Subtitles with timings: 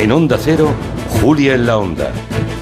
[0.00, 0.72] En Onda Cero,
[1.20, 2.10] Julia en la Onda,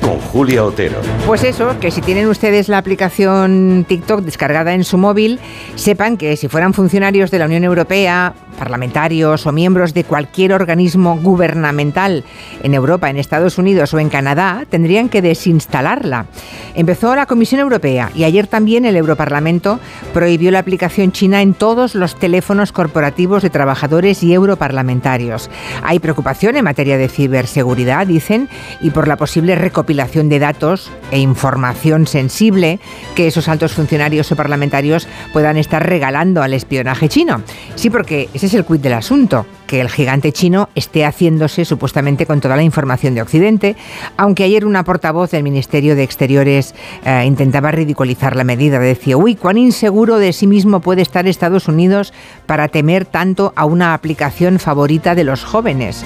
[0.02, 0.98] con Julia Otero.
[1.26, 5.40] Pues eso, que si tienen ustedes la aplicación TikTok descargada en su móvil,
[5.74, 11.16] sepan que si fueran funcionarios de la Unión Europea, parlamentarios o miembros de cualquier organismo
[11.16, 12.24] gubernamental
[12.62, 16.26] en Europa, en Estados Unidos o en Canadá tendrían que desinstalarla.
[16.74, 19.80] Empezó la Comisión Europea y ayer también el Europarlamento
[20.12, 25.50] prohibió la aplicación china en todos los teléfonos corporativos de trabajadores y europarlamentarios.
[25.82, 28.50] Hay preocupación en materia de ciberseguridad, dicen,
[28.82, 32.78] y por la posible recopilación de datos e información sensible
[33.14, 37.42] que esos altos funcionarios o parlamentarios puedan estar regalando al espionaje chino.
[37.74, 42.26] Sí, porque ese es el quid del asunto, que el gigante chino esté haciéndose supuestamente
[42.26, 43.76] con toda la información de Occidente,
[44.16, 46.74] aunque ayer una portavoz del Ministerio de Exteriores
[47.04, 48.80] eh, intentaba ridiculizar la medida.
[48.80, 52.12] Decía, uy, cuán inseguro de sí mismo puede estar Estados Unidos
[52.46, 56.04] para temer tanto a una aplicación favorita de los jóvenes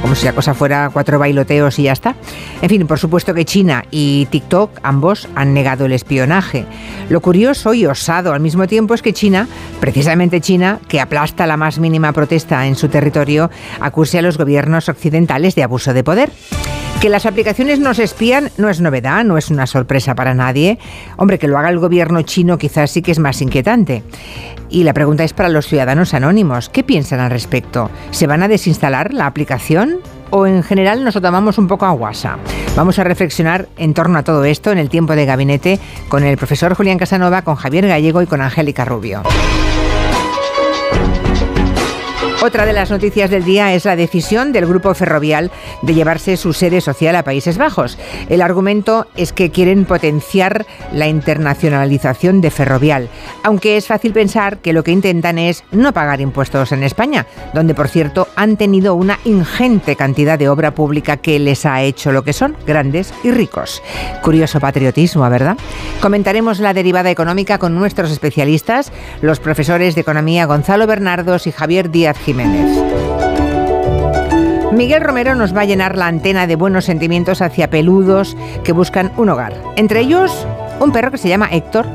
[0.00, 2.14] como si la cosa fuera cuatro bailoteos y ya está.
[2.62, 6.64] En fin, por supuesto que China y TikTok ambos han negado el espionaje.
[7.08, 9.48] Lo curioso y osado al mismo tiempo es que China,
[9.80, 13.50] precisamente China, que aplasta la más mínima protesta en su territorio,
[13.80, 16.30] acuse a los gobiernos occidentales de abuso de poder.
[17.00, 20.78] Que las aplicaciones nos espían no es novedad, no es una sorpresa para nadie.
[21.16, 24.02] Hombre, que lo haga el gobierno chino quizás sí que es más inquietante.
[24.68, 26.68] Y la pregunta es para los ciudadanos anónimos.
[26.68, 27.90] ¿Qué piensan al respecto?
[28.10, 29.96] ¿Se van a desinstalar la aplicación?
[30.28, 31.22] ¿O en general nos lo
[31.56, 32.36] un poco a guasa?
[32.76, 36.36] Vamos a reflexionar en torno a todo esto en el tiempo de gabinete con el
[36.36, 39.22] profesor Julián Casanova, con Javier Gallego y con Angélica Rubio.
[42.42, 45.50] Otra de las noticias del día es la decisión del grupo ferrovial
[45.82, 47.98] de llevarse su sede social a Países Bajos.
[48.30, 53.10] El argumento es que quieren potenciar la internacionalización de Ferrovial,
[53.42, 57.74] aunque es fácil pensar que lo que intentan es no pagar impuestos en España, donde
[57.74, 62.24] por cierto han tenido una ingente cantidad de obra pública que les ha hecho lo
[62.24, 63.82] que son, grandes y ricos.
[64.22, 65.58] Curioso patriotismo, ¿verdad?
[66.00, 71.90] Comentaremos la derivada económica con nuestros especialistas, los profesores de economía Gonzalo Bernardos y Javier
[71.90, 72.16] Díaz
[74.72, 79.12] Miguel Romero nos va a llenar la antena de buenos sentimientos hacia peludos que buscan
[79.16, 79.52] un hogar.
[79.76, 80.46] Entre ellos,
[80.78, 81.86] un perro que se llama Héctor.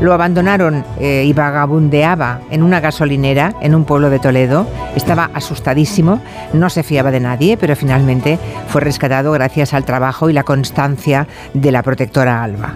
[0.00, 4.66] Lo abandonaron eh, y vagabundeaba en una gasolinera en un pueblo de Toledo.
[4.96, 6.20] Estaba asustadísimo,
[6.52, 8.38] no se fiaba de nadie, pero finalmente
[8.68, 12.74] fue rescatado gracias al trabajo y la constancia de la protectora Alba.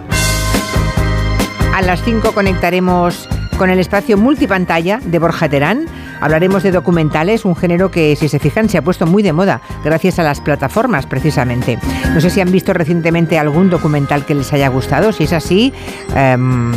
[1.75, 5.85] A las 5 conectaremos con el espacio multipantalla de Borja Terán
[6.21, 9.61] Hablaremos de documentales, un género que, si se fijan, se ha puesto muy de moda
[9.83, 11.79] gracias a las plataformas, precisamente.
[12.13, 15.11] No sé si han visto recientemente algún documental que les haya gustado.
[15.11, 15.73] Si es así,
[16.15, 16.71] em,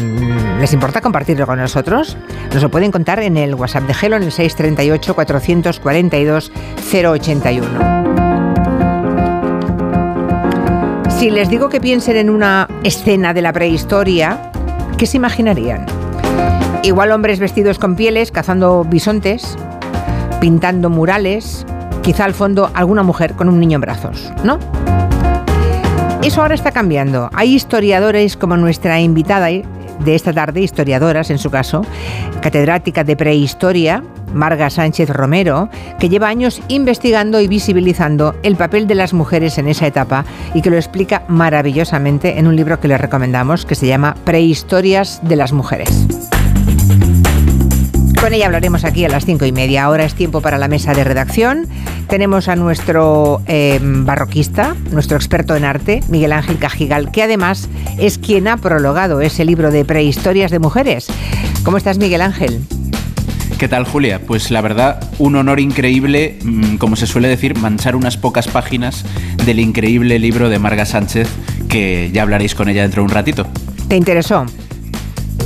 [0.61, 2.17] ¿les importa compartirlo con nosotros?
[2.53, 6.53] Nos lo pueden contar en el WhatsApp de Gelo en el 638 442
[6.93, 8.03] 081.
[11.19, 14.51] Si les digo que piensen en una escena de la prehistoria,
[14.99, 16.02] ¿qué se imaginarían?
[16.85, 19.57] Igual hombres vestidos con pieles, cazando bisontes,
[20.41, 21.65] pintando murales,
[22.03, 24.59] quizá al fondo alguna mujer con un niño en brazos, ¿no?
[26.23, 27.31] Eso ahora está cambiando.
[27.35, 31.87] Hay historiadores como nuestra invitada de esta tarde, historiadoras en su caso,
[32.41, 34.03] catedrática de prehistoria,
[34.35, 35.69] Marga Sánchez Romero,
[36.01, 40.63] que lleva años investigando y visibilizando el papel de las mujeres en esa etapa y
[40.63, 45.37] que lo explica maravillosamente en un libro que les recomendamos que se llama Prehistorias de
[45.37, 46.09] las Mujeres.
[48.23, 49.83] Con ella hablaremos aquí a las cinco y media.
[49.83, 51.67] Ahora es tiempo para la mesa de redacción.
[52.07, 57.69] Tenemos a nuestro em, barroquista, nuestro experto en arte, Miguel Ángel Cajigal, que además
[57.99, 61.09] es quien ha prologado ese libro de prehistorias de mujeres.
[61.65, 62.61] ¿Cómo estás, Miguel Ángel?
[63.59, 64.21] ¿Qué tal, Julia?
[64.25, 69.05] Pues la verdad, un honor increíble, mm, como se suele decir, manchar unas pocas páginas
[69.45, 71.29] del increíble libro de Marga Sánchez,
[71.69, 73.49] que ya hablaréis con ella dentro de un ratito.
[73.89, 74.47] ¿Te interesó?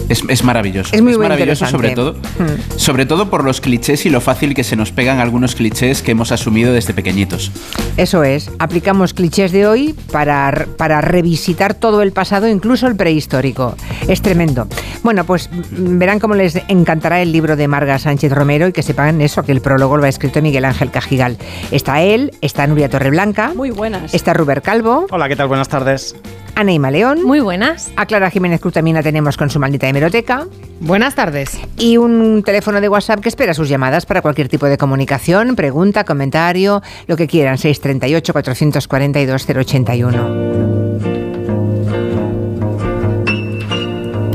[0.09, 0.95] Es, maravilloso.
[0.95, 2.77] Es muy maravilloso sobre todo, hmm.
[2.77, 6.13] sobre todo por los clichés y lo fácil que se nos pegan algunos clichés que
[6.13, 7.51] hemos asumido desde pequeñitos.
[7.97, 13.77] Eso es, aplicamos clichés de hoy para, para revisitar todo el pasado, incluso el prehistórico.
[14.09, 14.69] Es tremendo.
[15.03, 18.83] Bueno, pues mm, verán cómo les encantará el libro de Marga Sánchez Romero y que
[18.83, 21.37] sepan eso, que el prólogo lo ha escrito Miguel Ángel Cajigal.
[21.71, 23.53] Está él, está Nuria Torreblanca.
[23.55, 24.15] Muy buenas.
[24.15, 25.07] Está Ruber Calvo.
[25.11, 25.49] Hola, ¿qué tal?
[25.49, 26.15] Buenas tardes.
[26.57, 27.23] Ana y León.
[27.23, 27.93] Muy buenas.
[27.97, 30.47] A Clara Jiménez Cruz también la tenemos con su maldita hemeroteca.
[30.79, 31.59] Buenas tardes.
[31.79, 36.05] Y un teléfono de WhatsApp que espera sus llamadas para cualquier tipo de comunicación, pregunta,
[36.05, 37.57] comentario, lo que quieran.
[37.57, 40.77] 638 442 081.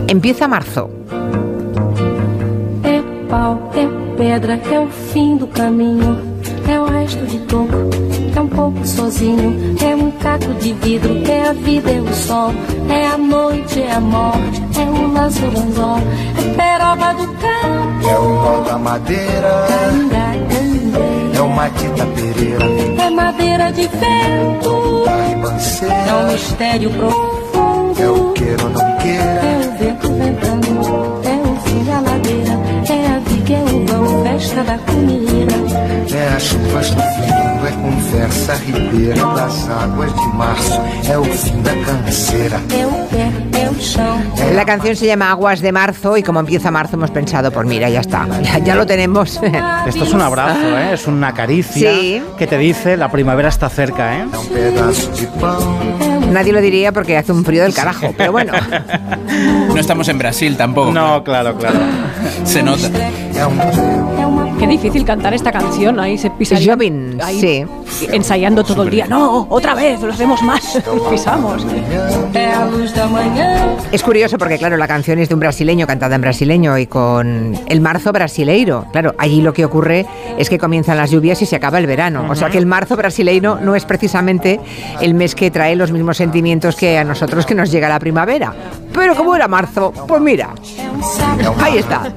[0.08, 0.90] Empieza marzo.
[4.22, 6.31] pedra é o fim do caminho,
[6.72, 7.90] é o resto de toco,
[8.34, 12.54] é um pouco sozinho, é um caco de vidro, é a vida, é o sol,
[12.90, 16.00] é a noite, é a morte, é o laço anzol,
[16.38, 22.66] é peroba do campo, é o nó da madeira, cangá, cangá, é o matita pereira,
[23.04, 25.04] é madeira de vento,
[25.84, 31.50] é um mistério profundo, é o queira ou não queira, é o vento ventando, é
[31.50, 32.54] o fim da ladeira,
[32.90, 35.71] é a viga, é o vão, festa da comida.
[36.14, 41.72] É as chuvas do é conversa ribeira das águas de março, é o fim da
[41.86, 42.60] canseira.
[42.76, 44.20] É o pé, é o chão.
[44.56, 47.88] La canción se llama Aguas de Marzo y como empieza marzo hemos pensado, pues mira,
[47.90, 49.40] ya está, ya, ya lo tenemos.
[49.86, 50.94] Esto es un abrazo, ¿eh?
[50.94, 52.22] es una caricia Sí.
[52.38, 54.18] que te dice la primavera está cerca.
[54.18, 54.26] ¿eh?
[56.32, 58.54] Nadie lo diría porque hace un frío del carajo, pero bueno.
[59.74, 60.92] No estamos en Brasil tampoco.
[60.92, 61.80] No, claro, claro.
[62.44, 62.90] Se nota.
[64.62, 66.74] Qué difícil cantar esta canción, ahí se pisaría.
[66.74, 67.66] Jobin, ahí sí.
[68.12, 69.08] Ensayando todo el día.
[69.08, 70.80] No, otra vez, lo hacemos más.
[71.10, 71.66] Pisamos.
[73.92, 77.58] Es curioso porque, claro, la canción es de un brasileño, cantada en brasileño y con
[77.66, 78.86] el marzo brasileiro.
[78.92, 80.06] Claro, allí lo que ocurre
[80.38, 82.28] es que comienzan las lluvias y se acaba el verano.
[82.30, 84.60] O sea que el marzo brasileiro no es precisamente
[85.02, 88.54] el mes que trae los mismos sentimientos que a nosotros que nos llega la primavera.
[88.94, 90.50] Pero como era marzo, pues mira,
[91.60, 92.12] ahí está.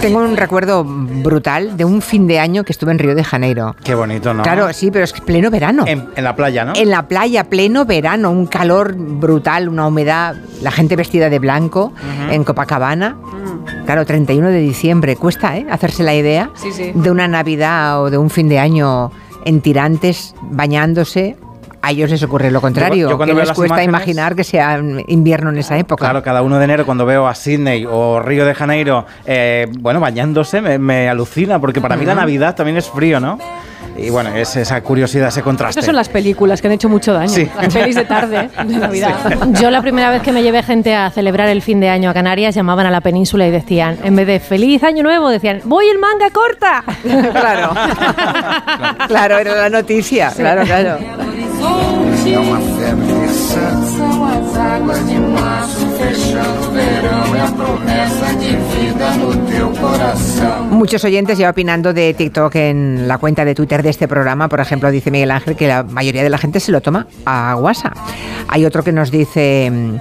[0.00, 3.76] Tengo un recuerdo brutal de un fin de año que estuve en Río de Janeiro.
[3.84, 4.42] Qué bonito, ¿no?
[4.42, 5.84] Claro, sí, pero es que pleno verano.
[5.86, 6.72] En, en la playa, ¿no?
[6.74, 11.92] En la playa, pleno verano, un calor brutal, una humedad, la gente vestida de blanco
[12.30, 13.16] en Copacabana.
[13.86, 15.66] Claro, 31 de diciembre, cuesta ¿eh?
[15.70, 16.92] hacerse la idea Sí, sí.
[16.94, 19.10] de una Navidad o de un fin de año
[19.44, 21.36] en tirantes, bañándose.
[21.82, 24.44] A ellos les ocurre lo contrario, yo cuando que veo les cuesta imágenes- imaginar que
[24.44, 24.78] sea
[25.08, 26.04] invierno en esa época.
[26.04, 29.98] Claro, cada 1 de enero cuando veo a Sydney o Río de Janeiro, eh, bueno,
[29.98, 33.38] bañándose, me, me alucina, porque para mí la Navidad también es frío, ¿no?
[34.00, 35.80] Y bueno, es esa curiosidad, ese contraste.
[35.80, 37.28] Estas son las películas que han hecho mucho daño.
[37.28, 37.48] Sí.
[37.60, 39.14] Las pelis de tarde, de Navidad.
[39.60, 42.14] Yo la primera vez que me llevé gente a celebrar el fin de año a
[42.14, 45.86] Canarias llamaban a la península y decían, en vez de feliz año nuevo, decían, voy
[45.88, 46.84] en manga corta.
[47.32, 47.70] claro.
[49.08, 50.32] claro, era la noticia.
[50.34, 50.98] Claro, claro.
[60.70, 64.48] Muchos oyentes ya opinando de TikTok en la cuenta de Twitter de este programa.
[64.48, 67.54] Por ejemplo, dice Miguel Ángel que la mayoría de la gente se lo toma a
[67.54, 67.92] guasa.
[68.48, 70.00] Hay otro que nos dice...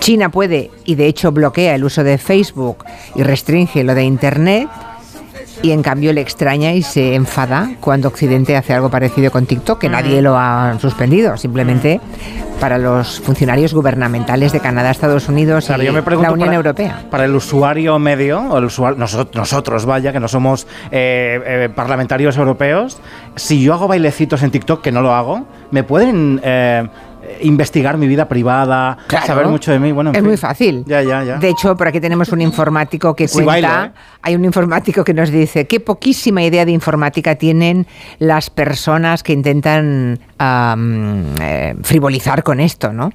[0.00, 2.84] China puede y de hecho bloquea el uso de Facebook
[3.14, 4.66] y restringe lo de Internet
[5.62, 9.78] y en cambio le extraña y se enfada cuando Occidente hace algo parecido con TikTok,
[9.78, 12.00] que nadie lo ha suspendido, simplemente
[12.60, 16.48] para los funcionarios gubernamentales de Canadá, Estados Unidos Claro, y yo me pregunto la Unión
[16.48, 17.04] para, Europea.
[17.10, 21.68] Para el usuario medio, o el usuario, nosotros, nosotros, vaya, que no somos eh, eh,
[21.74, 22.98] parlamentarios europeos,
[23.34, 26.86] si yo hago bailecitos en TikTok, que no lo hago, ¿me pueden eh,
[27.42, 29.26] investigar mi vida privada, Claro.
[29.26, 29.92] saber mucho de mí?
[29.92, 30.28] Bueno, en es fin.
[30.28, 30.84] muy fácil.
[30.86, 31.36] Ya, ya, ya.
[31.38, 33.86] De hecho, por aquí tenemos un informático que Sí, cuenta.
[33.86, 34.00] ¿eh?
[34.22, 37.86] Hay un informático que nos dice qué poquísima idea de informática tienen
[38.18, 40.18] las personas que intentan
[41.40, 43.10] eh, frivolizar con esto, ¿no?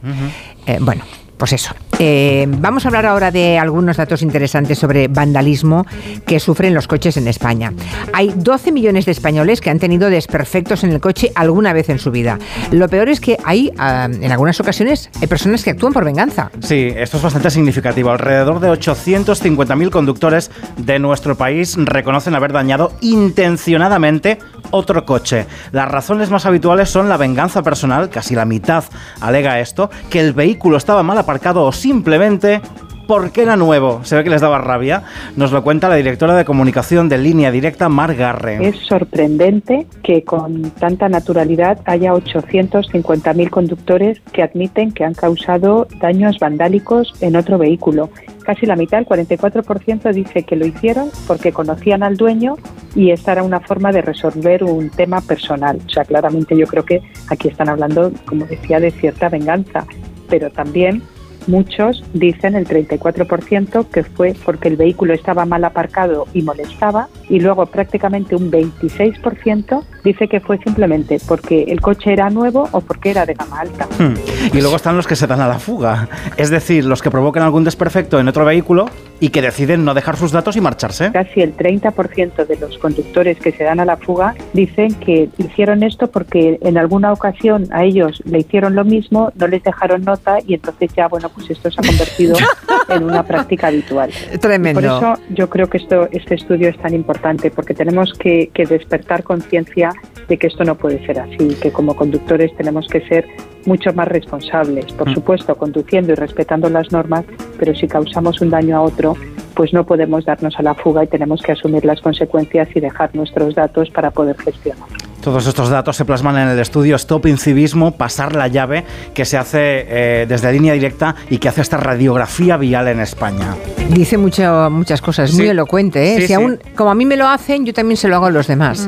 [0.65, 1.03] Eh, bueno.
[1.37, 1.75] Pues eso.
[1.99, 5.85] Eh, vamos a hablar ahora de algunos datos interesantes sobre vandalismo
[6.25, 7.73] que sufren los coches en España.
[8.13, 11.99] Hay 12 millones de españoles que han tenido desperfectos en el coche alguna vez en
[11.99, 12.37] su vida.
[12.71, 16.51] Lo peor es que hay, ah, en algunas ocasiones, personas que actúan por venganza.
[16.59, 18.11] Sí, esto es bastante significativo.
[18.11, 24.39] Alrededor de 850.000 conductores de nuestro país reconocen haber dañado intencionadamente
[24.71, 25.45] otro coche.
[25.71, 28.83] Las razones más habituales son la venganza personal, casi la mitad
[29.21, 32.61] alega esto, que el vehículo estaba mal aparcado o simplemente
[33.07, 34.03] porque era nuevo.
[34.03, 35.03] Se ve que les daba rabia.
[35.35, 38.67] Nos lo cuenta la directora de comunicación de Línea Directa, Mar Garre.
[38.67, 46.39] Es sorprendente que con tanta naturalidad haya 850.000 conductores que admiten que han causado daños
[46.39, 48.09] vandálicos en otro vehículo.
[48.43, 52.55] Casi la mitad, el 44%, dice que lo hicieron porque conocían al dueño
[52.95, 55.79] y esta era una forma de resolver un tema personal.
[55.85, 59.85] O sea, claramente yo creo que aquí están hablando, como decía, de cierta venganza,
[60.29, 61.01] pero también
[61.47, 67.39] Muchos dicen, el 34%, que fue porque el vehículo estaba mal aparcado y molestaba y
[67.39, 73.09] luego prácticamente un 26% dice que fue simplemente porque el coche era nuevo o porque
[73.09, 73.87] era de gama alta.
[73.99, 74.13] Hmm.
[74.53, 76.07] Y luego están los que se dan a la fuga,
[76.37, 78.85] es decir, los que provocan algún desperfecto en otro vehículo
[79.19, 81.11] y que deciden no dejar sus datos y marcharse.
[81.11, 85.83] Casi el 30% de los conductores que se dan a la fuga dicen que hicieron
[85.83, 90.37] esto porque en alguna ocasión a ellos le hicieron lo mismo, no les dejaron nota
[90.45, 92.35] y entonces ya, bueno, pues esto se ha convertido
[92.89, 94.11] en una práctica habitual.
[94.39, 94.81] Tremendo.
[94.81, 98.65] Por eso yo creo que esto, este estudio es tan importante porque tenemos que, que
[98.65, 99.94] despertar conciencia
[100.27, 103.27] de que esto no puede ser así, que como conductores tenemos que ser
[103.65, 107.25] mucho más responsables, por supuesto, conduciendo y respetando las normas,
[107.57, 109.15] pero si causamos un daño a otro,
[109.55, 113.15] pues no podemos darnos a la fuga y tenemos que asumir las consecuencias y dejar
[113.15, 114.87] nuestros datos para poder gestionar.
[115.21, 118.83] Todos estos datos se plasman en el estudio Stop Incivismo, pasar la llave,
[119.15, 123.55] que se hace eh, desde línea directa y que hace esta radiografía vial en España.
[123.89, 125.37] Dice mucho, muchas cosas, Sí.
[125.37, 126.13] muy elocuente.
[126.13, 126.15] ¿eh?
[126.17, 126.33] Sí, si sí.
[126.33, 128.87] aún, como a mí me lo hacen, yo también se lo hago a los demás.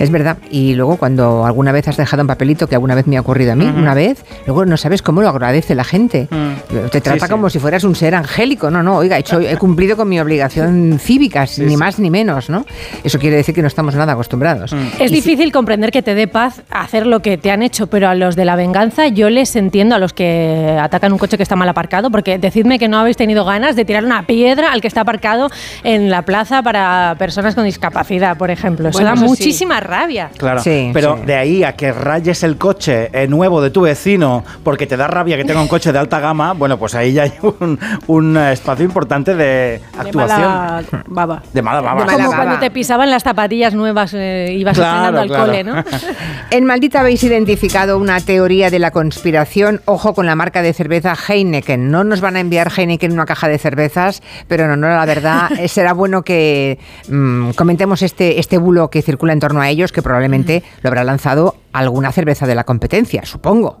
[0.00, 0.38] Es verdad.
[0.50, 3.52] Y luego cuando alguna vez has dejado un papelito, que alguna vez me ha ocurrido
[3.52, 3.78] a mí, Ujú.
[3.78, 4.07] una vez,
[4.46, 6.28] luego no sabes cómo lo agradece la gente.
[6.90, 7.30] Te trata sí.
[7.32, 8.70] como si fueras un ser angélico.
[8.70, 12.50] No, no, oiga, he, hecho- he cumplido con mi obligación cívica, ni más ni menos,
[12.50, 12.64] ¿no?
[13.04, 14.74] Eso quiere decir que no estamos nada acostumbrados.
[14.98, 18.14] Es difícil comprender que te dé paz hacer lo que te han hecho, pero a
[18.14, 21.56] los de la venganza yo les entiendo, a los que atacan un coche que está
[21.56, 24.88] mal aparcado, porque decidme que no habéis tenido ganas de tirar una piedra al que
[24.88, 25.50] está aparcado
[25.84, 28.88] en la plaza para personas con discapacidad, por ejemplo.
[28.88, 29.28] Eso Bueno, da eso sí.
[29.28, 30.30] muchísima rabia.
[30.36, 31.22] Claro, Sí, pero sí.
[31.26, 33.97] de ahí a que rayes el coche eh, nuevo de tu vecino
[34.62, 37.24] porque te da rabia que tenga un coche de alta gama, bueno, pues ahí ya
[37.24, 40.40] hay un, un espacio importante de De actuación.
[40.40, 41.42] mala baba.
[41.52, 42.00] De mala baba.
[42.00, 42.42] De mala Como baba.
[42.44, 45.44] cuando te pisaban las zapatillas nuevas, eh, ibas Claro, estrenando al claro.
[45.46, 45.84] cole, ¿no?
[46.50, 49.80] En Maldita habéis identificado una teoría de la conspiración.
[49.84, 51.90] Ojo con la marca de cerveza Heineken.
[51.90, 55.06] No nos van a enviar Heineken una caja de cervezas, pero en honor a la
[55.06, 56.78] verdad, eh, será bueno que
[57.08, 61.04] mm, comentemos este, este bulo que circula en torno a ellos, que probablemente lo habrá
[61.04, 63.80] lanzado alguna cerveza de la competencia, supongo.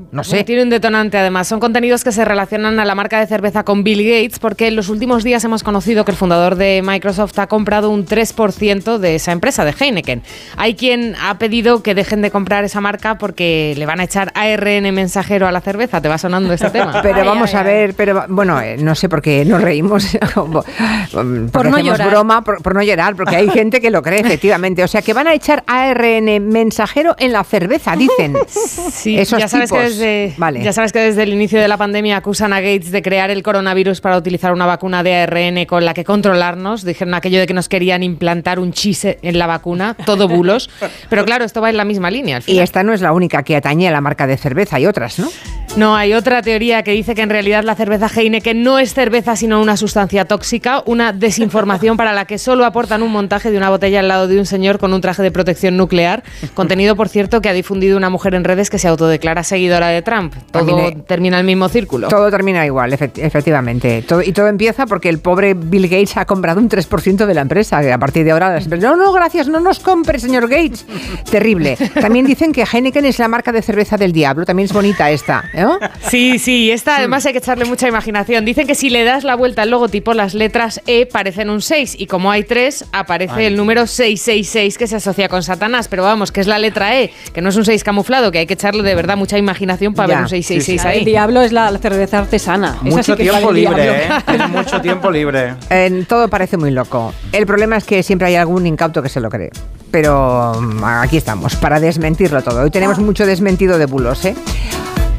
[0.11, 0.43] No sé.
[0.43, 1.47] Tiene un detonante además.
[1.47, 4.75] Son contenidos que se relacionan a la marca de cerveza con Bill Gates porque en
[4.75, 9.15] los últimos días hemos conocido que el fundador de Microsoft ha comprado un 3% de
[9.15, 10.21] esa empresa, de Heineken.
[10.57, 14.31] Hay quien ha pedido que dejen de comprar esa marca porque le van a echar
[14.35, 16.01] ARN mensajero a la cerveza.
[16.01, 16.99] ¿Te va sonando este tema?
[17.01, 17.65] Pero Ay, vamos ay, a ay.
[17.65, 22.09] ver, pero bueno, eh, no sé por qué nos reímos, porque no hacemos llorar.
[22.09, 24.83] broma, por, por no llorar, porque hay gente que lo cree efectivamente.
[24.83, 28.35] O sea, que van a echar ARN mensajero en la cerveza, dicen.
[28.47, 30.00] Sí, Esos ya sabes, que.
[30.01, 30.63] Desde, Vale.
[30.63, 33.43] ya sabes que desde el inicio de la pandemia acusan a Gates de crear el
[33.43, 36.83] coronavirus para utilizar una vacuna de ARN con la que controlarnos.
[36.83, 40.69] Dijeron aquello de que nos querían implantar un chise en la vacuna, todo bulos.
[41.09, 42.37] Pero claro, esto va en la misma línea.
[42.37, 44.85] Al Y esta no es la única que atañe a la marca de cerveza, hay
[44.85, 45.29] otras, ¿no?
[45.77, 49.37] No, hay otra teoría que dice que en realidad la cerveza Heineken no es cerveza
[49.37, 53.69] sino una sustancia tóxica, una desinformación para la que solo aportan un montaje de una
[53.69, 56.23] botella al lado de un señor con un traje de protección nuclear,
[56.55, 60.01] contenido por cierto que ha difundido una mujer en redes que se autodeclara seguidora de
[60.01, 60.35] Trump.
[60.51, 62.09] Todo termina el mismo círculo.
[62.09, 64.03] Todo termina igual, efect- efectivamente.
[64.05, 67.41] Todo, y todo empieza porque el pobre Bill Gates ha comprado un 3% de la
[67.41, 67.79] empresa.
[67.79, 70.85] A partir de ahora, las empresas, no, no, gracias, no nos compre, señor Gates.
[71.31, 71.77] Terrible.
[71.99, 74.45] También dicen que Heineken es la marca de cerveza del diablo.
[74.45, 75.45] También es bonita esta.
[75.61, 75.79] ¿No?
[76.07, 78.43] Sí, sí, esta además hay que echarle mucha imaginación.
[78.45, 81.95] Dicen que si le das la vuelta al logotipo, las letras E parecen un 6
[81.99, 85.87] y como hay 3, aparece el número 666 que se asocia con Satanás.
[85.87, 88.45] Pero vamos, que es la letra E, que no es un 6 camuflado, que hay
[88.47, 91.05] que echarle de verdad mucha imaginación para Ya, ver un 666 La del ahí.
[91.05, 92.75] diablo es la, cerveza artesana.
[92.75, 94.05] Esa Mucho sí que tiempo libre.
[94.05, 94.09] ¿eh?
[94.49, 95.55] Mucho tiempo libre.
[95.69, 97.13] En- todo parece muy loco.
[97.31, 99.49] El problema es que siempre hay algún incauto que se lo cree.
[99.91, 102.61] Pero mm, aquí estamos, para desmentirlo todo.
[102.61, 104.35] Hoy tenemos mucho desmentido de bulos, ¿eh?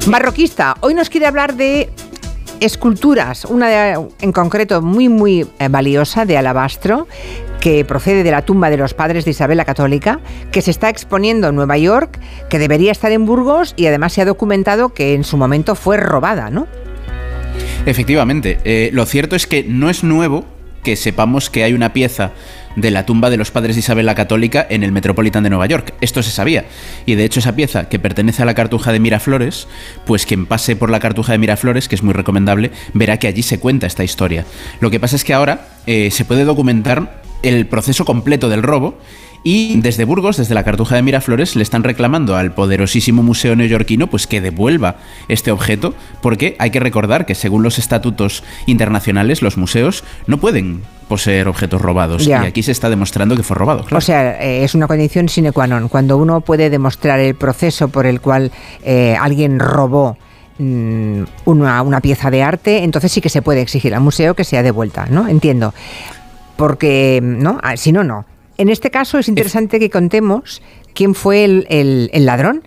[0.06, 1.88] Barroquista, hoy nos quiere hablar de
[2.58, 7.06] esculturas, una en concreto muy, muy eh, valiosa de alabastro,
[7.60, 10.18] que procede de la tumba de los padres de Isabel la Católica,
[10.50, 12.18] que se está exponiendo en Nueva York,
[12.50, 15.98] que debería estar en Burgos y además se ha documentado que en su momento fue
[15.98, 16.66] robada, ¿no?
[17.86, 20.44] Efectivamente, eh, lo cierto es que no es nuevo
[20.82, 22.32] que sepamos que hay una pieza
[22.76, 25.66] de la tumba de los padres de Isabel la Católica en el Metropolitan de Nueva
[25.66, 25.94] York.
[26.00, 26.64] Esto se sabía.
[27.06, 29.68] Y de hecho esa pieza, que pertenece a la Cartuja de Miraflores,
[30.04, 33.42] pues quien pase por la Cartuja de Miraflores, que es muy recomendable, verá que allí
[33.42, 34.44] se cuenta esta historia.
[34.80, 38.98] Lo que pasa es que ahora eh, se puede documentar el proceso completo del robo
[39.44, 44.06] y desde Burgos, desde la Cartuja de Miraflores, le están reclamando al poderosísimo museo neoyorquino
[44.06, 44.96] pues que devuelva
[45.28, 50.82] este objeto, porque hay que recordar que según los estatutos internacionales, los museos no pueden
[51.08, 52.24] poseer objetos robados.
[52.24, 52.44] Ya.
[52.44, 53.80] Y aquí se está demostrando que fue robado.
[53.80, 53.98] claro.
[53.98, 55.88] O sea, eh, es una condición sine qua non.
[55.88, 58.52] Cuando uno puede demostrar el proceso por el cual
[58.84, 60.16] eh, alguien robó
[60.58, 64.44] mm, una, una pieza de arte, entonces sí que se puede exigir al museo que
[64.44, 65.28] sea devuelta, ¿no?
[65.28, 65.74] Entiendo.
[66.56, 67.58] Porque, ¿no?
[67.62, 68.24] Ah, Si no, no.
[68.58, 70.62] En este caso es interesante que contemos
[70.94, 72.62] quién fue el, el- el ladrón.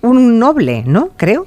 [0.00, 1.10] Un noble, ¿no?
[1.16, 1.46] Creo.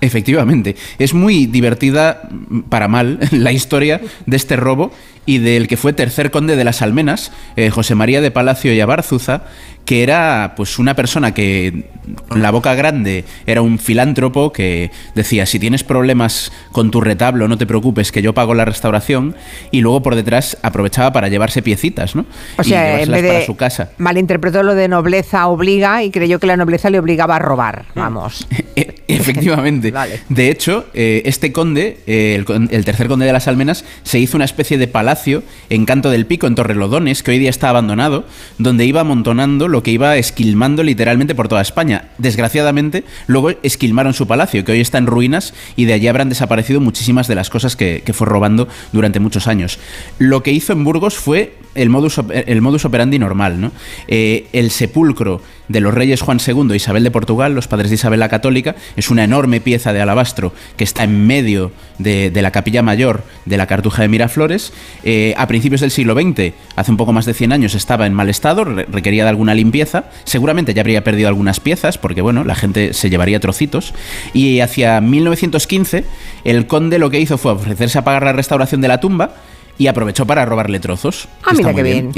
[0.00, 2.28] Efectivamente, es muy divertida,
[2.68, 4.90] para mal, la historia de este robo
[5.26, 8.80] y del que fue tercer conde de las Almenas, eh, José María de Palacio y
[8.80, 9.44] Abarzuza,
[9.84, 11.84] que era pues una persona que
[12.28, 17.46] con la boca grande era un filántropo que decía si tienes problemas con tu retablo
[17.48, 19.34] no te preocupes que yo pago la restauración
[19.70, 22.26] y luego por detrás aprovechaba para llevarse piecitas, ¿no?
[22.58, 23.90] O y sea, en vez para de su casa.
[23.98, 27.84] malinterpretó lo de nobleza obliga y creyó que la nobleza le obligaba a robar.
[27.94, 28.46] Vamos.
[28.74, 29.90] E- Efectivamente.
[29.92, 30.20] Vale.
[30.30, 34.18] De hecho, eh, este conde, eh, el, con- el tercer conde de las Almenas, se
[34.18, 37.68] hizo una especie de palacio en Canto del Pico, en Torrelodones, que hoy día está
[37.68, 38.24] abandonado,
[38.58, 42.10] donde iba amontonando lo que iba esquilmando literalmente por toda España.
[42.18, 46.80] Desgraciadamente, luego esquilmaron su palacio, que hoy está en ruinas, y de allí habrán desaparecido
[46.80, 49.78] muchísimas de las cosas que, que fue robando durante muchos años.
[50.18, 53.72] Lo que hizo en Burgos fue el modus, el modus operandi normal, ¿no?
[54.08, 57.94] Eh, el sepulcro de los reyes Juan II e Isabel de Portugal, los padres de
[57.94, 62.42] Isabel la Católica, es una enorme pieza de alabastro que está en medio de, de
[62.42, 64.72] la capilla mayor de la Cartuja de Miraflores.
[65.02, 68.12] Eh, a principios del siglo XX, hace un poco más de 100 años, estaba en
[68.12, 70.04] mal estado, re- requería de alguna limpieza.
[70.24, 73.94] Seguramente ya habría perdido algunas piezas, porque bueno, la gente se llevaría trocitos.
[74.34, 76.04] Y hacia 1915,
[76.44, 79.36] el conde lo que hizo fue ofrecerse a pagar la restauración de la tumba
[79.82, 81.28] y aprovechó para robarle trozos.
[81.42, 82.12] Ah, mira qué muy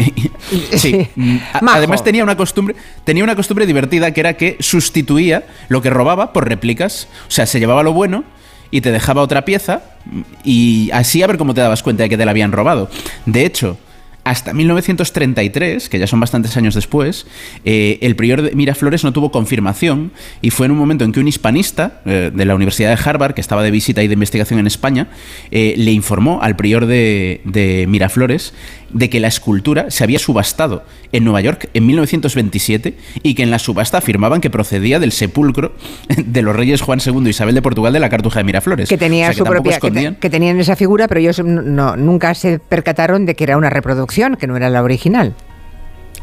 [0.78, 1.08] sí.
[1.16, 1.38] Mm.
[1.68, 6.32] Además tenía una costumbre, tenía una costumbre divertida que era que sustituía lo que robaba
[6.32, 7.08] por réplicas.
[7.28, 8.24] O sea, se llevaba lo bueno
[8.70, 12.08] y te dejaba otra pieza mm, y así a ver cómo te dabas cuenta de
[12.08, 12.90] que te la habían robado.
[13.26, 13.78] De hecho,
[14.24, 17.26] hasta 1933, que ya son bastantes años después,
[17.64, 21.20] eh, el prior de Miraflores no tuvo confirmación y fue en un momento en que
[21.20, 24.58] un hispanista eh, de la Universidad de Harvard, que estaba de visita y de investigación
[24.58, 25.08] en España,
[25.50, 28.54] eh, le informó al prior de, de Miraflores
[28.90, 33.50] de que la escultura se había subastado en Nueva York en 1927 y que en
[33.50, 35.72] la subasta afirmaban que procedía del sepulcro
[36.16, 38.88] de los reyes Juan II y Isabel de Portugal de la Cartuja de Miraflores.
[38.88, 40.14] que tenía O sea, que su tampoco propia que, te- escondían.
[40.16, 44.36] que tenían esa figura pero ellos no- nunca se percataron de que era una reproducción
[44.36, 45.34] que no era la original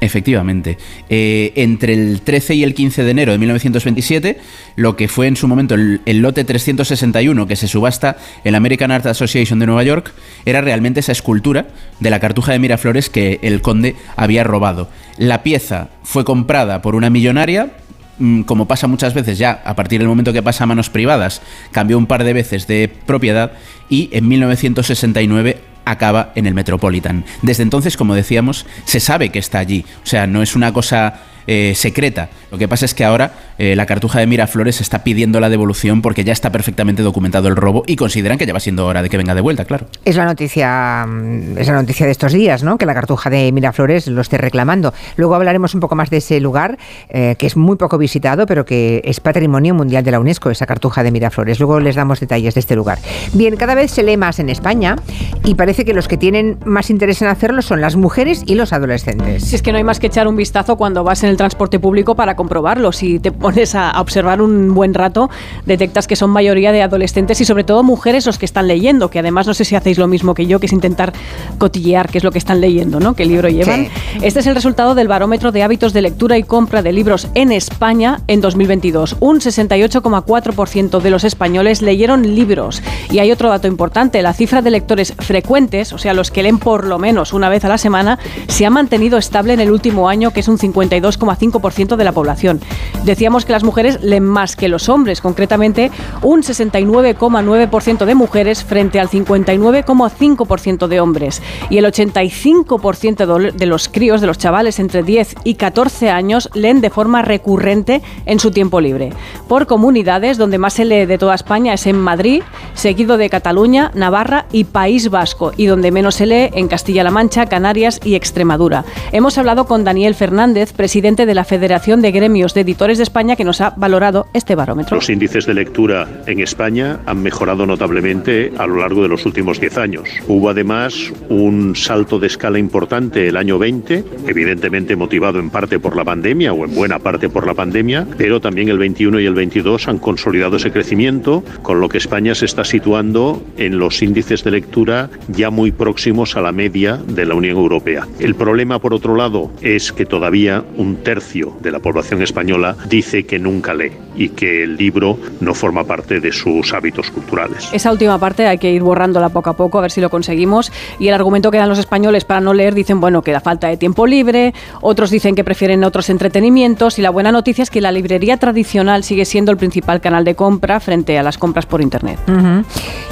[0.02, 0.80] Efectivamente.
[1.10, 4.40] Eh, entre el 13 y el 15 de enero de 1927,
[4.76, 8.58] lo que fue en su momento el, el lote 361 que se subasta en la
[8.58, 10.12] American Art Association de Nueva York,
[10.44, 11.68] era realmente esa escultura
[12.00, 14.90] de la cartuja de Miraflores que el conde había robado.
[15.20, 17.70] La pieza fue comprada por una millonaria.
[18.18, 21.44] mm, Como pasa muchas veces ya, a partir del momento que pasa a manos privadas,
[21.72, 23.52] cambió un par de veces de propiedad
[23.88, 27.26] y en 1969 acaba en el Metropolitan.
[27.42, 29.86] Desde entonces, como decíamos, se sabe que está allí.
[30.04, 32.30] O sea, no es una cosa eh, secreta.
[32.52, 36.02] Lo que pasa es que ahora eh, la Cartuja de Miraflores está pidiendo la devolución
[36.02, 39.10] porque ya está perfectamente documentado el robo y consideran que ya va siendo hora de
[39.10, 39.86] que venga de vuelta, claro.
[40.04, 42.80] Es la noticia, mm, es la noticia de estos días, ¿no?
[42.80, 44.96] Que la cartuja de Miraflores lo esté reclamando.
[45.16, 48.66] Luego hablaremos un poco más de ese lugar, eh, que es muy poco visitado, pero
[48.66, 51.60] que es patrimonio mundial de la UNESCO, esa cartuja de Miraflores.
[51.60, 52.98] Luego les damos detalles de este lugar.
[53.34, 54.96] Bien, cada vez se lee más en España
[55.44, 58.74] y parece que los que tienen más interés en hacerlo son las mujeres y los
[58.74, 59.44] adolescentes.
[59.44, 61.80] Si es que no hay más que echar un vistazo cuando vas en el transporte
[61.80, 62.92] público para comprobarlo.
[62.92, 65.30] Si te pones a, a observar un buen rato,
[65.66, 69.20] detectas que son mayoría de adolescentes y sobre todo mujeres los que están leyendo, que
[69.20, 71.12] además no sé si hacéis lo mismo que yo, que es intentar
[71.58, 73.14] cotillear qué es lo que están leyendo, ¿no?
[73.14, 73.90] ¿Qué libro llevan?
[74.22, 77.52] Este es el resultado del barómetro de hábitos de lectura y compra de libros en
[77.52, 79.18] España en 2022.
[79.20, 82.82] Un 68,4% de los españoles leyeron libros.
[83.12, 86.58] Y hay otro dato importante, la cifra de lectores frecuentes, o sea, los que leen
[86.58, 90.08] por lo menos una vez a la semana, se ha mantenido estable en el último
[90.08, 92.62] año, que es un 52,5% de la población.
[93.04, 99.00] Decíamos que las mujeres leen más que los hombres, concretamente un 69,9% de mujeres frente
[99.00, 101.42] al 59,5% de hombres.
[101.70, 106.82] Y el 85% de los críos, de los chavales entre 10 y 14 años, leen
[106.82, 109.12] de forma recurrente en su tiempo libre.
[109.48, 113.92] Por comunidades, donde más se lee de toda España es en Madrid, seguido de Cataluña,
[113.94, 118.86] Navarra y País Vasco, y donde menos se lee en Castilla-La Mancha, Canarias y Extremadura.
[119.12, 123.21] Hemos hablado con Daniel Fernández, presidente de la Federación de Gremios de Editores de España,
[123.22, 124.96] que nos ha valorado este barómetro.
[124.96, 129.60] Los índices de lectura en España han mejorado notablemente a lo largo de los últimos
[129.60, 130.10] 10 años.
[130.28, 135.96] Hubo además un salto de escala importante el año 20, evidentemente motivado en parte por
[135.96, 139.36] la pandemia o en buena parte por la pandemia, pero también el 21 y el
[139.36, 144.44] 22 han consolidado ese crecimiento, con lo que España se está situando en los índices
[144.44, 148.08] de lectura ya muy próximos a la media de la Unión Europea.
[148.20, 153.11] El problema, por otro lado, es que todavía un tercio de la población española dice
[153.12, 157.70] dice que nunca lee y que el libro no forma parte de sus hábitos culturales.
[157.72, 160.72] Esa última parte hay que ir borrándola poco a poco, a ver si lo conseguimos.
[161.00, 163.68] Y el argumento que dan los españoles para no leer dicen, bueno, que da falta
[163.68, 167.82] de tiempo libre, otros dicen que prefieren otros entretenimientos y la buena noticia es que
[167.82, 171.82] la librería tradicional sigue siendo el principal canal de compra frente a las compras por
[171.82, 172.20] Internet.
[172.28, 172.66] Ujú.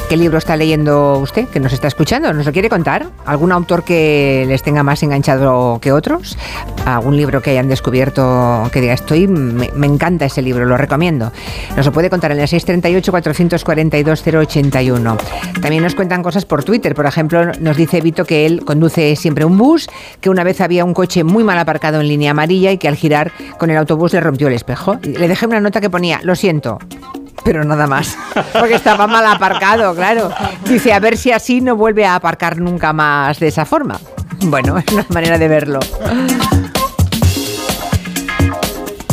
[0.10, 2.34] ¿Qué libro está leyendo usted que nos está escuchando?
[2.34, 3.08] ¿Nos lo quiere contar?
[3.26, 6.38] ¿Algún autor que les tenga más enganchado que otros?
[6.86, 11.32] ¿Algún libro que hayan descubierto que diga, estoy, me, me encanta ese libro, lo recomiendo?
[11.76, 15.18] Nos lo puede contar en el 638-442-081.
[15.62, 16.96] También nos cuentan cosas por Twitter.
[16.96, 19.88] Por ejemplo, nos dice Vito que él conduce siempre un bus,
[20.22, 22.96] que una vez había un coche muy mal aparcado en línea amarilla y que al
[22.96, 24.98] girar con el autobús le rompió el espejo.
[25.04, 26.80] Le dejé una nota que ponía, lo siento,
[27.44, 28.18] pero nada más.
[28.54, 30.30] Porque estaba mal aparcado, claro.
[30.66, 34.00] Dice, a ver si así no vuelve a aparcar nunca más de esa forma.
[34.46, 35.80] Bueno, es una manera de verlo.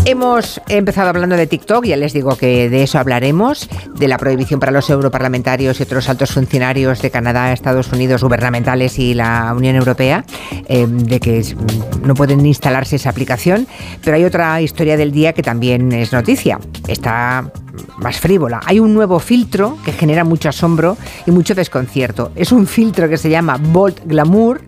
[0.08, 4.60] Hemos empezado hablando de TikTok, ya les digo que de eso hablaremos, de la prohibición
[4.60, 9.74] para los europarlamentarios y otros altos funcionarios de Canadá, Estados Unidos, gubernamentales y la Unión
[9.74, 10.24] Europea,
[10.68, 11.56] eh, de que es-
[12.04, 13.66] no pueden instalarse esa aplicación.
[14.04, 16.60] Pero hay otra historia del día que también es noticia.
[16.86, 17.50] Está
[17.98, 18.60] más frívola.
[18.66, 22.30] Hay un nuevo filtro que genera mucho asombro y mucho desconcierto.
[22.34, 24.60] Es un filtro que se llama Bold Glamour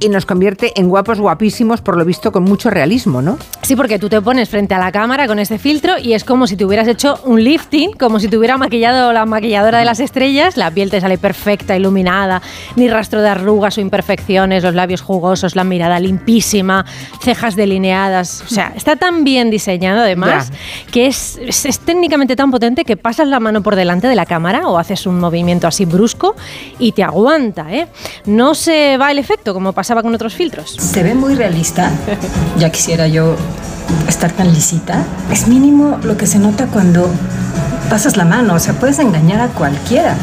[0.00, 3.38] y nos convierte en guapos guapísimos, por lo visto con mucho realismo, ¿no?
[3.62, 6.46] Sí, porque tú te pones frente a la cámara con este filtro y es como
[6.46, 10.00] si te hubieras hecho un lifting, como si te hubiera maquillado la maquilladora de las
[10.00, 12.42] estrellas, la piel te sale perfecta, iluminada,
[12.76, 16.84] ni rastro de arrugas o imperfecciones, los labios jugosos, la mirada limpísima,
[17.22, 18.42] cejas delineadas.
[18.42, 20.50] O sea, está tan bien diseñado además
[20.90, 24.26] que es, es- es técnicamente tan potente que pasas la mano por delante de la
[24.26, 26.34] cámara o haces un movimiento así brusco
[26.78, 27.88] y te aguanta, ¿eh?
[28.26, 30.76] No se va el efecto como pasaba con otros filtros.
[30.78, 31.90] Se ve muy realista.
[32.58, 33.36] Ya quisiera yo
[34.08, 35.04] estar tan lisita.
[35.30, 37.08] Es mínimo lo que se nota cuando
[37.88, 38.54] pasas la mano.
[38.54, 40.16] O sea, puedes engañar a cualquiera.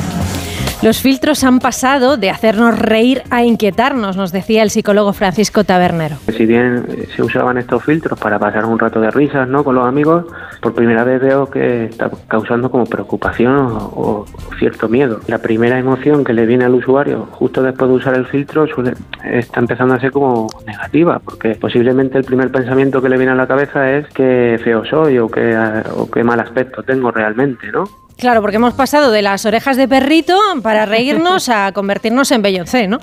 [0.84, 6.18] Los filtros han pasado de hacernos reír a inquietarnos, nos decía el psicólogo Francisco Tabernero.
[6.32, 9.64] Si bien eh, se usaban estos filtros para pasar un rato de risas ¿no?
[9.64, 10.26] con los amigos,
[10.62, 14.26] por primera vez veo que está causando como preocupación o,
[14.60, 15.20] cierto miedo.
[15.28, 18.96] La primera emoción que le viene al usuario justo después de usar el filtro suele-
[19.26, 23.36] está empezando a ser como negativa, porque posiblemente el primer pensamiento que le viene a
[23.36, 25.58] la cabeza es que feo soy o que,
[25.96, 27.86] o qué mal aspecto tengo realmente, ¿no?
[28.18, 32.88] Claro, porque hemos pasado de las orejas de perrito para reírnos a convertirnos en Beyoncé,
[32.88, 32.98] ¿no?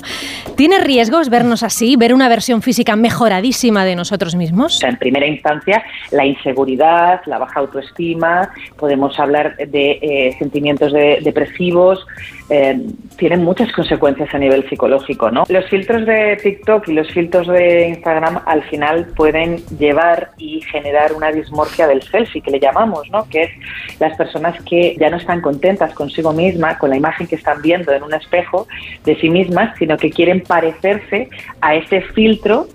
[0.57, 4.83] ¿Tiene riesgos vernos así, ver una versión física mejoradísima de nosotros mismos?
[4.83, 12.05] En primera instancia, la inseguridad, la baja autoestima, podemos hablar de eh, sentimientos de- depresivos,
[12.51, 15.45] eh, tienen muchas consecuencias a nivel psicológico, ¿no?
[15.49, 21.13] Los filtros de TikTok y los filtros de Instagram al final pueden llevar y generar
[21.15, 23.29] una dismorfia del selfie, que le llamamos, ¿no?
[23.29, 23.51] Que es
[23.99, 27.93] las personas que ya no están contentas consigo misma, con la imagen que están viendo
[27.93, 28.67] en un espejo
[29.05, 31.29] de sí mismas, sino que quieren parecerse
[31.61, 32.67] a ese filtro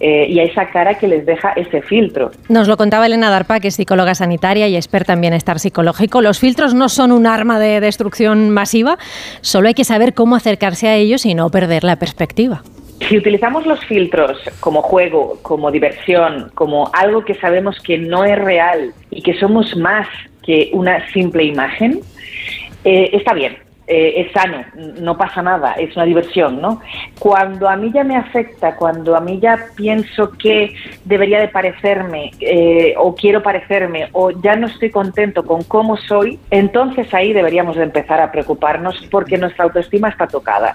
[0.00, 2.30] eh, y a esa cara que les deja ese filtro.
[2.48, 6.22] Nos lo contaba Elena Darpa, que es psicóloga sanitaria y experta en bienestar psicológico.
[6.22, 8.98] Los filtros no son un arma de destrucción masiva,
[9.40, 12.62] solo hay que saber cómo acercarse a ellos y no perder la perspectiva.
[13.08, 18.38] Si utilizamos los filtros como juego, como diversión, como algo que sabemos que no es
[18.38, 20.08] real y que somos más
[20.42, 22.00] que una simple imagen,
[22.84, 23.65] eh, está bien.
[23.86, 24.64] Eh, es sano,
[25.00, 26.80] no pasa nada, es una diversión, ¿no?
[27.18, 32.32] Cuando a mí ya me afecta, cuando a mí ya pienso que debería de parecerme
[32.40, 37.76] eh, o quiero parecerme o ya no estoy contento con cómo soy, entonces ahí deberíamos
[37.76, 40.74] de empezar a preocuparnos porque nuestra autoestima está tocada.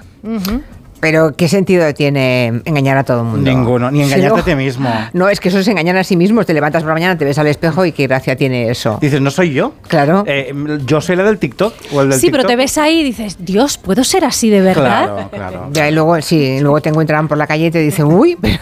[1.02, 3.50] Pero ¿qué sentido tiene engañar a todo el mundo?
[3.52, 4.42] Ninguno, ni engañarte No.
[4.42, 4.90] a ti mismo.
[5.14, 6.46] No, es que eso es engañar a sí mismo.
[6.46, 9.00] Te levantas por la mañana, te ves al espejo y qué gracia tiene eso.
[9.02, 9.74] Dices, ¿no soy yo?
[9.88, 10.24] Claro.
[10.28, 10.54] Eh,
[10.86, 12.50] ¿Yo soy la del TikTok o el del Sí, pero TikTok?
[12.52, 15.06] te ves ahí y dices, Dios, ¿puedo ser así de verdad?
[15.08, 15.70] Claro, claro.
[15.74, 18.60] Ya, y luego, sí, luego te encuentran por la calle y te dicen, uy, pero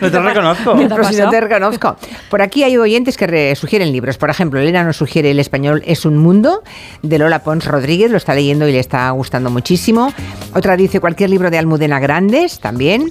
[0.00, 0.74] No te reconozco.
[0.88, 1.96] Pero si no te reconozco.
[2.30, 4.18] Por aquí hay oyentes que re- sugieren libros.
[4.18, 6.62] Por ejemplo, Elena nos sugiere El español es un mundo,
[7.02, 10.12] de Lola Pons Rodríguez, lo está leyendo y le está gustando muchísimo.
[10.54, 13.10] Otra dice cualquier libro de Almudena Grandes, también.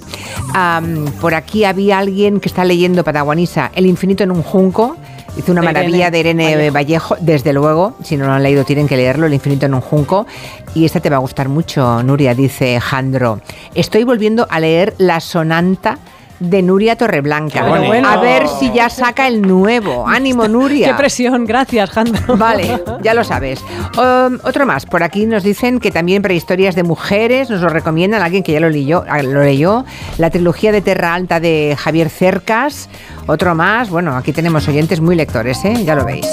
[0.54, 4.96] Am, por aquí había alguien que está leyendo Pataguanisa, El infinito en un junco.
[5.36, 7.16] Dice una De maravilla Irene de Irene Vallejo.
[7.20, 7.94] desde luego.
[8.02, 10.26] Si no lo han leído, tienen que leerlo, El infinito en un junco.
[10.74, 13.40] Y esta te va a gustar mucho, Nuria, dice Jandro.
[13.74, 15.98] Estoy volviendo a leer La Sonanta
[16.40, 17.66] de Nuria Torreblanca.
[17.66, 18.08] Bueno.
[18.08, 20.06] A ver si ya saca el nuevo.
[20.06, 20.88] Ánimo, Nuria.
[20.88, 22.36] Qué presión, gracias, Jandro.
[22.38, 23.60] Vale, ya lo sabes.
[23.96, 24.86] Um, otro más.
[24.86, 28.60] Por aquí nos dicen que también prehistorias de mujeres nos lo recomiendan alguien que ya
[28.60, 29.84] lo leyó, ah, lo leyó.
[30.18, 32.88] La trilogía de Terra Alta de Javier Cercas.
[33.26, 33.90] Otro más.
[33.90, 35.84] Bueno, aquí tenemos oyentes muy lectores, ¿eh?
[35.84, 36.26] Ya lo veis.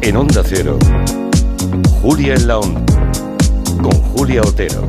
[0.00, 0.78] En Onda Cero,
[2.02, 2.82] Julia en la Onda,
[3.80, 4.88] con Julia Otero.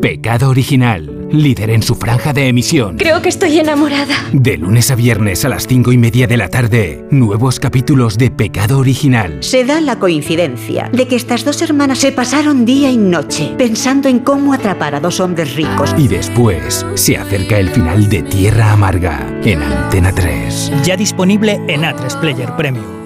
[0.00, 2.96] Pecado Original, líder en su franja de emisión.
[2.98, 4.14] Creo que estoy enamorada.
[4.32, 8.30] De lunes a viernes a las 5 y media de la tarde, nuevos capítulos de
[8.30, 9.38] Pecado Original.
[9.42, 14.08] Se da la coincidencia de que estas dos hermanas se pasaron día y noche pensando
[14.08, 15.92] en cómo atrapar a dos hombres ricos.
[15.98, 20.84] Y después se acerca el final de Tierra Amarga en Antena 3.
[20.84, 23.05] Ya disponible en A3 Player Premium.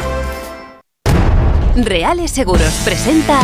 [1.75, 3.39] Reales Seguros presenta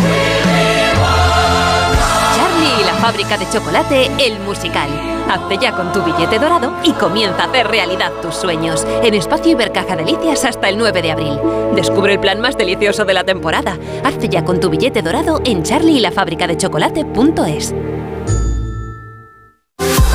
[2.36, 4.90] Charlie y la fábrica de chocolate, el musical.
[5.30, 8.86] Hazte ya con tu billete dorado y comienza a hacer realidad tus sueños.
[9.02, 11.40] En Espacio Ibercaja Delicias hasta el 9 de abril.
[11.74, 13.78] Descubre el plan más delicioso de la temporada.
[14.04, 16.02] Hazte ya con tu billete dorado en charlie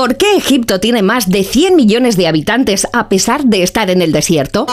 [0.00, 4.00] ¿Por qué Egipto tiene más de 100 millones de habitantes a pesar de estar en
[4.00, 4.64] el desierto?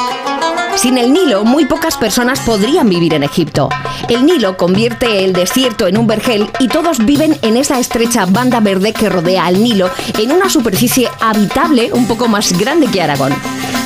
[0.77, 3.67] Sin el Nilo, muy pocas personas podrían vivir en Egipto.
[4.09, 8.59] El Nilo convierte el desierto en un vergel y todos viven en esa estrecha banda
[8.59, 13.33] verde que rodea al Nilo en una superficie habitable un poco más grande que Aragón.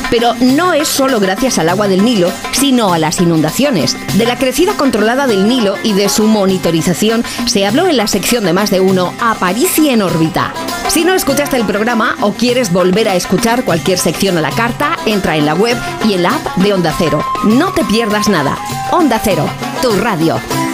[0.09, 3.95] Pero no es solo gracias al agua del Nilo, sino a las inundaciones.
[4.17, 8.43] De la crecida controlada del Nilo y de su monitorización se habló en la sección
[8.43, 10.53] de más de uno Aparici en órbita.
[10.89, 14.97] Si no escuchaste el programa o quieres volver a escuchar cualquier sección a la carta,
[15.05, 17.23] entra en la web y en la app de Onda Cero.
[17.43, 18.57] No te pierdas nada.
[18.91, 19.45] Onda Cero,
[19.83, 20.70] tu radio.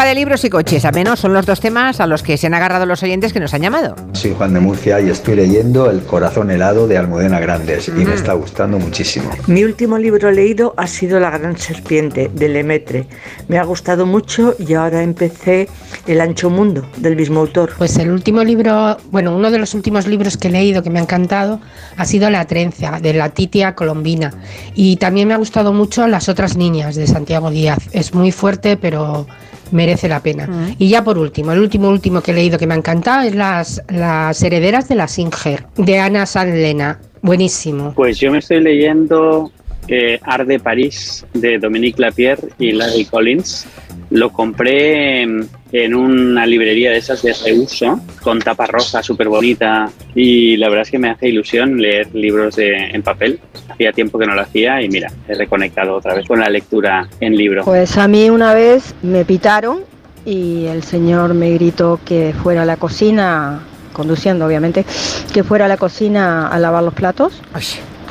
[0.00, 2.54] De libros y coches, al menos son los dos temas a los que se han
[2.54, 3.94] agarrado los oyentes que nos han llamado.
[4.12, 8.08] Soy Juan de Murcia y estoy leyendo El corazón helado de Almudena Grandes y Mm.
[8.08, 9.30] me está gustando muchísimo.
[9.46, 13.06] Mi último libro leído ha sido La gran serpiente de Lemaitre.
[13.46, 15.68] Me ha gustado mucho y ahora empecé
[16.08, 17.70] El ancho mundo del mismo autor.
[17.78, 20.98] Pues el último libro, bueno, uno de los últimos libros que he leído que me
[20.98, 21.60] ha encantado
[21.96, 24.32] ha sido La trenza de la Titia Colombina.
[24.74, 27.78] Y también me ha gustado mucho Las otras niñas de Santiago Díaz.
[27.92, 29.26] Es muy fuerte, pero
[29.72, 30.74] merece la pena.
[30.78, 33.34] Y ya por último, el último último que he leído que me ha encantado es
[33.34, 37.00] Las, las herederas de la Singer de Ana Sanlena.
[37.22, 37.92] Buenísimo.
[37.94, 39.50] Pues yo me estoy leyendo
[39.88, 43.66] eh, Art de París de Dominique Lapierre y Larry Collins.
[44.10, 45.26] Lo compré
[45.72, 49.90] en, una librería de esas de reuso, con tapa roja súper bonita.
[50.14, 53.40] Y la verdad es que me hace ilusión leer libros de, en papel.
[53.68, 57.08] Hacía tiempo que no lo hacía y mira, he reconectado otra vez con la lectura
[57.20, 57.64] en libro.
[57.64, 59.80] Pues a mí una vez me pitaron
[60.24, 63.60] y el señor me gritó que fuera a la cocina,
[63.92, 64.84] conduciendo obviamente,
[65.32, 67.40] que fuera a la cocina a lavar los platos.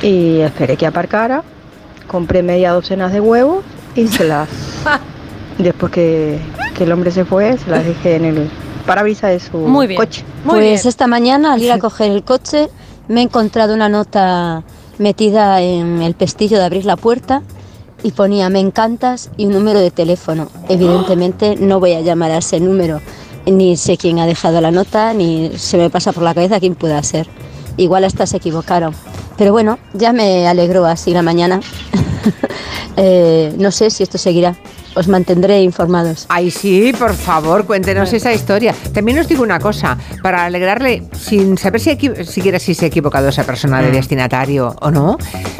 [0.02, 1.42] Y esperé que aparcara,
[2.06, 4.48] compré media docena de huevos y se las...
[5.62, 6.38] Después que,
[6.74, 8.50] que el hombre se fue, se las dejé en el
[8.86, 9.98] parabrisas de su Muy bien.
[10.00, 10.24] coche.
[10.46, 12.68] pues esta mañana al ir a coger el coche
[13.08, 14.62] me he encontrado una nota
[14.98, 17.42] metida en el pestillo de abrir la puerta
[18.02, 20.48] y ponía me encantas y un número de teléfono.
[20.68, 23.00] Evidentemente no voy a llamar a ese número,
[23.46, 26.74] ni sé quién ha dejado la nota, ni se me pasa por la cabeza quién
[26.74, 27.26] pueda ser.
[27.76, 28.94] Igual hasta se equivocaron.
[29.36, 31.60] Pero bueno, ya me alegró así la mañana.
[32.96, 34.54] Eh, no sé si esto seguirá.
[34.96, 36.26] Os mantendré informados.
[36.28, 38.74] Ay, sí, por favor, cuéntenos esa historia.
[38.92, 43.28] También os digo una cosa, para alegrarle, sin saber si siquiera si se ha equivocado
[43.28, 43.92] esa persona de Mm.
[43.92, 45.16] destinatario o no,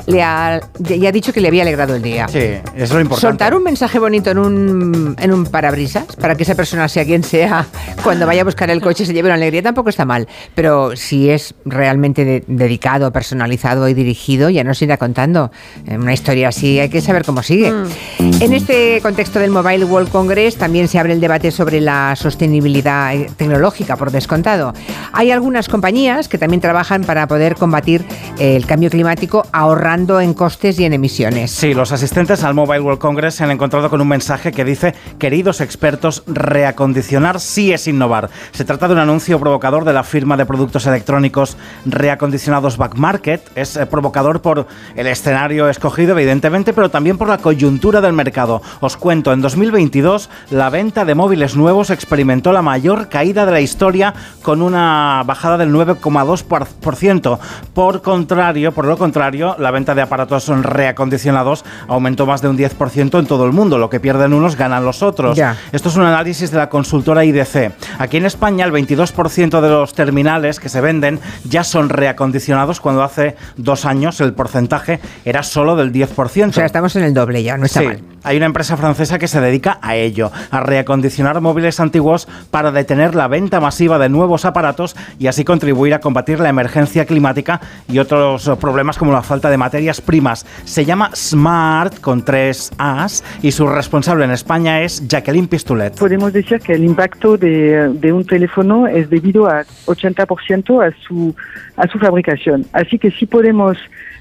[0.07, 2.27] le ha, ya ha dicho que le había alegrado el día.
[2.29, 2.39] Sí,
[2.75, 3.21] es lo importante.
[3.21, 7.23] Soltar un mensaje bonito en un, en un parabrisas para que esa persona, sea quien
[7.23, 7.67] sea,
[8.03, 10.27] cuando vaya a buscar el coche se lleve una alegría, tampoco está mal.
[10.57, 15.53] Pero si es realmente de- dedicado, personalizado y dirigido, ya nos irá contando.
[15.87, 17.73] Eh, Una historia así hay que saber cómo sigue.
[18.19, 23.15] En este contexto del Mobile World Congress también se abre el debate sobre la sostenibilidad
[23.15, 24.73] eh, tecnológica, por descontado.
[25.13, 28.03] Hay algunas compañías que también trabajan para poder combatir
[28.39, 31.51] eh, el cambio climático ahorrando en costes y en emisiones.
[31.51, 34.95] Sí, los asistentes al Mobile World Congress se han encontrado con un mensaje que dice,
[35.19, 38.31] queridos expertos, reacondicionar sí es innovar.
[38.53, 43.43] Se trata de un anuncio provocador de la firma de productos electrónicos reacondicionados Back Market.
[43.55, 48.63] Es eh, provocador por el escenario escogido, evidentemente, pero también por la coyuntura del mercado.
[48.81, 53.61] Os cuento, en 2022 la venta de móviles nuevos experimentó la mayor caída de la
[53.61, 57.39] historia con una bajada del 9,2%.
[57.75, 63.19] Por contrario, por lo contrario, la venta de aparatos reacondicionados aumentó más de un 10%
[63.19, 63.79] en todo el mundo.
[63.79, 65.37] Lo que pierden unos ganan los otros.
[65.73, 67.73] Esto es un análisis de la consultora IDC.
[67.99, 73.03] Aquí en España el 22% de los terminales que se venden ya son reacondicionados cuando
[73.03, 76.51] hace dos años el porcentaje era solo del 10%.
[76.51, 77.87] O sea, estamos en el doble ya, no está Sí.
[77.87, 78.01] mal.
[78.23, 83.15] Hay una empresa francesa que se dedica a ello, a reacondicionar móviles antiguos para detener
[83.15, 87.99] la venta masiva de nuevos aparatos y así contribuir a combatir la emergencia climática y
[87.99, 90.45] otros problemas como la falta de materias primas.
[90.65, 95.99] Se llama Smart con tres As y su responsable en España es Jacqueline Pistulet.
[95.99, 101.35] Podemos decir que el impacto de, de un teléfono es debido a 80% a su,
[101.77, 102.67] a su fabricación.
[102.73, 103.79] Así que si podemos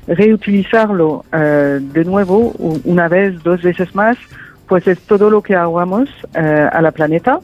[0.09, 2.51] reutilizarlo eh, de nuevo
[2.83, 4.17] una vez, dos veces más,
[4.69, 7.39] pues es todo lo que ahorramos eh, a la planeta.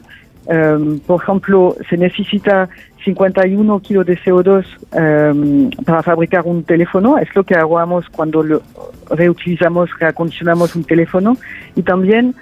[0.45, 2.69] Um, por ejemplo, se necesita
[3.03, 7.17] 51 kilos de CO2 um, para fabricar un teléfono.
[7.17, 8.61] Es lo que ahorramos cuando lo
[9.09, 11.36] reutilizamos, reacondicionamos un teléfono.
[11.76, 12.36] Y también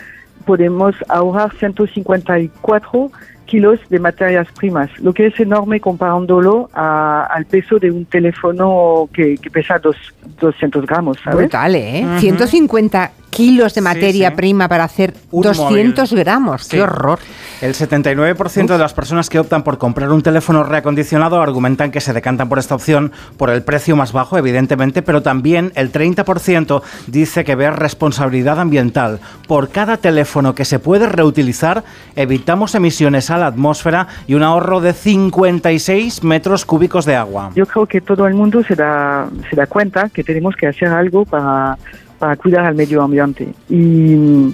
[0.45, 3.09] podemos ahorrar 154
[3.45, 9.07] kilos de materias primas, lo que es enorme comparándolo a, al peso de un teléfono
[9.13, 9.95] que, que pesa dos,
[10.41, 11.17] 200 gramos.
[11.23, 11.39] ¿sabes?
[11.39, 12.05] Brutal, ¿eh?
[12.19, 16.67] 150 kilos de materia prima para hacer 200 gramos.
[16.67, 17.19] ¡Qué horror!
[17.61, 22.13] El 79% de las personas que optan por comprar un teléfono reacondicionado argumentan que se
[22.13, 27.43] decantan por esta opción por el precio más bajo, evidentemente, pero también el 30% dice
[27.43, 29.19] que ve responsabilidad ambiental.
[29.47, 31.84] Por cada teléfono que se puede reutilizar,
[32.15, 37.51] evitamos emisiones a la atmósfera y un ahorro de 56 metros cúbicos de agua.
[37.55, 40.89] Yo creo que todo el mundo se da, se da cuenta que tenemos que hacer
[40.89, 41.77] algo para
[42.20, 44.53] para cuidar al medio ambiente y,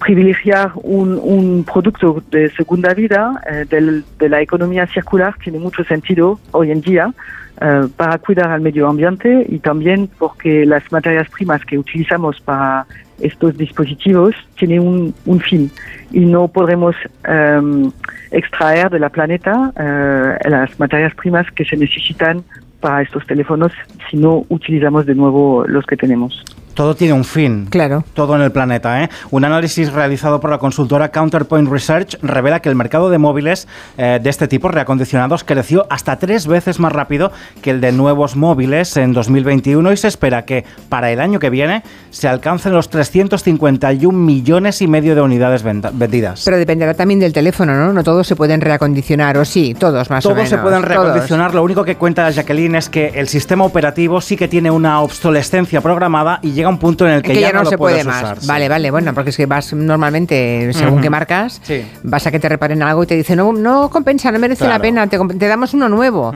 [0.00, 6.72] privilegiar un, producto de segunda vida eh, de la economía circular tiene mucho sentido hoy
[6.72, 7.14] en día
[7.60, 12.84] eh, para cuidar al medio ambiente y también porque las materias primas que utilizamos para
[13.20, 15.70] estos dispositivos tienen un, un fin
[16.10, 16.96] y no podremos
[17.28, 17.90] eh,
[18.32, 22.42] extraer de la planeta eh, las materias primas que se necesitan
[22.84, 23.72] para estos teléfonos
[24.10, 26.44] si no utilizamos de nuevo los que tenemos.
[26.74, 27.66] Todo tiene un fin.
[27.70, 28.04] Claro.
[28.14, 29.02] Todo en el planeta.
[29.02, 29.10] ¿eh?
[29.30, 34.18] Un análisis realizado por la consultora Counterpoint Research revela que el mercado de móviles eh,
[34.22, 38.96] de este tipo, reacondicionados, creció hasta tres veces más rápido que el de nuevos móviles
[38.96, 44.16] en 2021 y se espera que para el año que viene se alcancen los 351
[44.18, 46.42] millones y medio de unidades vendidas.
[46.44, 47.92] Pero dependerá también del teléfono, ¿no?
[47.92, 50.50] No todos se pueden reacondicionar, o sí, todos más todos o menos.
[50.50, 51.46] Todos se pueden reacondicionar.
[51.48, 51.54] Todos.
[51.54, 55.80] Lo único que cuenta Jacqueline es que el sistema operativo sí que tiene una obsolescencia
[55.80, 57.78] programada y llega a un punto en el que, que ya, ya, no, no se
[57.78, 58.22] puede más.
[58.22, 58.40] usar.
[58.40, 58.46] sí.
[58.46, 61.02] Vale, vale, bueno, porque es que vas normalmente, según Ujú.
[61.02, 61.84] qué marcas, Sí.
[62.02, 64.78] vas a que te reparen algo y te dicen, no, no compensa, no merece la
[64.78, 66.34] pena, te, damos uno nuevo.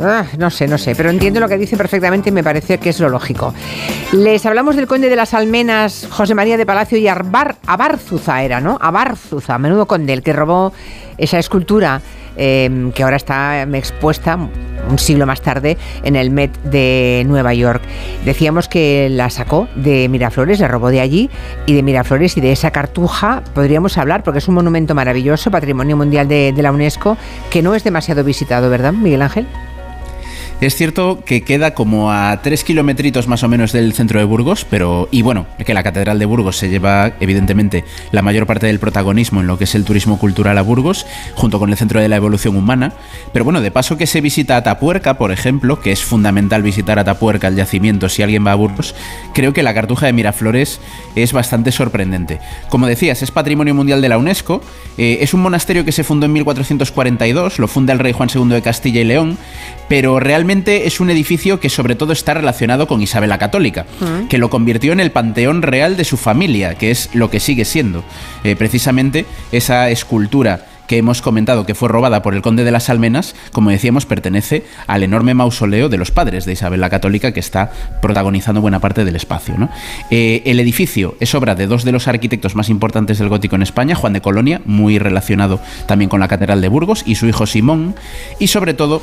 [0.00, 2.90] Ah, no sé, no sé, pero entiendo lo que dicen perfectamente y me parece que
[2.90, 3.54] es lo lógico.
[4.12, 8.60] Les hablamos del conde de las Almenas, José María de Palacio y Arbar, Abarzuza era,
[8.60, 8.76] ¿no?
[8.80, 10.72] Abarzuza, menudo conde, el que robó
[11.16, 12.00] esa escultura
[12.36, 17.54] eh, que ahora está em, expuesta un siglo más tarde en el Met de Nueva
[17.54, 17.82] York.
[18.24, 21.30] Decíamos que la sacó de Miraflores, la robó de allí
[21.66, 25.96] y de Miraflores y de esa cartuja podríamos hablar porque es un monumento maravilloso, patrimonio
[25.96, 27.16] mundial de, de la UNESCO,
[27.50, 29.46] que no es demasiado visitado, ¿verdad, Miguel Ángel?
[30.60, 34.64] Es cierto que queda como a 3 kilometritos más o menos del centro de Burgos,
[34.68, 35.08] pero.
[35.10, 39.40] Y bueno, que la Catedral de Burgos se lleva, evidentemente, la mayor parte del protagonismo
[39.40, 42.16] en lo que es el turismo cultural a Burgos, junto con el Centro de la
[42.16, 42.94] Evolución Humana.
[43.32, 47.48] Pero bueno, de paso que se visita Atapuerca, por ejemplo, que es fundamental visitar Atapuerca,
[47.48, 48.94] el yacimiento, si alguien va a Burgos,
[49.34, 50.80] creo que la Cartuja de Miraflores
[51.16, 52.38] es bastante sorprendente.
[52.68, 54.62] Como decías, es Patrimonio Mundial de la UNESCO,
[54.96, 58.48] eh, es un monasterio que se fundó en 1442, lo funda el rey Juan II
[58.48, 59.36] de Castilla y León,
[59.88, 64.28] pero realmente es un edificio que sobre todo está relacionado con Isabel la Católica, Mm.
[64.28, 67.64] que lo convirtió en el panteón real de su familia, que es lo que sigue
[67.64, 68.04] siendo.
[68.44, 72.90] Eh, precisamente esa escultura que hemos comentado que fue robada por el conde de las
[72.90, 77.40] Almenas, como decíamos, pertenece al enorme mausoleo de los padres de Isabel la Católica que
[77.40, 77.72] está
[78.02, 79.54] protagonizando buena parte del espacio.
[79.56, 79.70] ¿no?
[80.10, 83.62] Eh, el edificio es obra de dos de los arquitectos más importantes del gótico en
[83.62, 87.46] España, Juan de Colonia, muy relacionado también con la Catedral de Burgos, y su hijo
[87.46, 87.94] Simón,
[88.38, 89.00] y sobre todo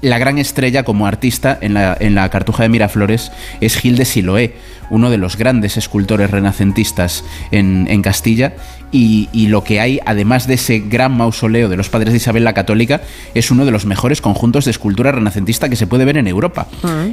[0.00, 4.04] la gran estrella como artista en la, en la Cartuja de Miraflores es Gil de
[4.04, 4.54] Siloé,
[4.90, 8.54] uno de los grandes escultores renacentistas en, en Castilla.
[8.92, 12.42] Y, y lo que hay, además de ese gran mausoleo de los padres de Isabel
[12.42, 13.00] la Católica,
[13.34, 16.66] es uno de los mejores conjuntos de escultura renacentista que se puede ver en Europa.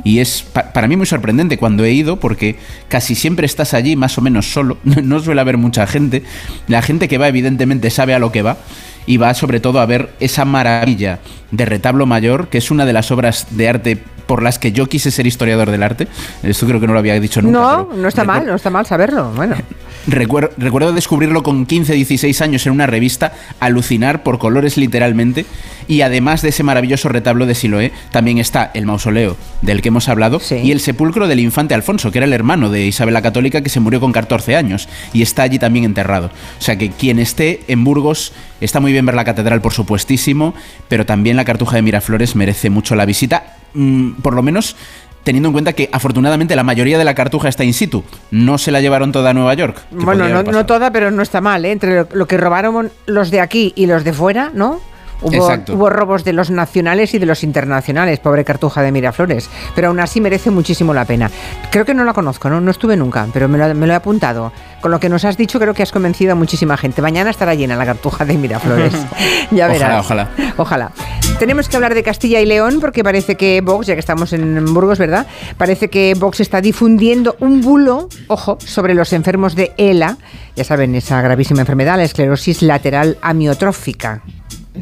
[0.03, 2.55] Y es pa- para mí muy sorprendente cuando he ido, porque
[2.87, 6.23] casi siempre estás allí más o menos solo, no suele haber mucha gente.
[6.67, 8.57] La gente que va, evidentemente, sabe a lo que va
[9.05, 11.19] y va sobre todo a ver esa maravilla
[11.51, 14.87] de retablo mayor, que es una de las obras de arte por las que yo
[14.87, 16.07] quise ser historiador del arte.
[16.43, 17.59] Esto creo que no lo había dicho nunca.
[17.59, 19.31] No, no está mal, no está mal saberlo.
[19.33, 19.55] Bueno,
[20.07, 25.45] recuerdo descubrirlo con 15, 16 años en una revista, alucinar por colores literalmente,
[25.87, 30.09] y además de ese maravilloso retablo de Siloé, también está el mausoleo del que hemos
[30.09, 33.61] hablado y el sepulcro del infante Alfonso, que era el hermano de Isabel la Católica
[33.61, 36.27] que se murió con 14 años y está allí también enterrado.
[36.59, 40.53] O sea que quien esté en Burgos, está muy bien ver la catedral, por supuestísimo,
[40.87, 44.75] pero también la Cartuja de Miraflores merece mucho la visita, mm, por lo menos
[45.23, 48.03] teniendo en cuenta que afortunadamente la mayoría de la cartuja está in situ.
[48.31, 49.77] No se la llevaron toda a Nueva York.
[49.91, 51.71] Bueno, no, no, toda, pero no está mal, ¿eh?
[51.71, 54.79] Entre lo, que robaron los de aquí y los de fuera, ¿no?
[55.21, 59.99] Hubo, robos de los nacionales y de los internacionales, pobre Cartuja de Miraflores, pero aún
[59.99, 61.31] así merece muchísimo la pena.
[61.71, 64.51] Creo que no la conozco, no, no estuve nunca, pero me lo, he apuntado.
[64.81, 67.01] Con lo que nos has dicho creo que has convencido a muchísima gente.
[67.01, 68.93] Mañana estará llena la Cartuja de Miraflores.
[69.51, 70.05] ya verás.
[70.05, 70.53] Ojalá, ojalá.
[70.57, 70.91] Ojalá.
[71.39, 74.73] Tenemos que hablar de Castilla y León porque parece que Vox, ya que estamos en
[74.73, 75.27] Burgos, ¿verdad?
[75.57, 80.17] Parece que Vox está difundiendo un bulo, ojo, sobre los enfermos de ELA.
[80.55, 84.23] Ya saben, esa gravísima enfermedad, la esclerosis lateral amiotrófica.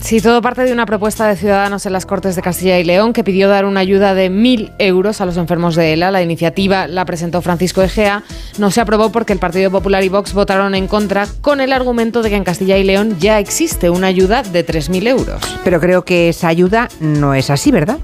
[0.02, 3.14] Sí, todo parte de una propuesta de Ciudadanos en las Cortes de Castilla y León
[3.14, 6.12] que pidió dar una ayuda de mil euros a los enfermos de ELA.
[6.12, 8.24] La iniciativa la presentó Francisco Egea.
[8.58, 12.22] No se aprobó porque el Partido Popular y Vox votaron en contra con el argumento
[12.22, 15.42] de que en Castilla y León ya existe una ayuda de 3.000 euros.
[15.64, 18.00] Pero creo que esa ayuda no es así, ¿verdad?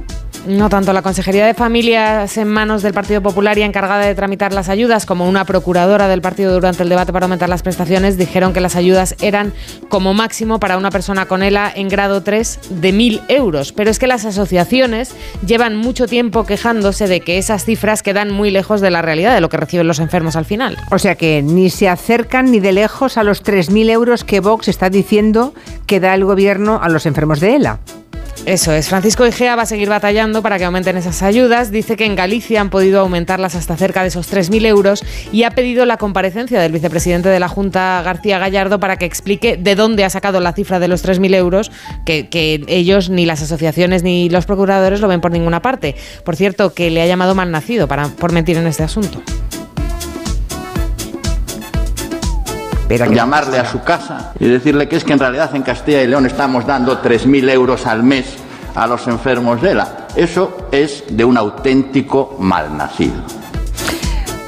[0.48, 4.54] No tanto la Consejería de Familias en manos del Partido Popular y encargada de tramitar
[4.54, 8.52] las ayudas como una procuradora del partido durante el debate para aumentar las prestaciones dijeron
[8.52, 9.54] que las ayudas eran
[9.88, 13.74] como máximo para una persona con ELA en grado 3 de 1.000 euros.
[13.74, 15.14] Pero es que las asociaciones
[15.46, 19.42] llevan mucho tiempo quejándose de que esas cifras quedan muy lejos de la realidad de
[19.42, 20.78] lo que reciben los enfermos al final.
[20.92, 24.68] O sea que ni se acercan ni de lejos a los 3.000 euros que Vox
[24.68, 25.54] está diciendo
[25.86, 27.80] que da el gobierno a los enfermos de ELA.
[28.46, 28.90] Eso es.
[28.90, 31.72] Francisco Egea va a seguir batallando para que aumenten esas ayudas.
[31.72, 35.52] Dice que en Galicia han podido aumentarlas hasta cerca de esos 3.000 euros y ha
[35.52, 40.06] pedido la comparecencia del vicepresidente de la Junta, García Gallardo, para que explique de dónde
[40.06, 41.72] ha sacado la cifra de los 3.000 euros,
[42.04, 45.96] que, que ellos, ni las asociaciones, ni los procuradores lo ven por ninguna parte.
[46.26, 49.22] Por cierto, que le ha llamado mal nacido para, por mentir en este asunto.
[52.98, 56.26] Llamarle a su casa y decirle que es que en realidad en Castilla y León
[56.26, 58.38] estamos dando 3.000 euros al mes
[58.76, 60.08] a los enfermos de ELA.
[60.16, 63.16] Eso es de un auténtico malnacido.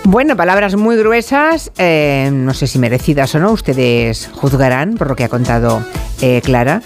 [0.06, 5.16] Bueno, palabras muy gruesas, eh, no sé si merecidas o no, ustedes juzgarán por lo
[5.16, 5.82] que ha contado
[6.24, 6.82] eh, Clara.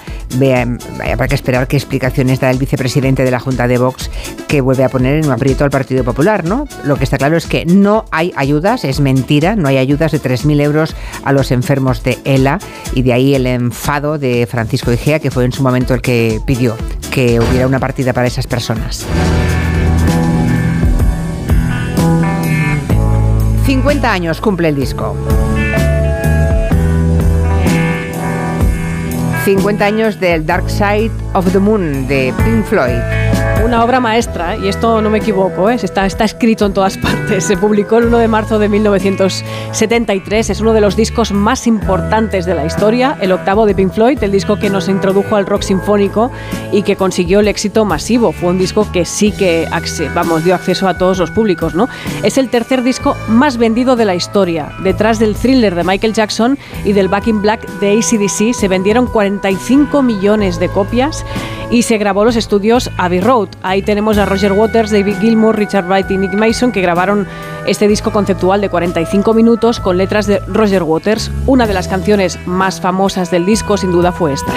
[1.12, 4.10] Habrá que esperar qué explicaciones da el vicepresidente de la Junta de Vox
[4.48, 6.68] que vuelve a poner en un aprieto al Partido Popular, ¿no?
[6.84, 10.20] Lo que está claro es que no hay ayudas, es mentira, no hay ayudas de
[10.20, 12.58] 3.000 euros a los enfermos de ELA
[12.96, 16.42] y de ahí el enfado de Francisco Igea, que fue en su momento el que
[16.48, 16.76] pidió
[17.12, 19.06] que hubiera una partida para esas personas.
[23.68, 25.16] 50 años cumple el disco.
[29.48, 33.27] 50 años del Dark Side of the Moon de Pink Floyd.
[33.64, 35.76] Una obra maestra, y esto no me equivoco, ¿eh?
[35.82, 37.44] está, está escrito en todas partes.
[37.44, 42.46] Se publicó el 1 de marzo de 1973, es uno de los discos más importantes
[42.46, 45.64] de la historia, el octavo de Pink Floyd, el disco que nos introdujo al rock
[45.64, 46.32] sinfónico
[46.72, 48.32] y que consiguió el éxito masivo.
[48.32, 49.68] Fue un disco que sí que
[50.14, 51.76] vamos, dio acceso a todos los públicos.
[51.76, 51.90] ¿no?
[52.24, 54.72] Es el tercer disco más vendido de la historia.
[54.84, 59.08] Detrás del thriller de Michael Jackson y del Back in Black de ACDC se vendieron
[59.08, 61.26] 45 millones de copias
[61.70, 63.47] y se grabó los estudios Abbey Road.
[63.64, 67.28] Ahí tenemos a Roger Waters, David Gilmour, Richard Wright y Nick Mason que grabaron
[67.66, 71.32] este disco conceptual de 45 minutos con letras de Roger Waters.
[71.46, 74.54] Una de las canciones más famosas del disco sin duda fue esta.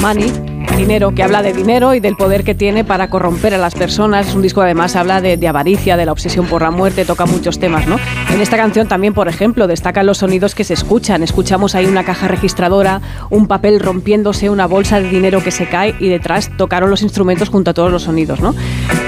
[0.00, 3.74] Money Dinero, que habla de dinero y del poder que tiene para corromper a las
[3.74, 4.28] personas.
[4.28, 7.26] Es un disco además habla de, de, avaricia, de la obsesión por la muerte, toca
[7.26, 7.96] muchos temas, ¿no?
[8.32, 11.22] En esta canción también, por ejemplo, destacan los sonidos que se escuchan.
[11.22, 13.00] Escuchamos ahí una caja registradora,
[13.30, 17.48] un papel rompiéndose, una bolsa de dinero que se cae y detrás tocaron los instrumentos
[17.48, 18.54] junto a todos los sonidos, ¿no?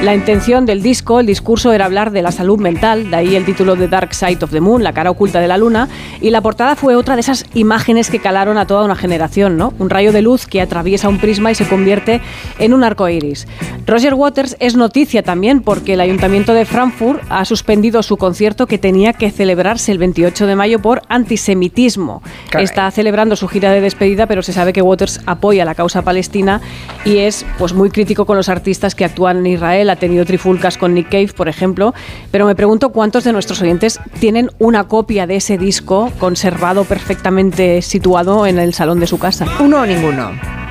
[0.02, 3.44] La intención del disco, el discurso era hablar de la salud mental, de ahí el
[3.44, 5.88] título de Dark Side of the Moon, la cara oculta de la luna,
[6.20, 9.74] y la portada fue otra de esas imágenes que calaron a toda una generación, ¿no?
[9.78, 12.20] Un rayo de luz que atraviesa un prisma y se convierte
[12.58, 13.48] en un arco iris.
[13.86, 18.78] Roger Waters es noticia también porque el Ayuntamiento de Frankfurt ha suspendido su concierto que
[18.78, 22.22] tenía que celebrarse el 28 de mayo por antisemitismo.
[22.58, 26.60] Está celebrando su gira de despedida, pero se sabe que Waters apoya la causa palestina
[27.04, 29.90] y es pues muy crítico con los artistas que actúan en Israel.
[29.90, 31.94] Ha tenido trifulcas con Nick Cave, por ejemplo.
[32.30, 37.82] Pero me pregunto cuántos de nuestros oyentes tienen una copia de ese disco conservado perfectamente
[37.82, 39.46] situado en el salón de su casa.
[39.60, 40.65] Uno o ninguno.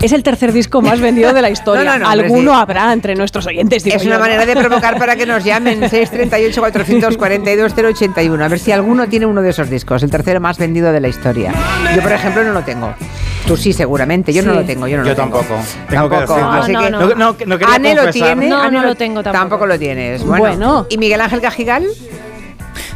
[0.00, 1.84] Es el tercer disco más vendido de la historia.
[1.84, 2.58] No, no, no, hombre, Alguno sí.
[2.60, 3.84] habrá entre nuestros oyentes.
[3.84, 4.24] digo Es una yo, ¿no?
[4.24, 9.26] manera de provocar para que nos llamen 638 442 081 a ver si alguno tiene
[9.26, 11.52] uno de esos discos, el tercero más vendido de la historia.
[11.94, 12.94] Yo, por ejemplo, no lo tengo.
[13.46, 14.32] Tú sí, seguramente.
[14.32, 14.58] Yo no Sí.
[14.58, 14.86] lo tengo.
[14.86, 15.38] Yo, no Yo lo tengo.
[15.38, 15.60] tampoco.
[15.88, 16.34] Tengo que Tampoco.
[16.34, 16.62] decirlo.
[16.62, 18.48] Así No, que no, No, no, no quería Ane lo tiene.
[18.48, 19.66] No, Ane no lo tengo tampoco.
[19.66, 20.22] lo tienes.
[20.22, 20.38] Bueno.
[20.44, 20.86] Bueno.
[20.88, 21.86] ¿Y Miguel Ángel Cajigal?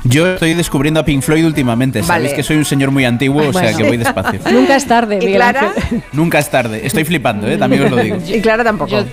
[0.04, 2.02] Yo estoy descubriendo a Pink Floyd últimamente.
[2.02, 2.36] Sabéis Vale.
[2.36, 4.38] que soy un señor muy antiguo, o sea que voy despacio.
[4.52, 5.72] Nunca es tarde, ¿Y Clara?
[6.12, 6.82] Nunca es tarde.
[6.84, 7.56] Estoy flipando, ¿eh?
[7.56, 8.18] también os lo digo.
[8.26, 8.90] Y Clara tampoco.
[8.90, 9.04] Yo,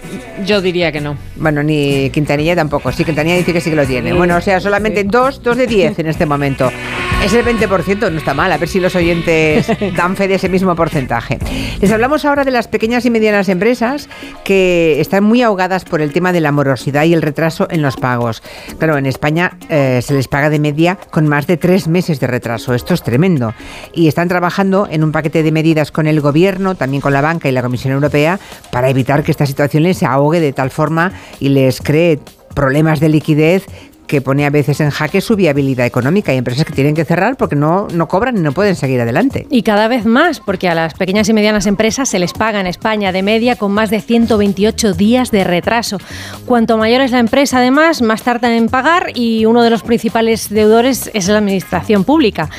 [0.46, 1.18] yo diría que no.
[1.38, 2.92] Bueno, ni Quintanilla tampoco.
[2.92, 4.12] Sí, Quintanilla dice que sí que lo tiene.
[4.12, 5.08] Bueno, o sea, solamente sí.
[5.10, 6.70] dos, dos de diez en este momento.
[7.24, 8.52] Es el 20%, no está mal.
[8.52, 11.40] A ver si los oyentes dan fe de ese mismo porcentaje.
[11.80, 14.10] Les hablamos ahora de las pequeñas y medianas empresas
[14.44, 17.96] que están muy ahogadas por el tema de la morosidad y el retraso en los
[17.96, 18.44] pagos.
[18.78, 20.81] Claro, en España eh, se les paga de media
[21.12, 22.74] con más de tres meses de retraso.
[22.74, 23.54] Esto es tremendo.
[23.94, 27.50] Y están trabajando en un paquete de medidas con el gobierno, también con la banca
[27.50, 28.40] y la Comisión Europea,
[28.72, 32.20] para evitar que esta situación les ahogue de tal forma y les cree
[32.54, 33.66] problemas de liquidez
[34.12, 36.34] que pone a veces en jaque su viabilidad económica.
[36.34, 39.48] Hay empresas que tienen que cerrar porque no, no cobran y no pueden seguir adelante.
[39.50, 42.68] Y cada vez más, porque a las pequeñas y medianas empresas se les paga en
[42.68, 45.98] España de media con más de 128 días de retraso.
[46.46, 50.50] Cuanto mayor es la empresa, además, más tardan en pagar y uno de los principales
[50.50, 52.50] deudores es la administración pública.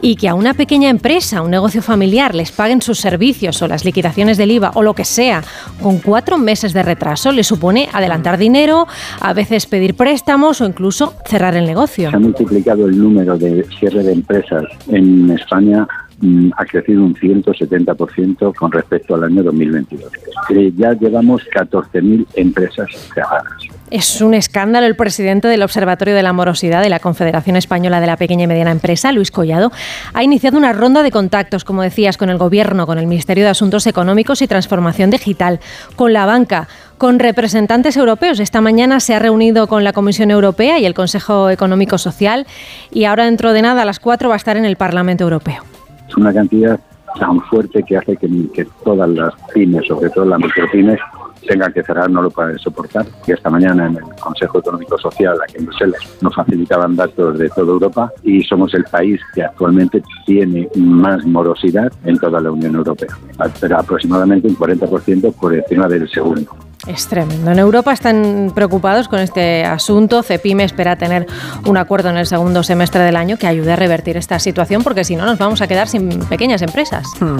[0.00, 3.84] Y que a una pequeña empresa, un negocio familiar, les paguen sus servicios o las
[3.84, 5.42] liquidaciones del IVA o lo que sea
[5.82, 8.86] con cuatro meses de retraso le supone adelantar dinero,
[9.20, 10.91] a veces pedir préstamos o incluso
[11.26, 12.10] cerrar el negocio.
[12.10, 15.86] Se ha multiplicado el número de cierre de empresas en España,
[16.20, 20.12] mm, ha crecido un 170% con respecto al año 2022.
[20.50, 23.71] Eh, ya llevamos 14.000 empresas cerradas.
[23.92, 24.86] Es un escándalo.
[24.86, 28.46] El presidente del Observatorio de la Morosidad de la Confederación Española de la Pequeña y
[28.46, 29.70] Mediana Empresa, Luis Collado,
[30.14, 33.50] ha iniciado una ronda de contactos, como decías, con el Gobierno, con el Ministerio de
[33.50, 35.60] Asuntos Económicos y Transformación Digital,
[35.94, 38.40] con la banca, con representantes europeos.
[38.40, 42.46] Esta mañana se ha reunido con la Comisión Europea y el Consejo Económico Social
[42.90, 45.64] y ahora dentro de nada a las cuatro va a estar en el Parlamento Europeo.
[46.08, 46.80] Es una cantidad
[47.20, 50.98] tan fuerte que hace que, todas las pymes, sobre todo las micropymes,
[51.46, 53.06] tengan que cerrar, no lo pueden soportar.
[53.26, 57.48] Y esta mañana en el Consejo Económico Social, aquí en Bruselas, nos facilitaban datos de
[57.50, 62.74] toda Europa y somos el país que actualmente tiene más morosidad en toda la Unión
[62.74, 63.16] Europea,
[63.60, 66.50] pero aproximadamente un 40% por encima del segundo.
[66.86, 67.52] Es tremendo.
[67.52, 70.22] En Europa están preocupados con este asunto.
[70.22, 71.26] CEPIME espera tener
[71.64, 75.04] un acuerdo en el segundo semestre del año que ayude a revertir esta situación, porque
[75.04, 77.06] si no nos vamos a quedar sin pequeñas empresas.
[77.20, 77.38] Hmm.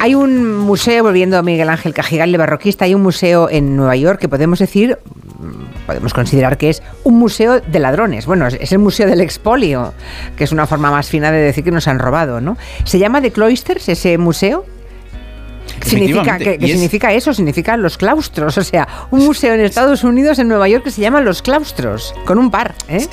[0.00, 3.96] Hay un museo, volviendo a Miguel Ángel Cajigal, de barroquista, hay un museo en Nueva
[3.96, 4.98] York que podemos decir,
[5.38, 8.24] mm, podemos considerar que es un museo de ladrones.
[8.26, 9.92] Bueno, es, el museo del expolio,
[10.36, 12.56] que es una forma más fina de decir que nos han robado, ¿no?
[12.84, 14.64] ¿Se llama The Cloisters ese museo?
[15.82, 17.32] Significa, Efectivamente, ¿Qué, qué y es- significa eso?
[17.34, 18.58] Significa los claustros.
[18.58, 22.14] O sea, un museo en Estados Unidos, en Nueva York, que se llama Los Claustros,
[22.24, 22.74] con un par.
[22.88, 23.06] ¿eh?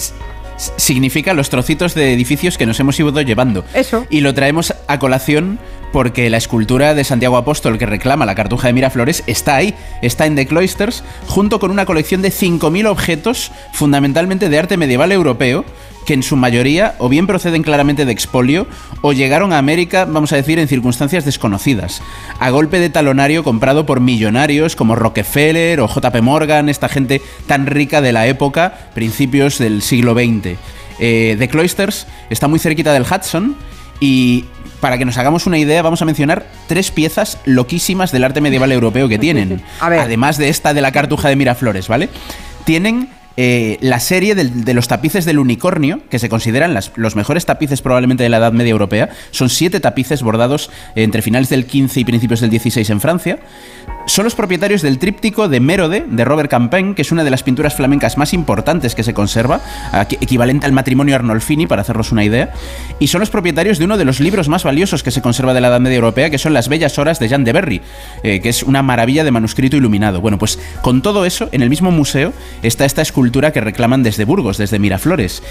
[0.75, 3.63] significa los trocitos de edificios que nos hemos ido llevando.
[3.75, 4.07] Eso.
[4.09, 5.59] Y lo traemos a colación
[5.91, 10.25] porque la escultura de Santiago Apóstol que reclama la cartuja de Miraflores está ahí, está
[10.25, 15.65] en The Cloisters, junto con una colección de 5.000 objetos fundamentalmente de arte medieval europeo,
[16.07, 18.65] que en su mayoría o bien proceden claramente de expolio
[19.01, 22.01] o llegaron a América, vamos a decir, en circunstancias desconocidas,
[22.39, 27.65] a golpe de talonario comprado por millonarios como Rockefeller o JP Morgan, esta gente tan
[27.65, 30.57] rica de la época, principios del siglo XX.
[30.99, 33.57] Eh, The Cloisters está muy cerquita del Hudson
[33.99, 34.45] y
[34.79, 38.71] para que nos hagamos una idea, vamos a mencionar tres piezas loquísimas del arte medieval
[38.71, 39.61] europeo que tienen.
[39.79, 39.99] A ver.
[39.99, 42.09] Además de esta de la cartuja de Miraflores, ¿vale?
[42.63, 43.09] Tienen
[43.39, 48.23] eh, la serie de, los tapices del unicornio, que se consideran los mejores tapices probablemente
[48.23, 49.09] de la Edad Media Europea.
[49.29, 53.39] Son siete tapices bordados entre finales del 15 y principios del 16 en Francia.
[54.07, 57.43] Son los propietarios del tríptico de Mérode, de Robert Campaign, que es una de las
[57.43, 59.59] pinturas flamencas más importantes que se conserva,
[60.09, 62.53] equivalente al matrimonio Arnolfini, para hacernos una idea.
[62.99, 65.61] Y son los propietarios de uno de los libros más valiosos que se conserva de
[65.61, 67.81] la Edad Media Europea, que son Las Bellas Horas de Jean de Berry,
[68.23, 70.21] eh, que es una maravilla de manuscrito iluminado.
[70.21, 72.33] Bueno, pues con todo eso, en el mismo museo
[72.63, 75.43] está esta escultura que reclaman desde Burgos, desde Miraflores.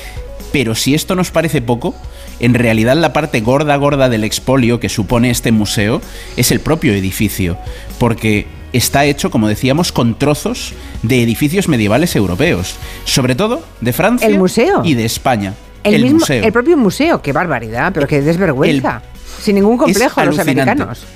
[0.52, 1.94] Pero si esto nos parece poco,
[2.40, 6.00] en realidad la parte gorda gorda del expolio que supone este museo
[6.36, 7.56] es el propio edificio,
[7.98, 10.72] porque está hecho, como decíamos, con trozos
[11.02, 14.82] de edificios medievales europeos, sobre todo de Francia ¿El museo?
[14.84, 15.54] y de España.
[15.82, 16.44] El, mismo, museo.
[16.44, 19.02] el propio museo, qué barbaridad, pero qué desvergüenza.
[19.40, 20.62] Sin ningún complejo, los alucinante.
[20.62, 21.06] americanos.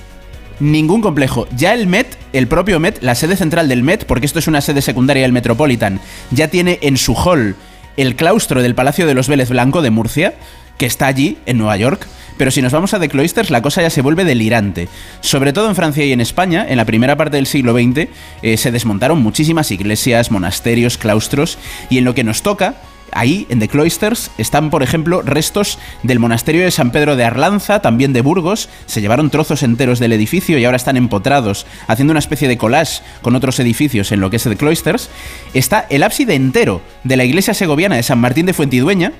[0.60, 1.48] Ningún complejo.
[1.56, 4.60] Ya el Met, el propio Met, la sede central del Met, porque esto es una
[4.60, 6.00] sede secundaria del Metropolitan,
[6.30, 7.56] ya tiene en su hall
[7.96, 10.34] el claustro del Palacio de los Vélez Blanco de Murcia,
[10.76, 12.06] que está allí, en Nueva York.
[12.36, 14.88] Pero si nos vamos a The Cloisters, la cosa ya se vuelve delirante.
[15.20, 18.08] Sobre todo en Francia y en España, en la primera parte del siglo XX,
[18.42, 21.58] eh, se desmontaron muchísimas iglesias, monasterios, claustros,
[21.90, 22.76] y en lo que nos toca,
[23.12, 27.82] Ahí, en The Cloisters, están, por ejemplo, restos del monasterio de San Pedro de Arlanza,
[27.82, 28.68] también de Burgos.
[28.86, 33.02] Se llevaron trozos enteros del edificio y ahora están empotrados, haciendo una especie de collage
[33.22, 35.10] con otros edificios en lo que es The Cloisters.
[35.54, 39.12] Está el ábside entero de la iglesia segoviana de San Martín de Fuentidueña.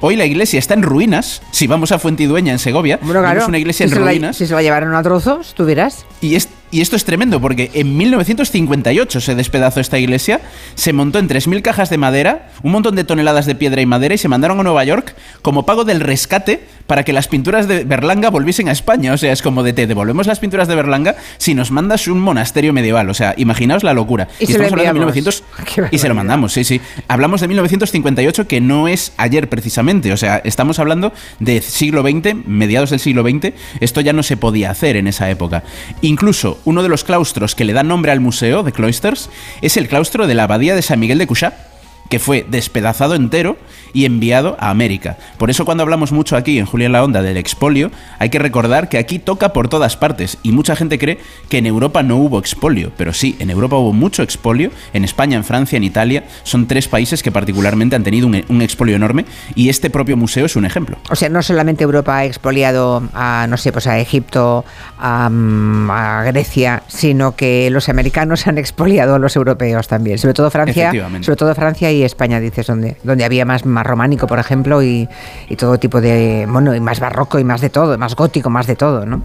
[0.00, 1.42] Hoy la iglesia está en ruinas.
[1.50, 4.36] Si vamos a Fuentidueña, en Segovia, Bueno, claro, vemos una iglesia si en la- ruinas.
[4.36, 6.06] si se la llevaron a trozos, tú verás.
[6.20, 10.40] Y, es- y esto es tremendo porque en 1958 se despedazó esta iglesia,
[10.74, 14.14] se montó en 3.000 cajas de madera, un montón de toneladas de piedra y madera
[14.14, 17.84] y se mandaron a Nueva York como pago del rescate para que las pinturas de
[17.84, 19.12] Berlanga volviesen a España.
[19.12, 22.18] O sea, es como de te devolvemos las pinturas de Berlanga si nos mandas un
[22.18, 23.08] monasterio medieval.
[23.10, 24.26] O sea, imaginaos la locura.
[24.40, 25.44] Y se estamos hablando de enviamos.
[25.44, 25.44] 1900
[25.88, 26.80] Qué y se lo mandamos, sí, sí.
[27.06, 30.12] Hablamos de 1958 que no es ayer precisamente.
[30.12, 33.52] O sea, estamos hablando de siglo XX, mediados del siglo XX.
[33.78, 35.62] Esto ya no se podía hacer en esa época.
[36.00, 39.30] Incluso uno de los claustros que le da nombre al museo de Cloisters
[39.62, 41.69] es el claustro de la abadía de San Miguel de Cuchá
[42.10, 43.56] que fue despedazado entero
[43.94, 45.16] y enviado a América.
[45.38, 48.88] Por eso cuando hablamos mucho aquí en Julián la Onda del expolio, hay que recordar
[48.88, 52.38] que aquí toca por todas partes y mucha gente cree que en Europa no hubo
[52.38, 56.66] expolio, pero sí, en Europa hubo mucho expolio, en España, en Francia, en Italia, son
[56.66, 60.56] tres países que particularmente han tenido un, un expolio enorme y este propio museo es
[60.56, 60.98] un ejemplo.
[61.10, 64.64] O sea, no solamente Europa ha expoliado a, no sé, pues a Egipto,
[64.98, 70.18] a, mm, a Grecia, sino que los americanos han expoliado a los europeos también.
[70.18, 74.26] Sobre todo Francia, sobre todo Francia y España, dices, donde, donde había más, más románico,
[74.26, 75.08] por ejemplo, y,
[75.48, 78.66] y todo tipo de, bueno, y más barroco y más de todo, más gótico, más
[78.66, 79.22] de todo, ¿no?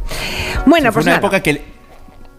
[0.65, 1.19] Bueno, Fue pues una nada.
[1.27, 1.61] época que,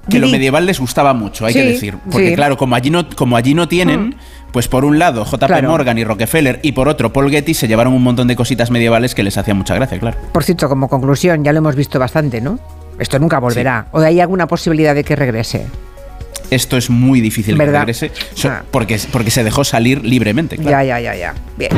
[0.08, 1.98] que lo medieval les gustaba mucho, hay Sí, que decir.
[2.10, 2.34] Porque sí.
[2.36, 4.16] claro, como allí no, como allí no tienen,
[4.52, 5.68] pues por un lado JP Claro.
[5.68, 9.14] Morgan y Rockefeller y por otro Paul Getty se llevaron un montón de cositas medievales
[9.14, 10.16] que les hacían mucha gracia, claro.
[10.32, 12.58] Por cierto, como conclusión, ya lo hemos visto bastante, ¿no?
[12.98, 13.86] Esto nunca volverá.
[13.92, 15.66] ¿O hay alguna posibilidad de que regrese?
[16.50, 17.72] Esto es muy difícil ¿Verdad?
[17.86, 18.62] que regrese so- Ah.
[18.70, 20.70] porque, porque se dejó salir libremente, claro.
[20.70, 21.34] Ya, ya, ya, ya.
[21.56, 21.70] Bien.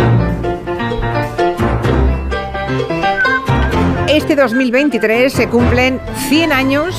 [4.09, 6.97] Este 2023 se cumplen 100 años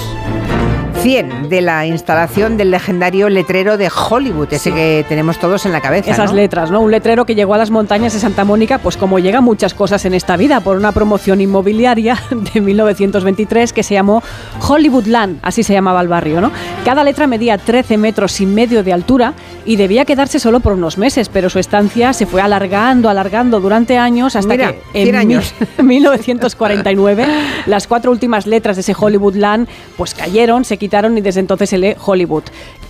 [1.02, 5.80] 100 de la instalación del legendario letrero de Hollywood, ese que tenemos todos en la
[5.80, 6.12] cabeza.
[6.12, 6.36] Esas ¿no?
[6.36, 6.82] letras, ¿no?
[6.82, 10.04] Un letrero que llegó a las montañas de Santa Mónica, pues como llegan muchas cosas
[10.04, 12.22] en esta vida, por una promoción inmobiliaria
[12.54, 14.22] de 1923 que se llamó
[14.68, 16.52] Hollywoodland, así se llamaba el barrio, ¿no?
[16.84, 19.34] Cada letra medía 13 metros y medio de altura
[19.66, 23.98] y debía quedarse solo por unos meses, pero su estancia se fue alargando, alargando durante
[23.98, 25.54] años hasta Mira, que 100 años.
[25.78, 27.26] mil- 1949
[27.68, 31.78] las cuatro últimas letras de ese Hollywoodland pues cayeron, se quitaron y desde entonces se
[31.78, 32.44] lee Hollywood.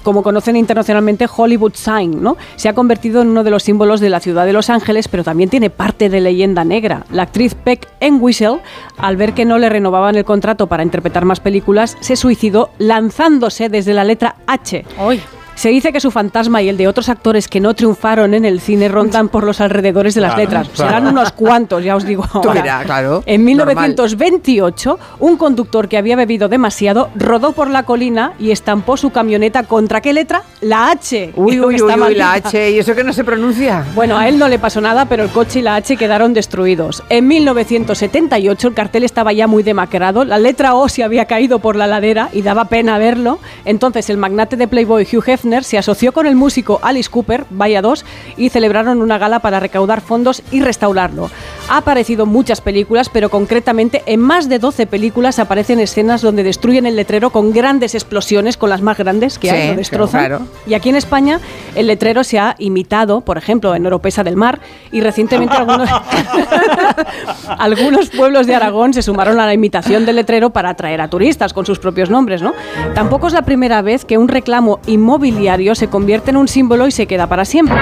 [0.03, 2.37] Como conocen internacionalmente Hollywood Sign, ¿no?
[2.55, 5.23] Se ha convertido en uno de los símbolos de la ciudad de Los Ángeles, pero
[5.23, 7.05] también tiene parte de leyenda negra.
[7.11, 8.59] La actriz Peck Entwistle,
[8.97, 13.69] al ver que no le renovaban el contrato para interpretar más películas, se suicidó lanzándose
[13.69, 14.85] desde la letra H.
[15.59, 18.61] Se dice que su fantasma y el de otros actores que no triunfaron en el
[18.61, 20.69] cine rondan por los alrededores de las Claro, letras.
[20.69, 20.89] claro.
[20.89, 22.23] Serán unos cuantos, ya os digo.
[22.31, 22.53] Ahora.
[22.53, 23.23] verás, claro.
[23.25, 23.75] En normal.
[23.75, 29.63] 1928, un conductor que había bebido demasiado rodó por la colina y estampó su camioneta
[29.63, 30.43] contra qué letra?
[30.61, 31.33] La H.
[31.35, 32.35] Uy, uy, uy, uy, la.
[32.35, 33.83] H, y eso que no se pronuncia.
[33.95, 37.03] Bueno, a él no le pasó nada, pero el coche y la H quedaron destruidos.
[37.09, 41.75] En 1978 el cartel estaba ya muy demacrado, la letra O se había caído por
[41.75, 43.39] la ladera y daba pena verlo.
[43.65, 47.81] Entonces el magnate de Playboy Hugh Hefner se asoció con el músico Alice Cooper, vaya
[47.81, 48.05] dos,
[48.37, 51.29] y celebraron una gala para recaudar fondos y restaurarlo.
[51.69, 56.43] Ha aparecido en muchas películas, pero concretamente en más de 12 películas aparecen escenas donde
[56.43, 60.19] destruyen el letrero con grandes explosiones, con las más grandes que Sí, hay, lo destrozan.
[60.25, 60.41] claro.
[60.67, 61.39] Y aquí en España
[61.75, 64.59] el letrero se ha imitado, por ejemplo, en Oropesa del Mar
[64.91, 65.89] y recientemente algunos,
[67.57, 71.53] algunos pueblos de Aragón se sumaron a la imitación del letrero para atraer a turistas
[71.53, 72.53] con sus propios nombres, ¿no?
[72.93, 75.38] Tampoco es la primera vez que un reclamo inmobiliario
[75.75, 77.77] se convierte en un símbolo y se queda para siempre.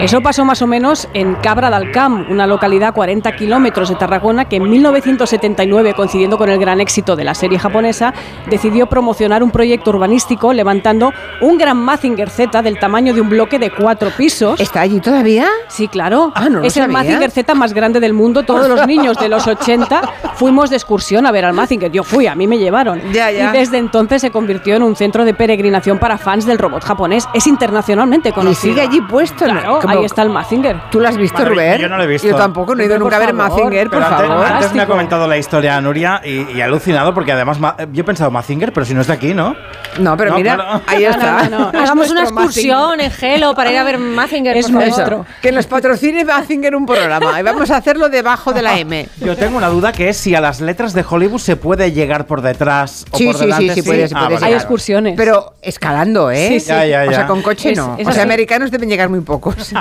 [0.00, 3.94] Eso pasó más o menos en Cabra del Camp, una localidad a 40 kilómetros de
[3.94, 8.12] Tarragona que en 1979, coincidiendo con el gran éxito de la serie japonesa,
[8.50, 13.58] decidió promocionar un proyecto urbanístico levantando un gran Mazinger Z del tamaño de un bloque
[13.58, 14.60] de cuatro pisos.
[14.60, 15.48] ¿Está allí todavía?
[15.68, 16.30] Sí, claro.
[16.34, 16.88] Ah, no lo es el.
[16.88, 18.42] Mazinger Z más grande del mundo.
[18.42, 20.02] Todos los niños de los 80
[20.34, 21.90] fuimos de excursión a ver al Mazinger.
[21.90, 23.00] Yo fui, a mí me llevaron.
[23.12, 23.48] Ya, ya.
[23.54, 27.26] Y desde entonces se convirtió en un centro de peregrinación para fans del robot japonés.
[27.32, 28.74] Es internacionalmente Y conocido.
[28.74, 29.46] sigue allí puesto.
[29.46, 29.85] ¿no?
[29.88, 30.76] Ahí está el Mazinger.
[30.90, 31.80] ¿Tú lo has visto, Madre, Rubén?
[31.80, 32.26] yo no lo he visto.
[32.28, 33.32] Yo tampoco, no he ido nunca a ver.
[33.34, 34.46] Mazinger, por Pero antes, favor.
[34.46, 37.58] antes me ha comentado la historia Nuria y, y he alucinado porque además
[37.92, 39.54] yo he pensado Mazinger, pero si no es de aquí, ¿no?
[39.98, 40.82] No, pero No, mira, claro.
[40.86, 41.48] ahí está.
[41.48, 41.80] No, no, no.
[41.80, 44.56] Hagamos una excursión en Gelo para ir a ver Mazinger.
[44.56, 45.24] Es nuestro.
[45.42, 49.08] Que nos patrocine Mazinger un programa y vamos a hacerlo debajo de la M.
[49.20, 52.26] Yo tengo una duda que es si a las letras de Hollywood se puede llegar
[52.26, 53.74] por detrás o Sí, por sí, sí, delante.
[53.74, 54.54] sí, Ah, puedes vale, Hay vale.
[54.56, 55.14] excursiones.
[55.16, 56.48] Pero escalando, ¿eh?
[56.48, 56.66] Sí, sí.
[56.68, 57.94] Ya, ya, O sea, con coche Es- no.
[57.98, 58.28] es o sea, así.
[58.28, 59.54] americanos deben llegar muy pocos.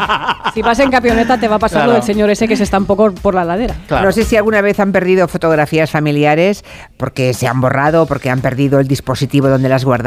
[0.53, 1.88] Si vas en camioneta te va a pasar Claro.
[1.89, 3.76] lo del señor ese que se está un poco por la ladera.
[3.88, 4.05] Claro.
[4.05, 6.63] No sé si alguna vez han perdido fotografías familiares
[6.95, 10.05] porque se han borrado, porque han perdido el dispositivo donde las guardaban,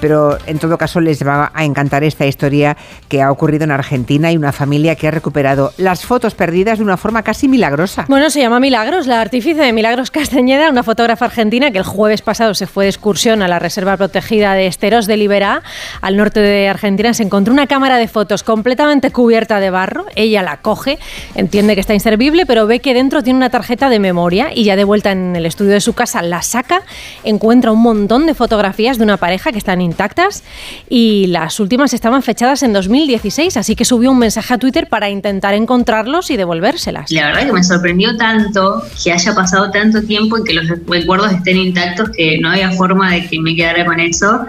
[0.00, 2.76] pero en todo caso les va a encantar esta historia
[3.08, 6.84] que ha ocurrido en Argentina y una familia que ha recuperado las fotos perdidas de
[6.84, 8.04] una forma casi milagrosa.
[8.08, 12.22] Bueno, se llama Milagros, la artífice de Milagros Castañeda, una fotógrafa argentina que el jueves
[12.22, 15.62] pasado se fue de excursión a la reserva protegida de Esteros de Liberá,
[16.00, 17.14] al norte de Argentina.
[17.14, 20.06] Se encontró una cámara de fotos completamente cubierta de barro.
[20.14, 20.98] Ella la coge,
[21.34, 24.76] entiende que está inservible, pero ve que dentro tiene una tarjeta de memoria y ya
[24.76, 26.82] de vuelta en el estudio de su casa la saca,
[27.24, 29.16] encuentra un montón de fotografías de una
[29.52, 30.44] que están intactas
[30.88, 35.10] y las últimas estaban fechadas en 2016, así que subió un mensaje a Twitter para
[35.10, 37.10] intentar encontrarlos y devolvérselas.
[37.10, 41.32] La verdad que me sorprendió tanto que haya pasado tanto tiempo y que los recuerdos
[41.32, 44.46] estén intactos que no había forma de que me quedara con eso,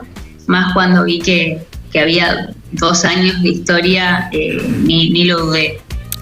[0.48, 1.60] más cuando vi que,
[1.92, 5.80] que había dos años de historia, eh, ni, ni lo dudé.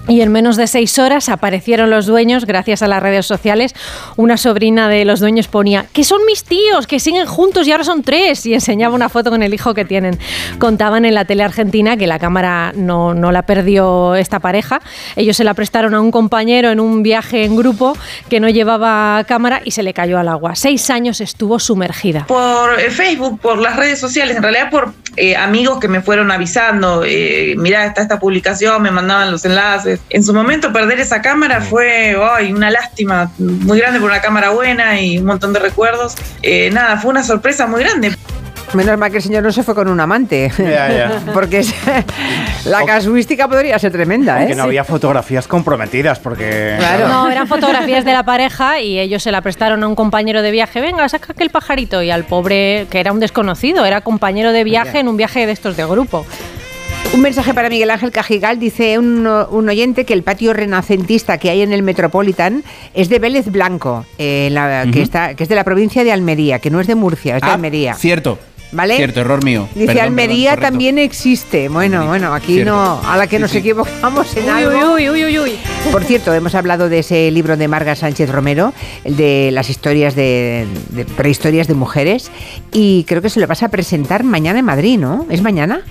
[0.08, 3.74] Y en menos de seis horas aparecieron los dueños gracias a las redes sociales.
[4.16, 7.84] Una sobrina de los dueños ponía que son mis tíos, que siguen juntos y ahora
[7.84, 8.46] son tres.
[8.46, 10.18] Y enseñaba una foto con el hijo que tienen.
[10.58, 14.80] Contaban en la tele argentina que la cámara no, no la perdió esta pareja.
[15.16, 17.96] Ellos se la prestaron a un compañero en un viaje en grupo
[18.28, 20.54] que no llevaba cámara y se le cayó al agua.
[20.54, 22.26] Seis años estuvo sumergida.
[22.26, 26.30] Por eh, Facebook, por las redes sociales, en realidad por eh, amigos que me fueron
[26.30, 29.95] avisando, eh, mirá, está esta publicación, me mandaban los enlaces.
[30.10, 34.50] En su momento perder esa cámara fue ay, una lástima muy grande por una cámara
[34.50, 36.14] buena y un montón de recuerdos.
[36.42, 38.16] Eh, nada, fue una sorpresa muy grande.
[38.72, 40.50] Menos mal que el señor no se fue con un amante.
[40.58, 41.22] Ya, ya.
[41.32, 41.64] Porque
[42.64, 44.48] la casuística podría ser tremenda, ¿eh?
[44.48, 46.74] Que no había fotografías comprometidas porque...
[46.78, 47.08] Claro.
[47.08, 50.50] No, eran fotografías de la pareja y ellos se la prestaron a un compañero de
[50.50, 50.80] viaje.
[50.80, 52.02] Venga, saca aquel pajarito.
[52.02, 55.52] Y al pobre, que era un desconocido, era compañero de viaje en un viaje de
[55.52, 56.26] estos de grupo.
[57.14, 58.58] Un mensaje para Miguel Ángel Cajigal.
[58.58, 62.62] Dice un, un oyente que el patio renacentista que hay en el Metropolitan
[62.94, 66.58] es de Vélez Blanco, eh, la- que, está, que es de la provincia de Almería,
[66.58, 67.94] que no es de Murcia, es de Ah, Almería.
[67.94, 68.38] Cierto.
[68.72, 68.96] ¿Vale?
[68.96, 69.68] Cierto, error mío.
[69.74, 71.68] Dice Perdón, Almería perdón, también existe.
[71.68, 72.72] Bueno, bueno, aquí Cierto.
[72.72, 73.58] no, a la que Sí, nos sí.
[73.58, 74.94] equivocamos en Uy, algo.
[74.94, 75.52] uy, uy, uy, uy.
[75.92, 80.16] Por cierto, hemos hablado de ese libro de Marga Sánchez Romero, el de las historias
[80.16, 82.30] de, de prehistorias de mujeres,
[82.72, 85.26] y creo que se lo vas a presentar mañana en Madrid, ¿no?
[85.30, 85.82] ¿Es mañana?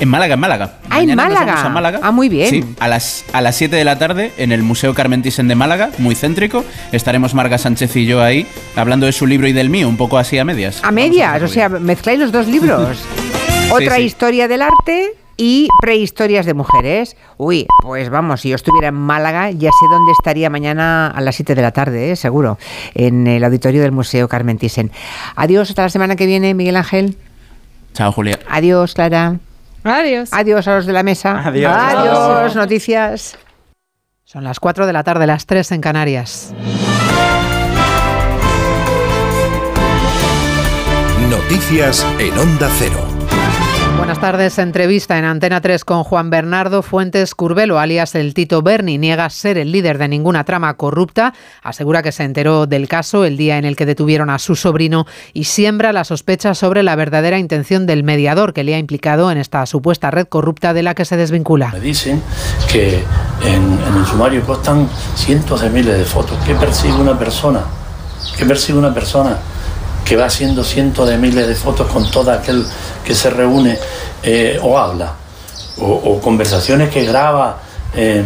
[0.00, 0.72] En Málaga, en Málaga.
[0.90, 1.52] Ah, en Mañana nos Málaga.
[1.54, 2.00] vamos a Málaga.
[2.02, 2.50] Ah, muy bien.
[2.50, 5.54] Sí, a las, a las 7 de la tarde en el Museo Carmen Thyssen de
[5.56, 6.64] Málaga, muy céntrico.
[6.92, 8.46] Estaremos Marga Sánchez y yo ahí
[8.76, 10.80] hablando de su libro y del mío, un poco así a medias.
[10.84, 12.98] A medias, o sea, mezcláis los dos libros.
[13.72, 14.02] Otra sí.
[14.02, 17.16] historia del arte y prehistorias de mujeres.
[17.36, 21.36] Uy, pues vamos, si yo estuviera en Málaga, ya sé dónde estaría mañana a las
[21.36, 22.16] 7 de la tarde, ¿eh?
[22.16, 22.58] seguro,
[22.94, 24.90] en el auditorio del Museo Carmen Thyssen.
[25.36, 27.16] Adiós, hasta la semana que viene, Miguel Ángel.
[27.94, 28.38] Chao, Julia.
[28.48, 29.38] Adiós, Clara.
[29.88, 30.30] Adiós.
[30.32, 31.42] Adiós a los de la mesa.
[31.44, 31.72] Adiós.
[31.74, 33.38] Adiós, noticias.
[34.24, 36.54] Son las 4 de la tarde, las 3 en Canarias.
[41.30, 43.07] Noticias en Onda Cero.
[43.98, 44.58] Buenas tardes.
[44.58, 48.96] Entrevista en Antena 3 con Juan Bernardo Fuentes Curbelo, alias el Tito Berni.
[48.96, 51.34] Niega ser el líder de ninguna trama corrupta.
[51.64, 55.04] Asegura que se enteró del caso el día en el que detuvieron a su sobrino
[55.34, 59.36] y siembra la sospecha sobre la verdadera intención del mediador que le ha implicado en
[59.36, 61.72] esta supuesta red corrupta de la que se desvincula.
[61.72, 62.22] Me dicen
[62.70, 63.02] que
[63.44, 66.38] en, en el sumario constan cientos de miles de fotos.
[66.46, 67.62] ¿Qué persigue una persona?
[68.36, 69.38] ¿Qué persigue una persona
[70.04, 72.64] que va haciendo cientos de miles de fotos con todo aquel
[73.04, 73.78] que se reúne
[74.22, 75.14] eh, o habla?
[75.80, 77.60] O, conversaciones que graba.
[77.94, 78.24] eh,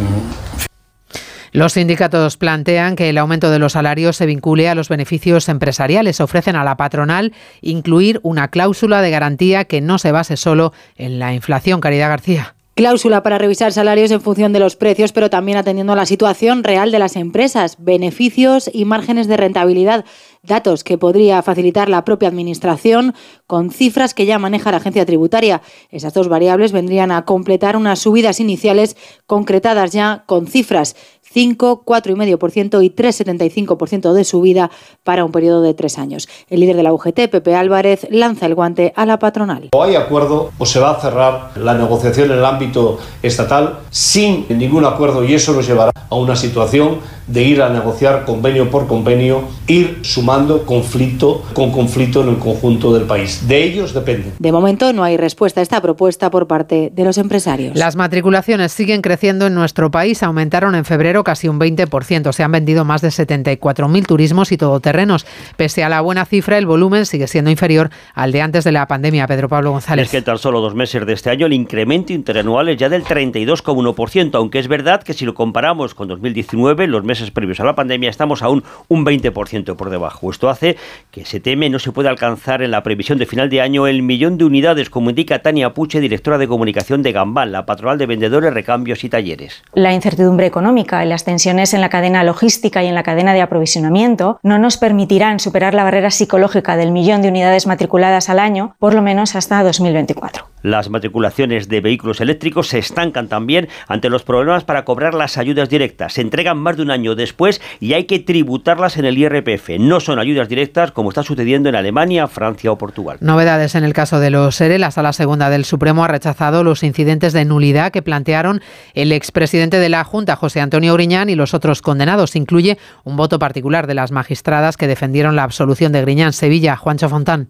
[1.52, 6.20] Los sindicatos plantean que el aumento de los salarios se vincule a los beneficios empresariales.
[6.20, 11.18] Ofrecen a la patronal incluir una cláusula de garantía que no se base solo en
[11.18, 11.82] la inflación.
[11.82, 12.54] Caridad García.
[12.74, 16.64] Cláusula para revisar salarios en función de los precios, pero también atendiendo a la situación
[16.64, 20.06] real de las empresas, beneficios y márgenes de rentabilidad.
[20.42, 23.14] Datos que podría facilitar la propia Administración
[23.46, 25.60] con cifras que ya maneja la agencia tributaria.
[25.90, 28.96] Esas dos variables vendrían a completar unas subidas iniciales
[29.26, 30.96] concretadas ya con cifras.
[31.32, 34.70] 5, 4,5% y 3,75% de subida
[35.02, 36.28] para un periodo de tres años.
[36.48, 39.70] El líder de la UGT, Pepe Álvarez, lanza el guante a la patronal.
[39.72, 44.46] O hay acuerdo o se va a cerrar la negociación en el ámbito estatal sin
[44.48, 48.86] ningún acuerdo y eso nos llevará a una situación de ir a negociar convenio por
[48.86, 53.46] convenio, ir sumando conflicto con conflicto en el conjunto del país.
[53.46, 54.32] De ellos depende.
[54.38, 57.76] De momento no hay respuesta a esta propuesta por parte de los empresarios.
[57.76, 62.52] Las matriculaciones siguen creciendo en nuestro país, aumentaron en febrero casi un 20%, se han
[62.52, 65.26] vendido más de 74.000 turismos y todoterrenos.
[65.56, 68.86] Pese a la buena cifra, el volumen sigue siendo inferior al de antes de la
[68.86, 69.26] pandemia.
[69.26, 70.06] Pedro Pablo González.
[70.06, 72.88] Es que en tan solo dos meses de este año el incremento interanual es ya
[72.88, 77.64] del 32,1%, aunque es verdad que si lo comparamos con 2019, los meses previos a
[77.64, 80.30] la pandemia, estamos aún un 20% por debajo.
[80.30, 80.76] Esto hace
[81.10, 84.02] que se teme no se pueda alcanzar en la previsión de final de año el
[84.02, 88.06] millón de unidades, como indica Tania Puche, directora de comunicación de Gambán, la patronal de
[88.06, 89.62] vendedores, recambios y talleres.
[89.74, 93.42] La incertidumbre económica y las tensiones en la cadena logística y en la cadena de
[93.42, 98.74] aprovisionamiento no nos permitirán superar la barrera psicológica del millón de unidades matriculadas al año,
[98.78, 100.51] por lo menos hasta 2024.
[100.62, 105.68] Las matriculaciones de vehículos eléctricos se estancan también ante los problemas para cobrar las ayudas
[105.68, 106.14] directas.
[106.14, 109.70] Se entregan más de un año después y hay que tributarlas en el IRPF.
[109.80, 113.18] No son ayudas directas como está sucediendo en Alemania, Francia o Portugal.
[113.20, 114.78] Novedades en el caso de los SERE.
[114.78, 118.60] La Sala Segunda del Supremo ha rechazado los incidentes de nulidad que plantearon
[118.94, 122.36] el expresidente de la Junta, José Antonio Griñán, y los otros condenados.
[122.36, 126.32] Incluye un voto particular de las magistradas que defendieron la absolución de Griñán.
[126.32, 127.48] Sevilla, Juancho Fontán.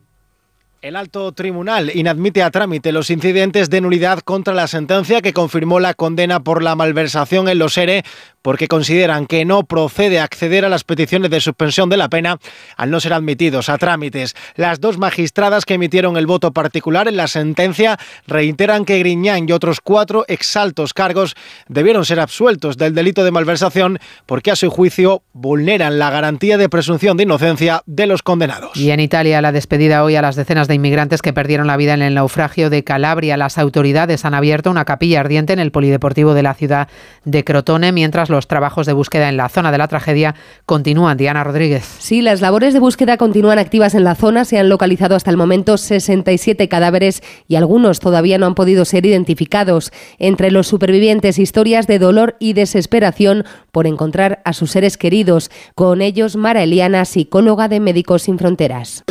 [0.83, 5.79] El alto tribunal inadmite a trámite los incidentes de nulidad contra la sentencia que confirmó
[5.79, 8.03] la condena por la malversación en los ERE
[8.43, 12.39] porque consideran que no procede acceder a las peticiones de suspensión de la pena
[12.77, 14.35] al no ser admitidos a trámites.
[14.57, 19.53] Las dos magistradas que emitieron el voto particular en la sentencia reiteran que Griñán y
[19.53, 21.37] otros cuatro exaltos cargos
[21.69, 26.69] debieron ser absueltos del delito de malversación porque a su juicio vulneran la garantía de
[26.69, 28.77] presunción de inocencia de los condenados.
[28.77, 31.95] Y en Italia la despedida hoy a las decenas de inmigrantes que perdieron la vida
[31.95, 33.37] en el naufragio de Calabria.
[33.37, 36.89] Las autoridades han abierto una capilla ardiente en el polideportivo de la ciudad
[37.25, 40.35] de Crotone mientras los trabajos de búsqueda en la zona de la tragedia
[40.67, 41.17] continúan.
[41.17, 41.85] Diana Rodríguez.
[41.99, 44.45] Sí, las labores de búsqueda continúan activas en la zona.
[44.45, 49.07] Se han localizado hasta el momento 67 cadáveres y algunos todavía no han podido ser
[49.07, 49.93] identificados.
[50.19, 55.51] Entre los supervivientes, historias de dolor y desesperación por encontrar a sus seres queridos.
[55.75, 59.05] Con ellos, Mara Eliana, psicóloga de Médicos Sin Fronteras.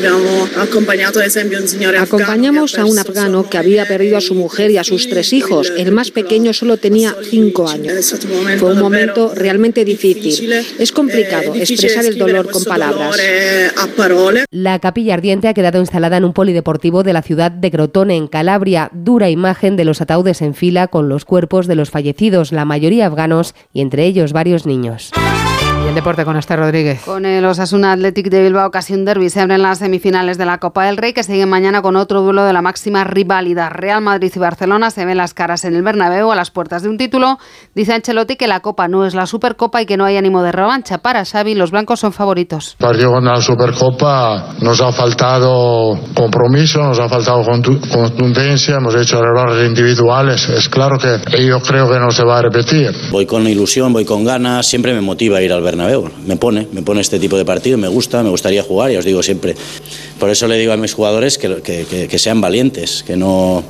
[1.99, 5.71] Acompañamos a un afgano que había perdido a su mujer y a sus tres hijos.
[5.77, 8.15] El más pequeño solo tenía cinco años.
[8.57, 10.51] Fue un momento realmente difícil.
[10.79, 13.17] Es complicado expresar el dolor con palabras.
[14.51, 18.27] La capilla ardiente ha quedado instalada en un polideportivo de la ciudad de Crotone, en
[18.27, 18.89] Calabria.
[18.93, 23.05] Dura imagen de los ataúdes en fila con los cuerpos de los fallecidos, la mayoría
[23.05, 25.11] afganos y entre ellos varios niños.
[25.91, 27.01] El deporte con Esther Rodríguez.
[27.03, 30.57] Con el Osasuna Athletic de Bilbao, casi un derby, se abren las semifinales de la
[30.57, 33.71] Copa del Rey, que siguen mañana con otro duelo de la máxima rivalidad.
[33.71, 36.87] Real Madrid y Barcelona se ven las caras en el Bernabéu a las puertas de
[36.87, 37.39] un título.
[37.75, 40.53] Dice Ancelotti que la Copa no es la Supercopa y que no hay ánimo de
[40.53, 40.99] revancha.
[40.99, 42.77] Para Xavi, los blancos son favoritos.
[42.79, 49.67] Partido con la Supercopa nos ha faltado compromiso, nos ha faltado contundencia, hemos hecho errores
[49.67, 50.47] individuales.
[50.47, 52.93] Es claro que yo creo que no se va a repetir.
[53.11, 55.80] Voy con ilusión, voy con ganas, siempre me motiva ir al Bernabéu.
[56.25, 59.05] Me pone, me pone este tipo de partido, me gusta, me gustaría jugar, y os
[59.05, 59.55] digo siempre.
[60.19, 63.63] Por eso le digo a mis jugadores que, que, que sean valientes, que no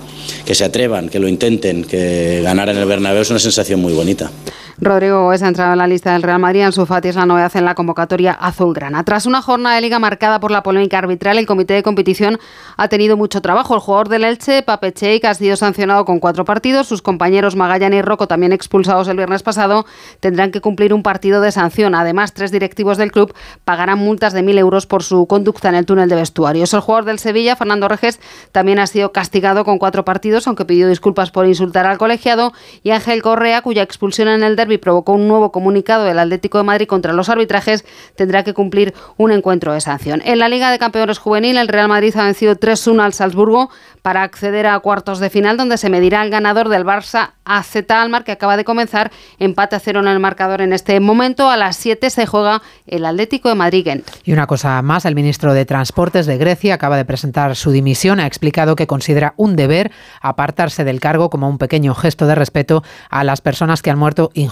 [0.45, 3.93] que se atrevan, que lo intenten, que ganar en el Bernabéu es una sensación muy
[3.93, 4.31] bonita.
[4.79, 6.61] Rodrigo Gómez ha entrado en la lista del Real Madrid.
[6.61, 9.03] En su Fati es la novedad en la convocatoria azulgrana.
[9.03, 12.39] Tras una jornada de liga marcada por la polémica arbitral, el comité de competición
[12.77, 13.75] ha tenido mucho trabajo.
[13.75, 16.87] El jugador del Elche, Pape Cheik, ha sido sancionado con cuatro partidos.
[16.87, 19.85] Sus compañeros Magallanes y Rocco, también expulsados el viernes pasado,
[20.19, 21.95] tendrán que cumplir un partido de sanción.
[21.95, 23.33] Además, tres directivos del club
[23.65, 26.73] pagarán multas de mil euros por su conducta en el túnel de vestuarios.
[26.73, 28.19] El jugador del Sevilla, Fernando Reges,
[28.51, 32.53] también ha sido castigado con cuatro partidos, aunque pidió disculpas por insultar al colegiado.
[32.83, 36.63] Y Ángel Correa, cuya expulsión en el derby provocó un nuevo comunicado del Atlético de
[36.63, 37.85] Madrid contra los arbitrajes,
[38.15, 40.21] tendrá que cumplir un encuentro de sanción.
[40.25, 43.69] En la Liga de Campeones Juvenil, el Real Madrid ha vencido 3-1 al Salzburgo
[44.01, 48.23] para acceder a cuartos de final, donde se medirá el ganador del Barça AZ Almar,
[48.23, 51.49] que acaba de comenzar empate a cero en el marcador en este momento.
[51.49, 53.85] A las 7 se juega el Atlético de Madrid.
[53.85, 54.03] -Gent.
[54.23, 58.19] Y una cosa más, el ministro de Transportes de Grecia acaba de presentar su dimisión.
[58.19, 59.91] Ha explicado que considera un deber
[60.21, 64.29] apartarse del cargo como un pequeño gesto de respeto a las personas que han muerto
[64.33, 64.50] injustamente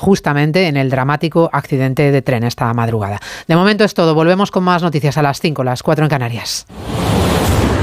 [0.67, 3.19] en el dramático accidente de tren esta madrugada.
[3.47, 4.13] De momento es todo.
[4.15, 6.65] Volvemos con más noticias a las 5, las 4 en Canarias.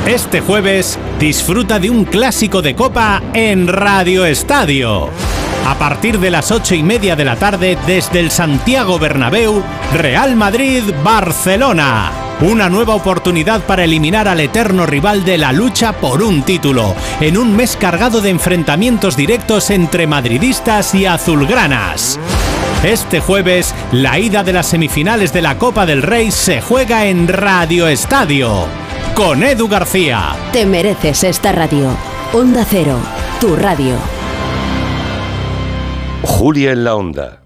[0.06, 5.08] Este jueves disfruta de un clásico de copa en Radio Estadio.
[5.66, 9.62] A partir de las ocho y media de la tarde, desde el Santiago Bernabéu,
[9.92, 12.25] Real Madrid-Barcelona.
[12.40, 17.38] Una nueva oportunidad para eliminar al eterno rival de la lucha por un título, en
[17.38, 22.20] un mes cargado de enfrentamientos directos entre madridistas y azulgranas.
[22.84, 27.26] Este jueves, la ida de las semifinales de la Copa del Rey se juega en
[27.26, 28.66] Radio Estadio,
[29.14, 30.36] con Edu García.
[30.52, 31.96] Te mereces esta radio.
[32.34, 32.98] Onda Cero,
[33.40, 33.94] tu radio.
[36.22, 37.45] Julia en la Onda.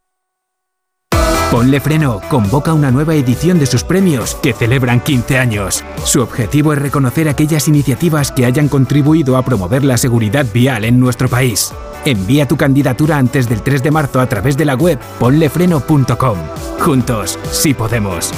[1.51, 5.83] Ponle Freno convoca una nueva edición de sus premios que celebran 15 años.
[6.05, 10.97] Su objetivo es reconocer aquellas iniciativas que hayan contribuido a promover la seguridad vial en
[10.97, 11.73] nuestro país.
[12.05, 16.37] Envía tu candidatura antes del 3 de marzo a través de la web ponlefreno.com.
[16.79, 18.31] Juntos, sí podemos.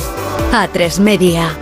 [0.52, 1.56] A3 Media.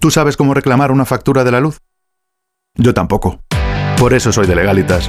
[0.00, 1.78] ¿Tú sabes cómo reclamar una factura de la luz?
[2.74, 3.40] Yo tampoco.
[3.98, 5.08] Por eso soy de Legalitas.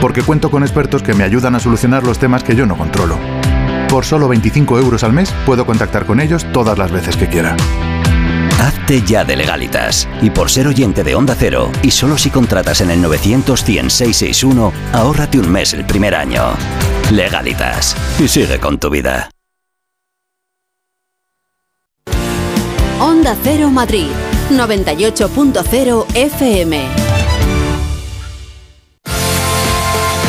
[0.00, 3.18] Porque cuento con expertos que me ayudan a solucionar los temas que yo no controlo.
[3.88, 7.56] Por solo 25 euros al mes puedo contactar con ellos todas las veces que quiera.
[8.60, 10.08] Hazte ya de legalitas.
[10.20, 13.90] Y por ser oyente de Onda Cero, y solo si contratas en el 900 100
[13.90, 16.42] 661, ahórrate un mes el primer año.
[17.10, 17.96] Legalitas.
[18.18, 19.30] Y sigue con tu vida.
[23.00, 24.08] Onda Cero Madrid,
[24.50, 27.17] 98.0 FM.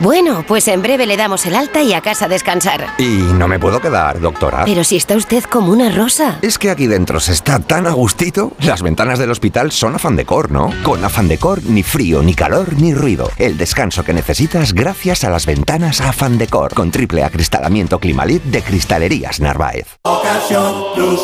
[0.00, 2.86] Bueno, pues en breve le damos el alta y a casa a descansar.
[2.98, 4.64] Y no me puedo quedar, doctora.
[4.64, 6.38] Pero si está usted como una rosa.
[6.40, 8.52] Es que aquí dentro se está tan a gustito.
[8.60, 10.72] Las ventanas del hospital son afán decor, ¿no?
[10.84, 13.28] Con afán decor, ni frío, ni calor, ni ruido.
[13.38, 16.74] El descanso que necesitas gracias a las ventanas afán decor.
[16.74, 19.98] Con triple acristalamiento Climalit de Cristalerías Narváez.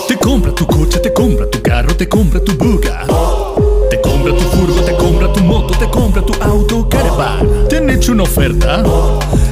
[0.08, 3.04] Te compra tu coche, te compra tu carro, te compra tu buga.
[3.94, 7.68] Te compra tu furgo, te compra tu moto, te compra tu auto, caravan.
[7.68, 8.82] ¿Te han hecho una oferta?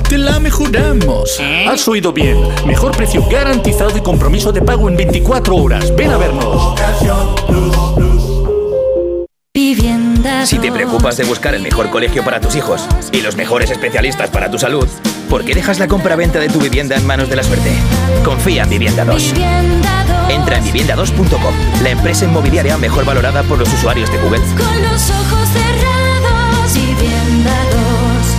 [0.09, 1.39] Te la mejoramos.
[1.69, 2.37] Has oído bien.
[2.67, 5.95] Mejor precio garantizado y compromiso de pago en 24 horas.
[5.95, 6.75] Ven a vernos.
[10.45, 14.29] Si te preocupas de buscar el mejor colegio para tus hijos y los mejores especialistas
[14.31, 14.89] para tu salud,
[15.33, 17.73] ¿por qué dejas la compra-venta de tu vivienda en manos de la suerte?
[18.23, 19.33] Confía en Vivienda 2.
[20.29, 24.41] Entra en vivienda2.com, la empresa inmobiliaria mejor valorada por los usuarios de Google.
[24.41, 27.65] Con los ojos cerrados, Vivienda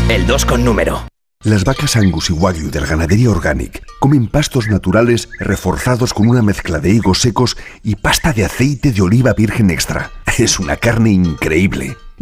[0.06, 0.12] 2.
[0.12, 1.08] El 2 con número.
[1.44, 6.78] Las vacas Angus y Wagyu del Ganadería Organic comen pastos naturales reforzados con una mezcla
[6.78, 10.12] de higos secos y pasta de aceite de oliva virgen extra.
[10.38, 11.98] Es una carne increíble.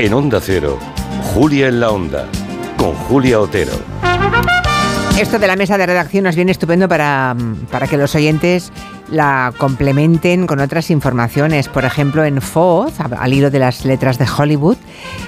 [0.00, 0.78] En Onda Cero,
[1.34, 2.26] Julia en la Onda,
[2.78, 3.72] con Julia Otero.
[5.20, 7.36] Esto de la mesa de redacción nos viene estupendo para,
[7.70, 8.72] para que los oyentes
[9.10, 11.68] la complementen con otras informaciones.
[11.68, 14.76] Por ejemplo, en Foz, al hilo de las letras de Hollywood,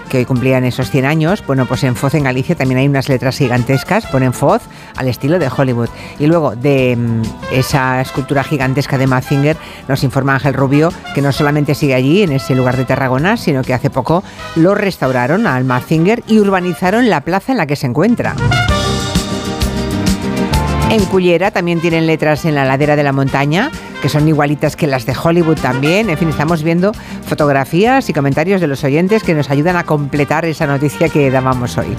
[0.09, 3.09] que hoy cumplían esos 100 años, bueno, pues en Foz, en Galicia, también hay unas
[3.09, 4.63] letras gigantescas, ponen Foz
[4.97, 5.89] al estilo de Hollywood.
[6.19, 7.23] Y luego de mm,
[7.53, 9.57] esa escultura gigantesca de Mazinger,
[9.89, 13.63] nos informa Ángel Rubio que no solamente sigue allí, en ese lugar de Tarragona, sino
[13.63, 14.23] que hace poco
[14.57, 18.35] lo restauraron al Mazinger y urbanizaron la plaza en la que se encuentra.
[20.93, 23.71] En Cullera también tienen letras en la ladera de la montaña,
[24.03, 26.11] que son igualitas que las de Hollywood también.
[26.11, 26.93] En fin, estamos viendo
[27.25, 31.79] fotografías y comentarios de los oyentes que nos ayudan a completar esa noticia que dábamos
[31.79, 31.97] hoy.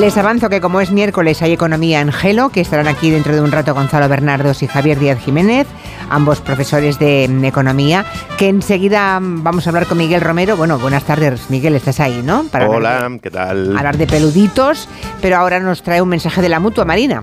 [0.00, 3.42] Les avanzo que como es miércoles hay economía en Gelo, que estarán aquí dentro de
[3.42, 5.66] un rato Gonzalo Bernardos y Javier Díaz Jiménez,
[6.08, 8.06] ambos profesores de economía,
[8.38, 10.56] que enseguida vamos a hablar con Miguel Romero.
[10.56, 12.46] Bueno, buenas tardes, Miguel, estás ahí, ¿no?
[12.66, 13.76] Hola, ¿qué tal?
[13.76, 14.88] Hablar de peluditos,
[15.20, 17.22] pero ahora nos trae un mensaje de la mutua Marina.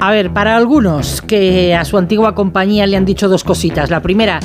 [0.00, 3.88] A ver, para algunos que a su antigua compañía le han dicho dos cositas.
[3.88, 4.40] La primera,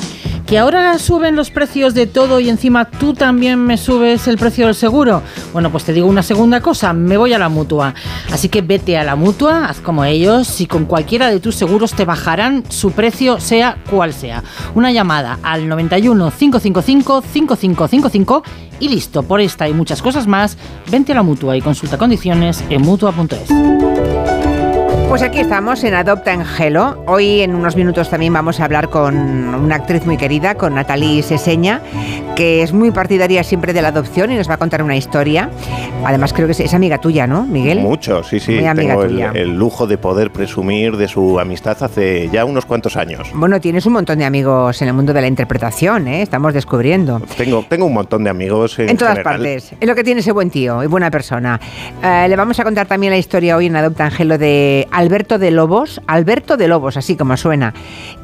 [0.46, 4.66] que ahora suben los precios de todo y encima tú también me subes el precio
[4.66, 5.22] del seguro.
[5.52, 7.94] Bueno, pues te digo una segunda cosa, me voy a la mutua.
[8.30, 11.92] Así que vete a la mutua, haz como ellos y con cualquiera de tus seguros
[11.92, 14.42] te bajarán su precio, sea cual sea.
[14.74, 18.42] Una llamada al 91 555 5555
[18.80, 19.22] y listo.
[19.22, 20.56] Por esta y muchas cosas más,
[20.90, 24.41] vente a la mutua y consulta condiciones en mutua.es.
[25.12, 27.04] Pues aquí estamos en Adopta en Gelo.
[27.06, 31.22] Hoy en unos minutos también vamos a hablar con una actriz muy querida, con Natalie
[31.22, 31.82] Seseña,
[32.34, 35.50] que es muy partidaria siempre de la adopción y nos va a contar una historia.
[36.02, 37.80] Además creo que es, amiga tuya, ¿no, Miguel?
[37.80, 38.58] Mucho, sí, sí.
[38.74, 43.28] Tengo el, lujo de poder presumir de su amistad hace ya unos cuantos años.
[43.34, 46.22] Bueno, tienes un montón de amigos en el mundo de la interpretación, ¿eh?
[46.22, 47.20] Estamos descubriendo.
[47.36, 49.74] Tengo, tengo un montón de amigos en, en todas partes.
[49.78, 51.60] Es lo que tiene ese buen tío y buena persona.
[52.02, 55.36] Eh, le vamos a contar también la historia hoy en Adopta en Gelo de Alberto
[55.36, 57.74] de Lobos, Alberto de Lobos, así como suena.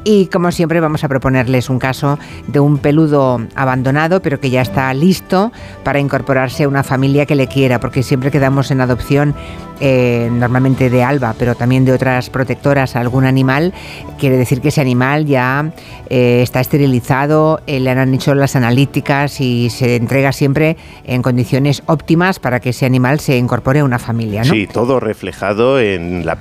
[0.05, 4.61] Y como siempre vamos a proponerles un caso de un peludo abandonado, pero que ya
[4.61, 5.51] está listo
[5.83, 9.35] para incorporarse a una familia que le quiera, porque siempre quedamos en adopción
[9.81, 13.73] eh, normalmente de Alba, pero también de otras protectoras a algún animal,
[14.17, 15.71] quiere decir que ese animal ya
[16.09, 20.75] eh, está esterilizado, eh, le han hecho las analíticas y se entrega siempre
[21.05, 24.43] en condiciones óptimas para que ese animal se incorpore a una familia.
[24.43, 26.35] Sí, todo reflejado en la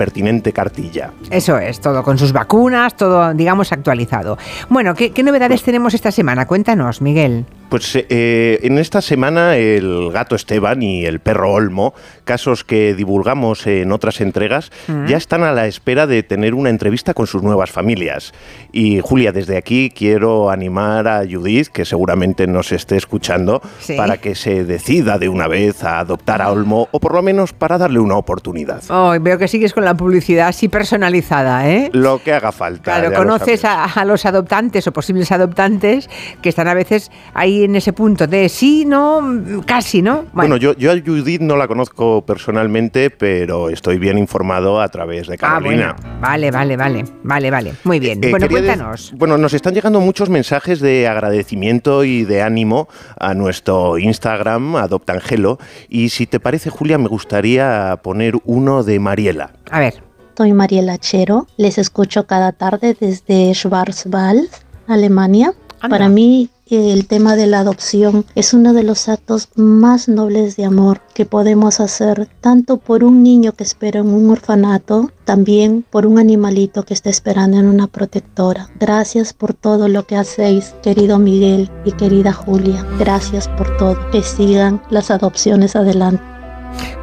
[0.53, 1.13] cartilla.
[1.31, 4.39] Eso es, todo con sus vacunas, todo, digamos, actualizado.
[4.69, 6.47] Bueno, ¿qué, qué novedades tenemos esta semana?
[6.47, 7.47] Cuéntanos, Miguel.
[7.69, 11.93] Pues eh, en esta semana el gato Esteban y el perro Olmo,
[12.25, 15.07] casos que divulgamos en otras entregas, mm.
[15.07, 18.33] ya están a la espera de tener una entrevista con sus nuevas familias.
[18.73, 23.61] Y Julia, desde aquí quiero animar a Judith, que seguramente nos esté escuchando,
[23.97, 27.53] para que se decida de una vez a adoptar a Olmo, o por lo menos
[27.53, 28.83] para darle una oportunidad.
[28.89, 31.91] Oh, veo que sigues con la publicidad así personalizada, ¿eh?
[31.93, 32.99] Lo que haga falta.
[32.99, 36.09] Claro, conoces a, a los adoptantes o posibles adoptantes
[36.41, 40.27] que están a veces ahí en ese punto de sí, no, casi, ¿no?
[40.33, 45.27] Bueno, yo, yo a Judith no la conozco personalmente, pero estoy bien informado a través
[45.27, 45.97] de ah, Carolina.
[46.21, 47.75] Vale, vale, vale, vale, vale.
[47.85, 48.23] Muy bien.
[48.23, 49.13] Eh, bueno, cuéntanos.
[49.17, 55.59] bueno, nos están llegando muchos mensajes de agradecimiento y de ánimo a nuestro Instagram, Adoptangelo.
[55.89, 59.53] Y si te parece, Julia, me gustaría poner uno de Mariela.
[59.71, 60.09] A ver.
[60.37, 64.49] Soy Mariela Chero, les escucho cada tarde desde Schwarzwald,
[64.87, 65.53] Alemania.
[65.81, 70.65] Para mí el tema de la adopción es uno de los actos más nobles de
[70.65, 76.07] amor que podemos hacer, tanto por un niño que espera en un orfanato, también por
[76.07, 78.69] un animalito que está esperando en una protectora.
[78.79, 82.85] Gracias por todo lo que hacéis, querido Miguel y querida Julia.
[82.99, 83.99] Gracias por todo.
[84.11, 86.23] Que sigan las adopciones adelante.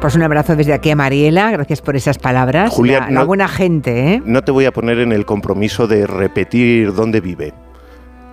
[0.00, 2.72] Pues un abrazo desde aquí a Mariela, gracias por esas palabras.
[2.72, 4.22] Julia, la, buena gente, ¿eh?
[4.24, 7.52] No te voy a poner en el compromiso de repetir dónde vive.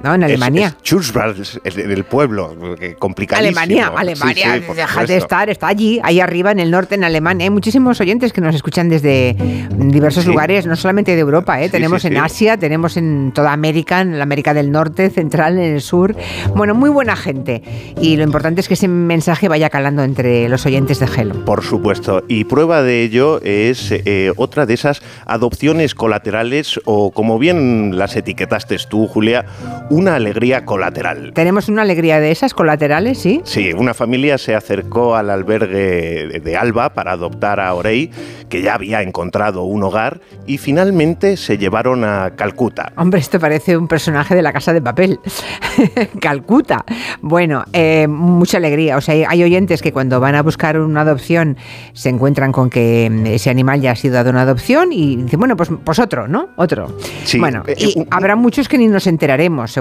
[0.04, 0.14] ¿No?
[0.14, 0.76] En Alemania.
[0.84, 2.56] Es, en el pueblo,
[3.00, 3.60] complicadísimo.
[3.60, 7.46] Alemania, Alemania, deja de estar, está allí, ahí arriba en el norte, en Alemania.
[7.46, 9.36] Hay muchísimos oyentes que nos escuchan desde
[9.76, 11.70] diversos lugares, no solamente de Europa, ¿eh?
[11.70, 15.82] tenemos en Asia, tenemos en toda América, en la América del Norte, Central, en el
[15.82, 16.16] Sur.
[16.56, 17.64] Bueno, muy buena gente.
[18.02, 21.46] Y lo importante es que ese mensaje vaya calando entre los oyentes de Gelo.
[21.46, 22.24] Por supuesto.
[22.28, 28.16] Y prueba de ello es eh, otra de esas adopciones colaterales o, como bien las
[28.16, 29.46] etiquetaste tú, Julia,
[29.94, 31.32] una alegría colateral.
[31.34, 33.42] ¿Tenemos una alegría de esas colaterales, sí?
[33.44, 38.10] Sí, una familia se acercó al albergue de Alba para adoptar a Orey,
[38.50, 42.92] que ya había encontrado un hogar, y finalmente se llevaron a Calcuta.
[42.98, 45.20] Hombre, esto parece un personaje de la casa de papel.
[46.20, 46.84] Calcuta.
[47.22, 48.98] Bueno, eh, mucha alegría.
[48.98, 51.58] O sea, hay oyentes que cuando van a buscar una adopción
[51.94, 55.56] se encuentran con que ese animal ya ha sido dado una adopción y dicen, bueno,
[55.56, 56.50] pues, pues otro, ¿no?
[56.56, 56.96] Otro.
[57.24, 59.72] Sí, bueno, eh, y un- habrá muchos que ni nos enteraremos,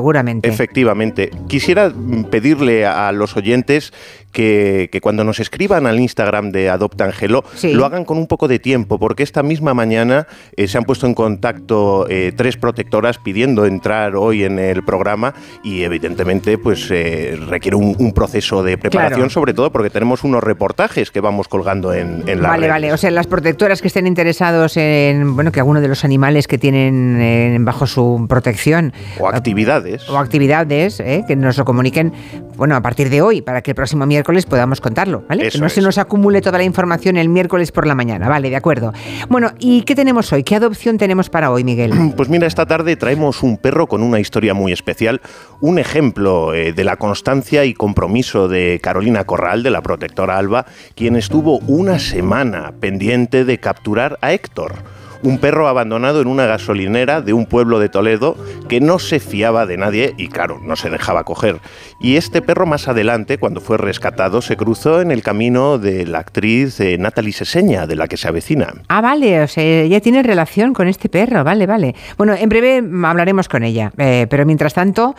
[0.49, 1.31] Efectivamente.
[1.49, 3.93] Quisiera mm, pedirle a los oyentes
[4.33, 7.73] que, que cuando nos escriban al Instagram de Adopta Angelo Sí.
[7.73, 10.27] lo hagan con un poco de tiempo, porque esta misma mañana
[10.57, 15.35] eh, se han puesto en contacto eh, tres protectoras pidiendo entrar hoy en el programa
[15.63, 19.31] y evidentemente pues eh, requiere un, un proceso de preparación, Claro.
[19.31, 22.93] sobre todo porque tenemos unos reportajes que vamos colgando en, en la Vale, vale.
[22.93, 26.59] O sea, las protectoras que estén interesados en, bueno, que alguno de los animales que
[26.59, 30.09] tienen bajo su protección O actividades.
[30.09, 32.13] o actividades, que nos lo comuniquen,
[32.57, 35.47] bueno, a partir de hoy, para que el próximo miércoles podamos contarlo, ¿vale?
[35.47, 38.51] Eso que no se nos acumule toda la información el miércoles por la mañana, vale,
[38.51, 38.93] de acuerdo.
[39.29, 40.43] Bueno, ¿y qué tenemos hoy?
[40.43, 41.93] ¿Qué adopción tenemos para hoy, Miguel?
[42.17, 45.21] Pues mira, esta tarde traemos un perro con una historia muy especial,
[45.61, 50.67] un ejemplo eh, de la constancia y compromiso de Carolina Corral, de la protectora Alba,
[50.95, 54.75] quien estuvo una semana pendiente de capturar a Héctor.
[55.23, 58.37] Un perro abandonado en una gasolinera de un pueblo de Toledo
[58.69, 61.61] que no se fiaba de nadie y, claro, no se dejaba coger.
[62.01, 66.19] Y este perro más adelante, cuando fue rescatado, se cruzó en el camino de la
[66.19, 68.75] actriz eh, Natalie Seseña, de la que se avecina.
[68.89, 71.95] Ah, vale, o sea, ya tiene relación con este perro, vale, vale.
[72.19, 75.15] Bueno, en breve hablaremos con ella, eh, pero mientras tanto,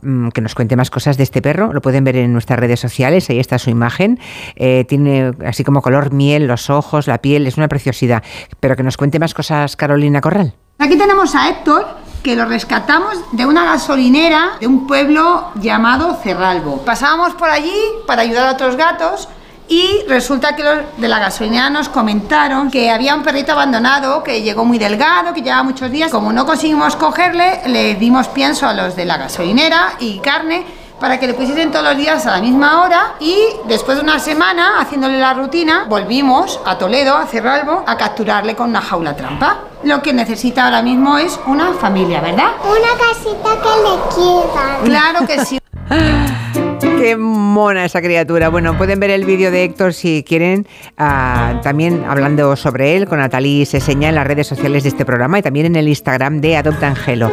[0.00, 2.80] mm, que nos cuente más cosas de este perro, lo pueden ver en nuestras redes
[2.80, 4.18] sociales, ahí está su imagen,
[4.56, 8.22] Eh, tiene así como color miel, los ojos, la piel, es una preciosidad,
[8.60, 9.41] pero que nos cuente más cosas
[9.76, 10.54] Carolina Corral.
[10.78, 11.86] Aquí tenemos a Héctor,
[12.22, 16.78] que lo rescatamos de una gasolinera de un pueblo llamado Cerralbo.
[16.84, 17.74] Pasábamos por allí
[18.06, 19.28] para ayudar a otros gatos
[19.68, 24.42] y resulta que los de la gasolinera nos comentaron que había un perrito abandonado que
[24.42, 26.10] llegó muy delgado, que llevaba muchos días.
[26.10, 30.64] Como no conseguimos cogerle, le dimos pienso a los de la gasolinera y carne
[31.02, 34.20] para que le pusiesen todos los días a la misma hora y después de una
[34.20, 39.62] semana haciéndole la rutina volvimos a Toledo, a Cerralbo, a capturarle con una jaula trampa.
[39.82, 42.52] Lo que necesita ahora mismo es una familia, ¿verdad?
[42.62, 44.84] Una casita que le quieran.
[44.84, 45.58] Claro que sí.
[47.02, 48.48] Qué mona esa criatura.
[48.48, 53.18] Bueno, pueden ver el vídeo de Héctor si quieren, ah, también hablando sobre él con
[53.18, 56.56] Natalie Seseña en las redes sociales de este programa y también en el Instagram de
[56.56, 57.32] Adopta Angelo.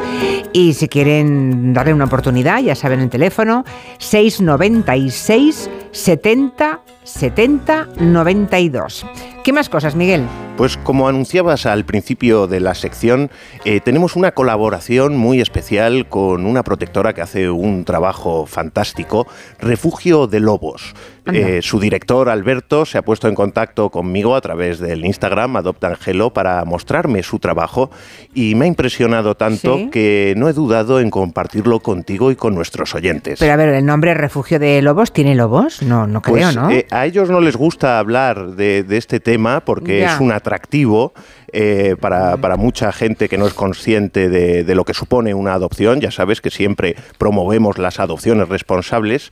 [0.53, 3.63] Y si quieren darle una oportunidad, ya saben el teléfono
[3.99, 9.05] 696 70 70 92.
[9.43, 10.25] ¿Qué más cosas, Miguel?
[10.57, 13.31] Pues como anunciabas al principio de la sección,
[13.63, 19.25] eh, tenemos una colaboración muy especial con una protectora que hace un trabajo fantástico,
[19.61, 20.94] Refugio de Lobos.
[21.25, 25.87] Eh, su director, Alberto, se ha puesto en contacto conmigo a través del Instagram Adopta
[25.87, 27.91] Angelo para mostrarme su trabajo
[28.33, 29.89] y me ha impresionado tanto Sí.
[29.91, 33.37] que no he dudado en compartirlo contigo y con nuestros oyentes.
[33.39, 35.81] Pero a ver, el nombre Refugio de Lobos, ¿tiene lobos?
[35.81, 36.71] No, no creo, Pues, ¿no?
[36.71, 40.13] eh, a ellos no les gusta hablar de, de este tema porque Ya.
[40.15, 41.13] es un atractivo
[41.51, 45.53] eh, para, para mucha gente que no es consciente de, de lo que supone una
[45.53, 45.99] adopción.
[45.99, 49.31] Ya sabes que siempre promovemos las adopciones responsables.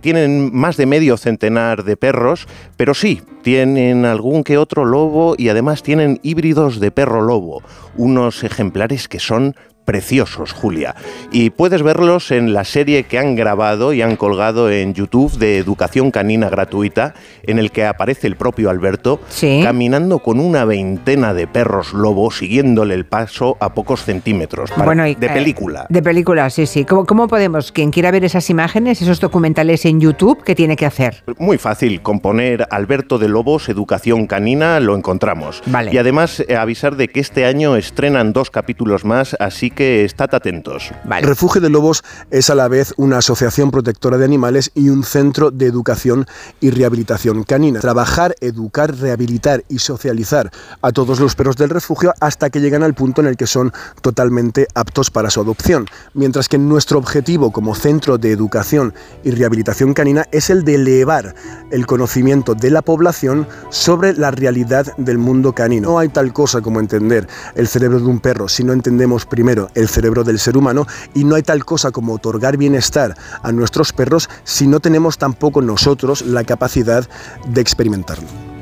[0.00, 5.48] Tienen más de medio centenar de perros, pero sí, tienen algún que otro lobo y
[5.48, 7.62] además tienen híbridos de perro lobo,
[7.96, 9.54] unos ejemplares que son
[9.86, 10.94] preciosos, Julia.
[11.32, 15.56] Y puedes verlos en la serie que han grabado y han colgado en YouTube de
[15.56, 17.14] Educación Canina Gratuita,
[17.44, 19.20] en el que aparece el propio Alberto
[19.62, 24.70] caminando con una veintena de perros lobos, siguiéndole el paso a pocos centímetros.
[24.70, 25.86] para- Bueno, y, de eh, película.
[25.88, 26.84] De película, sí, sí.
[26.84, 30.84] ¿Cómo, ¿Cómo podemos, quien quiera ver esas imágenes, esos documentales en YouTube, qué tiene que
[30.86, 31.22] hacer?
[31.38, 35.62] Muy fácil, con poner Alberto de Lobos, Educación Canina, lo encontramos.
[35.66, 35.92] Vale.
[35.94, 40.34] Y además eh, avisar de que este año estrenan dos capítulos más, así que estad
[40.34, 40.90] atentos.
[41.04, 45.52] Refugio de Lobos es a la vez una asociación protectora de animales y un centro
[45.52, 46.26] de educación
[46.60, 47.78] y rehabilitación canina.
[47.78, 50.50] Trabajar, educar, rehabilitar y socializar
[50.82, 53.72] a todos los perros del refugio hasta que llegan al punto en el que son
[54.00, 55.86] totalmente aptos para su adopción.
[56.14, 61.34] Mientras que nuestro objetivo como centro de educación y rehabilitación canina es el de elevar
[61.70, 65.90] el conocimiento de la población sobre la realidad del mundo canino.
[65.90, 69.65] No hay tal cosa como entender el cerebro de un perro si no entendemos primero
[69.74, 73.92] el cerebro del ser humano y no hay tal cosa como otorgar bienestar a nuestros
[73.92, 77.08] perros si no tenemos tampoco nosotros la capacidad
[77.46, 78.55] de experimentarlo.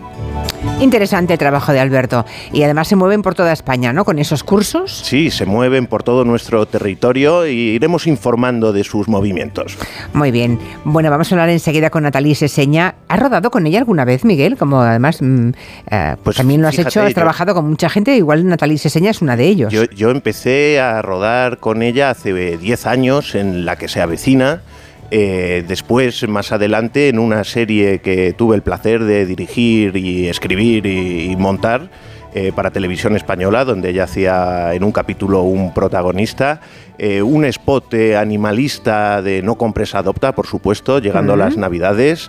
[0.81, 2.27] Interesante el trabajo de Alberto.
[2.53, 4.05] Y además se mueven por toda España, ¿no?
[4.05, 5.03] Con esos cursos.
[5.05, 9.79] Sí, se mueven por todo nuestro territorio y iremos informando de sus movimientos.
[10.13, 10.59] Muy bien.
[10.85, 12.97] Bueno, vamos a hablar enseguida con Natalie Seseña.
[13.09, 14.57] ¿Has rodado con ella alguna vez, Miguel?
[14.57, 15.51] Como además mm,
[15.91, 19.23] eh, pues también lo has hecho, has trabajado con mucha gente, igual Natalie Seseña es
[19.23, 19.73] una de ellos.
[19.73, 24.63] Yo, yo empecé a rodar con ella hace 10 años en La que se avecina
[25.17, 30.87] eh, después, más adelante, en una serie que tuve el placer de dirigir y escribir
[30.87, 31.89] y, montar,
[32.35, 36.61] eh, para televisión española, donde ella hacía en un capítulo un protagonista,
[36.99, 42.29] eh, un spot animalista de No compres adopta, por supuesto, llegando a las navidades,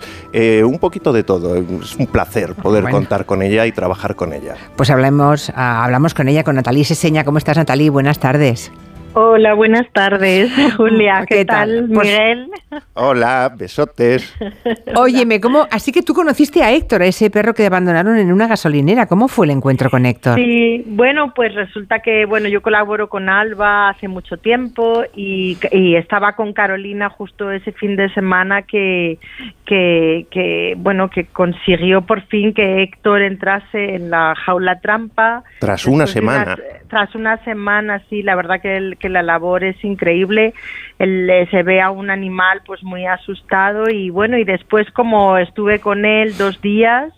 [0.64, 1.56] un poquito de todo.
[1.56, 4.58] Es un placer poder contar con ella y trabajar con ella.
[4.76, 7.24] Pues hablamos, ah, hablamos con ella, con Natalie Seseña.
[7.24, 7.90] ¿Cómo estás, Natalie?
[7.90, 8.72] Buenas tardes.
[9.18, 11.26] Hola, buenas tardes, Julia.
[11.26, 12.50] ¿Qué, tal, pues Miguel?
[12.96, 14.36] Hola, besotes.
[14.98, 15.66] Óyeme, ¿cómo?
[15.72, 19.06] Así que tú conociste a Héctor, a ese perro que abandonaron en una gasolinera.
[19.06, 20.36] ¿Cómo fue el encuentro con Héctor?
[20.36, 25.58] Sí, bueno, pues resulta que, bueno, yo colaboro con Alba hace mucho tiempo y,
[25.96, 29.18] estaba con Carolina justo ese fin de semana que,
[29.66, 35.46] que, bueno, que consiguió por fin que Héctor entrase en la jaula trampa.
[35.60, 36.58] Tras una semana.
[36.88, 40.54] Tras una semana, sí, la verdad que el la labor es increíble.
[41.00, 45.80] Eh, se ve a un animal pues muy asustado y bueno, y después como estuve
[45.80, 47.14] con él dos días,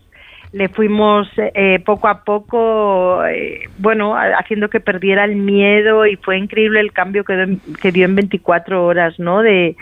[0.52, 6.38] le fuimos eh, poco a poco, eh, bueno, haciendo que perdiera el miedo y fue
[6.38, 9.41] increíble el cambio que, que dio en 24 horas, ¿no?
[9.41, 9.76] De,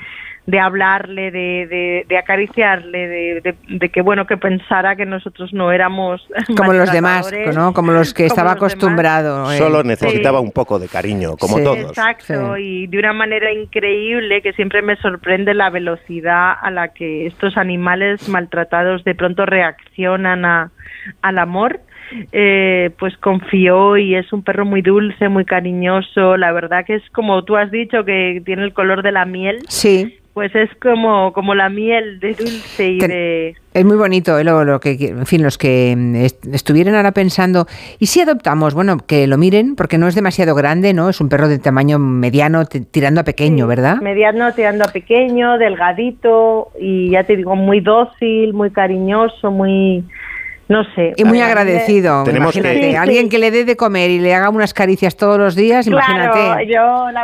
[0.47, 6.22] de hablarle, de, de, acariciarle, de, de, que bueno que pensara que nosotros no éramos
[6.57, 7.73] como los demás, ¿no?
[7.73, 9.51] Como los que estaba acostumbrado.
[9.57, 11.89] Solo necesitaba un poco de cariño, como todos.
[11.89, 17.26] Exacto, y de una manera increíble que siempre me sorprende la velocidad a la que
[17.26, 20.72] estos animales maltratados de pronto reaccionan a,
[21.22, 21.81] al amor.
[22.31, 26.38] Eh, pues confió y es un perro muy dulce, muy cariñoso.
[26.38, 29.63] La verdad que es como tú has dicho que tiene el color de la miel.
[29.69, 33.55] Sí pues es como, como la miel de dulce y de...
[33.73, 34.43] Es muy bonito, ¿eh?
[34.43, 37.67] lo, que, en fin, los que mm, estuvieran ahora pensando,
[37.99, 38.73] ¿y si adoptamos?
[38.73, 41.07] Bueno, que lo miren, porque no es demasiado grande, ¿no?
[41.07, 44.01] Es un perro de tamaño mediano, tirando a pequeño, ¿verdad?
[44.01, 50.03] Mediano, tirando a pequeño, delgadito, y ya te digo, muy dócil, muy cariñoso, muy
[50.67, 51.13] no sé.
[51.15, 52.97] Y muy agradecido, imagínate.
[52.97, 56.67] Alguien que le dé de comer y le haga unas caricias todos los días, imagínate.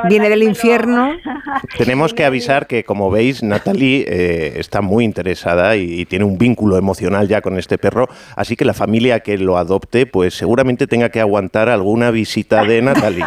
[0.08, 1.12] viene del infierno.
[1.78, 6.78] Tenemos que avisar que, como veis, Natalie eh, está muy interesada y, tiene un vínculo
[6.78, 11.10] emocional ya con este perro, así que la familia que lo adopte, pues seguramente tenga
[11.10, 13.26] que aguantar alguna visita de Natalie.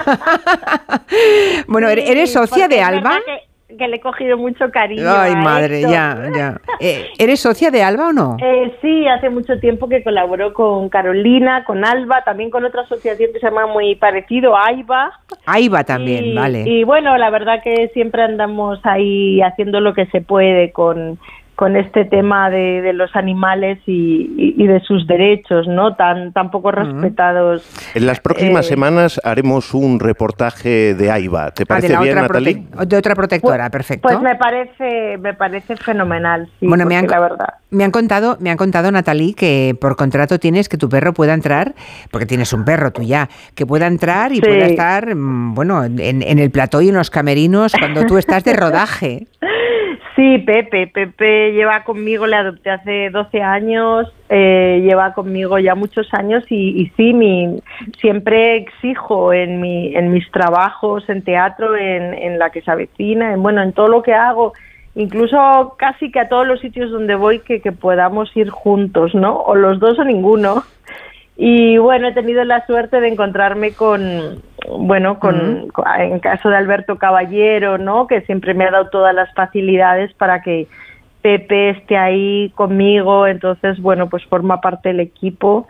[1.67, 3.21] bueno, ¿eres socia de Alba?
[3.25, 5.09] que le he cogido mucho cariño.
[5.09, 6.61] Ay, madre, ya, ya.
[6.81, 8.37] Eh, ¿Eres socia de Alba o no?
[8.41, 13.33] Eh, sí, hace mucho tiempo que colaboró con Carolina, con Alba, también con otra asociación
[13.33, 15.13] que se llama muy parecido, AIBA.
[15.47, 16.65] AIBA también, vale.
[16.67, 21.19] Y bueno, la verdad que siempre andamos ahí haciendo lo que se puede con
[21.55, 25.95] con este tema de, los animales y, de sus derechos, ¿no?
[25.95, 27.65] Tan, tan poco respetados.
[27.95, 31.53] En las próximas eh, semanas haremos un reportaje de AIBA.
[31.53, 32.67] ¿Te ah, parece bien, Natalie?
[32.87, 34.09] De otra protectora, pues, perfecto.
[34.09, 37.55] Pues me parece, me parece fenomenal, sí, bueno, me han, la verdad.
[37.71, 41.35] Me han contado, me han contado, Natalie, que por contrato tienes que tu perro pueda
[41.35, 41.75] entrar,
[42.11, 46.01] porque tienes un perro tú ya, que pueda entrar y pueda estar, mm, bueno, en,
[46.01, 49.27] en el plató y en los camerinos cuando tú estás de rodaje.
[50.25, 50.87] Sí, Pepe.
[50.87, 56.81] Pepe lleva conmigo, le adopté hace 12 años, eh, lleva conmigo ya muchos años y,
[56.81, 57.61] y sí, mi,
[58.01, 63.35] siempre exijo en, mi, en mis trabajos, en teatro, en, en la que se avecina,
[63.35, 64.55] en, bueno, en todo lo que hago,
[64.95, 69.43] incluso casi que a todos los sitios donde voy que, que podamos ir juntos, ¿no?
[69.43, 70.63] O los dos o ninguno.
[71.37, 74.41] Y bueno, he tenido la suerte de encontrarme con,
[74.79, 78.07] bueno, con, en caso de Alberto Caballero, ¿no?
[78.07, 80.69] Que siempre me ha dado todas las facilidades para que
[81.23, 85.67] Pepe esté ahí conmigo, entonces, bueno, pues forma parte del equipo.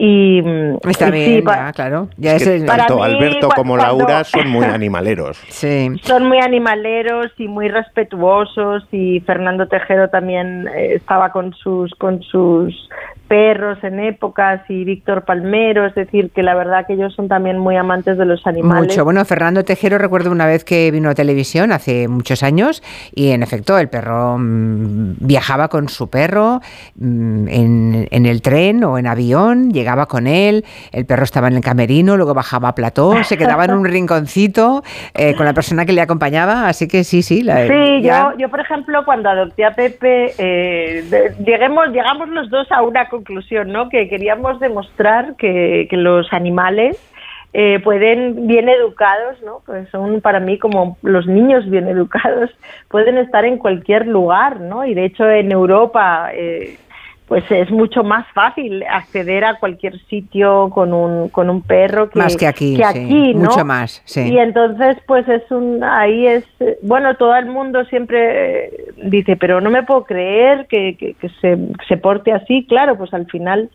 [0.00, 0.40] Y,
[0.88, 2.08] Está bien, claro.
[2.66, 5.38] tanto Alberto como Laura son muy animaleros.
[5.48, 5.90] Sí.
[6.02, 12.22] Son muy animaleros y muy respetuosos y Fernando Tejero también eh, estaba con sus con
[12.22, 12.88] sus
[13.28, 17.58] perros en épocas y Víctor Palmero, es decir, que la verdad que ellos son también
[17.58, 18.88] muy amantes de los animales.
[18.88, 19.04] Mucho.
[19.04, 22.82] Bueno, Fernando Tejero recuerdo una vez que vino a televisión hace muchos años
[23.14, 26.60] y en efecto el perro mm, viajaba con su perro
[26.96, 31.62] mm, en, el tren o en avión, llegaba con él, el perro estaba en el
[31.62, 34.82] camerino, luego bajaba a plató, se quedaba en un rinconcito
[35.14, 37.42] eh, con la persona que le acompañaba, así que sí, sí.
[37.42, 42.70] La, sí, yo, yo por ejemplo cuando adopté a Pepe, eh, lleguemos, llegamos los dos
[42.72, 43.88] a una conclusión, ¿no?
[43.88, 46.96] Que queríamos demostrar que, los animales
[47.52, 49.62] eh, pueden, bien educados, ¿no?
[49.66, 52.50] Pues son para mí como los niños bien educados,
[52.88, 54.84] pueden estar en cualquier lugar, ¿no?
[54.84, 56.78] Y de hecho en Europa, eh,
[57.28, 62.18] pues es mucho más fácil acceder a cualquier sitio con un, con un perro que,
[62.18, 63.50] más que aquí, sí, ¿no?
[63.50, 64.32] mucho más, sí.
[64.32, 66.44] Y entonces, pues es un, ahí es,
[66.80, 71.28] bueno, todo el mundo siempre eh, dice, pero no me puedo creer que, que, que
[71.40, 73.68] se, se porte así, claro, pues al final,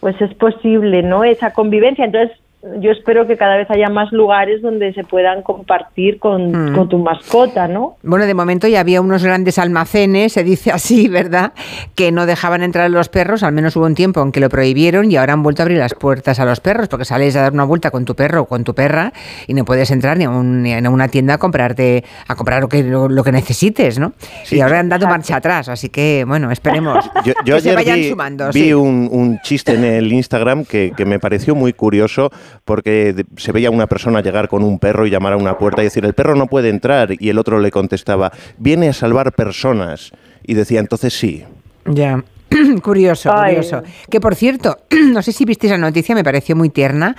[0.00, 1.22] pues es posible, ¿no?
[1.22, 2.36] Esa convivencia, entonces
[2.78, 6.74] yo espero que cada vez haya más lugares donde se puedan compartir con, Mm.
[6.76, 7.96] con tu mascota, ¿no?
[8.02, 11.52] Bueno, de momento ya había unos grandes almacenes, se dice así, ¿verdad?
[11.94, 14.48] Que no dejaban entrar a los perros, al menos hubo un tiempo en que lo
[14.50, 17.42] prohibieron y ahora han vuelto a abrir las puertas a los perros, porque sales a
[17.42, 19.12] dar una vuelta con tu perro o con tu perra
[19.46, 22.60] y no puedes entrar ni a, un- ni a una tienda a comprarte, a comprar
[22.60, 24.12] lo que, lo, lo que necesites, ¿no?
[24.50, 27.74] y ahora han dado marcha atrás, así que, bueno, esperemos Yo, yo que se ayer
[27.76, 28.46] vayan vi, sumando.
[28.52, 28.74] vi sí.
[28.74, 32.30] un, un chiste en el Instagram que, que me pareció muy curioso
[32.64, 35.84] porque se veía una persona llegar con un perro y llamar a una puerta y
[35.84, 37.10] decir, el perro no puede entrar.
[37.18, 40.12] Y el otro le contestaba, viene a salvar personas.
[40.42, 41.44] Y decía, entonces sí.
[41.86, 42.22] Ya.
[42.82, 43.54] curioso, Ay.
[43.56, 43.82] curioso.
[44.10, 44.78] Que por cierto,
[45.12, 47.14] no sé si visteis la noticia, me pareció muy tierna.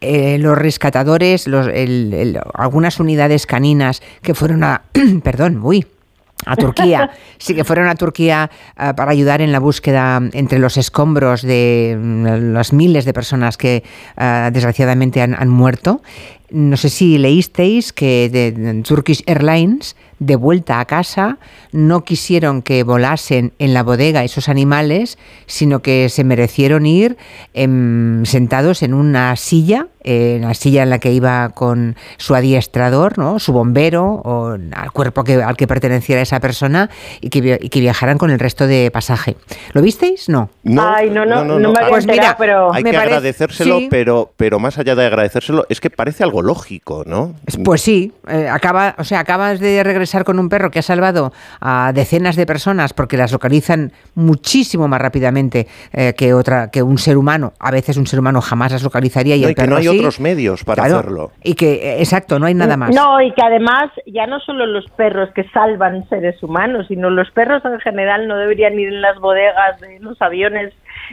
[0.00, 4.82] eh, los rescatadores, los, el- el- algunas unidades caninas que fueron a.
[5.24, 5.86] perdón, uy.
[6.44, 10.76] A Turquía, sí que fueron a Turquía ah, para ayudar en la búsqueda entre los
[10.76, 13.82] escombros de mm, las miles de personas que
[14.16, 16.02] ah, desgraciadamente han, han muerto.
[16.50, 21.38] No sé si leísteis que de, de Turkish Airlines, de vuelta a casa,
[21.72, 27.16] no quisieron que volasen en la bodega esos animales, sino que se merecieron ir
[27.52, 32.34] em, sentados en una silla, eh, en la silla en la que iba con su
[32.34, 33.38] adiestrador, ¿no?
[33.38, 36.88] su bombero, o al cuerpo que, al que perteneciera esa persona,
[37.20, 39.36] y que, y que viajaran con el resto de pasaje.
[39.72, 40.28] ¿Lo visteis?
[40.28, 40.48] No.
[40.78, 42.72] Ay, no, no, no, me había Pues enterado, mira, pero...
[42.72, 43.88] Hay Me que parece- agradecérselo, sí.
[43.90, 47.34] pero, pero más allá de agradecérselo, es que parece algo lógico, ¿no?
[47.64, 51.32] Pues sí, eh, acaba, o sea, acabas de regresar con un perro que ha salvado
[51.60, 56.98] a decenas de personas porque las localizan muchísimo más rápidamente eh, que otra, que un
[56.98, 57.52] ser humano.
[57.58, 59.76] A veces un ser humano jamás las localizaría y No, el y que perro no
[59.78, 59.95] hay sí.
[59.98, 61.30] Otros medios para Claro, hacerlo.
[61.42, 62.94] Y que, eh, exacto, no hay nada más.
[62.94, 67.30] No, y que además ya no solo los perros que salvan seres humanos, sino los
[67.30, 70.72] perros en general no deberían ir en las bodegas de los aviones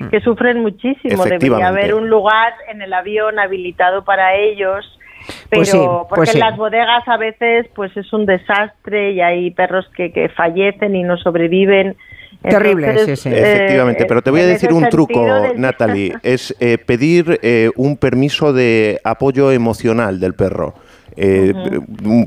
[0.09, 1.23] que sufren muchísimo.
[1.23, 4.99] Debería haber un lugar en el avión habilitado para ellos.
[5.49, 6.37] Pero Pues sí, porque pues sí.
[6.37, 10.95] en las bodegas a veces pues es un desastre y hay perros que, que fallecen
[10.95, 11.95] y no sobreviven.
[12.49, 13.35] Terrible, Entonces, sí, sí.
[13.35, 16.13] eh, Efectivamente, pero te voy a decir un truco, de- Natalie.
[16.23, 20.73] Es eh, pedir eh, un permiso de apoyo emocional del perro.
[21.15, 21.53] eh,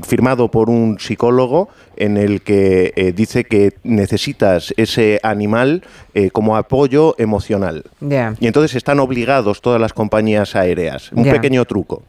[0.07, 1.67] firmado por un psicólogo
[1.97, 5.83] en el que eh, dice que necesitas ese animal
[6.13, 7.83] eh, como apoyo emocional.
[7.99, 8.33] Ya.
[8.39, 11.11] Y entonces están obligados todas las compañías aéreas.
[11.11, 12.03] Un pequeño truco.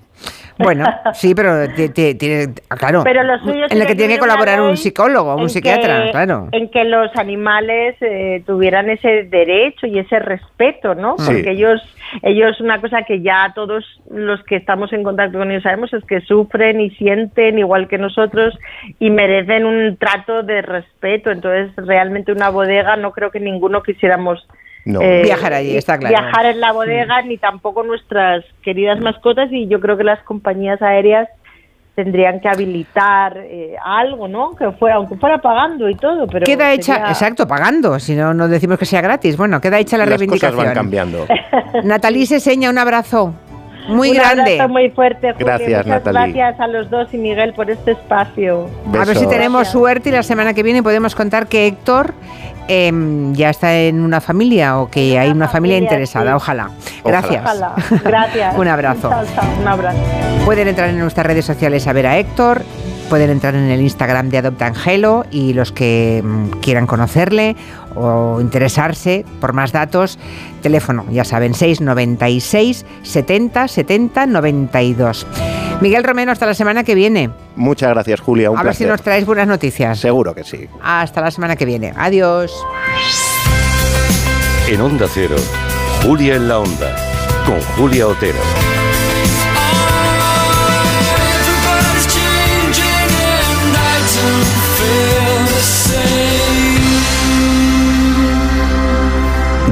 [0.59, 4.15] Bueno, sí, pero ti- ti- tiene, ah, claro, Pero lo suyo en la que tiene
[4.15, 6.49] que colaborar un psicólogo, un psiquiatra, que- claro.
[6.53, 11.17] En que los animales eh, tuvieran ese derecho y ese respeto, ¿no?
[11.19, 11.33] Sí.
[11.33, 11.81] Porque ellos,
[12.23, 16.05] ellos una cosa que ya todos los que estamos en contacto con ellos sabemos es
[16.05, 18.59] que sufren y sienten igual que nosotros
[18.99, 21.31] y merecen un trato de respeto.
[21.31, 24.47] Entonces, realmente una bodega no creo que ninguno quisiéramos
[24.89, 25.03] No.
[25.03, 26.17] eh, Viajar allí, está claro.
[26.17, 30.81] Viajar en la bodega, ni tampoco nuestras queridas mascotas, y yo creo que las compañías
[30.81, 31.29] aéreas
[31.95, 34.55] tendrían que habilitar eh, algo, ¿no?
[34.57, 38.33] Que fuera, aunque fuera pagando y todo, pero queda hecha, sería- exacto, pagando, si no,
[38.33, 39.37] no decimos que sea gratis.
[39.37, 40.57] Bueno, queda hecha la Las reivindicación.
[40.57, 41.27] cosas van cambiando.
[41.85, 43.35] Natalie Seseña, un abrazo
[43.89, 44.53] muy Un grande.
[44.53, 45.47] abrazo muy fuerte, Julio.
[45.47, 48.69] Gracias, Muchas gracias a los dos y Miguel por este espacio.
[48.87, 49.31] A ver si Besos.
[49.31, 52.13] tenemos suerte y la semana que viene podemos contar que Héctor
[52.69, 56.31] em, ya está en una familia o que hay una familia, familia, interesada.
[56.31, 56.37] sí.
[56.37, 56.71] Ojalá.
[57.05, 57.43] Gracias.
[57.43, 57.75] Ojalá.
[58.05, 58.55] Gracias.
[58.57, 59.09] Un abrazo.
[59.11, 59.45] Chao, chao.
[59.61, 59.99] Un abrazo.
[60.45, 62.63] Pueden entrar en nuestras redes sociales a ver a Héctor,
[63.09, 67.57] pueden entrar en el Instagram de Adopta Angelo y los que mm, quieran conocerle
[67.95, 70.19] o interesarse por más datos,
[70.63, 75.27] teléfono, ya saben, 696 70 70 92.
[75.81, 77.31] Miguel Romero, hasta la semana que viene.
[77.57, 78.51] Muchas gracias, Julia.
[78.51, 79.99] Un a ver si nos traes buenas noticias.
[79.99, 80.69] Seguro que sí.
[80.83, 81.93] Hasta la semana que viene.
[81.97, 82.53] Adiós.
[84.69, 85.37] En Onda Cero,
[86.03, 86.95] Julia en la Onda,
[87.47, 88.78] con Julia Otero.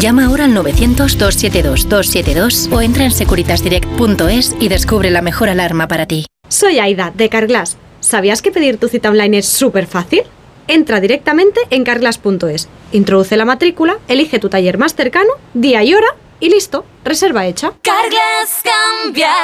[0.00, 6.24] Llama ahora al 900-272-272 o entra en securitasdirect.es y descubre la mejor alarma para ti.
[6.48, 7.76] Soy Aida, de Carglass.
[8.00, 10.22] ¿Sabías que pedir tu cita online es súper fácil?
[10.68, 16.08] Entra directamente en carglass.es, introduce la matrícula, elige tu taller más cercano, día y hora
[16.40, 17.74] y listo, reserva hecha.
[17.82, 19.34] Carglass cambia,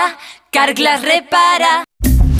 [0.50, 1.84] Carglass repara.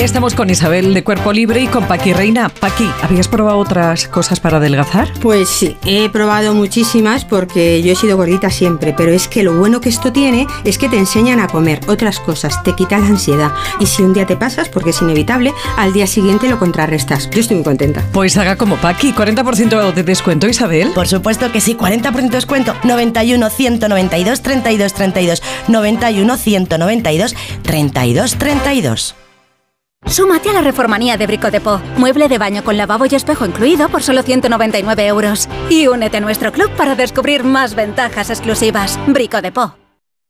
[0.00, 2.48] Estamos con Isabel de Cuerpo Libre y con Paqui Reina.
[2.48, 5.12] Paqui, ¿habías probado otras cosas para adelgazar?
[5.20, 9.52] Pues sí, he probado muchísimas porque yo he sido gordita siempre, pero es que lo
[9.58, 13.08] bueno que esto tiene es que te enseñan a comer otras cosas, te quita la
[13.08, 17.28] ansiedad y si un día te pasas, porque es inevitable, al día siguiente lo contrarrestas.
[17.28, 18.02] Yo estoy muy contenta.
[18.10, 20.92] Pues haga como Paqui, 40% de descuento, Isabel.
[20.94, 29.14] Por supuesto que sí, 40% de descuento, 91 192 32 32, 91 192 32 32.
[30.06, 31.80] Súmate a la reformanía de Brico de Po.
[31.96, 35.48] Mueble de baño con lavabo y espejo incluido por solo 199 euros.
[35.68, 38.98] Y únete a nuestro club para descubrir más ventajas exclusivas.
[39.06, 39.76] Brico de Po.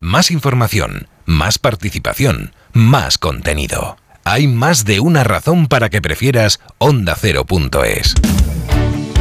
[0.00, 3.96] Más información, más participación, más contenido.
[4.24, 8.14] Hay más de una razón para que prefieras ondacero.es.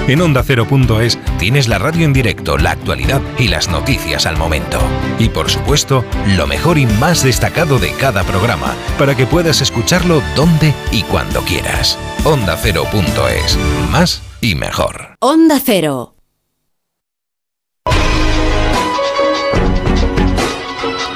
[0.09, 4.79] En ondacero.es tienes la radio en directo, la actualidad y las noticias al momento.
[5.19, 6.03] Y por supuesto,
[6.35, 11.41] lo mejor y más destacado de cada programa, para que puedas escucharlo donde y cuando
[11.41, 11.95] quieras.
[12.23, 13.59] Ondacero.es.
[13.91, 15.15] Más y mejor.
[15.19, 16.15] Onda Cero.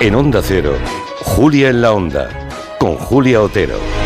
[0.02, 0.78] En Onda Cero,
[1.22, 2.30] Julia en la Onda,
[2.78, 4.03] con Julia Otero.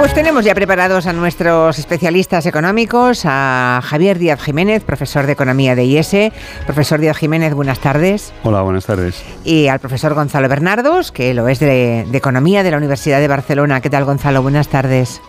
[0.00, 5.76] Pues tenemos ya preparados a nuestros especialistas económicos, a Javier Díaz Jiménez, profesor de Economía
[5.76, 6.32] de IES.
[6.64, 8.32] Profesor Díaz Jiménez, buenas tardes.
[8.42, 9.22] Hola, buenas tardes.
[9.44, 13.28] Y al profesor Gonzalo Bernardos, que lo es de, de Economía de la Universidad de
[13.28, 13.82] Barcelona.
[13.82, 14.40] ¿Qué tal, Gonzalo?
[14.40, 15.20] Buenas tardes.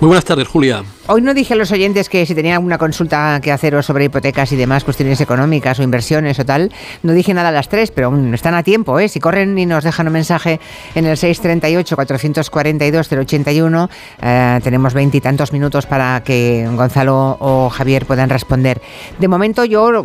[0.00, 0.84] Muy buenas tardes, Julia.
[1.08, 4.50] Hoy no dije a los oyentes que si tenían alguna consulta que haceros sobre hipotecas
[4.50, 6.72] y demás cuestiones económicas o inversiones o tal,
[7.04, 9.08] no dije nada a las tres, pero aún están a tiempo, ¿eh?
[9.08, 10.58] Si corren y nos dejan un mensaje
[10.96, 13.88] en el 638-442-081,
[14.20, 18.82] eh, tenemos veintitantos minutos para que Gonzalo o Javier puedan responder.
[19.20, 20.04] De momento yo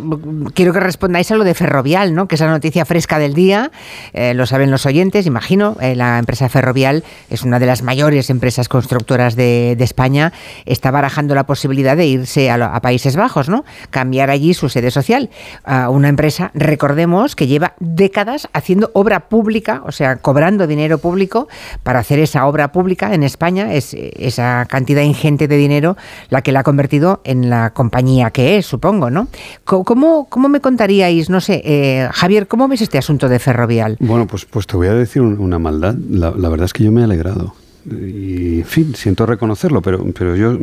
[0.54, 2.28] quiero que respondáis a lo de Ferrovial, ¿no?
[2.28, 3.72] Que es la noticia fresca del día,
[4.12, 8.30] eh, lo saben los oyentes, imagino, eh, la empresa Ferrovial es una de las mayores
[8.30, 10.32] empresas constructoras de, de España,
[10.64, 13.64] está barajando la posibilidad de irse a, a, Países Bajos, ¿no?
[13.90, 15.30] Cambiar allí su sede social.
[15.64, 21.48] a una empresa, recordemos, que lleva décadas haciendo obra pública, o sea, cobrando dinero público
[21.82, 25.96] para hacer esa obra pública en España, es esa cantidad ingente de dinero
[26.30, 29.28] la que la ha convertido en la compañía que es, supongo, ¿no?
[29.64, 33.96] ¿Cómo, me contaríais, no sé, eh, Javier, cómo ves este asunto de Ferrovial?
[34.00, 35.94] Bueno, pues, pues te voy a decir una maldad.
[35.94, 40.36] La verdad es que yo me he alegrado y en fin, siento reconocerlo, pero, pero
[40.36, 40.56] yo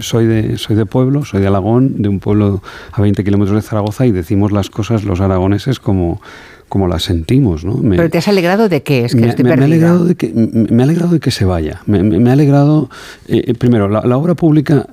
[0.00, 3.68] soy de, soy de pueblo, soy de Alagón, de un pueblo a 20 kilómetros de
[3.68, 6.20] Zaragoza y decimos las cosas los aragoneses como,
[6.68, 7.64] como las sentimos.
[7.64, 7.76] ¿no?
[7.76, 9.04] Me, ¿Pero te has alegrado de qué?
[9.04, 11.44] Es que me, estoy me, me, alegrado de que, me he alegrado de que se
[11.44, 11.82] vaya.
[11.86, 12.88] Me, ha alegrado,
[13.26, 14.86] eh, primero, la, la, obra pública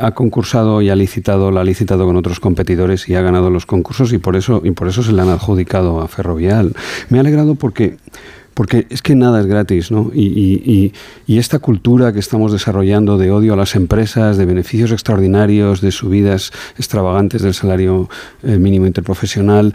[0.00, 3.66] ha concursado y ha licitado, la ha licitado con otros competidores y ha ganado los
[3.66, 6.72] concursos y por eso, y por eso se le han adjudicado a Ferrovial.
[7.10, 7.96] Me ha alegrado porque
[8.54, 10.10] porque es que nada es gratis, ¿no?
[10.14, 10.92] Y, y,
[11.26, 15.90] y, esta cultura que estamos desarrollando de odio a las empresas, de beneficios extraordinarios, de
[15.90, 18.08] subidas extravagantes del salario
[18.42, 19.74] eh, mínimo interprofesional,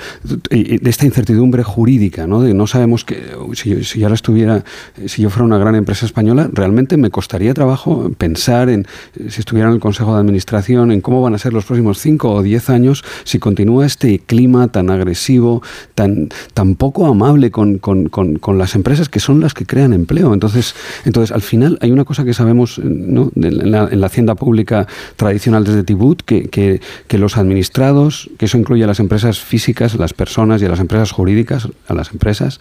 [0.50, 2.42] de esta incertidumbre jurídica, ¿no?
[2.42, 3.22] De no sabemos que
[3.54, 4.64] si yo, si yo ahora estuviera,
[5.06, 8.88] si yo fuera una gran empresa española, realmente me costaría trabajo pensar en
[9.30, 12.32] si estuviera en el Consejo de Administración, en cómo van a ser los próximos cinco
[12.32, 15.62] o diez años si continúa este clima tan agresivo,
[15.96, 19.94] tan, tan poco amable con, con, con, con las empresas que son las que crean
[19.94, 20.34] empleo.
[20.34, 20.76] Entonces,
[21.06, 23.32] entonces al final hay una cosa que sabemos ¿no?
[23.36, 28.46] en, la, en, la, hacienda pública tradicional desde Tibut, que, que, que, los administrados, que
[28.46, 31.94] eso incluye a las empresas físicas, a las personas y a las empresas jurídicas, a
[31.94, 32.60] las empresas,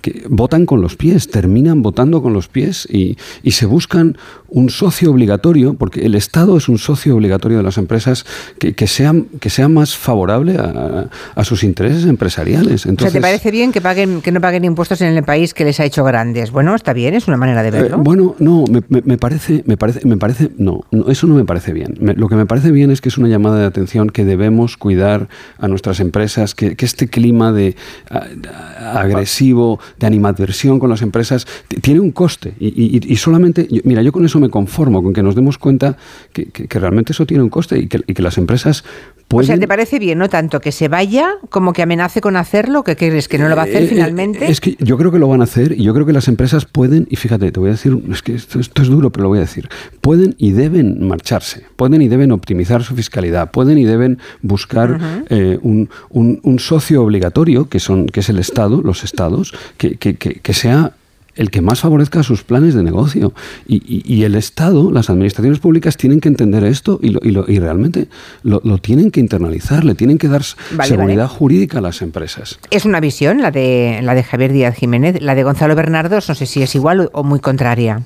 [0.00, 4.16] que votan con los pies, terminan votando con los pies y, y se buscan
[4.56, 8.24] un socio obligatorio, porque el Estado es un socio obligatorio de las empresas
[8.58, 12.86] que, que sea, que sea más favorable a, a sus intereses empresariales.
[12.86, 15.52] Entonces, o sea, ¿te parece bien que, paguen, que no paguen impuestos en el país
[15.52, 16.52] que les ha hecho grandes?
[16.52, 17.98] Bueno, está bien, es una manera de verlo.
[17.98, 21.34] Eh, bueno, no, me, me, me, parece, me parece, me parece, no, no, eso no
[21.34, 21.94] me parece bien.
[22.00, 24.78] Me, lo que me parece bien es que es una llamada de atención que debemos
[24.78, 25.28] cuidar
[25.58, 27.76] a nuestras empresas, que, que este clima de
[28.08, 31.46] a, agresivo, de animadversión con las empresas,
[31.82, 35.22] tiene un coste y, y, y solamente, mira, yo con eso me conformo, con que
[35.22, 35.96] nos demos cuenta
[36.32, 38.84] que, que, que realmente eso tiene un coste y que, y que las empresas
[39.28, 39.44] Pueden...
[39.44, 42.84] O sea, ¿te parece bien, no tanto que se vaya como que amenace con hacerlo?
[42.84, 44.48] ¿Que crees que no lo va a hacer eh, finalmente?
[44.48, 46.64] Es que yo creo que lo van a hacer y yo creo que las empresas
[46.64, 49.30] pueden, y fíjate, te voy a decir, es que esto, esto es duro, pero lo
[49.30, 49.68] voy a decir,
[50.00, 54.94] pueden y deben marcharse, pueden y deben optimizar su fiscalidad, pueden y deben buscar uh
[54.94, 55.24] -huh.
[55.30, 59.96] eh, un, un, un, socio obligatorio, que, son, que es el Estado, los Estados, que,
[59.96, 60.92] que, que, que sea
[61.36, 63.32] el que más favorezca sus planes de negocio.
[63.66, 67.30] Y, y, y, el Estado, las administraciones públicas tienen que entender esto y, lo, y,
[67.30, 68.08] lo, y realmente
[68.42, 70.42] lo, lo, tienen que internalizar, le tienen que dar
[70.72, 71.38] vale, seguridad vale.
[71.38, 72.58] jurídica a las empresas.
[72.70, 76.34] Es una visión, la de, la de Javier Díaz Jiménez, la de Gonzalo Bernardos, no
[76.34, 78.02] sé si es igual o muy contraria.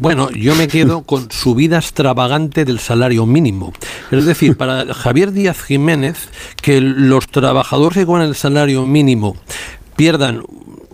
[0.00, 3.74] Bueno, yo me quedo con subida extravagante del salario mínimo.
[4.10, 6.30] Es decir, para Javier Díaz Jiménez,
[6.62, 9.36] que los trabajadores que cobran el salario mínimo
[9.96, 10.42] pierdan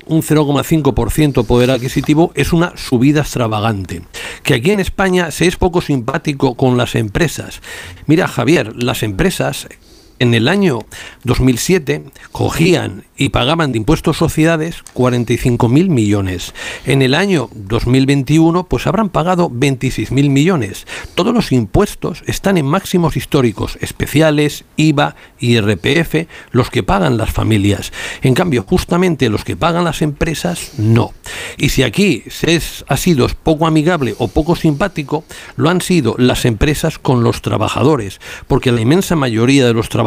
[0.06, 4.02] un 0,5% poder adquisitivo es una subida extravagante.
[4.42, 7.60] Que aquí en España se es poco simpático con las empresas.
[8.06, 9.68] Mira, Javier, las empresas
[10.18, 10.80] en el año
[11.24, 16.54] 2007 cogían y pagaban de impuestos sociedades 45.000 millones.
[16.84, 20.86] En el año 2021 pues habrán pagado 26.000 millones.
[21.14, 27.92] Todos los impuestos están en máximos históricos, especiales, IVA, IRPF, los que pagan las familias.
[28.22, 31.12] En cambio, justamente los que pagan las empresas, no.
[31.56, 35.24] Y si aquí se ha sido poco amigable o poco simpático,
[35.56, 40.05] lo han sido las empresas con los trabajadores, porque la inmensa mayoría de los trabajadores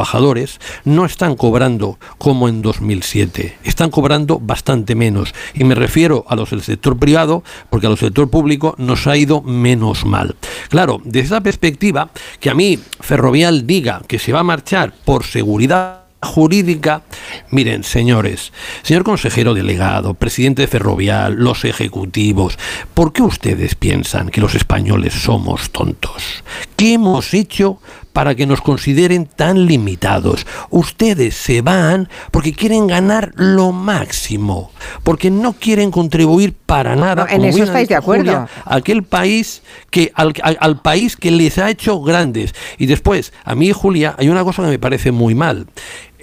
[0.85, 3.59] no están cobrando como en 2000 2007.
[3.63, 5.33] Están cobrando bastante menos.
[5.53, 9.07] Y me refiero a los del sector privado, porque a los del sector público nos
[9.07, 10.35] ha ido menos mal.
[10.69, 12.09] Claro, desde esa perspectiva,
[12.39, 17.03] que a mí Ferrovial diga que se va a marchar por seguridad jurídica
[17.49, 18.51] Miren, señores,
[18.83, 22.59] señor consejero delegado, presidente de Ferrovial, los ejecutivos,
[22.93, 26.43] ¿por qué ustedes piensan que los españoles somos tontos?
[26.75, 27.79] ¿Qué hemos hecho
[28.13, 30.45] para que nos consideren tan limitados?
[30.69, 34.71] Ustedes se van porque quieren ganar lo máximo,
[35.03, 37.25] porque no quieren contribuir para nada.
[37.25, 38.49] No, en como eso estáis de Julia, acuerdo.
[38.65, 42.53] a aquel país que al, al- al país que les ha hecho grandes.
[42.77, 45.67] Y después, a mí, Julia, hay una cosa que me parece muy mal.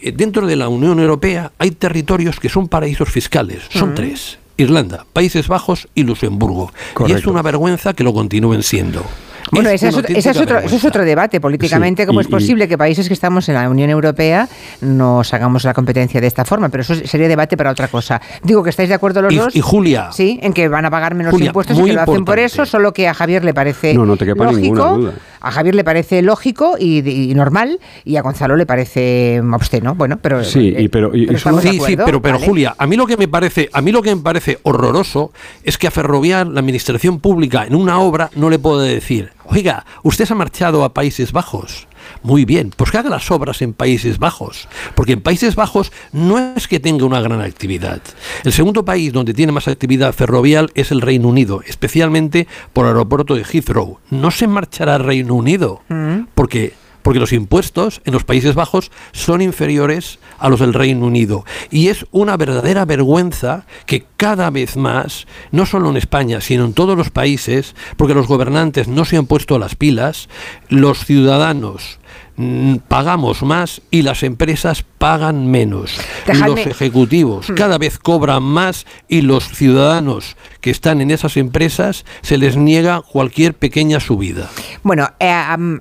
[0.03, 3.63] Eh, Dentro de la Unión Europea hay territorios que son paraísos fiscales.
[3.71, 3.95] Son Mm.
[3.95, 4.39] tres.
[4.59, 6.73] Irlanda, Países Bajos y Luxemburgo.
[7.07, 9.05] Y es una vergüenza que lo continúen siendo.
[9.53, 12.03] Bueno, Es ese es, otro, es eso es otro debate políticamente.
[12.03, 14.49] Sí, ¿Cómo y- es posible que países que estamos en la Unión Europea
[14.81, 16.69] nos hagamos la competencia de esta forma?
[16.69, 18.21] Pero eso sería debate para otra cosa.
[18.43, 19.57] Digo que estáis de acuerdo los Y- dos.
[19.57, 20.11] y Julia.
[20.13, 22.67] Sí, en que van a pagar menos Julia, impuestos y que lo hacen por eso,
[22.67, 24.61] solo que a Javier le parece No, no te quepa lógico.
[24.63, 25.13] ninguna duda.
[25.41, 29.95] A Javier le parece lógico y, normal, y a Gonzalo le parece obsceno.
[29.95, 30.43] Bueno, pero.
[30.43, 32.47] Sí, eh, pero, de Sí, sí, pero, pero ¿vale?
[32.47, 35.31] Julia, a mí lo que me parece, a mí lo que me parece horroroso
[35.63, 39.85] es que a Ferrovial, la administración pública, en una obra no le puede decir, oiga,
[40.03, 41.87] usted se ha marchado a Países Bajos.
[42.23, 46.39] Muy bien, pues que haga las obras en Países Bajos, porque en Países Bajos no
[46.39, 48.01] es que tenga una gran actividad.
[48.45, 52.93] El segundo país donde tiene más actividad ferrovial es el Reino Unido, especialmente por el
[52.93, 53.99] aeropuerto de Heathrow.
[54.11, 56.27] No se marchará al Reino Unido, Mm.
[56.35, 56.75] porque
[57.07, 61.45] porque los impuestos en los Países Bajos son inferiores a los del Reino Unido.
[61.71, 66.73] Y es una verdadera vergüenza que cada vez más, no solo en España, sino en
[66.73, 70.29] todos los países, porque los gobernantes no se han puesto las pilas,
[70.69, 72.01] los ciudadanos
[72.39, 75.97] mm, pagamos más y las empresas pagan menos.
[76.27, 77.55] Dejadme- Los ejecutivos Hmm.
[77.55, 83.01] cada vez cobran más y los ciudadanos que están en esas empresas se les niega
[83.01, 84.49] cualquier pequeña subida.
[84.83, 85.33] Bueno, eh,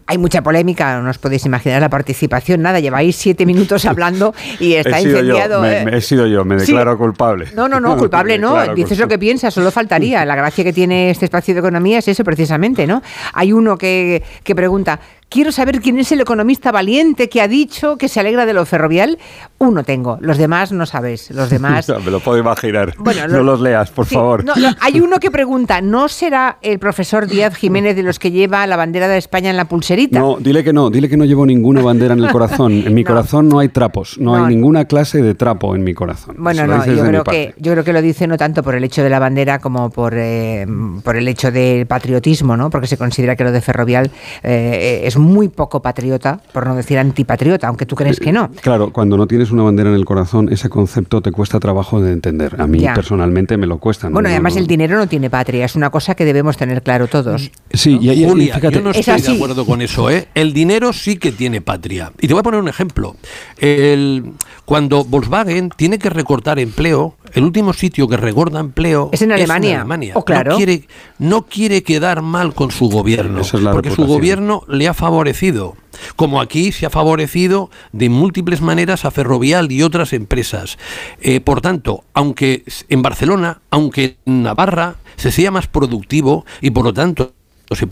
[0.06, 2.62] hay mucha polémica, no os podéis imaginar la participación.
[2.62, 5.56] Nada, lleváis siete minutos hablando y está he incendiado.
[5.56, 5.86] yo, me, eh.
[5.86, 6.68] me- he sido yo, me Sí.
[6.68, 7.48] declaro culpable.
[7.56, 8.76] No, no, no, culpable no.
[8.76, 10.24] Dices lo que piensas, solo faltaría.
[10.24, 13.02] La gracia que tiene este espacio de economía es eso precisamente, ¿no?
[13.34, 15.00] Hay uno que, que pregunta,
[15.30, 18.68] quiero saber quién es el economista valiente que ha dicho que se alegra de lo
[18.68, 19.18] ferrovial.
[19.58, 21.32] Uno tengo, los demás no sabes.
[21.32, 21.90] Los demás...
[22.06, 22.94] Me lo puedo imaginar.
[23.00, 24.44] Bueno, no lo- los leas, por Sí, favor.
[24.44, 28.32] no, no, hay uno que pregunta, ¿no será el profesor Díaz Jiménez de los que
[28.32, 30.20] lleva la bandera de España en la pulserita?
[30.20, 32.72] No, dile que no, dile que no llevo ninguna bandera en el corazón.
[32.74, 34.46] En mi corazón no hay trapos, no, No.
[34.46, 36.36] hay ninguna clase de trapo en mi corazón.
[36.40, 39.04] Bueno, no, yo creo, que, yo creo que lo dice no tanto por el hecho
[39.04, 40.66] de la bandera como por, eh,
[41.04, 42.70] por el hecho del patriotismo, ¿no?
[42.70, 44.12] Porque se considera que lo de Ferrovial
[44.44, 48.50] eh, es muy poco patriota, por no decir antipatriota, aunque tú crees que no.
[48.62, 52.12] Claro, cuando no tienes una bandera en el corazón, ese concepto te cuesta trabajo de
[52.12, 52.56] entender.
[52.60, 52.94] A mí Ya.
[52.94, 54.08] personalmente me lo cuesta.
[54.10, 54.14] ¿no?
[54.14, 57.08] Bueno, No, además el dinero no tiene patria, es una cosa que debemos tener claro
[57.08, 57.52] todos.
[57.74, 60.10] Sí, y, y- y Julia, fíjate, yo no Es estoy de acuerdo con eso.
[60.10, 60.28] ¿eh?
[60.36, 62.12] El dinero sí que tiene patria.
[62.22, 63.16] Y te voy a poner un ejemplo.
[63.58, 64.34] El-
[64.66, 69.86] cuando Volkswagen tiene que recortar empleo, el último sitio que recorta empleo Es en Alemania.
[70.16, 70.52] Oh, claro.
[70.52, 70.88] No, quiere,
[71.20, 75.76] no quiere quedar mal con su gobierno, es porque su gobierno le ha favorecido.
[76.16, 80.78] Como aquí se ha favorecido de múltiples maneras a Ferrovial y otras empresas.
[81.22, 86.86] Eh, por tanto, aunque en Barcelona, aunque en Navarra se sea más productivo y por
[86.86, 87.34] lo tanto
[87.72, 87.88] se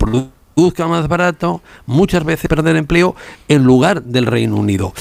[0.55, 3.15] produzca más barato, muchas veces perder empleo
[3.47, 4.93] en lugar del Reino Unido.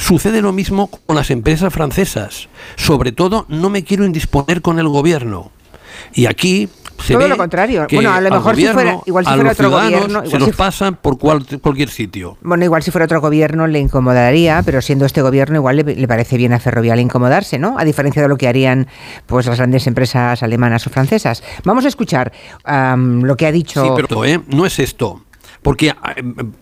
[0.00, 2.48] Sucede lo mismo con las empresas francesas.
[2.76, 5.50] Sobre todo, no me quiero indisponer con el gobierno.
[6.14, 6.68] Y aquí
[7.02, 7.86] se Todo lo contrario.
[7.92, 10.96] Bueno, a lo mejor si fuera- igual si fuera otro gobierno, se los si- pasan
[10.96, 12.36] por cual- cualquier sitio.
[12.42, 16.08] Bueno, igual si fuera otro gobierno le incomodaría, pero siendo este gobierno igual le, le
[16.08, 17.78] parece bien a Ferrovial incomodarse, ¿no?
[17.78, 18.86] A diferencia de lo que harían
[19.26, 21.42] pues las grandes empresas alemanas o francesas.
[21.64, 22.32] Vamos a escuchar
[22.64, 23.82] am, lo que ha dicho...
[23.84, 24.40] Sí, pero ¿eh?
[24.48, 25.22] no es esto.
[25.62, 25.94] Porque eh,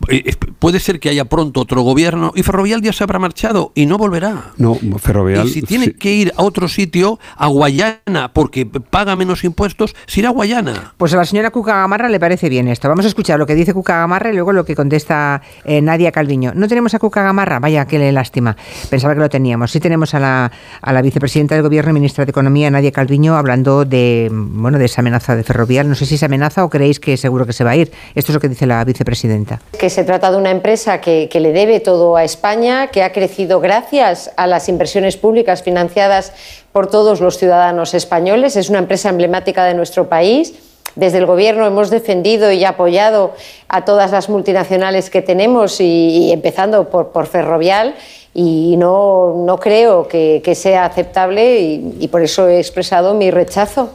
[0.09, 3.86] eh, puede ser que haya pronto otro gobierno y Ferrovial ya se habrá marchado y
[3.86, 4.52] no volverá.
[4.56, 5.47] no, Ferrovial.
[5.47, 5.93] Y si tiene sí.
[5.94, 10.94] que ir a otro sitio, a Guayana, porque paga menos impuestos, se irá a Guayana.
[10.97, 12.89] Pues a la señora Cuca Gamarra le parece bien esto.
[12.89, 16.12] Vamos a escuchar lo que dice Cuca Gamarra y luego lo que contesta eh, Nadia
[16.12, 16.52] Calviño.
[16.55, 17.60] ¿No tenemos a Cuca Gamarra?
[17.60, 18.56] Vaya, qué lástima.
[18.90, 19.70] Pensaba que lo teníamos.
[19.70, 23.36] Sí tenemos a la, a la vicepresidenta del Gobierno y ministra de Economía, Nadia Calviño,
[23.36, 25.89] hablando de, bueno, de esa amenaza de Ferrovial.
[25.89, 27.93] No sé si es amenaza o creéis que seguro que se va a ir.
[28.14, 29.61] Esto es lo que dice la vicepresidenta.
[29.79, 33.61] que se trata de una empresa que, le debe todo a España, que ha crecido
[33.61, 36.33] gracias a las inversiones públicas financiadas
[36.73, 38.57] por todos los ciudadanos españoles.
[38.57, 40.55] Es una empresa emblemática de nuestro país.
[40.95, 43.35] Desde el Gobierno hemos defendido y apoyado
[43.69, 47.95] a todas las multinacionales que tenemos, y, empezando por, Ferrovial,
[48.33, 53.91] y no, no creo que, sea aceptable y por eso he expresado mi rechazo.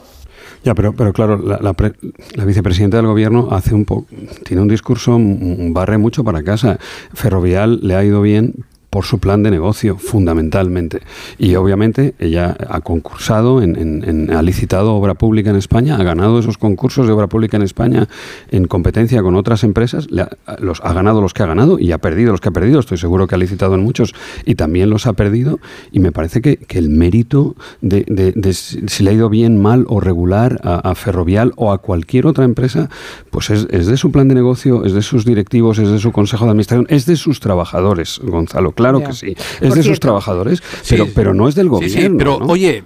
[0.64, 1.94] Ya, pero, pero claro, la, la pre-
[2.34, 4.06] la vicepresidenta del gobierno hace un poco,
[4.44, 6.78] tiene un discurso, mm, barre mucho para casa.
[7.14, 8.54] Ferrovial le ha ido bien
[8.92, 11.00] por su plan de negocio, fundamentalmente.
[11.38, 16.58] Y obviamente ella ha concursado, en, ha licitado obra pública en España, ha ganado esos
[16.58, 18.06] concursos de obra pública en España
[18.50, 20.08] en competencia con otras empresas,
[20.46, 22.80] ha, los, ha ganado los que ha ganado y ha perdido los que ha perdido.
[22.80, 24.14] Estoy seguro que ha licitado en muchos
[24.44, 25.58] y también los ha perdido.
[25.90, 28.04] Y me parece que, el mérito de,
[28.52, 32.90] si le ha ido bien, mal o regular a, Ferrovial o a cualquier otra empresa,
[33.30, 36.12] pues es, es de su plan de negocio, es de sus directivos, es de su
[36.12, 38.74] consejo de administración, es de sus trabajadores, Gonzalo.
[38.90, 39.36] Claro que sí.
[39.60, 42.18] Es de sus trabajadores, pero, pero no es del gobierno.
[42.18, 42.84] pero oye,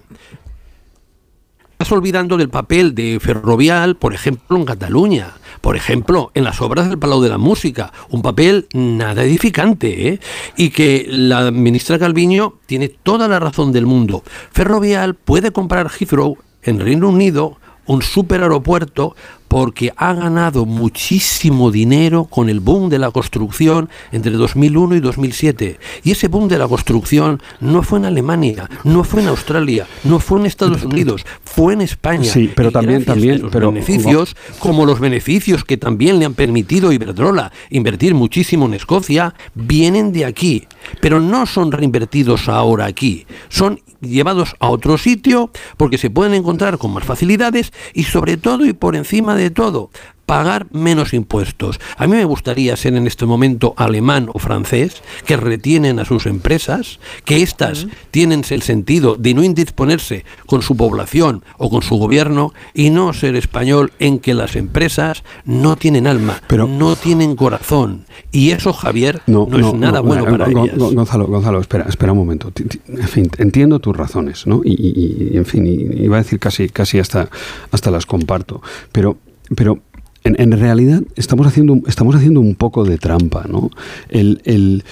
[1.73, 5.35] estás olvidando del papel de Ferrovial, por ejemplo, en Cataluña.
[5.61, 10.21] Por ejemplo, en las obras del Palau de la Música, un papel nada edificante, ¿eh?
[10.57, 14.23] y que la ministra Calviño tiene toda la razón del mundo.
[14.53, 19.17] Ferrovial puede comprar Heathrow en Reino Unido, un superaeropuerto
[19.57, 25.79] porque ha ganado muchísimo dinero con el boom de la construcción entre 2001 y 2007.
[26.05, 30.21] Y ese boom de la construcción no fue en Alemania, no fue en Australia, no
[30.21, 32.31] fue en Estados Unidos, fue en España.
[32.31, 36.95] Sí, pero también, también, los beneficios, como los beneficios que también le han permitido a
[36.95, 40.67] Iberdrola invertir muchísimo en Escocia, vienen de aquí,
[41.01, 46.79] pero no son reinvertidos ahora aquí, son llevados a otro sitio porque se pueden encontrar
[46.79, 49.91] con más facilidades y sobre todo y por encima de todo
[50.27, 51.81] pagar menos impuestos.
[51.97, 56.27] A mí me gustaría ser en este momento alemán o francés, que retienen a sus
[56.27, 61.97] empresas, que éstas tienen el sentido de no indisponerse con su población o con su
[61.97, 67.37] gobierno, y no ser español en que las empresas no tienen alma, Pero, no tienen
[67.37, 68.05] corazón.
[68.33, 70.77] Y eso, Javier, no, es nada bueno para ellas.
[70.77, 72.53] Gonzalo, Gonzalo, espera, espera un momento.
[72.89, 74.63] En fin, entiendo tus razones, ¿no?
[74.65, 77.29] Y, y en fin, iba a decir casi, casi hasta,
[77.71, 78.61] hasta las comparto.
[78.91, 79.19] Pero,
[79.55, 79.81] pero
[80.25, 83.71] en, realidad estamos haciendo, estamos haciendo un poco de trampa, ¿no?
[84.09, 84.85] El,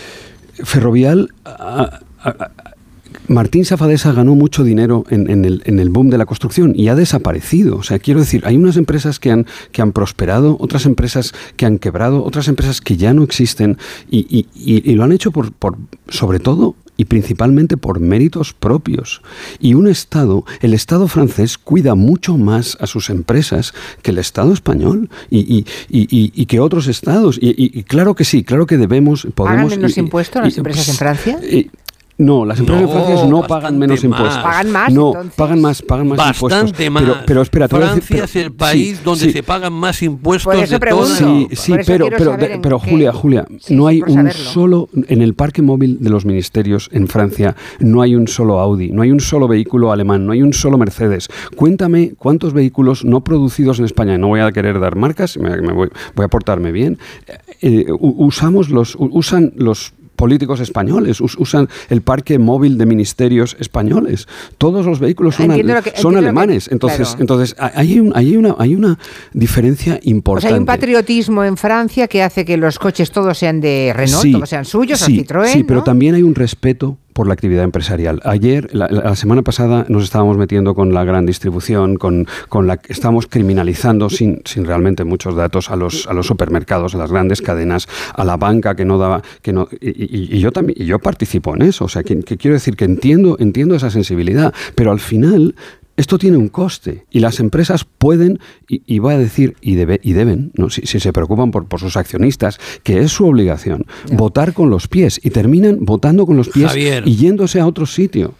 [0.63, 1.33] Ferrovial...
[3.27, 6.95] Martín Safadesa ganó mucho dinero en, el, en, el, boom de la construcción y ha
[6.95, 7.77] desaparecido.
[7.77, 11.65] O sea, quiero decir, hay unas empresas que han, que han prosperado, otras empresas que
[11.65, 13.79] han quebrado, otras empresas que ya no existen
[14.11, 15.79] y, y lo han hecho por, por,
[16.09, 19.23] sobre todo y principalmente por méritos propios.
[19.61, 24.53] Y un Estado, el Estado francés, cuida mucho más a sus empresas que el Estado
[24.53, 27.39] español y, y, que otros Estados.
[27.41, 29.27] Y, claro que sí, claro que debemos...
[29.35, 31.39] Podemos, ¿Pagan menos impuestos las empresas en Francia?
[32.17, 34.43] No, las empresas francesas no pagan menos impuestos.
[34.43, 34.93] Pagan más.
[34.93, 37.03] No, pagan más, pagan más bastante Más.
[37.03, 41.09] Pero, pero espera, Francia es el país donde se pagan más impuestos de todos.
[41.09, 45.99] Sí, sí, pero, pero, pero Julia, Julia, no hay un solo en el parque móvil
[46.01, 49.93] de los ministerios en Francia no hay un solo Audi, no hay un solo vehículo
[49.93, 51.29] alemán, no hay un solo Mercedes.
[51.57, 54.19] Cuéntame cuántos vehículos no producidos en España.
[54.19, 56.99] No voy a querer dar marcas, me, voy, a portarme bien.
[57.61, 64.27] Eh, usamos los usan los políticos españoles, usan el parque móvil de ministerios españoles.
[64.57, 65.53] Todos los vehículos son,
[65.97, 66.71] son alemanes.
[66.73, 68.99] entonces, entonces hay, hay, una, hay una
[69.35, 70.55] diferencia importante.
[70.55, 74.49] hay un patriotismo en Francia que hace que los coches todos sean de Renault, todos
[74.49, 75.53] sean suyos, sí, Citroën.
[75.53, 78.21] Sí, pero también hay un respeto por la actividad empresarial.
[78.25, 83.27] Ayer, la, semana pasada, nos estábamos metiendo con la gran distribución, con, con la estamos
[83.27, 87.89] criminalizando sin, sin realmente muchos datos a los, a los supermercados, a las grandes cadenas,
[88.15, 91.63] a la banca que no daba, que no, y, yo también, y yo participo en
[91.63, 91.85] eso.
[91.85, 95.55] O sea, que, que, quiero decir que entiendo, entiendo esa sensibilidad, pero al final
[95.97, 100.13] esto tiene un coste y las empresas pueden, y, voy a decir, y, debe, y
[100.13, 100.71] deben, ¿no?
[100.71, 105.21] si, se preocupan por, por, sus accionistas, que es su obligación, votar con los pies
[105.23, 108.35] y terminan votando con los pies y yéndose a otro sitio.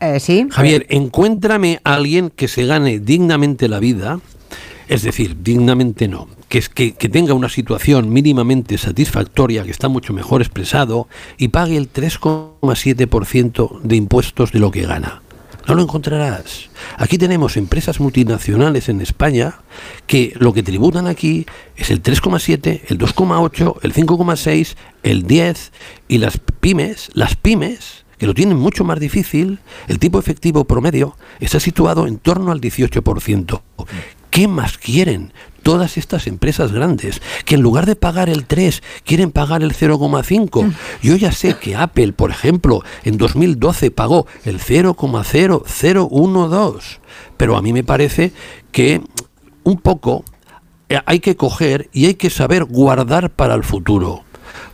[0.00, 0.46] Eh, ¿Sí?
[0.50, 4.20] Javier, encuéntrame a alguien que se gane dignamente la vida,
[4.88, 9.88] es decir, dignamente no, que, es que, que tenga una situación mínimamente satisfactoria, que está
[9.88, 11.08] mucho mejor expresado,
[11.38, 15.22] y pague el 3,7% de impuestos de lo que gana.
[15.70, 16.68] No lo encontrarás.
[16.96, 19.60] Aquí tenemos empresas multinacionales en España
[20.08, 24.74] que lo que tributan aquí es el 3,7, el 2,8, el 5,6,
[25.04, 25.72] el 10
[26.08, 31.16] y las pymes, las pymes que lo tienen mucho más difícil, el tipo efectivo promedio
[31.38, 33.60] está situado en torno al 18%.
[34.30, 37.22] ¿Qué más quieren todas estas empresas grandes?
[37.44, 40.64] Que en lugar de pagar el 3, quieren pagar el 0,5.
[40.64, 40.72] Mm.
[41.02, 46.98] Yo ya sé que Apple, por ejemplo, en 2012 pagó el 0,0012,
[47.36, 48.32] pero a mí me parece
[48.72, 49.02] que
[49.62, 50.24] un poco
[50.88, 54.24] eh, hay que coger y hay que saber guardar para el futuro.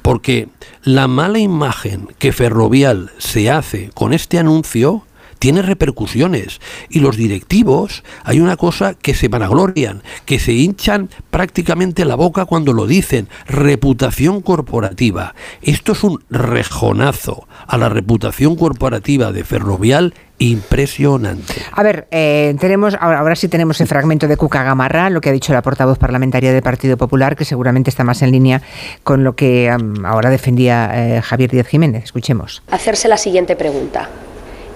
[0.03, 0.49] Porque
[0.83, 5.05] la mala imagen que Ferrovial se hace con este anuncio
[5.39, 6.61] tiene repercusiones.
[6.89, 12.45] Y los directivos, hay una cosa que se vanaglorian, que se hinchan prácticamente la boca
[12.45, 15.35] cuando lo dicen, reputación corporativa.
[15.63, 21.55] Esto es un rejonazo a la reputación corporativa de Ferrovial impresionante.
[21.73, 25.31] A ver, eh, tenemos ahora, ahora sí tenemos el fragmento de Cuca Gamarra, lo que
[25.31, 28.61] ha dicho la portavoz parlamentaria del Partido Popular, que seguramente está más en línea
[29.03, 32.05] con lo que am, ahora defendía eh, Javier Díaz Jiménez.
[32.05, 32.63] Escuchemos.
[32.71, 34.09] hacerse la siguiente pregunta.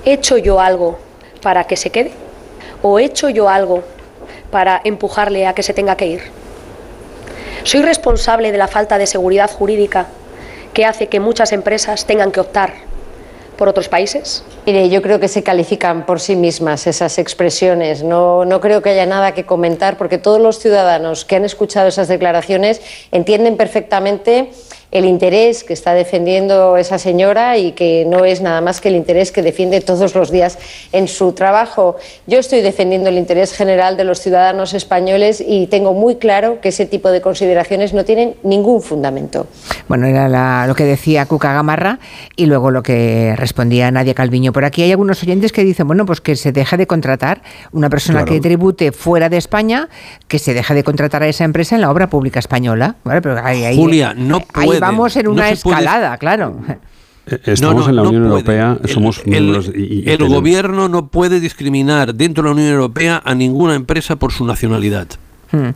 [0.05, 0.99] ¿He hecho yo algo
[1.43, 2.13] para que se quede?
[2.83, 3.83] ¿O he hecho yo algo
[4.51, 6.23] para empujarle a que se tenga que ir?
[7.65, 10.07] ¿Soy responsable de la falta de seguridad jurídica
[10.73, 12.73] que hace que muchas empresas tengan que optar
[13.59, 14.43] por otros países?
[14.65, 18.03] Mire, yo creo que se califican por sí mismas esas expresiones.
[18.03, 21.89] No, no creo que haya nada que comentar porque todos los ciudadanos que han escuchado
[21.89, 22.81] esas declaraciones
[23.13, 24.51] entienden perfectamente
[24.93, 28.97] el interés que está defendiendo esa señora y que no es nada más que el
[28.97, 30.59] interés que defiende todos los días
[30.93, 31.97] en su trabajo.
[32.27, 36.71] Yo estoy defendiendo el interés general de los ciudadanos españoles y tengo muy claro que
[36.71, 39.47] ese tipo de consideraciones no tienen ningún fundamento.
[39.89, 41.99] Bueno, era la- lo que decía Cuca Gamarra
[42.35, 44.53] y luego lo que respondía Nadia Calviño.
[44.53, 47.43] Por aquí hay algunos oyentes que dicen, bueno, pues que se deje de contratar
[47.73, 48.33] una persona Claro.
[48.33, 49.89] que tribute fuera de España,
[50.27, 52.97] que se deje de contratar a esa empresa en la obra pública española.
[53.77, 56.61] Julia, no ahí puede, vamos en no una puede- escalada, claro.
[57.27, 58.35] Eh, Estamos No, no, en la no Unión puede.
[58.59, 62.69] Europea, somos miembros y, y El tenemos- gobierno no puede discriminar dentro de la Unión
[62.73, 65.07] Europea a ninguna empresa por su nacionalidad.
[65.53, 65.69] Hmm.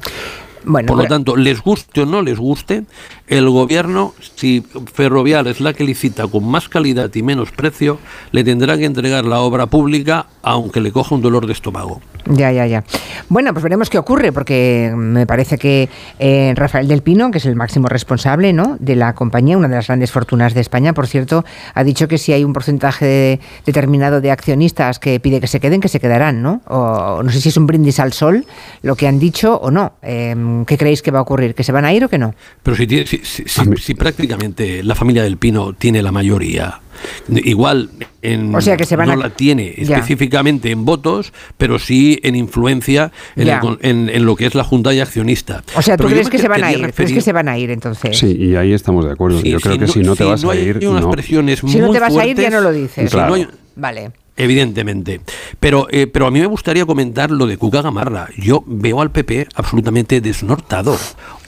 [0.64, 2.84] Bueno, Por lo pero- tanto, les guste o no les guste,
[3.26, 7.98] el gobierno, si Ferrovial es la que licita con más calidad y menos precio,
[8.32, 12.00] le tendrá que entregar la obra pública aunque le coja un dolor de estómago.
[12.26, 12.84] Ya, ya, ya.
[13.28, 15.88] Bueno, pues veremos qué ocurre, porque me parece que
[16.18, 18.76] eh, Rafael del Pino, que es el máximo responsable ¿no?
[18.80, 22.16] de la compañía, una de las grandes fortunas de España, por cierto, ha dicho que
[22.18, 26.00] si hay un porcentaje de- determinado de accionistas que pide que se queden, que se
[26.00, 26.62] quedarán, ¿no?
[26.68, 28.46] O no sé si es un brindis al sol
[28.82, 29.92] lo que han dicho o no.
[30.02, 30.34] Eh,
[30.66, 31.54] ¿Qué creéis que va a ocurrir?
[31.54, 32.34] ¿Que se van a ir o que no?
[32.62, 36.80] Pero si, tiene- si, si- si- si prácticamente la familia del Pino tiene la mayoría,
[37.28, 37.90] igual
[38.22, 39.96] en, O sea que se van no a- la tiene Ya.
[39.96, 44.54] específicamente en votos, pero sí en influencia en, el con- en- en lo que es
[44.54, 45.62] la junta y accionista.
[45.76, 46.78] O sea, ¿tú Pero crees que se van a ir?
[46.78, 48.16] ¿Crees referir- que se van a ir entonces?
[48.18, 49.40] Sí, y ahí estamos de acuerdo.
[49.40, 50.88] Sí, Yo creo si que no- si no te si vas no a hay ir,
[50.88, 51.10] unas no.
[51.10, 52.94] presiones Si no muy te vas a ir, ya no lo dices.
[52.94, 53.34] si no Claro.
[53.34, 54.10] hay- Vale.
[54.36, 55.20] Evidentemente.
[55.60, 58.28] Pero, eh, pero a mí me gustaría comentar lo de Cuca Gamarra.
[58.36, 60.96] Yo veo al PP absolutamente desnortado.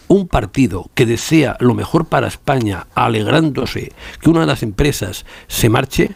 [0.08, 5.68] Un partido que desea lo mejor para España, alegrándose que una de las empresas se
[5.68, 6.10] marche,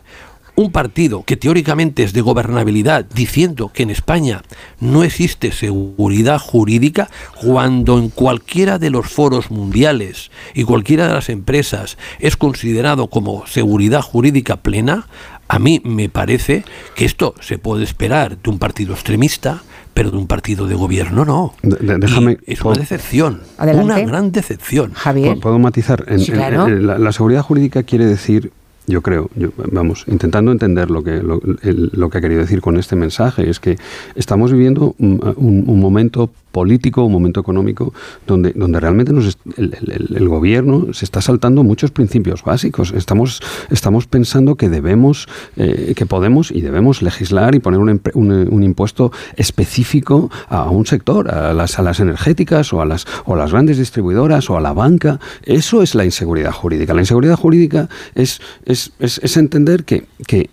[0.55, 4.42] un partido que teóricamente es de gobernabilidad, diciendo que en España
[4.78, 7.09] no existe seguridad jurídica,
[7.40, 13.47] cuando en cualquiera de los foros mundiales y cualquiera de las empresas es considerado como
[13.47, 15.06] seguridad jurídica plena,
[15.52, 16.62] a mí me parece
[16.94, 19.62] que esto se puede esperar de un partido extremista,
[19.93, 21.55] pero de un partido de gobierno no.
[21.62, 22.39] De- de- déjame.
[22.47, 23.85] Y es una decepción, Adelante.
[23.93, 24.93] una gran decepción.
[24.94, 25.39] Javier.
[25.40, 26.05] ¿Puedo matizar?
[26.06, 26.68] En- Sí, en- claro.
[26.68, 28.52] en- la, la seguridad jurídica quiere decir,
[28.86, 32.60] yo creo, yo- vamos, intentando entender lo que, lo, el- lo que ha querido decir
[32.60, 33.77] con este mensaje, es que
[34.14, 37.93] estamos viviendo un, un- un momento político, un momento económico,
[38.27, 42.93] donde, donde realmente nos el, gobierno se está saltando muchos principios básicos.
[42.93, 43.40] Estamos,
[43.70, 49.12] estamos pensando que debemos, eh, que podemos y debemos legislar y poner un, un impuesto
[49.36, 53.52] específico a un sector, a las, a las energéticas o a las, o a las
[53.52, 55.20] grandes distribuidoras o a la banca.
[55.43, 56.94] Eso es la inseguridad jurídica.
[56.94, 60.51] La inseguridad jurídica es, es, es- es entender que, que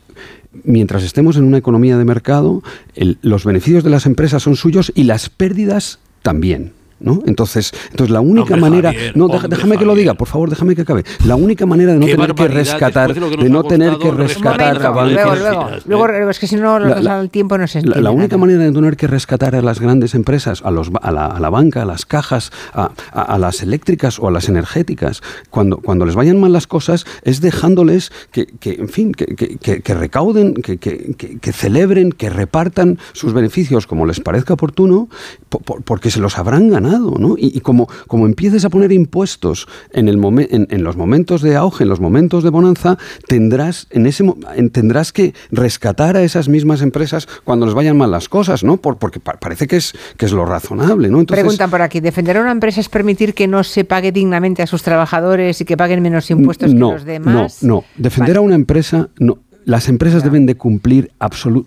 [0.63, 2.63] mientras estemos en una economía de mercado,
[2.95, 6.73] el- los beneficios de las empresas son suyos y las pérdidas también.
[6.99, 7.19] ¿No?
[7.27, 10.49] Entonces, entonces la única Hombre, manera, Javier, no, hombre, déjame que lo diga, por favor,
[10.49, 11.03] déjame que acabe.
[11.25, 14.77] La única manera de no Qué tener que rescatar, de que no tener que rescatar
[14.83, 15.79] a Luego, ¿eh?
[15.85, 18.27] luego, luego, es que si no La- al tiempo no se La, entiende la única
[18.35, 18.37] nada.
[18.39, 21.27] manera de no tener que rescatar a las grandes empresas, a, los, ba- a, la,
[21.27, 25.21] a la banca, a las cajas, a, a- a las eléctricas o a las energéticas,
[25.51, 29.57] cuando, cuando les vayan mal las cosas, es dejándoles que, que, en fin, que, que-
[29.57, 34.55] que- que recauden, que, que- que- que celebren, que repartan sus beneficios como les parezca
[34.55, 35.09] oportuno,
[35.49, 36.86] po- por- porque se los habrán ganado,
[37.19, 37.35] ¿no?
[37.37, 41.41] Y, y como, como empieces a poner impuestos en, el momen- en, en los momentos
[41.41, 42.97] de auge, en los momentos de bonanza,
[43.27, 44.23] tendrás, en ese,
[44.55, 48.77] en- tendrás que rescatar a esas mismas empresas cuando les vayan mal las cosas, ¿no?
[48.77, 51.19] Por- porque pa- parece que es, que es lo razonable, ¿no?
[51.19, 54.61] Entonces, Preguntan por aquí, ¿defender a una empresa es permitir que no se pague dignamente
[54.63, 57.63] a sus trabajadores y que paguen menos impuestos no, que los demás?
[57.63, 57.83] No, no.
[57.97, 59.39] Defender a una empresa, no.
[59.65, 61.11] Las empresas deben de cumplir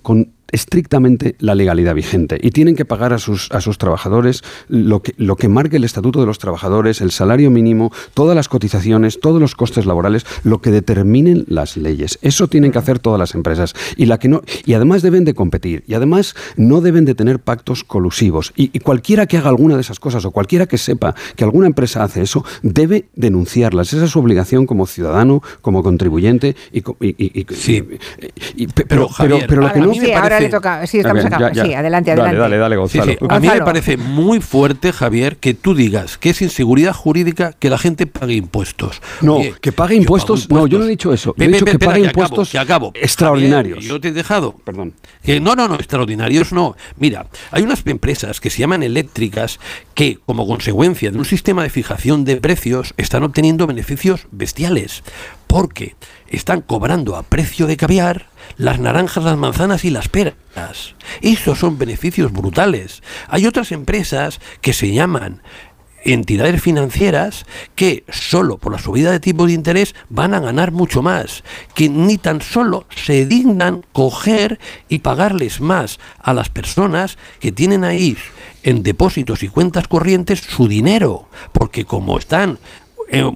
[0.01, 5.03] con estrictamente la legalidad vigente y tienen que pagar a sus, a sus trabajadores lo
[5.03, 9.21] que, lo que marque el Estatuto de los Trabajadores, el salario mínimo, todas las cotizaciones,
[9.21, 12.19] todos los costes laborales, lo que determinen las leyes.
[12.23, 13.75] Eso tienen que hacer todas las empresas.
[13.97, 15.85] Y, la que no, y además deben de competir.
[15.87, 18.53] Y además no deben de tener pactos colusivos.
[18.57, 21.67] Y, y cualquiera que haga alguna de esas cosas o cualquiera que sepa que alguna
[21.67, 23.93] empresa hace eso, debe denunciarlas.
[23.93, 27.85] Esa es su obligación como ciudadano, como contribuyente y, co- y- y- y- y-
[28.57, 30.87] y- pe- pero, pero, pero lo que no Sí, ahora le toca.
[30.87, 31.49] Sí, estamos Venga, acá.
[31.49, 31.65] ya, ya.
[31.65, 32.41] Sí, adelante, Dale, adelante.
[32.41, 33.13] dale, dale, Sí, Gonzalo.
[33.13, 33.19] sí.
[33.29, 37.71] A mí me parece muy fuerte, Javier, que tú digas que es inseguridad jurídica que
[37.71, 39.01] la gente pague impuestos.
[39.21, 40.49] No, Oye, que pague yo impuestos.
[40.51, 41.31] No, yo no he dicho eso.
[41.31, 42.93] Yo Pe- he dicho pe- que pague que acabo, impuestos que acabo.
[42.95, 43.77] extraordinarios.
[43.79, 44.55] Javier, yo te he dejado.
[44.65, 44.95] Perdón.
[45.23, 46.77] Que no, no, no, extraordinarios no.
[46.99, 49.59] Mira, hay unas empresas que se llaman eléctricas
[49.95, 55.03] que, como consecuencia de un sistema de fijación de precios, están obteniendo beneficios bestiales.
[55.47, 55.97] Porque
[56.29, 58.27] están cobrando a precio de caviar
[58.61, 60.35] las naranjas, las manzanas y las peras.
[61.23, 63.03] Esos son beneficios brutales.
[63.29, 65.43] Hay otras empresas que se llaman
[66.05, 71.03] entidades financieras que solo por la subida de tipo de interés van a ganar mucho
[71.03, 71.43] más,
[71.75, 74.59] que ni tan solo se dignan coger
[74.89, 78.17] y pagarles más a las personas que tienen ahí
[78.63, 82.59] en depósitos y cuentas corrientes su dinero, porque como están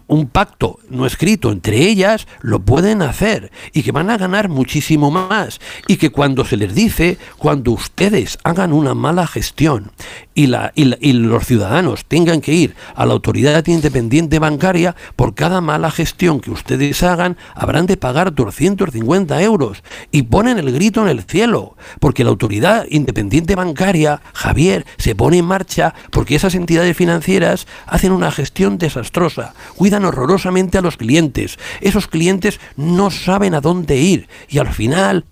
[0.07, 5.11] un pacto no escrito entre ellas, lo pueden hacer y que van a ganar muchísimo
[5.11, 5.61] más.
[5.89, 9.91] Y que cuando se les dice, cuando ustedes hagan una mala gestión
[10.35, 14.95] y, la, y, la- y los ciudadanos tengan que ir a la autoridad independiente bancaria,
[15.17, 19.83] por cada mala gestión que ustedes hagan, habrán de pagar 250 euros.
[20.11, 25.39] Y ponen el grito en el cielo, porque la autoridad independiente bancaria, Javier, se pone
[25.39, 31.59] en marcha porque esas entidades financieras hacen una gestión desastrosa, cuidan horrorosamente a los clientes,
[31.81, 34.29] esos clientes no saben a dónde ir.
[34.49, 35.25] Y al final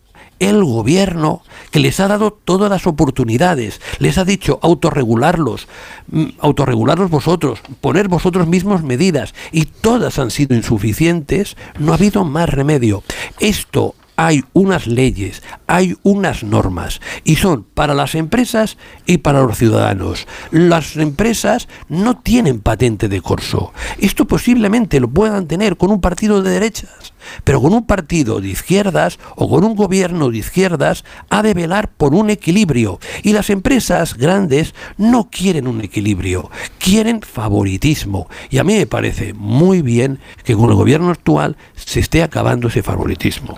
[0.42, 5.68] el gobierno que les ha dado todas las oportunidades, les ha dicho autorregularlos,
[6.10, 12.24] mm, autorregularlos vosotros, poner vosotros mismos medidas y todas han sido insuficientes, no ha habido
[12.24, 13.04] más remedio.
[13.38, 18.76] Esto hay unas leyes, hay unas normas y son para las empresas
[19.06, 20.26] y para los ciudadanos.
[20.50, 23.72] Las empresas no tienen patente de corso.
[23.98, 27.11] Esto posiblemente lo puedan tener con un partido de derechas,
[27.44, 31.90] pero con un partido de izquierdas o con un gobierno de izquierdas ha de velar
[31.96, 38.64] por un equilibrio y las empresas grandes no quieren un equilibrio, quieren favoritismo y a
[38.64, 43.56] mí me parece muy bien que con el gobierno actual se esté acabando ese favoritismo.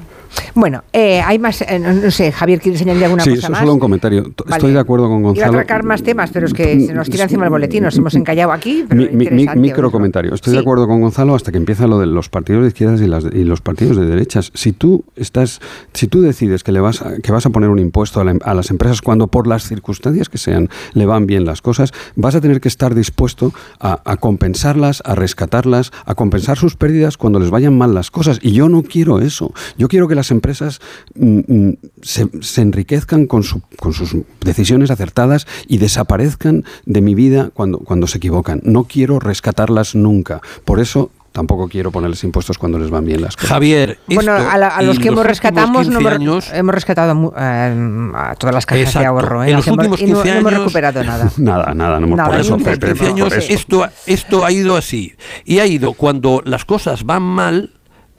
[0.57, 1.63] Bueno, eh, hay más.
[1.63, 3.61] eh, no, no sé, Javier, ¿quieres añadir alguna Sí, cosa más?
[3.61, 4.23] solo un comentario.
[4.25, 4.57] Vale.
[4.57, 5.53] Estoy de acuerdo con Iba a Gonzalo.
[5.53, 8.51] atracar más temas, pero es que se nos tira encima el boletín, nos hemos encallado
[8.51, 8.85] aquí.
[8.89, 10.35] Pero Mi, mi- mi- interesante micro comentario.
[10.35, 10.57] Estoy Sí.
[10.57, 13.25] de acuerdo con Gonzalo hasta que empieza lo de los partidos de izquierdas y, las,
[13.33, 14.51] y los partidos de derechas.
[14.55, 15.61] Si tú estás,
[15.93, 18.39] si tú decides que le vas a, que vas a poner un impuesto a, la-
[18.43, 22.35] a las empresas cuando por las circunstancias que sean le van bien las cosas, vas
[22.35, 27.51] a tener que estar dispuesto a, compensarlas, a rescatarlas, a compensar sus pérdidas cuando les
[27.51, 28.39] vayan mal las cosas.
[28.43, 29.53] Y yo no quiero eso.
[29.79, 30.81] Yo quiero que las empresas
[31.15, 37.15] mm, mm, se, se enriquezcan con, su- con sus decisiones acertadas y desaparezcan de mi
[37.15, 38.61] vida cuando, cuando se equivocan.
[38.65, 40.41] No quiero rescatarlas nunca.
[40.65, 43.51] Por eso tampoco quiero ponerles impuestos cuando les van bien las cosas.
[43.51, 46.75] Javier, Bueno, esto a, la- a los que hemos rescatamos, no 15 hemos, años- hemos
[46.75, 49.09] rescatado eh, a todas las cajas de Exacto.
[49.09, 49.43] ahorro.
[49.43, 49.51] ¿eh?
[49.51, 51.31] En los hemos- últimos y no- 15 no hemos años- recuperado nada.
[51.37, 52.93] Nada, nada, no, Nada, por eso, Pepe, céntimo.
[52.95, 53.53] 15 años por eso.
[53.53, 55.13] esto, esto ha ido así.
[55.45, 57.71] Y ha ido cuando las cosas van mal,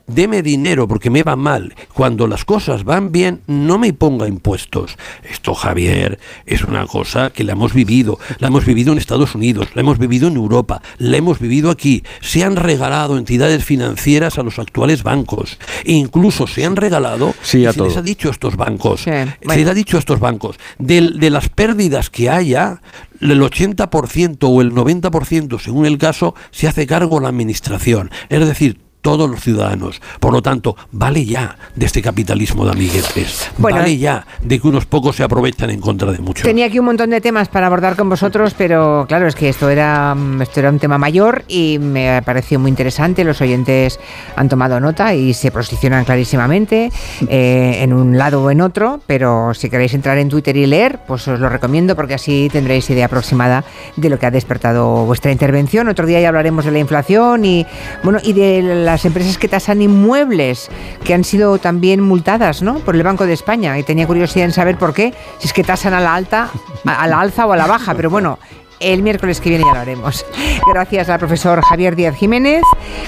[0.07, 1.73] deme dinero porque me va mal.
[1.94, 4.98] Cuando las cosas van bien, no me ponga impuestos.
[5.30, 8.19] Esto, Javier, es una cosa que la hemos vivido.
[8.40, 12.03] La hemos vivido en Estados Unidos, la hemos vivido en Europa, la hemos vivido aquí.
[12.22, 15.57] Se han regalado entidades financieras a los actuales bancos.
[15.84, 19.11] E incluso se han regalado, Sí, a se les ha dicho a estos bancos, Sí,
[19.49, 22.82] se les ha dicho a estos bancos, del- de, las pérdidas que haya,
[23.22, 28.11] el 80% o el 90%, según el caso, se hace cargo la administración.
[28.30, 30.02] Es decir, todos los ciudadanos.
[30.19, 33.52] Por lo tanto, vale ya de este capitalismo de amiguetes.
[33.60, 36.41] Bueno, vale ya de que unos pocos se aprovechan en contra de muchos.
[36.41, 39.69] Tenía aquí un montón de temas para abordar con vosotros, pero claro, es que esto
[39.69, 43.23] era, mm, esto era un tema mayor y me pareció muy interesante.
[43.23, 43.99] Los oyentes
[44.36, 46.90] han tomado nota y se posicionan clarísimamente
[47.30, 50.98] eh, en un lado o en otro, pero si queréis entrar en Twitter y leer,
[51.06, 53.65] pues os lo recomiendo porque así tendréis idea aproximada
[53.98, 55.90] de lo que ha despertado vuestra intervención.
[55.90, 57.68] Otro día ya hablaremos de la inflación y
[58.02, 58.64] bueno y de
[58.96, 60.70] las empresas que tasan inmuebles
[61.04, 62.76] que han sido también multadas, ¿no?
[62.76, 65.66] Por el Banco de España y tenía curiosidad en saber por qué, si es que
[65.66, 66.50] tasan a la alta,
[66.86, 68.40] a a la alza o a la baja, pero bueno.
[68.80, 70.26] El miércoles que viene ya lo haremos.
[70.74, 72.64] Gracias al profesor Javier Díaz Jiménez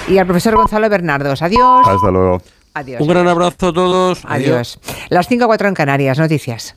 [0.08, 1.40] y al profesor Gonzalo Bernardos.
[1.40, 1.86] Adiós.
[1.86, 2.42] Hasta luego.
[2.74, 3.00] Adiós.
[3.00, 4.22] Un gran abrazo a todos.
[4.26, 4.78] Adiós.
[5.08, 6.18] Las 5 a 4 en Canarias.
[6.18, 6.74] Noticias.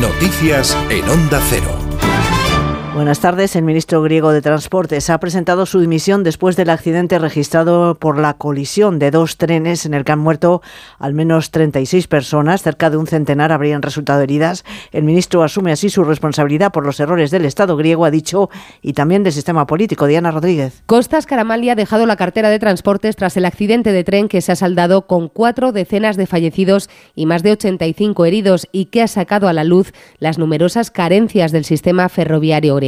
[0.00, 1.81] Noticias en Onda Cero.
[2.94, 3.56] Buenas tardes.
[3.56, 8.34] El ministro griego de Transportes ha presentado su dimisión después del accidente registrado por la
[8.34, 10.60] colisión de dos trenes en el que han muerto
[10.98, 12.62] al menos 36 personas.
[12.62, 14.66] Cerca de un centenar habrían resultado heridas.
[14.90, 18.50] El ministro asume así su responsabilidad por los errores del Estado griego, ha dicho,
[18.82, 20.06] y también del sistema político.
[20.06, 20.82] Diana Rodríguez.
[20.84, 24.52] Costas Caramalli ha dejado la cartera de transportes tras el accidente de tren que se
[24.52, 29.08] ha saldado con cuatro decenas de fallecidos y más de 85 heridos y que ha
[29.08, 32.81] sacado a la luz las numerosas carencias del sistema ferroviario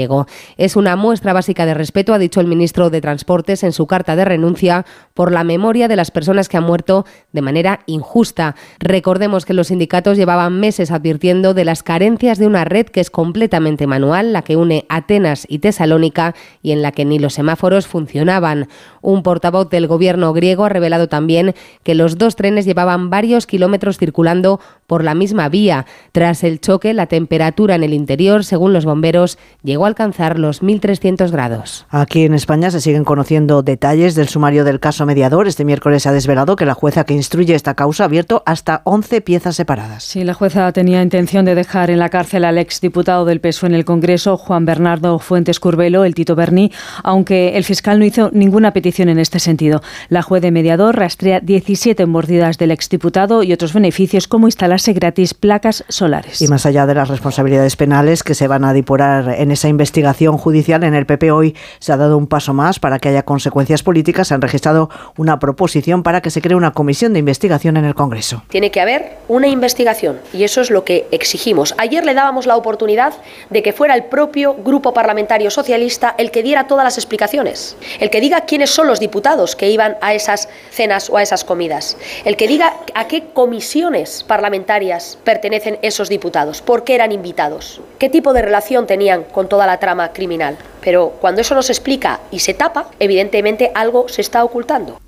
[0.57, 4.17] es una muestra básica de respeto, ha dicho el ministro de Transportes en su carta
[4.17, 4.85] de renuncia,
[5.15, 8.57] por la memoria de las personas que han muerto de manera injusta.
[8.81, 13.11] Recordemos que los sindicatos llevaban meses advirtiendo de las carencias de una red que es
[13.11, 17.87] completamente manual, la que une Atenas y Tesalónica y en la que ni los semáforos
[17.87, 18.69] funcionaban.
[19.01, 23.99] Un portavoz del gobierno griego ha revelado también que los dos trenes llevaban varios kilómetros
[23.99, 25.87] circulando por la misma vía.
[26.13, 31.31] Tras el choque, la temperatura en el interior, según los bomberos, llegó alcanzar los 1.300
[31.31, 31.87] grados.
[31.91, 35.47] Aquí en España se siguen conociendo detalles del sumario del caso mediador.
[35.47, 38.83] Este miércoles se ha desvelado que la jueza que instruye esta causa ha abierto hasta
[38.85, 40.05] 11 piezas separadas.
[40.05, 43.75] Sí, la jueza tenía intención de dejar en la cárcel al exdiputado del PSOE en
[43.75, 48.73] el Congreso, Juan Bernardo Fuentes Curbelo, el Tito Berni, aunque el fiscal no hizo ninguna
[48.73, 49.83] petición en este sentido.
[50.09, 55.35] La juez de mediador rastrea 17 mordidas del exdiputado y otros beneficios como instalarse gratis
[55.35, 56.43] placas solares.
[56.43, 60.37] Y más allá de las responsabilidades penales que se van a depurar en esa investigación
[60.37, 63.83] judicial en el PP hoy se ha dado un paso más para que haya consecuencias
[63.83, 64.29] políticas.
[64.29, 67.95] Se han registrado una proposición para que se cree una comisión de investigación en el
[67.95, 68.43] Congreso.
[68.49, 71.75] Tiene que haber una investigación y eso es lo que exigimos.
[71.79, 73.15] Ayer le dábamos la oportunidad
[73.51, 78.11] de que fuera el propio Grupo Parlamentario Socialista el que diera todas las explicaciones, el
[78.11, 81.97] que diga quiénes son los diputados que iban a esas cenas o a esas comidas,
[82.25, 84.64] el que diga a qué comisiones parlamentarias
[85.25, 89.79] pertenecen esos diputados, por qué eran invitados, qué tipo de relación tenían con toda la
[89.79, 90.57] trama criminal.
[90.81, 94.99] Pero cuando eso no se explica y se tapa, evidentemente algo se está ocultando.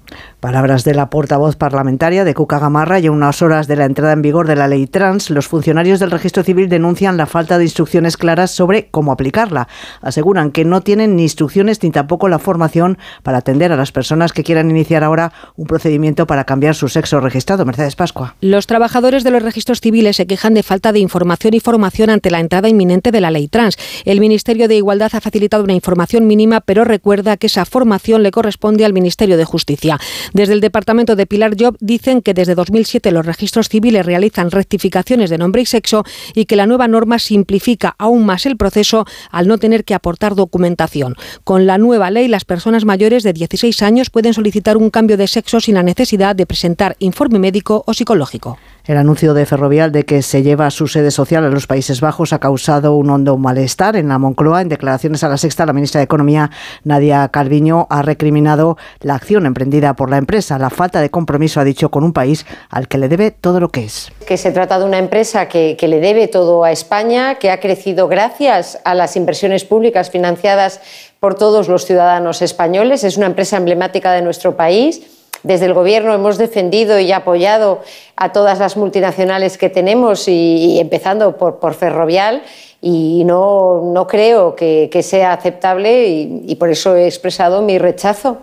[0.41, 4.13] Palabras de la portavoz parlamentaria de Cuca Gamarra y a unas horas de la entrada
[4.13, 7.65] en vigor de la ley trans, los funcionarios del registro civil denuncian la falta de
[7.65, 9.69] instrucciones claras sobre cómo aplicarla.
[10.03, 14.33] Aseguran que no tienen ni instrucciones ni tampoco la formación para atender a las personas
[14.33, 17.65] que quieran iniciar ahora un procedimiento para cambiar su sexo registrado.
[17.65, 18.37] Mercedes Pascua.
[18.41, 22.31] Los trabajadores de los registros civiles se quejan de falta de información y formación ante
[22.31, 23.77] la entrada inminente de la ley trans.
[24.05, 28.31] El Ministerio de Igualdad ha facilitado una información mínima, pero recuerda que esa formación le
[28.31, 29.96] corresponde al Ministerio de Justicia.
[30.33, 35.31] Desde el departamento de Pilar Job dicen que desde 2007 los registros civiles realizan rectificaciones
[35.31, 36.05] de nombre y sexo
[36.35, 40.35] y que la nueva norma simplifica aún más el proceso al no tener que aportar
[40.35, 41.15] documentación.
[41.45, 45.27] Con la nueva ley, las personas mayores de 16 años pueden solicitar un cambio de
[45.27, 48.59] sexo sin la necesidad de presentar informe médico o psicológico.
[48.85, 52.33] El anuncio de Ferrovial de que se lleva su sede social a los Países Bajos
[52.33, 54.63] ha causado un hondo malestar en la Moncloa.
[54.63, 56.53] En declaraciones a la sexta, la ministra de Economía,
[56.85, 61.65] Nadia Calviño, ha recriminado la acción emprendida por la empresa, la falta de compromiso, ha
[61.65, 64.11] dicho, con un país al que le debe todo lo que es.
[64.27, 68.09] Que se trata de una empresa que, le debe todo a España, que ha crecido
[68.09, 70.81] gracias a las inversiones públicas financiadas
[71.21, 73.05] por todos los ciudadanos españoles.
[73.05, 75.03] Es una empresa emblemática de nuestro país
[75.43, 77.81] desde el Gobierno hemos defendido y apoyado
[78.17, 82.43] a todas las multinacionales que tenemos, y, empezando por, Ferrovial,
[82.83, 88.39] y no, creo que, sea aceptable y por eso he expresado mi rechazo.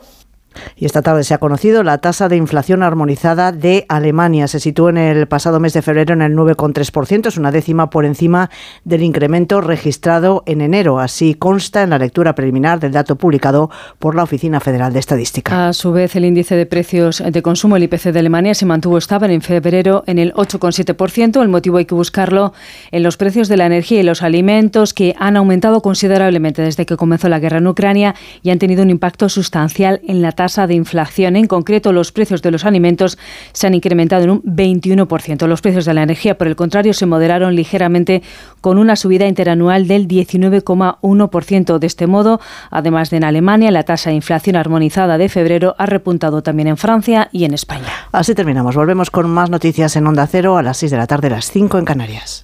[0.76, 4.48] Y esta tarde se ha conocido la tasa de inflación armonizada de Alemania.
[4.48, 8.06] Se situó en el pasado mes de febrero en el 9,3%, es una décima por
[8.06, 8.50] encima
[8.84, 11.00] del incremento registrado en enero.
[11.00, 13.70] Así consta en la lectura preliminar del dato publicado
[14.00, 15.68] por la Oficina Federal de Estadística.
[15.68, 18.98] A su vez, el índice de precios de consumo, el IPC de Alemania, se mantuvo
[18.98, 21.42] estable en febrero en el 8,7%.
[21.42, 22.54] El motivo hay que buscarlo
[22.92, 26.98] en los precios de la energía y los alimentos, que han aumentado considerablemente desde que
[26.98, 30.68] comenzó la guerra en Ucrania y han tenido un impacto sustancial en la tasa tasa
[30.68, 31.38] de inflación.
[31.38, 33.18] En concreto, los precios de los alimentos
[33.54, 35.48] se han incrementado en un 21%.
[35.48, 38.22] Los precios de la energía, por el contrario, se moderaron ligeramente
[38.60, 41.80] con una subida interanual del 19,1%.
[41.80, 42.42] De este modo,
[42.72, 46.76] además de en Alemania, la tasa de inflación armonizada de febrero ha repuntado también en
[46.76, 47.88] Francia y en España.
[48.12, 48.76] Así terminamos.
[48.76, 51.52] Volvemos con más noticias en Onda Cero a las 6 de la tarde, a las
[51.52, 52.44] 5 en Canarias.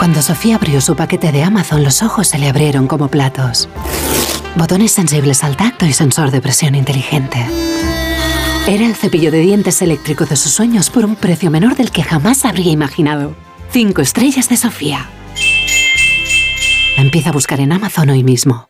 [0.00, 3.68] Cuando Sofía abrió su paquete de Amazon, los ojos se le abrieron como platos.
[4.56, 7.46] Botones sensibles al tacto y sensor de presión inteligente.
[8.66, 12.02] Era el cepillo de dientes eléctrico de sus sueños por un precio menor del que
[12.02, 13.36] jamás habría imaginado.
[13.72, 15.06] Cinco estrellas de Sofía.
[16.96, 18.69] Empieza a buscar en Amazon hoy mismo.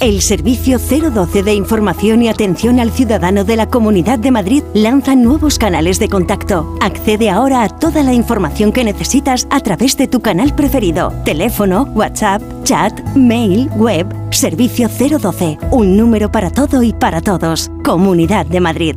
[0.00, 5.16] El Servicio 012 de Información y Atención al Ciudadano de la Comunidad de Madrid lanza
[5.16, 6.76] nuevos canales de contacto.
[6.80, 11.12] Accede ahora a toda la información que necesitas a través de tu canal preferido.
[11.24, 14.06] Teléfono, WhatsApp, chat, mail, web.
[14.30, 15.58] Servicio 012.
[15.72, 17.68] Un número para todo y para todos.
[17.82, 18.96] Comunidad de Madrid.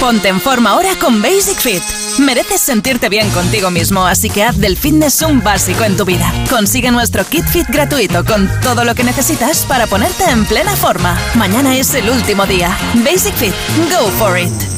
[0.00, 1.82] Ponte en forma ahora con Basic Fit.
[2.20, 6.32] Mereces sentirte bien contigo mismo, así que haz del fitness un básico en tu vida.
[6.48, 11.18] Consigue nuestro kit fit gratuito con todo lo que necesitas para ponerte en plena forma.
[11.34, 12.76] Mañana es el último día.
[13.04, 13.54] Basic Fit,
[13.90, 14.77] go for it.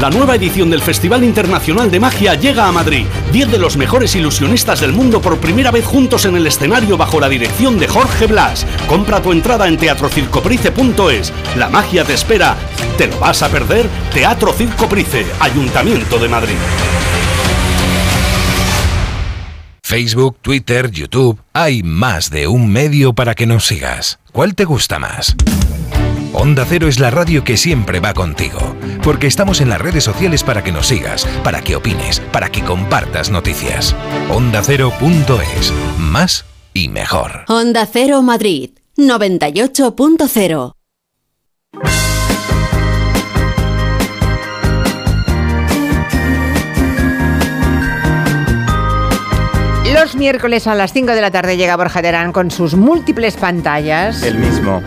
[0.00, 3.06] La nueva edición del Festival Internacional de Magia llega a Madrid.
[3.32, 7.20] Diez de los mejores ilusionistas del mundo por primera vez juntos en el escenario bajo
[7.20, 8.66] la dirección de Jorge Blas.
[8.88, 11.32] Compra tu entrada en teatrocircoprice.es.
[11.56, 12.56] La magia te espera.
[12.98, 13.88] ¿Te lo vas a perder?
[14.12, 16.56] Teatro Circo Price, Ayuntamiento de Madrid.
[19.82, 21.40] Facebook, Twitter, YouTube.
[21.52, 24.18] Hay más de un medio para que nos sigas.
[24.32, 25.36] ¿Cuál te gusta más?
[26.36, 28.58] Onda Cero es la radio que siempre va contigo,
[29.04, 32.62] porque estamos en las redes sociales para que nos sigas, para que opines, para que
[32.64, 33.94] compartas noticias.
[34.30, 36.44] OndaCero.es, más
[36.74, 37.44] y mejor.
[37.46, 40.73] Onda Cero Madrid, 98.0.
[49.94, 54.24] Los miércoles a las 5 de la tarde llega Borja Terán con sus múltiples pantallas.
[54.24, 54.82] El mismo.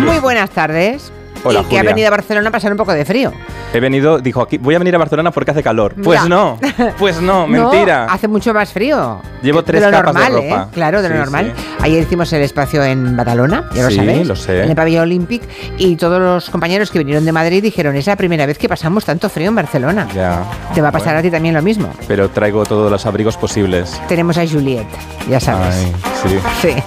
[0.00, 1.10] Muy buenas tardes.
[1.44, 3.32] Hola, y que ha venido a Barcelona a pasar un poco de frío.
[3.74, 5.94] He venido, dijo aquí, voy a venir a Barcelona porque hace calor.
[5.96, 6.02] Ya.
[6.02, 6.58] Pues no,
[6.98, 8.06] pues no, mentira.
[8.06, 9.20] No, hace mucho más frío.
[9.42, 10.62] Llevo tres de lo capas de normal, ropa.
[10.62, 10.66] ¿eh?
[10.72, 11.52] Claro, de lo Sí, normal.
[11.56, 11.64] sí.
[11.80, 14.26] Ayer hicimos el espacio en Badalona, ya lo Sí, sabéis.
[14.28, 14.62] lo sé.
[14.62, 15.42] En el pabellón Olympic.
[15.78, 19.04] Y todos los compañeros que vinieron de Madrid dijeron, es la primera vez que pasamos
[19.04, 20.06] tanto frío en Barcelona.
[20.14, 20.44] Ya.
[20.74, 21.88] Te va a pasar a ti también lo mismo.
[22.06, 24.00] Pero traigo todos los abrigos posibles.
[24.06, 24.86] Tenemos a Juliet,
[25.28, 25.74] ya sabes.
[25.74, 25.92] Ay,
[26.22, 26.38] sí.
[26.60, 26.82] Sí.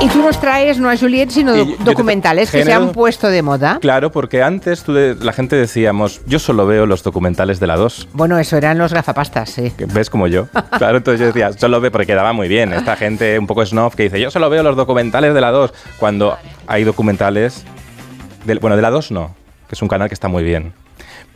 [0.00, 3.42] Y tú nos traes no a Juliet, sino Y documentales que se han puesto de
[3.42, 3.65] moda.
[3.80, 7.76] Claro, porque antes tú de- la gente decíamos, yo solo veo los documentales de la
[7.76, 8.08] 2.
[8.12, 9.70] Bueno, eso eran los gafapastas, sí.
[9.76, 10.46] que ¿Ves como yo?
[10.78, 12.72] Claro, entonces yo decía, solo veo, porque quedaba muy bien.
[12.72, 15.72] Esta gente un poco snob que dice, yo solo veo los documentales de la 2.
[15.98, 16.36] Cuando
[16.66, 17.64] hay documentales.
[18.44, 19.34] del- bueno, de la 2 no,
[19.68, 20.72] que es un canal que está muy bien.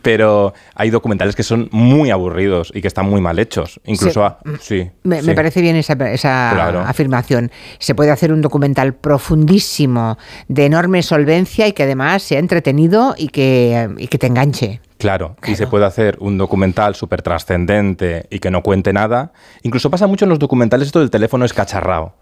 [0.01, 3.79] Pero hay documentales que son muy aburridos y que están muy mal hechos.
[3.85, 4.11] Incluso.
[4.13, 4.19] Sí.
[4.21, 5.27] a- sí, Me, sí.
[5.27, 6.79] me parece bien esa, esa Claro.
[6.81, 7.51] afirmación.
[7.79, 10.17] Se puede hacer un documental profundísimo,
[10.47, 14.81] de enorme solvencia y que además sea entretenido y que, y que te enganche.
[14.97, 19.31] Claro, y se puede hacer un documental súper trascendente y que no cuente nada.
[19.63, 22.13] Incluso pasa mucho en los documentales esto del teléfono escacharrado.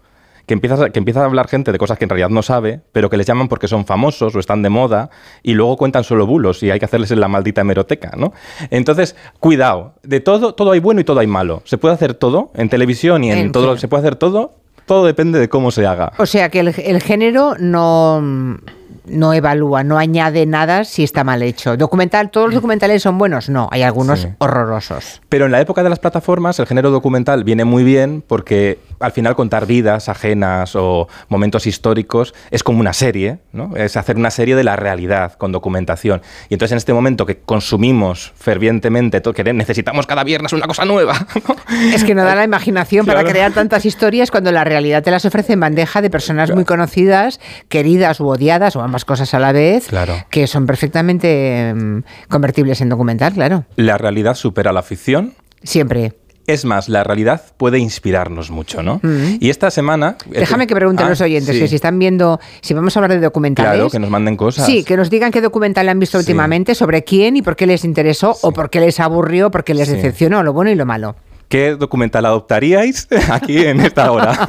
[0.50, 2.80] Que empiezas a, que empieza a hablar gente de cosas que en realidad no sabe,
[2.90, 5.08] pero que les llaman porque son famosos o están de moda
[5.44, 8.32] y luego cuentan solo bulos y hay que hacerles en la maldita hemeroteca, ¿no?
[8.68, 11.62] Entonces, cuidado, de todo, todo hay bueno y todo hay malo.
[11.66, 13.78] Se puede hacer todo en televisión y en, En todo, fin.
[13.78, 14.56] se puede hacer todo,
[14.86, 16.14] todo depende de cómo se haga.
[16.18, 18.58] O sea que el, el género no,
[19.06, 21.76] no evalúa, no añade nada si está mal hecho.
[21.76, 23.48] Documental, ¿todos los documentales son buenos?
[23.48, 24.28] No, hay algunos Sí.
[24.38, 25.20] horrorosos.
[25.28, 29.12] Pero en la época de las plataformas, el género documental viene muy bien porque al
[29.12, 33.74] final contar vidas ajenas o momentos históricos es como una serie, ¿no?
[33.76, 36.22] Es hacer una serie de la realidad con documentación.
[36.48, 40.84] Y entonces en este momento que consumimos fervientemente, to- que necesitamos cada viernes una cosa
[40.84, 41.14] nueva,
[41.94, 45.24] Es que no da la imaginación para crear tantas historias cuando la realidad te las
[45.24, 49.52] ofrece en bandeja de personas muy conocidas, queridas u odiadas, o ambas cosas a la
[49.52, 50.14] vez, Claro.
[50.30, 53.64] que son perfectamente mm, convertibles en documental, claro.
[53.76, 55.34] la realidad supera la ficción.
[55.62, 56.14] Siempre.
[56.46, 58.98] Es más, la realidad puede inspirarnos mucho, ¿no?
[59.04, 59.36] Mm.
[59.38, 60.16] Y esta semana...
[60.26, 61.60] Déjame que pregunten Ah, los oyentes sí.
[61.60, 63.72] que si están viendo, si vamos a hablar de documentales.
[63.72, 64.66] Claro, que nos manden cosas.
[64.66, 66.22] Sí, que nos digan qué documental han visto Sí.
[66.22, 69.74] últimamente, sobre quién y por qué les interesó, o por qué les aburrió, por qué
[69.74, 71.14] les decepcionó, lo bueno y lo malo.
[71.50, 74.46] ¿Qué documental adoptaríais aquí en esta hora?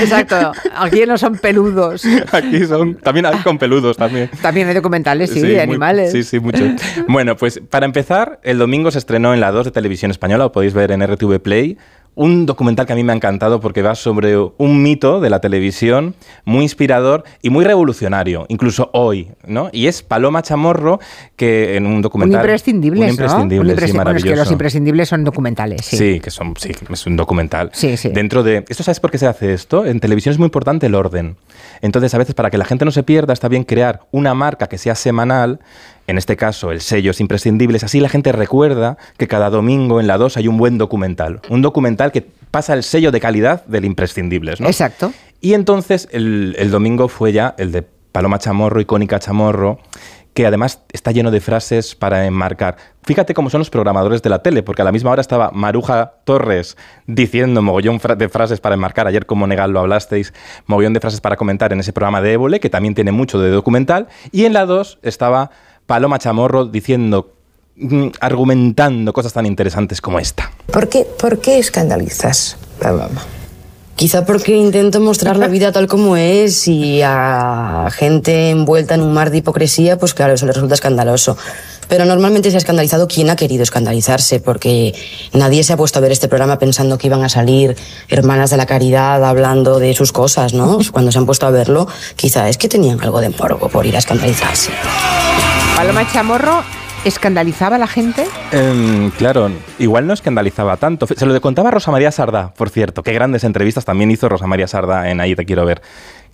[0.00, 0.52] Exacto.
[0.76, 2.04] Aquí no son peludos.
[2.32, 4.30] Aquí son, también hay con peludos también.
[4.40, 6.12] También hay documentales, sí, Sí, de muy- animales.
[6.12, 6.62] sí, sí, mucho.
[7.08, 10.52] Bueno, pues para empezar, el domingo se estrenó en la 2 de Televisión Española, lo
[10.52, 11.76] podéis ver en RTV Play,
[12.16, 15.40] un documental que a mí me ha encantado porque va sobre un mito de la
[15.40, 16.14] televisión
[16.44, 19.68] muy inspirador y muy revolucionario, incluso hoy, ¿no?
[19.70, 20.98] Y es Paloma Chamorro,
[21.36, 22.40] que en un Un documental...
[22.40, 23.10] imprescindible, un ¿no?
[23.10, 23.74] imprescindible, Un sí, imprescindible.
[23.74, 24.36] Bueno, es que maravilloso.
[24.44, 25.96] los imprescindibles son documentales, sí.
[25.98, 27.70] Sí, que son, sí, es un documental.
[27.74, 28.08] Sí, sí.
[28.08, 28.64] Dentro de.
[28.66, 29.84] ¿Esto sabes por qué se hace esto?
[29.84, 31.36] En televisión es muy importante el orden.
[31.82, 34.68] Entonces, a veces, para que la gente no se pierda, está bien crear una marca
[34.68, 35.60] que sea semanal.
[36.06, 37.78] En este caso, el sello es imprescindible.
[37.82, 41.40] Así la gente recuerda que cada domingo en la 2 hay un buen documental.
[41.48, 44.68] Un documental que pasa el sello de calidad del imprescindibles, ¿no?
[44.68, 45.12] Exacto.
[45.40, 49.78] Y entonces el, el domingo fue ya el de Paloma Chamorro, icónica Chamorro,
[50.36, 52.76] que además está lleno de frases para enmarcar.
[53.04, 56.12] Fíjate cómo son los programadores de la tele, porque a la misma hora estaba Maruja
[56.24, 56.76] Torres
[57.06, 59.06] diciendo mogollón de frases para enmarcar.
[59.06, 60.34] Ayer, como Negal lo hablasteis,
[60.66, 63.48] mogollón de frases para comentar en ese programa de Évole, que también tiene mucho de
[63.48, 64.08] documental.
[64.30, 65.50] Y en la 2 estaba
[65.86, 67.32] Paloma Chamorro diciendo,
[67.76, 70.50] mm, argumentando cosas tan interesantes como esta.
[70.70, 73.22] ¿Por qué, por qué escandalizas, Paloma?
[73.96, 79.14] Quizá porque intento mostrar la vida tal como es y a gente envuelta en un
[79.14, 81.38] mar de hipocresía, pues claro, eso le resulta escandaloso.
[81.88, 84.94] Pero normalmente se ha escandalizado quien ha querido escandalizarse, porque
[85.32, 87.74] nadie se ha puesto a ver este programa pensando que iban a salir
[88.08, 90.78] hermanas de la caridad hablando de sus cosas, ¿no?
[90.92, 93.96] Cuando se han puesto a verlo, quizá es que tenían algo de morbo por ir
[93.96, 94.72] a escandalizarse.
[95.76, 96.64] Paloma Chamorro
[97.04, 98.24] ¿Escandalizaba a la gente?
[98.50, 99.48] Em, claro,
[99.78, 101.06] igual no escandalizaba tanto.
[101.06, 103.04] Se lo contaba Rosa María Sarda, por cierto.
[103.04, 105.82] Qué grandes entrevistas también hizo Rosa María Sarda en Ahí te quiero ver.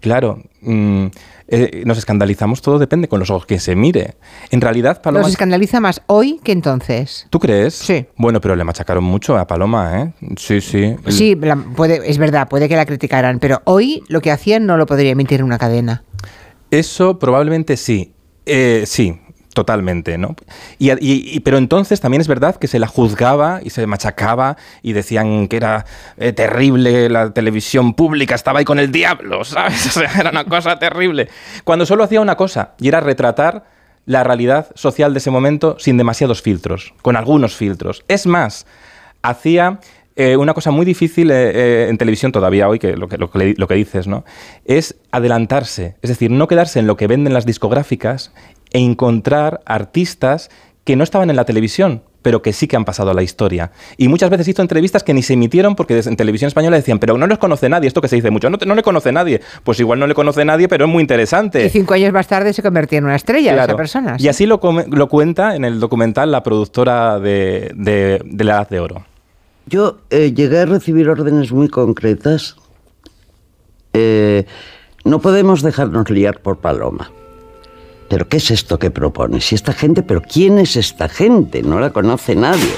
[0.00, 1.06] Claro, mm,
[1.48, 4.14] eh, nos escandalizamos, todo depende con los ojos que se mire.
[4.50, 5.24] En realidad, Paloma...
[5.24, 7.26] Nos escandaliza más hoy que entonces.
[7.28, 7.74] ¿Tú crees?
[7.74, 8.06] Sí.
[8.16, 10.12] Bueno, pero le machacaron mucho a Paloma, ¿eh?
[10.38, 10.96] Sí, sí.
[11.08, 11.36] Sí,
[11.76, 15.10] puede, es verdad, puede que la criticaran, pero hoy lo que hacían no lo podría
[15.10, 16.04] emitir en una cadena.
[16.70, 18.14] Eso probablemente sí.
[18.46, 19.20] Eh, sí,
[19.54, 20.34] Totalmente, ¿no?
[20.78, 25.46] Y, pero entonces también es verdad que se la juzgaba y se machacaba y decían
[25.48, 25.84] que era
[26.16, 29.86] eh, terrible la televisión pública, estaba ahí con el diablo, ¿sabes?
[29.88, 31.28] O sea, era una cosa terrible.
[31.64, 33.64] Cuando solo hacía una cosa y era retratar
[34.06, 38.04] la realidad social de ese momento sin demasiados filtros, con algunos filtros.
[38.08, 38.66] Es más,
[39.20, 39.80] hacía
[40.16, 43.74] eh, una cosa muy difícil eh, en televisión todavía hoy, que lo que, lo que
[43.74, 44.24] dices, ¿no?
[44.64, 48.32] Es adelantarse, es decir, no quedarse en lo que venden las discográficas
[48.72, 50.50] e encontrar artistas
[50.84, 53.72] que no estaban en la televisión, pero que sí que han pasado a la historia.
[53.96, 57.18] Y muchas veces hizo entrevistas que ni se emitieron porque en televisión española decían, pero
[57.18, 59.40] no les conoce nadie, esto que se dice mucho, no, no le conoce nadie.
[59.64, 61.66] Pues igual no le conoce nadie, pero es muy interesante.
[61.66, 64.16] Y cinco años más tarde se convertía en una estrella esa persona.
[64.18, 68.80] Y así lo, lo, cuenta en el documental la productora de, de, La Edad de
[68.80, 69.04] Oro.
[69.66, 72.56] Yo eh, llegué a recibir órdenes muy concretas.
[73.92, 74.46] Eh,
[75.04, 77.10] no podemos dejarnos liar por Paloma.
[78.12, 79.40] ¿Pero qué es esto que propone?
[79.40, 81.62] Si esta gente, ¿pero quién es esta gente?
[81.62, 82.74] No la conoce nadie.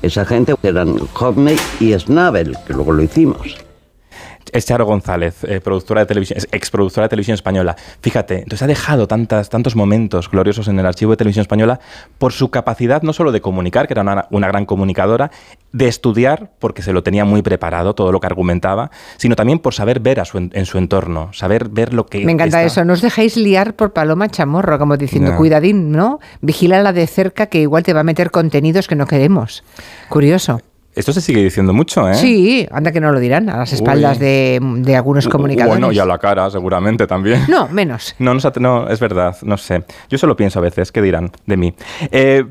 [0.00, 3.58] Esa gente eran Hockney y Snabel, que luego lo hicimos
[4.52, 7.76] es Charo González, eh, productora de televisión, ex productora de televisión española.
[8.02, 11.80] Fíjate, entonces ha dejado tantas, tantos momentos gloriosos en el archivo de televisión española
[12.18, 15.30] por su capacidad no solo de comunicar, que era una, gran comunicadora,
[15.72, 19.74] de estudiar, porque se lo tenía muy preparado todo lo que argumentaba, sino también por
[19.74, 22.24] saber ver a su, en su entorno, saber ver lo que...
[22.24, 26.20] Me encanta eso, no os dejéis liar por Paloma Chamorro, como diciendo, cuidadín, ¿no?
[26.40, 29.62] Vigílala de cerca que igual te va a meter contenidos que no queremos.
[30.08, 30.60] Curioso.
[30.94, 32.14] Esto se sigue diciendo mucho, ¿eh?
[32.14, 34.58] Sí, anda que no lo dirán, a las espaldas de,
[34.96, 35.78] algunos comunicadores.
[35.80, 37.44] Bueno, y a la cara, seguramente también.
[37.48, 38.14] No, menos.
[38.20, 39.84] No, no, es verdad, no sé.
[40.08, 41.74] Yo solo pienso a veces, ¿qué dirán de mí?
[42.10, 42.44] Eh,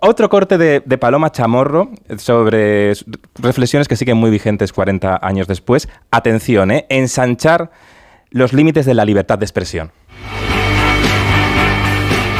[0.00, 2.92] otro corte de, Paloma Chamorro sobre
[3.38, 5.88] reflexiones que siguen muy vigentes 40 años después.
[6.10, 6.86] Atención, ¿eh?
[6.88, 7.70] Ensanchar
[8.30, 9.92] los límites de la libertad de expresión.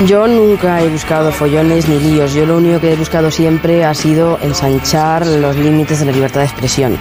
[0.07, 2.35] Yo nunca he buscado follones ni líos.
[2.35, 6.41] Yo lo único que he buscado siempre ha sido ensanchar los límites de la libertad
[6.41, 6.99] de expresión.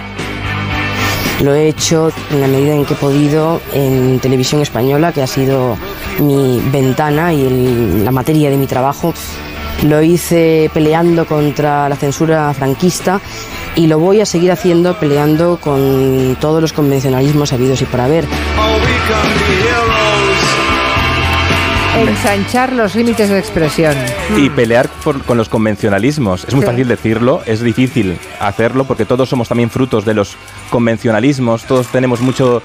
[1.41, 5.27] Lo he hecho en la medida en que he podido en televisión española, que ha
[5.27, 5.77] sido
[6.19, 9.13] mi ventana y la materia de mi trabajo.
[9.83, 13.19] Lo hice peleando contra la censura franquista
[13.75, 18.25] y lo voy a seguir haciendo peleando con todos los convencionalismos habidos y por haber.
[21.95, 23.93] Ensanchar los límites de expresión.
[24.37, 24.89] Y pelear
[25.27, 26.45] con los convencionalismos.
[26.45, 30.37] Es muy fácil decirlo, es difícil hacerlo porque todos somos también frutos de los
[30.69, 32.63] convencionalismos, todos tenemos mucho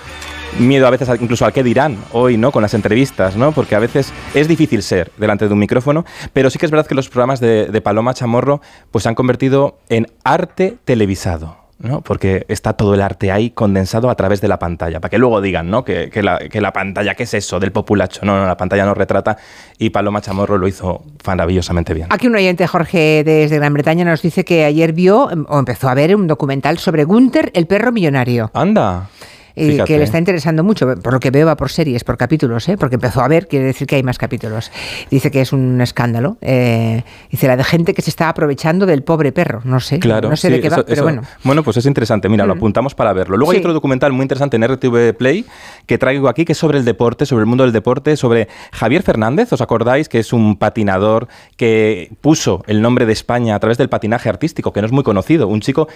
[0.60, 2.52] miedo a veces incluso al qué dirán hoy, ¿no?
[2.52, 3.50] Con las entrevistas, ¿no?
[3.50, 6.86] Porque a veces es difícil ser delante de un micrófono, pero sí que es verdad
[6.86, 8.60] que los programas de, de Paloma Chamorro
[8.92, 11.65] pues se han convertido en arte televisado.
[11.78, 12.00] ¿No?
[12.00, 15.40] porque está todo el arte ahí condensado a través de la pantalla, para que luego
[15.40, 15.84] digan ¿no?
[15.84, 18.24] que, la, pantalla, ¿qué es eso del populacho?
[18.24, 19.36] No, no, la pantalla no retrata
[19.78, 22.08] y Paloma Chamorro lo hizo maravillosamente bien.
[22.10, 25.94] Aquí un oyente, Jorge, desde Gran Bretaña, nos dice que ayer vio o empezó a
[25.94, 28.50] ver un documental sobre Gunther, el perro millonario.
[28.54, 29.08] Anda
[29.56, 32.68] y que le está interesando mucho, por lo que veo va por series, por capítulos,
[32.68, 32.76] ¿eh?
[32.76, 34.70] porque empezó a ver, quiere decir que hay más capítulos.
[35.10, 36.36] Dice que es un escándalo.
[36.42, 40.28] Eh, dice la de gente que se está aprovechando del pobre perro, no sé, claro,
[40.28, 41.22] no sé de qué va, pero bueno.
[41.42, 43.38] Bueno, pues es interesante, mira, lo apuntamos para verlo.
[43.38, 45.46] Luego hay otro documental muy interesante en RTV Play
[45.86, 49.02] que traigo aquí, que es sobre el deporte, sobre el mundo del deporte, sobre Javier
[49.02, 50.10] Fernández, ¿os acordáis?
[50.10, 54.72] Que es un patinador que puso el nombre de España a través del patinaje artístico,
[54.72, 55.88] que no es muy conocido, un chico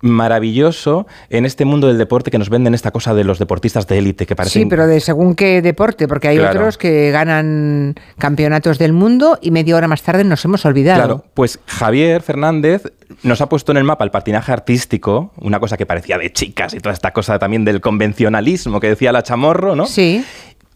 [0.00, 3.98] maravilloso en este mundo del deporte que nos venden esta cosa de los deportistas de
[3.98, 4.62] élite que parecen...
[4.62, 9.50] Sí, pero de según qué deporte, porque hay otros que ganan campeonatos del mundo y
[9.50, 10.98] media hora más tarde nos hemos olvidado.
[10.98, 12.82] Claro, pues Javier Fernández
[13.22, 16.74] nos ha puesto en el mapa el patinaje artístico, una cosa que parecía de chicas
[16.74, 19.86] y toda esta cosa también del convencionalismo que decía la chamorro, ¿no?
[19.86, 20.24] Sí.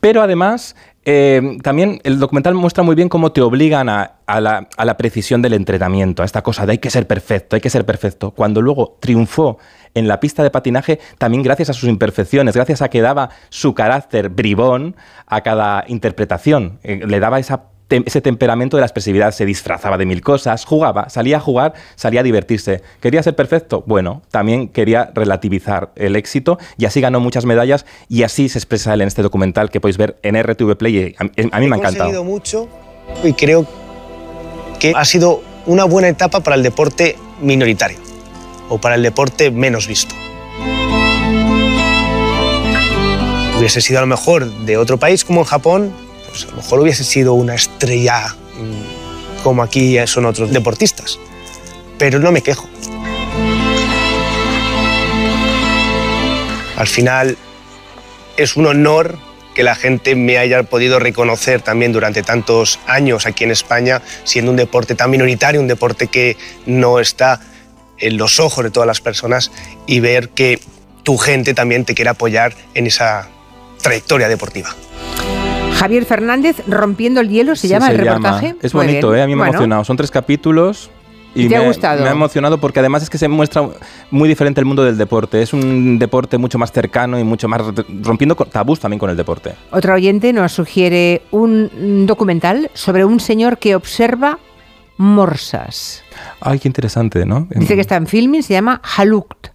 [0.01, 5.41] Pero además eh, también el documental muestra muy bien cómo te obligan a, la, precisión
[5.41, 8.33] del entrenamiento, a esta cosa de hay que ser perfecto, hay que ser perfecto.
[8.33, 9.59] Cuando luego triunfó
[9.95, 13.75] en la pista de patinaje también gracias a sus imperfecciones, gracias a que daba su
[13.75, 14.95] carácter bribón
[15.27, 16.79] a cada interpretación.
[16.83, 21.09] Eh, le daba esa ese temperamento de la expresividad, se disfrazaba de mil cosas, jugaba,
[21.09, 22.83] salía a jugar, salía a divertirse.
[23.01, 23.83] ¿Quería ser perfecto?
[23.87, 28.95] Bueno, también quería relativizar el éxito y así ganó muchas medallas y así se expresa
[28.95, 31.15] él en este documental que podéis ver en RTV Play.
[31.19, 31.25] A,
[31.57, 32.11] a mí me ha encantado.
[32.11, 32.69] He mucho
[33.23, 33.67] y creo
[34.79, 37.99] que ha sido una buena etapa para el deporte minoritario
[38.69, 40.15] o para el deporte menos visto.
[43.59, 45.93] Hubiese sido a lo mejor de otro país como en Japón,
[46.31, 51.19] pues a lo mejor hubiese sido una estrella mm, como aquí son otros deportistas.
[51.99, 52.69] Pero no me quejo.
[56.77, 57.37] Al final
[58.37, 59.19] es un honor
[59.55, 64.51] que la gente me haya podido reconocer también durante tantos años aquí en España, siendo
[64.51, 66.37] un deporte tan minoritario, un deporte que
[66.67, 67.41] no está
[67.99, 69.51] en los ojos de todas las personas
[69.87, 70.61] y ver que
[71.03, 73.29] tu gente también te quiere apoyar en esa
[73.83, 74.75] trayectoria deportiva.
[75.81, 78.55] Javier Fernández, Rompiendo el hielo, se llama el reportaje.
[78.61, 79.23] Es bonito, ¿eh?
[79.23, 79.83] a mí me ha emocionado.
[79.85, 80.91] Son tres capítulos.
[81.35, 82.03] Y, te me, ha gustado?
[82.03, 83.67] Me ha emocionado porque además es que se muestra
[84.11, 85.41] muy diferente el mundo del deporte.
[85.41, 87.63] Es un deporte mucho más cercano y mucho más
[88.03, 89.55] rompiendo tabús también con el deporte.
[89.71, 94.39] Otro oyente nos sugiere un documental sobre un señor que observa
[94.99, 96.03] morsas.
[96.41, 97.47] Ay, qué interesante, ¿no?
[97.49, 99.49] Dice que está en filming, se llama Halukt.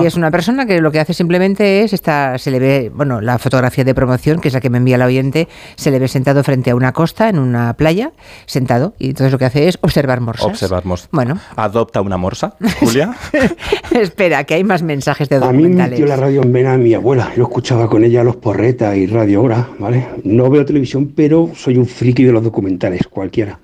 [0.00, 3.20] Y es una persona que lo que hace simplemente es, está, se le ve, bueno,
[3.20, 6.08] la fotografía de promoción, que es la que me envía el oyente, se le ve
[6.08, 8.12] sentado frente a una costa, en una playa,
[8.46, 10.46] sentado, y entonces lo que hace es observar morsas.
[10.46, 11.08] Observar morsas.
[11.12, 11.38] Bueno.
[11.56, 13.14] ¿Adopta una morsa, Julia?
[13.90, 15.76] Espera, que hay más mensajes de A mí documentales.
[15.76, 17.32] me metió la radio en vena mi abuela.
[17.36, 20.06] Yo escuchaba con ella los porretas y Radio Hora, ¿vale?
[20.24, 23.58] No veo televisión, pero soy un friki de los documentales, cualquiera.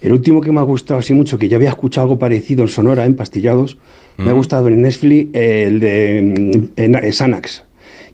[0.00, 2.68] El último que me ha gustado así mucho, que ya había escuchado algo parecido en
[2.68, 3.78] Sonora, en Pastillados,
[4.18, 7.64] me ha gustado en Netflix el de mm, en- Xanax.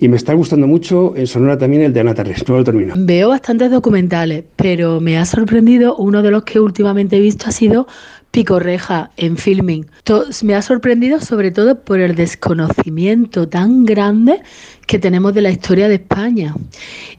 [0.00, 2.46] Y me está gustando mucho en Sonora también el de Ana Terres.
[2.48, 2.94] No lo termino.
[2.96, 7.52] Veo bastantes documentales, pero me ha sorprendido, uno de los que últimamente he visto ha
[7.52, 7.86] sido
[8.32, 9.86] Picorreja en filming.
[10.02, 14.42] To- me ha sorprendido sobre todo por el desconocimiento tan grande
[14.88, 16.54] que tenemos de la historia de España.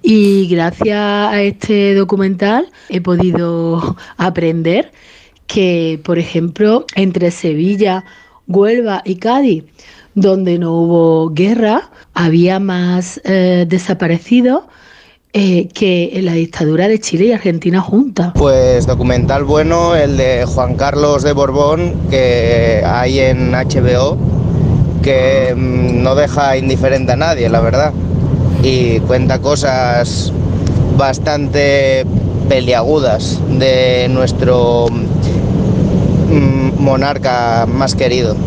[0.01, 4.91] Y gracias a este documental he podido aprender
[5.47, 8.03] que, por ejemplo, entre Sevilla,
[8.47, 9.63] Huelva y Cádiz,
[10.13, 14.63] donde no hubo guerra, había más eh, desaparecidos
[15.33, 18.31] eh, que en la dictadura de Chile y Argentina juntas.
[18.35, 24.17] Pues documental bueno, el de Juan Carlos de Borbón, que hay en HBO,
[25.03, 27.91] que mm, no deja indiferente a nadie, la verdad.
[28.63, 30.31] Y cuenta cosas
[30.97, 32.05] bastante
[32.47, 34.87] peliagudas de nuestro
[36.29, 38.37] mm, monarca más querido.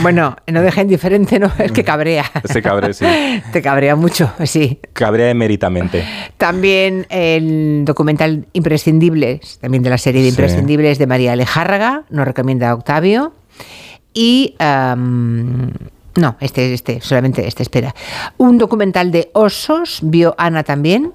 [0.00, 2.24] Bueno, no deja indiferente, no, es que cabrea.
[2.44, 2.62] Se
[2.94, 3.04] sí.
[3.52, 4.80] Te cabrea mucho, sí.
[4.94, 6.04] Cabrea emeritamente.
[6.38, 10.34] También el documental Imprescindibles, también de la serie de Sí.
[10.34, 13.34] Imprescindibles de María Alejárraga, nos recomienda Octavio.
[14.14, 14.56] Y.
[14.58, 17.94] no, este, este, solamente este, espera.
[18.38, 21.12] Un documental de osos, vio Ana también,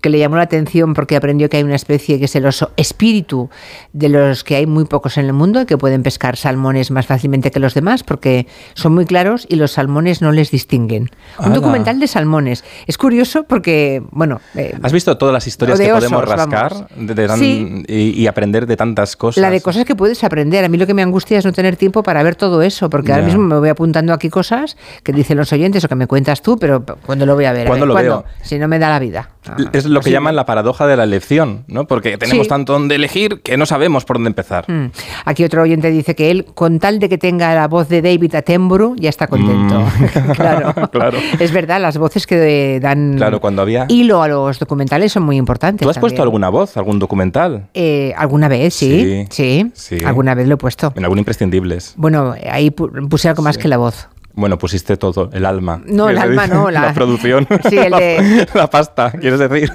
[0.00, 2.70] que le llamó la atención porque aprendió que hay una especie que es el oso
[2.76, 3.50] espíritu,
[3.92, 7.06] de los que hay muy pocos en el mundo y que pueden pescar salmones más
[7.06, 11.10] fácilmente que los demás porque son muy claros y los salmones no les distinguen.
[11.38, 12.64] Un documental de salmones.
[12.86, 17.14] Es curioso porque, bueno, eh, ¿Has visto todas las historias que podemos osos, rascar de-
[17.14, 17.84] de tan- Sí.
[17.88, 19.40] y, y aprender de tantas cosas?
[19.42, 20.64] la de cosas que puedes aprender.
[20.64, 23.12] A mí lo que me angustia es no tener tiempo para ver todo eso, porque
[23.12, 26.40] ahora mismo me voy apuntando aquí cosas que dicen los oyentes o que me cuentas
[26.42, 27.66] tú, pero ¿cuándo lo voy a ver?
[27.66, 28.24] A ¿Cuándo ver, lo veo?
[28.42, 29.30] Si no me da la vida.
[29.72, 31.86] Es lo que llaman la paradoja de la elección, ¿no?
[31.86, 32.48] Porque tenemos Sí.
[32.48, 34.64] tanto donde elegir que no sabemos por dónde empezar.
[34.70, 34.90] Mm.
[35.24, 38.34] Aquí otro oyente dice que él, con tal de que tenga la voz de David
[38.34, 39.84] Attenborough, ya está contento.
[40.34, 40.74] claro.
[40.90, 41.18] claro.
[41.38, 43.86] Es verdad, las voces que dan Claro, cuando había...
[43.88, 45.84] hilo a los documentales son muy importantes.
[45.84, 47.68] ¿Tú has puesto alguna voz, algún documental?
[47.74, 48.74] Eh, ¿Alguna vez?
[48.74, 49.70] Sí, sí.
[49.74, 49.98] sí.
[50.04, 50.92] Alguna vez lo he puesto.
[50.96, 51.94] En algún imprescindibles.
[51.96, 54.08] Bueno, ahí pu- puse algo más que la voz.
[54.38, 55.82] Bueno, pusiste todo, el alma.
[55.84, 57.44] No, el ¿Quieres alma no, la- producción.
[57.68, 59.72] Sí, el de- la, la pasta, ¿quieres decir?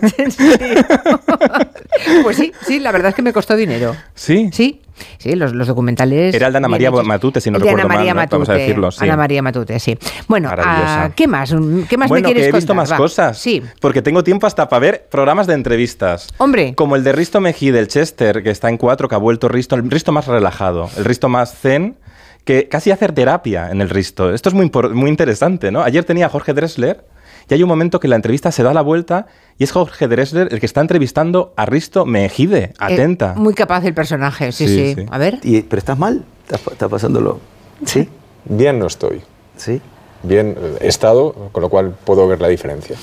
[2.23, 3.93] Pues sí, sí, la verdad es que me costó dinero.
[4.15, 4.49] ¿Sí?
[4.53, 4.81] Sí,
[5.17, 6.33] sí, los, los documentales.
[6.33, 7.05] Era el de Ana María hechos.
[7.05, 8.31] Matute, si no El de recuerdo Ana María mal, ¿no?
[8.31, 9.03] Vamos a Matute, decirlo, sí.
[9.03, 9.97] Ana María Matute, sí.
[10.27, 11.53] Bueno, ah, ¿qué más?
[11.89, 12.75] ¿Qué más bueno, me quieres que he visto contar?
[12.75, 12.97] más Va.
[12.97, 13.37] cosas.
[13.37, 13.61] Sí.
[13.81, 16.29] Porque tengo tiempo hasta para ver programas de entrevistas.
[16.37, 16.73] Hombre.
[16.75, 19.75] Como el de Risto Mejía del Chester, que está en cuatro, que ha vuelto Risto,
[19.75, 21.97] el Risto más relajado, el Risto más zen,
[22.45, 24.33] que casi hacer terapia en el Risto.
[24.33, 25.81] Esto es muy, muy interesante, ¿no?
[25.81, 27.05] Ayer tenía a Jorge Dressler
[27.49, 30.49] y hay un momento que la entrevista se da la vuelta y es Jorge Dressler
[30.51, 32.57] el que está entrevistando a Risto Mejide.
[32.63, 33.33] Eh, Atenta.
[33.35, 34.93] muy capaz el personaje, sí, sí.
[34.95, 35.05] Sí, sí.
[35.09, 35.39] A ver.
[35.43, 36.25] Y- ¿Pero estás mal?
[36.45, 37.39] ¿Estás, estás pasándolo?
[37.85, 38.09] ¿Sí?
[38.45, 39.21] bien no estoy.
[39.55, 39.81] Sí.
[40.23, 42.95] Bien he estado, con lo cual puedo ver la diferencia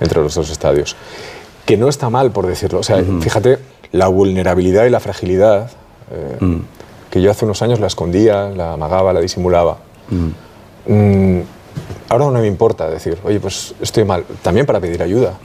[0.00, 0.96] entre los dos estadios.
[1.66, 2.78] Que no está mal, por decirlo.
[2.80, 3.58] O sea, fíjate,
[3.92, 5.70] la vulnerabilidad y la fragilidad,
[6.10, 6.58] eh,
[7.18, 9.78] que yo hace unos años la escondía, la amagaba, la disimulaba.
[10.86, 11.40] Mm,
[12.08, 14.24] ahora no me importa decir, oye, pues estoy mal.
[14.42, 15.38] También para pedir ayuda.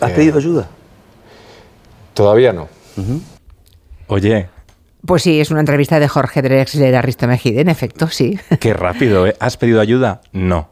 [0.00, 0.68] ¿Has Eh, pedido ayuda?
[2.14, 2.68] Todavía no.
[4.06, 4.48] Oye,
[5.06, 8.38] Pues sí, es una entrevista de Jorge Drexler a Risto Mejide, en efecto, sí.
[8.60, 9.36] qué rápido, ¿eh?
[9.40, 10.20] ¿Has pedido ayuda?
[10.32, 10.68] No.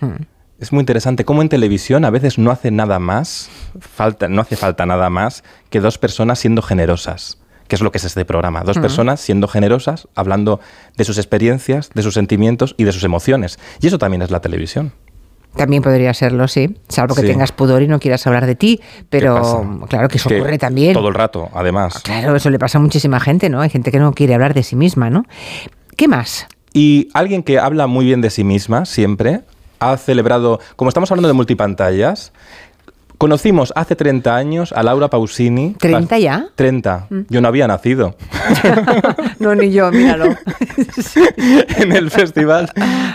[0.00, 0.24] Hmm.
[0.58, 3.48] Es muy interesante cómo en televisión a veces no hace nada más,
[3.80, 7.38] falta, no hace falta nada más que dos personas siendo generosas,
[7.70, 8.62] que es lo que es este programa.
[8.64, 10.58] Dos personas siendo generosas, hablando
[10.96, 13.60] de sus experiencias, de sus sentimientos y de sus emociones.
[13.80, 14.92] Y eso también es la televisión.
[15.56, 16.76] También podría serlo, sí.
[16.88, 17.28] Salvo que Sí.
[17.28, 18.80] tengas pudor y no quieras hablar de ti.
[19.08, 20.94] Pero claro que eso Que ocurre también.
[20.94, 22.00] Todo el rato, además.
[22.02, 23.60] Claro, eso le pasa a muchísima gente, ¿no?
[23.60, 25.24] Hay gente que no quiere hablar de sí misma, ¿no?
[25.96, 26.48] ¿Qué más?
[26.72, 29.42] Y alguien que habla muy bien de sí misma, siempre,
[29.78, 32.32] ha celebrado, como estamos hablando de multipantallas,
[33.20, 35.74] conocimos hace 30 años a Laura Pausini.
[35.78, 36.46] ¿30 ya?
[36.54, 37.06] 30.
[37.10, 37.20] Mm.
[37.28, 38.16] Yo no había nacido.
[39.38, 40.26] No, ni yo, míralo.
[41.78, 42.70] en el Festival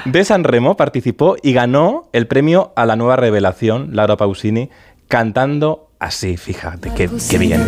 [0.06, 4.72] de San Remo participó y ganó el premio a la nueva revelación, Laura Pausini,
[5.08, 7.64] cantando así, fíjate, qué, qué bien.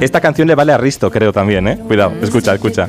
[0.00, 1.78] Esta canción le vale a Risto, creo también, ¿eh?
[1.78, 2.88] Cuidado, escucha, escucha.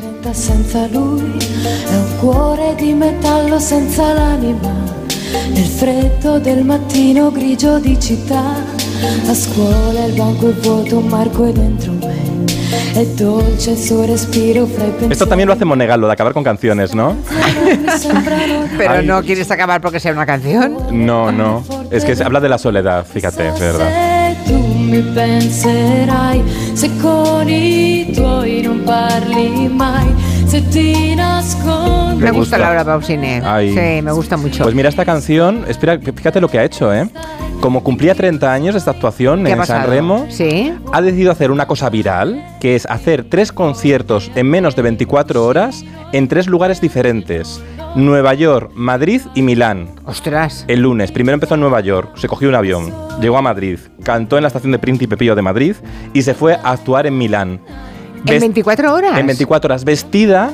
[5.50, 8.56] Nel freddo del mattino grigio di città
[9.28, 12.34] a scuola il banco è vuoto un marco è dentro me
[12.94, 16.34] è dolce il suo respiro fra i Esto también lo hace Monegal, lo de acabar
[16.34, 17.16] con canciones, ¿no?
[18.78, 19.06] Pero Ay.
[19.06, 20.78] no quieres acabar porque sea una canción.
[20.92, 21.64] No, no.
[21.92, 24.16] Es que se habla de la soledad, fíjate, es verdad.
[24.46, 30.08] tu mi penserai se con i tuoi non parli mai
[32.18, 33.40] Me gusta Laura Pausini.
[33.44, 33.70] Ay.
[33.74, 34.64] Sí, me gusta mucho.
[34.64, 37.10] Pues mira, esta canción, espera, fíjate lo que ha hecho, ¿eh?
[37.62, 39.88] Como cumplía 30 años esta actuación ¿Qué ha en San?
[39.88, 40.74] Remo, Sí.
[40.92, 45.46] ha decidido hacer una cosa viral, que es hacer tres conciertos en menos de 24
[45.46, 47.62] horas en tres lugares diferentes.
[47.96, 49.90] Nueva York, Madrid y Milán.
[50.06, 50.66] Ostras.
[50.68, 51.12] El lunes.
[51.12, 54.48] Primero empezó en Nueva York, se cogió un avión, llegó a Madrid, cantó en la
[54.48, 55.76] estación de Príncipe Pío de Madrid
[56.14, 57.62] y se fue a actuar en Milán.
[58.26, 59.18] ¿En Ves- 24 horas?
[59.20, 60.52] en 24 horas, vestida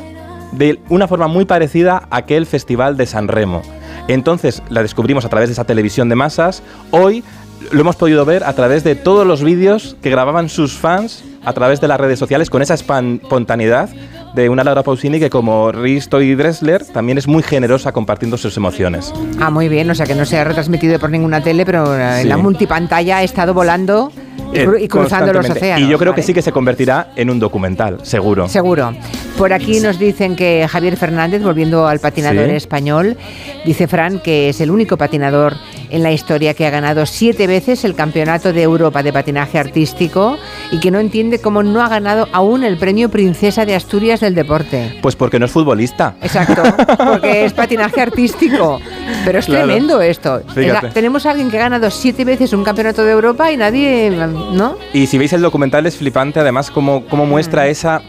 [0.51, 3.61] de una forma muy parecida a aquel festival de San Remo.
[4.07, 6.61] Entonces la descubrimos a través de esa televisión de masas.
[6.91, 7.23] Hoy
[7.71, 11.53] lo hemos podido ver a través de todos los vídeos que grababan sus fans a
[11.53, 13.89] través de las redes sociales con esa espontaneidad
[14.35, 18.55] de una Laura Pausini que como Risto y Dressler también es muy generosa compartiendo sus
[18.57, 19.13] emociones.
[19.39, 22.17] Ah, muy bien, o sea que no se ha retransmitido por ninguna tele, pero eh,
[22.17, 22.27] en Sí.
[22.27, 24.11] la multipantalla ha estado volando
[24.53, 25.87] y, cru- y cruzando los océanos.
[25.87, 28.47] Y yo creo que sí que se convertirá en un documental, seguro.
[28.49, 28.93] Seguro.
[29.37, 32.55] Por aquí nos dicen que Javier Fernández, volviendo al patinador Sí.
[32.55, 33.17] español,
[33.65, 35.55] dice Fran que es el único patinador
[35.89, 40.37] en la historia que ha ganado siete veces el Campeonato de Europa de Patinaje Artístico
[40.71, 44.35] y que no entiende cómo no ha ganado aún el premio Princesa de Asturias del
[44.35, 44.97] Deporte.
[45.01, 46.15] Pues porque no es futbolista.
[46.21, 46.61] Exacto,
[46.97, 48.79] porque es patinaje artístico.
[49.25, 49.65] Pero es Claro.
[49.65, 50.41] tremendo esto.
[50.53, 50.89] Fíjate.
[50.89, 54.77] tenemos a alguien que ha ganado siete veces un campeonato de Europa y nadie, ¿no?
[54.93, 57.29] Y si veis el documental es flipante, además, cómo, cómo Mm.
[57.29, 58.01] muestra esa.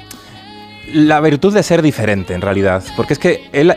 [0.93, 2.83] la virtud de ser diferente, en realidad.
[2.97, 3.73] Porque es que él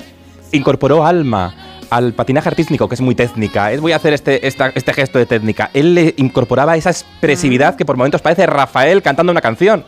[0.51, 1.53] incorporó alma
[1.91, 3.71] al patinaje artístico, que es muy técnica.
[3.71, 5.69] Es voy a hacer este, esta- este gesto de técnica.
[5.73, 9.85] Él le incorporaba esa expresividad que por momentos parece Rafael cantando una canción.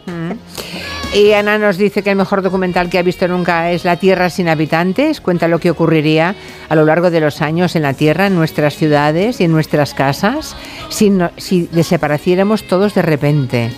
[1.18, 4.30] Y Ana nos dice que el mejor documental que ha visto nunca es La Tierra
[4.30, 5.20] sin habitantes.
[5.20, 6.36] Cuenta lo que ocurriría
[6.70, 9.96] a lo largo de los años en la Tierra, en nuestras ciudades y en nuestras
[9.96, 10.56] casas,
[10.90, 13.72] si, no- si desapareciéramos todos de repente.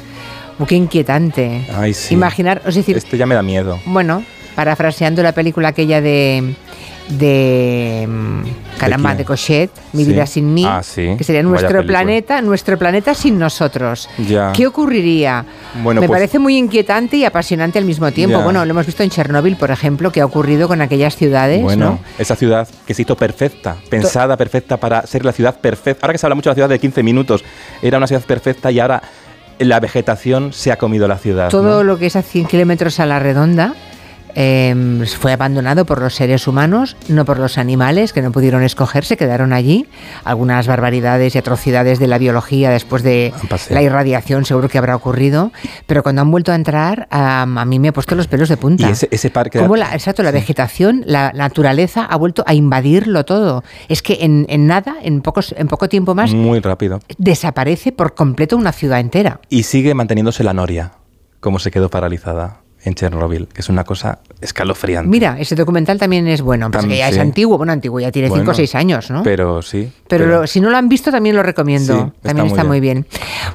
[0.67, 1.65] Qué inquietante.
[1.73, 2.13] Ay, sí.
[2.13, 3.79] Imaginar, es decir, Esto ya me da miedo.
[3.85, 4.21] bueno,
[4.63, 6.53] parafraseando la película aquella de
[7.07, 9.17] de mm, caramba quién?
[9.19, 10.11] de Cochet, Mi Sí.
[10.11, 11.15] vida sin mí, Ah, sí.
[11.17, 14.07] que sería nuestro planeta, nuestro planeta sin nosotros.
[14.19, 14.51] Ya.
[14.53, 15.43] ¿Qué ocurriría?
[15.81, 18.37] Bueno, Me pues- parece muy inquietante y apasionante al mismo tiempo.
[18.37, 18.43] Ya.
[18.43, 21.85] Bueno, lo hemos visto en Chernóbil, por ejemplo, que ha ocurrido con aquellas ciudades, Bueno,
[21.91, 21.99] ¿no?
[22.19, 26.05] esa ciudad que se hizo perfecta, pensada perfecta para ser la ciudad perfecta.
[26.05, 27.43] Ahora que se habla mucho de la ciudad de 15 minutos,
[27.81, 29.01] era una ciudad perfecta y ahora
[29.57, 31.49] la vegetación se ha comido la ciudad.
[31.49, 31.83] Todo ¿no?
[31.83, 33.73] lo que es a 100 kilómetros a la redonda
[34.35, 39.05] eh, fue abandonado por los seres humanos, no por los animales que no pudieron escoger,
[39.05, 39.87] se quedaron allí.
[40.23, 43.33] Algunas barbaridades y atrocidades de la biología después de
[43.69, 45.51] la irradiación seguro que habrá ocurrido,
[45.87, 48.87] pero cuando han vuelto a entrar a mí me ha puesto los pelos de punta.
[48.87, 49.59] Y ese, ese parque...
[49.79, 53.63] La, exacto, la vegetación, la naturaleza ha vuelto a invadirlo todo.
[53.87, 56.99] Es que en, en nada, en, pocos, en poco tiempo más, Muy rápido.
[57.17, 59.39] desaparece por completo una ciudad entera.
[59.49, 60.91] Y sigue manteniéndose la noria,
[61.39, 62.61] como se quedó paralizada.
[62.83, 65.09] En Chernobyl, que es una cosa escalofriante.
[65.09, 68.37] Mira, ese documental también es bueno, porque ya es antiguo, bueno, antiguo, ya tiene 5
[68.37, 69.23] Bueno, o 6 años, ¿no?
[69.23, 69.91] Pero sí.
[70.07, 71.93] Pero, lo- si no lo han visto, también lo recomiendo.
[71.93, 73.05] Sí, está también muy está muy bien.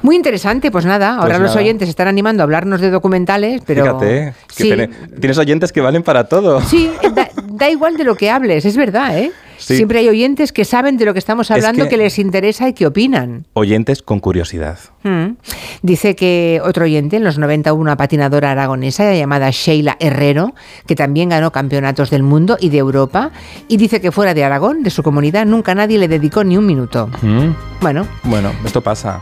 [0.03, 1.61] Muy interesante, pues nada, ahora Pues los nada.
[1.61, 3.83] oyentes están animando a hablarnos de documentales, pero.
[3.85, 4.33] Fíjate, ¿eh?
[4.47, 4.87] que sí, tiene-
[5.19, 6.61] tienes oyentes que valen para todo.
[6.61, 9.31] sí, da, da igual de lo que hables, es verdad, ¿eh?
[9.57, 9.75] Sí.
[9.77, 11.97] Siempre hay oyentes que saben de lo que estamos hablando, que- que...
[11.97, 13.45] les interesa y que opinan.
[13.53, 14.77] Oyentes con curiosidad.
[15.03, 15.35] Mm.
[15.81, 20.53] Dice que otro oyente, en los 90 hubo una patinadora aragonesa llamada Sheila Herrero,
[20.87, 23.31] que también ganó campeonatos del mundo y de Europa,
[23.67, 26.65] y dice que fuera de Aragón, de su comunidad, nunca nadie le dedicó ni un
[26.65, 27.09] minuto.
[27.21, 27.49] Mm.
[27.81, 29.21] Bueno, Bueno, esto pasa.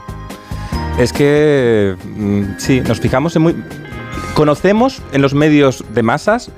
[0.97, 3.55] Es que mm, sí, nos fijamos en muy.
[4.35, 6.51] Conocemos en los medios de masas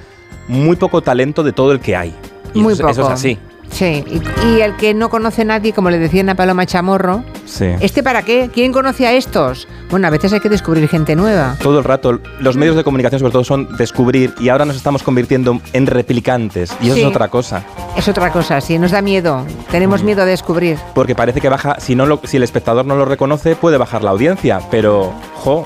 [0.48, 2.14] muy poco talento de todo el que hay.
[2.54, 2.92] Y muy eso, poco.
[2.92, 3.40] eso es así.
[3.72, 7.24] Sí, y, y el que no conoce a nadie, como le decían a Paloma Chamorro,
[7.46, 7.66] Sí.
[7.82, 8.50] ¿este para qué?
[8.54, 9.68] ¿Quién conoce a estos?
[9.90, 11.56] Bueno, a veces hay que descubrir gente nueva.
[11.62, 15.04] Todo el rato, los medios de comunicación sobre todo son descubrir y ahora nos estamos
[15.04, 17.02] convirtiendo en replicantes y eso Sí.
[17.02, 17.64] es otra cosa.
[17.98, 19.46] Es otra cosa, sí, nos da miedo.
[19.72, 20.06] Tenemos Mm.
[20.06, 20.78] miedo a descubrir.
[20.94, 24.04] Porque parece que baja, si, no lo- si el espectador no lo reconoce, puede bajar
[24.04, 25.64] la audiencia, pero, jo,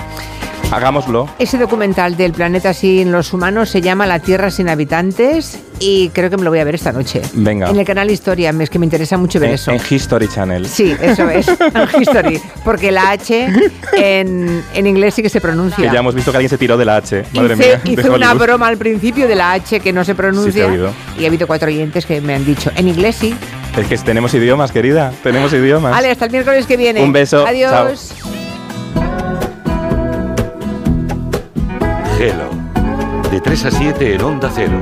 [0.72, 1.28] hagámoslo.
[1.40, 6.30] Ese documental del planeta sin los humanos se llama La Tierra sin habitantes y creo
[6.30, 7.22] que me lo voy a ver esta noche.
[7.34, 7.70] Venga.
[7.70, 9.72] En el canal Historia, es que me interesa mucho ver En, eso.
[9.72, 10.66] en History Channel.
[10.68, 13.48] Sí, eso es, en History, porque la H
[13.98, 15.92] en, en inglés sí que se Que pronuncia.
[15.92, 17.24] ya hemos visto que alguien se tiró de la H.
[17.34, 17.82] Madre hice mía.
[17.86, 18.44] hice una Hollywood.
[18.46, 20.92] broma al principio de la H que no se pronuncia Sí, se ha oído.
[21.20, 23.36] y ha habido cuatro oyentes que me han dicho, en inglés sí.
[23.78, 25.12] Es que tenemos idiomas, querida.
[25.24, 25.92] Tenemos idiomas.
[25.92, 27.02] Vale, hasta el miércoles que viene.
[27.02, 28.14] Un beso, Adiós.
[32.18, 32.50] Gelo.
[33.32, 34.82] De 3 a 7 en Onda Cero.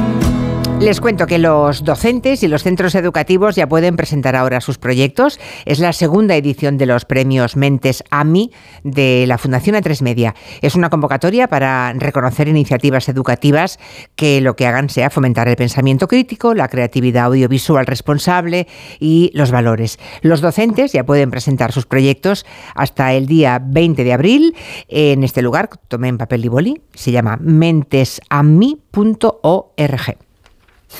[0.81, 5.39] Les cuento que los docentes y los centros educativos ya pueden presentar ahora sus proyectos.
[5.65, 8.51] Es la segunda edición de los premios Mentes AMI
[8.83, 10.33] de la Fundación A3 Media.
[10.63, 13.77] Es una convocatoria para reconocer iniciativas educativas
[14.15, 18.67] que lo que hagan sea fomentar el pensamiento crítico, la creatividad audiovisual responsable
[18.99, 19.99] y los valores.
[20.23, 22.43] Los docentes ya pueden presentar sus proyectos
[22.73, 24.55] hasta el día 20 de abril
[24.87, 25.69] en este lugar.
[25.87, 26.81] Tomen papel y boli.
[26.95, 28.91] Se llama mentesami.org.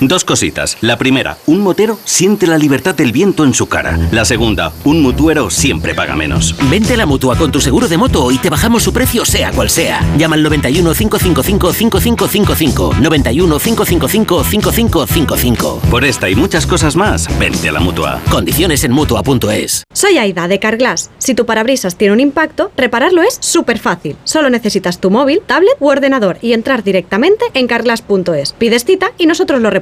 [0.00, 0.78] Dos cositas.
[0.80, 3.98] La primera, un motero siente la libertad del viento en su cara.
[4.10, 6.56] La segunda, un mutuero siempre paga menos.
[6.70, 9.52] Vente a la mutua con tu seguro de moto y te bajamos su precio sea
[9.52, 10.00] cual sea.
[10.16, 12.94] Llama al 91 555 5555.
[13.00, 15.80] 91 555 5555.
[15.90, 18.20] Por esta y muchas cosas más, vente a la mutua.
[18.30, 19.84] Condiciones en mutua.es.
[19.92, 21.10] Soy Aida de Carglass.
[21.18, 24.16] Si tu parabrisas tiene un impacto, repararlo es súper fácil.
[24.24, 28.54] Solo necesitas tu móvil, tablet u ordenador y entrar directamente en carglass.es.
[28.54, 29.81] Pides cita y nosotros lo reparamos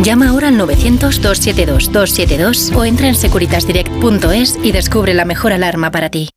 [0.00, 6.28] Llama ahora al 900-272-272 o entra en securitasdirect.es y descubre la mejor alarma para ti.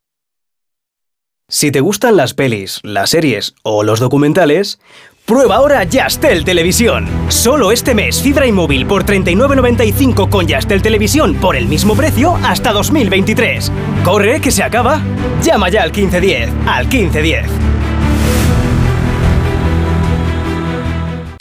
[1.48, 4.80] Si te gustan las pelis, las series o los documentales,
[5.26, 7.06] prueba ahora Yastel Televisión.
[7.28, 12.36] Solo este mes fibra y móvil por 39.95 con Yastel Televisión por el mismo precio
[12.42, 13.70] hasta 2023.
[14.04, 15.00] Corre que se acaba.
[15.42, 17.46] Llama ya al 1510, al 1510.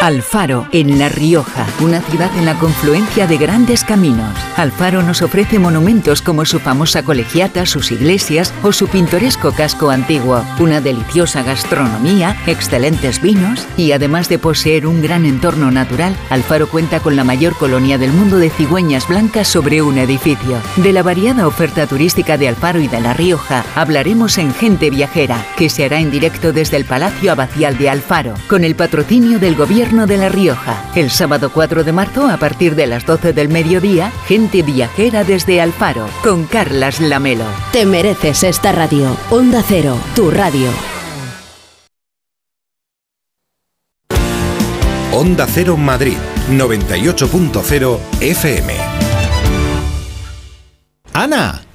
[0.00, 4.32] Alfaro, en La Rioja, una ciudad en la confluencia de grandes caminos.
[4.56, 10.44] Alfaro nos ofrece monumentos como su famosa colegiata, sus iglesias o su pintoresco casco antiguo,
[10.60, 17.00] una deliciosa gastronomía, excelentes vinos y además de poseer un gran entorno natural, Alfaro cuenta
[17.00, 20.58] con la mayor colonia del mundo de cigüeñas blancas sobre un edificio.
[20.76, 25.44] De la variada oferta turística de Alfaro y de La Rioja hablaremos en Gente Viajera,
[25.56, 29.56] que se hará en directo desde el Palacio Abacial de Alfaro, con el patrocinio del
[29.56, 30.84] Gobierno de La Rioja.
[30.94, 35.62] El sábado 4 de marzo, a partir de las 12 del mediodía, gente viajera desde
[35.62, 37.46] Alfaro, con Carlas Lamelo.
[37.72, 39.16] Te mereces esta radio.
[39.30, 40.68] Onda Cero, tu radio.
[45.12, 46.18] Onda Cero Madrid,
[46.50, 48.74] 98.0 FM.
[51.14, 51.62] Ana,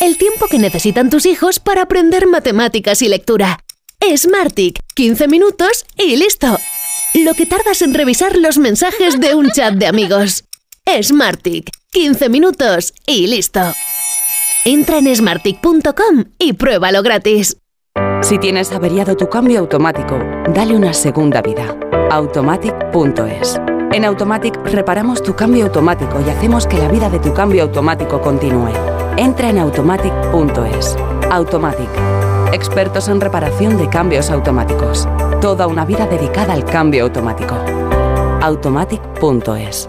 [0.00, 3.60] El tiempo que necesitan tus hijos para aprender matemáticas y lectura.
[4.16, 6.56] Smartick, 15 minutos y listo.
[7.12, 10.44] Lo que tardas en revisar los mensajes de un chat de amigos.
[11.02, 13.60] Smartick, 15 minutos y listo.
[14.64, 17.58] Entra en smartick.com y pruébalo gratis.
[18.22, 20.18] Si tienes averiado tu cambio automático,
[20.54, 21.76] dale una segunda vida.
[22.10, 23.60] Automatic.es.
[23.92, 28.22] En Automatic reparamos tu cambio automático y hacemos que la vida de tu cambio automático
[28.22, 28.99] continúe.
[29.16, 30.96] Entra en automatic.es.
[31.30, 31.88] Automatic.
[32.52, 35.08] Expertos en reparación de cambios automáticos.
[35.40, 37.54] Toda una vida dedicada al cambio automático.
[38.42, 39.88] Automatic.es.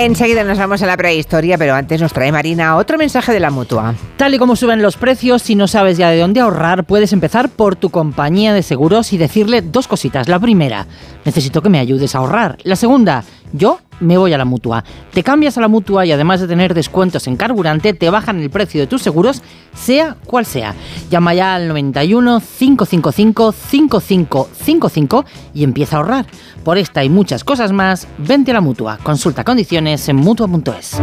[0.00, 3.50] Enseguida nos vamos a la prehistoria, pero antes nos trae Marina otro mensaje de la
[3.50, 3.96] mutua.
[4.16, 7.48] Tal y como suben los precios, si no sabes ya de dónde ahorrar, puedes empezar
[7.48, 10.28] por tu compañía de seguros y decirle dos cositas.
[10.28, 10.86] La primera,
[11.24, 12.58] necesito que me ayudes a ahorrar.
[12.62, 14.84] La segunda, yo me voy a la mutua.
[15.12, 18.50] Te cambias a la mutua y además de tener descuentos en carburante, te bajan el
[18.50, 19.42] precio de tus seguros,
[19.74, 20.74] sea cual sea.
[21.10, 26.26] Llama ya al 91 555 5555 y empieza a ahorrar.
[26.64, 28.98] Por esta y muchas cosas más, vente a la mutua.
[29.02, 31.00] Consulta condiciones en mutua.es.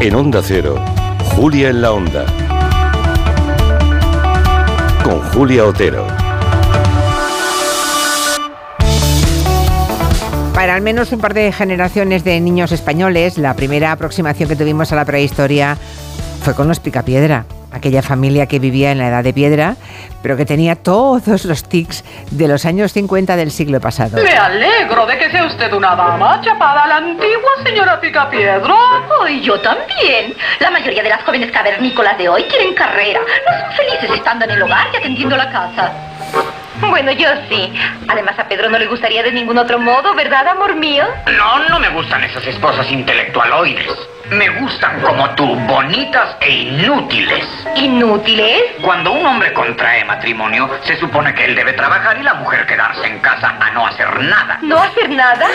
[0.00, 0.82] En Onda Cero,
[1.36, 2.26] Julia en la Onda.
[5.04, 6.21] Con Julia Otero.
[10.62, 14.92] Para al menos un par de generaciones de niños españoles, la primera aproximación que tuvimos
[14.92, 15.76] a la prehistoria
[16.44, 17.46] fue con los picapiedra.
[17.72, 19.74] aquella familia que vivía en la edad de piedra,
[20.22, 24.22] pero que tenía todos los tics de los años 50 del siglo pasado.
[24.22, 28.62] Me alegro de que sea usted una dama chapada a la antigua señora Picapiedra.
[29.30, 30.32] y yo también.
[30.60, 33.18] La mayoría de las jóvenes cavernícolas de hoy quieren carrera.
[33.18, 35.90] No son felices estando en el hogar y atendiendo la casa.
[36.92, 37.72] Bueno, yo sí.
[38.08, 41.06] Además, a Pedro no le gustaría de ningún otro modo, ¿verdad, amor mío?
[41.36, 43.88] No, no me gustan esas esposas intelectualoides.
[44.30, 47.46] Me gustan como tú, bonitas e inútiles.
[47.76, 48.62] ¿Inútiles?
[48.80, 53.06] Cuando un hombre contrae matrimonio, se supone que él debe trabajar y la mujer quedarse
[53.06, 54.58] en casa a no hacer nada.
[54.62, 55.46] ¿No hacer nada?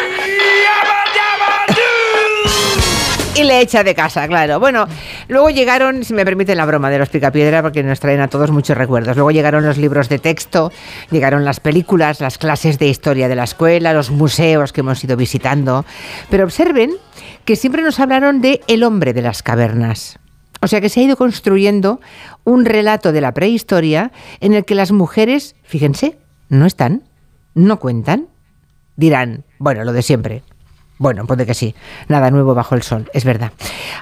[3.37, 4.59] Y le echa de casa, claro.
[4.59, 4.87] Bueno,
[5.27, 8.49] luego llegaron, si me permiten la broma de los Picapiedra, porque nos traen a todos
[8.49, 9.15] muchos recuerdos.
[9.15, 10.71] Luego llegaron los libros de texto,
[11.11, 15.15] llegaron las películas, las clases de historia de la escuela, los museos que hemos ido
[15.15, 15.85] visitando.
[16.31, 16.95] Pero observen
[17.45, 20.19] que siempre nos hablaron de el hombre de las cavernas.
[20.61, 21.99] O sea que se ha ido construyendo
[22.43, 26.17] un relato de la prehistoria en el que las mujeres, fíjense,
[26.49, 27.03] no están,
[27.53, 28.29] no cuentan.
[28.95, 30.41] Dirán, bueno, lo de siempre,
[30.97, 31.75] bueno, puede que sí.
[32.07, 33.51] Nada nuevo bajo el sol, es verdad.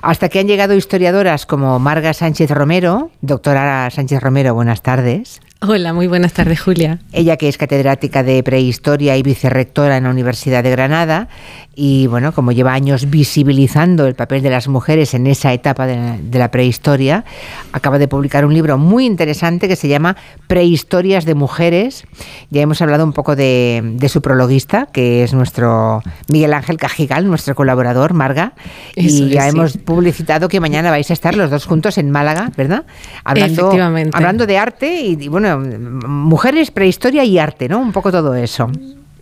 [0.01, 3.11] Hasta que han llegado historiadoras como Marga Sánchez Romero.
[3.21, 5.41] Doctora Sánchez Romero, buenas tardes.
[5.61, 6.99] Hola, muy buenas tardes, Julia.
[7.13, 11.29] Ella que es catedrática de prehistoria y vicerrectora en la Universidad de Granada
[11.75, 16.19] y bueno, como lleva años visibilizando el papel de las mujeres en esa etapa de,
[16.31, 17.25] la prehistoria,
[17.73, 20.15] acaba de publicar un libro muy interesante que se llama
[20.47, 22.05] Prehistorias de Mujeres.
[22.49, 27.55] Ya hemos hablado un poco de, su prologuista, que es nuestro Miguel Ángel Cajigal, nuestro
[27.55, 28.53] colaborador, Marga.
[28.95, 32.85] y ya hemos publicitado que mañana vais a estar los dos juntos en Málaga, ¿verdad?
[33.23, 33.71] Hablando,
[34.13, 37.79] hablando de arte y, y bueno, mujeres, prehistoria y arte, ¿no?
[37.79, 38.69] Un poco todo eso.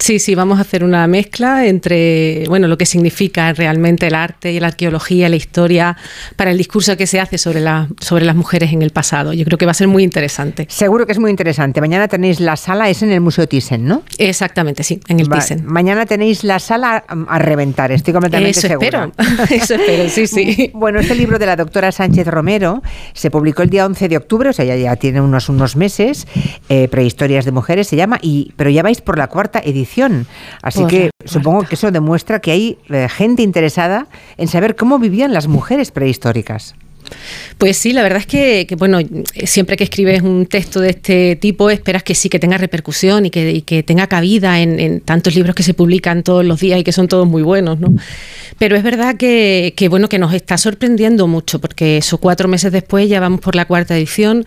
[0.03, 4.51] Sí, sí, vamos a hacer una mezcla entre bueno, lo que significa realmente el arte
[4.51, 5.95] y la arqueología, la historia,
[6.35, 9.32] para el discurso que se hace sobre, la, sobre las mujeres en el pasado.
[9.32, 10.67] Yo creo que va a ser muy interesante.
[10.69, 11.80] Seguro que es muy interesante.
[11.80, 14.03] Mañana tenéis la sala, es en el Museo Thyssen, ¿no?
[14.17, 15.64] Exactamente, sí, en el Thyssen.
[15.65, 19.09] Mañana tenéis la sala a reventar, estoy completamente Eso segura.
[19.17, 19.45] Espero.
[19.64, 20.69] Eso espero, sí, sí.
[20.73, 22.83] Bueno, este libro de la doctora Sánchez Romero
[23.14, 26.27] se publicó el día 11 de octubre, o sea, ya, ya tiene unos, unos meses,
[26.67, 29.92] eh, Prehistorias de Mujeres se llama, y, pero ya vais por la cuarta edición
[30.61, 34.07] Así que supongo que eso demuestra que hay eh, gente interesada
[34.38, 36.75] en saber cómo vivían las mujeres prehistóricas.
[37.58, 39.00] Pues sí, la verdad es que, bueno,
[39.45, 43.30] siempre que escribes un texto de este tipo esperas que sí, que tenga repercusión y
[43.30, 46.92] que, tenga cabida en, en, tantos libros que se publican todos los días y que
[46.92, 47.88] son todos muy buenos, ¿no?
[48.58, 53.09] Pero es verdad que, bueno, que nos está sorprendiendo mucho, porque eso cuatro meses después
[53.09, 54.45] ya vamos por la cuarta edición.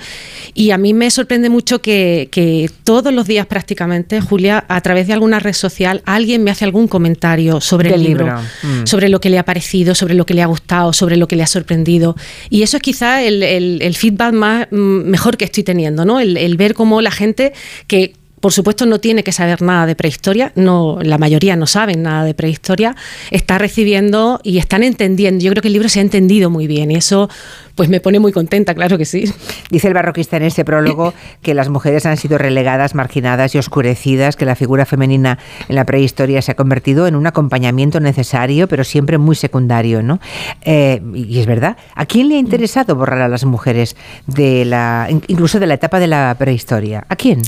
[0.55, 5.13] Y a mí me sorprende mucho que, todos los días prácticamente, Julia, a través de
[5.13, 8.27] alguna red social, alguien me hace algún comentario sobre el libro,
[8.63, 8.87] mm.
[8.87, 11.37] sobre lo que le ha parecido, sobre lo que le ha gustado, sobre lo que
[11.37, 12.17] le ha sorprendido.
[12.51, 16.21] Y eso es quizá el, feedback más mm, mejor que estoy teniendo, ¿no?
[16.21, 17.53] El, el ver cómo la gente
[17.87, 18.15] que
[18.47, 22.23] por supuesto no tiene que saber nada de prehistoria, no, la mayoría no saben nada
[22.23, 22.95] de prehistoria,
[23.33, 25.43] está recibiendo y están entendiendo.
[25.43, 27.29] Yo creo que el libro se ha entendido muy bien y eso
[27.75, 29.25] pues me pone muy contenta, claro que sí.
[29.71, 34.37] Dice el barroquista en ese prólogo que las mujeres han sido relegadas, marginadas y oscurecidas,
[34.37, 38.85] que la figura femenina en la prehistoria se ha convertido en un acompañamiento necesario, pero
[38.85, 40.21] siempre muy secundario, ¿no?
[40.63, 41.77] Eh, y es verdad.
[41.97, 43.97] ¿A quién le ha interesado borrar a las mujeres
[44.29, 47.05] de la, incluso de la etapa de la prehistoria?
[47.09, 47.43] ¿A quién?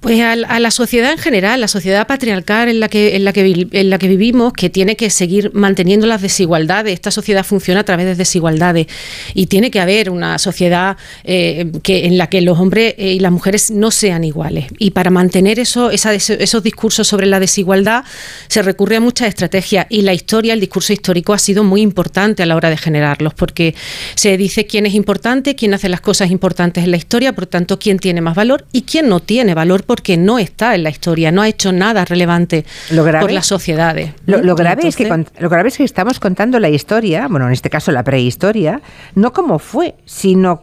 [0.00, 3.68] Pues a, la sociedad en general, la sociedad patriarcal en la, que, en, la que,
[3.72, 6.92] en la que vivimos, que tiene que seguir manteniendo las desigualdades.
[6.92, 8.86] Esta sociedad funciona a través de desigualdades
[9.34, 13.20] y tiene que haber una sociedad eh, que, en la que los hombres eh, y
[13.20, 14.66] las mujeres no sean iguales.
[14.78, 18.04] Y para mantener eso, esos discursos sobre la desigualdad
[18.48, 22.42] se recurre a muchas estrategias y la historia, el discurso histórico ha sido muy importante
[22.42, 23.74] a la hora de generarlos porque
[24.14, 27.78] se dice quién es importante, quién hace las cosas importantes en la historia, por tanto,
[27.78, 31.32] quién tiene más valor y quién no tiene valor porque no está en la historia,
[31.32, 34.12] no ha hecho nada relevante por las sociedades.
[34.26, 35.08] Lo, grave es que,
[35.38, 38.80] lo grave es que estamos contando la historia, bueno, en este caso la prehistoria,
[39.14, 40.62] no como fue, sino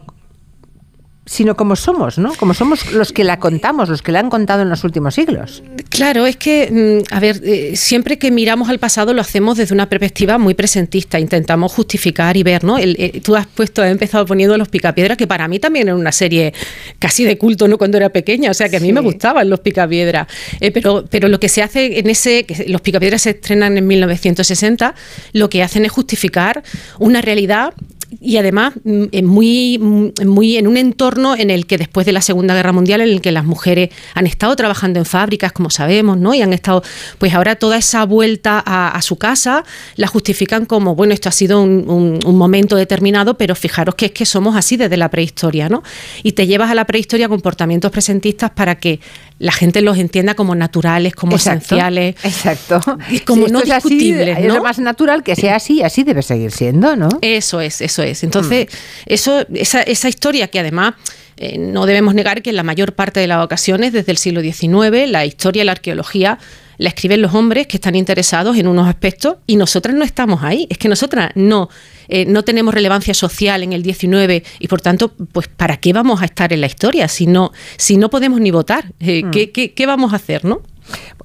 [1.26, 2.32] sino como somos, ¿no?
[2.34, 5.62] Como somos los que la contamos, los que la han contado en los últimos siglos.
[5.90, 9.74] Claro, es que, mm, a ver, eh, siempre que miramos al pasado lo hacemos desde
[9.74, 12.78] una perspectiva muy presentista, intentamos justificar y ver, ¿no?
[12.78, 16.12] Eh, tú has puesto, has empezado poniendo Los Picapiedras, que para mí también era una
[16.12, 16.54] serie
[17.00, 17.76] casi de culto, ¿no?
[17.76, 20.28] Cuando era pequeña, o sea, que a mí me gustaban Los Picapiedras,
[20.60, 23.86] eh, pero, pero lo que se hace en ese, que Los Picapiedras se estrenan en
[23.86, 24.94] 1960,
[25.32, 26.62] lo que hacen es justificar
[27.00, 27.74] una realidad
[28.20, 32.20] y además mm, muy, mm, muy en un entorno en el que después de la
[32.20, 36.16] Segunda Guerra Mundial, en el que las mujeres han estado trabajando en fábricas, como sabemos,
[36.18, 36.34] ¿no?
[36.34, 36.82] Y han estado,
[37.18, 39.64] pues ahora toda esa vuelta a, su casa
[39.96, 44.26] la justifican como, bueno, esto ha sido un, momento determinado, pero fijaros que es que
[44.26, 45.82] somos así desde la prehistoria, ¿no?
[46.22, 49.00] Y te llevas a la prehistoria comportamientos presentistas para que
[49.38, 52.16] la gente los entienda como naturales, como esenciales.
[52.24, 52.80] Exacto.
[53.26, 54.38] Como no discutibles.
[54.38, 57.08] Es lo más natural que sea así, así debe seguir siendo, ¿no?
[57.20, 58.24] Eso es, eso es.
[58.24, 59.02] Entonces, mm.
[59.06, 60.94] eso, esa, esa historia que además
[61.36, 64.40] eh, no debemos negar que en la mayor parte de las ocasiones, desde el siglo
[64.40, 66.38] XIX, la historia y la arqueología
[66.78, 70.66] la escriben los hombres que están interesados en unos aspectos y nosotras no estamos ahí.
[70.70, 71.68] Es que nosotras no,
[72.08, 76.22] eh, no tenemos relevancia social en el XIX y por tanto, pues ¿para qué vamos
[76.22, 78.92] a estar en la historia si no, si no podemos ni votar?
[79.00, 79.30] Eh, mm.
[79.30, 80.62] ¿qué, qué, qué vamos a hacer, no?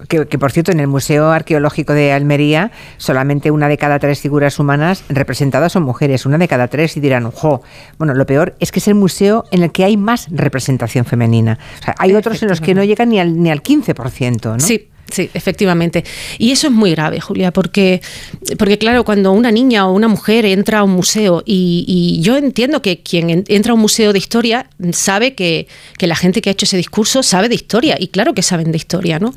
[0.07, 4.57] Que, por cierto, en el Museo Arqueológico de Almería, solamente una de cada tres figuras
[4.57, 7.61] humanas representadas son mujeres, una de cada tres, y dirán, ojo,
[7.99, 11.59] bueno, lo peor es que es el museo en el que hay más representación femenina.
[11.97, 14.59] hay otros en los que no llegan ni al, ni al 15%, ¿no?
[14.59, 16.05] Sí, Sí, efectivamente.
[16.37, 18.01] Y eso es muy grave, Julia, porque,
[18.57, 22.81] porque claro, cuando una niña o una mujer entra a un museo, y, yo entiendo
[22.81, 25.67] que quien entra a un museo de historia sabe que,
[25.99, 28.77] la gente que ha hecho ese discurso sabe de historia, y claro que saben de
[28.77, 29.33] historia, ¿no?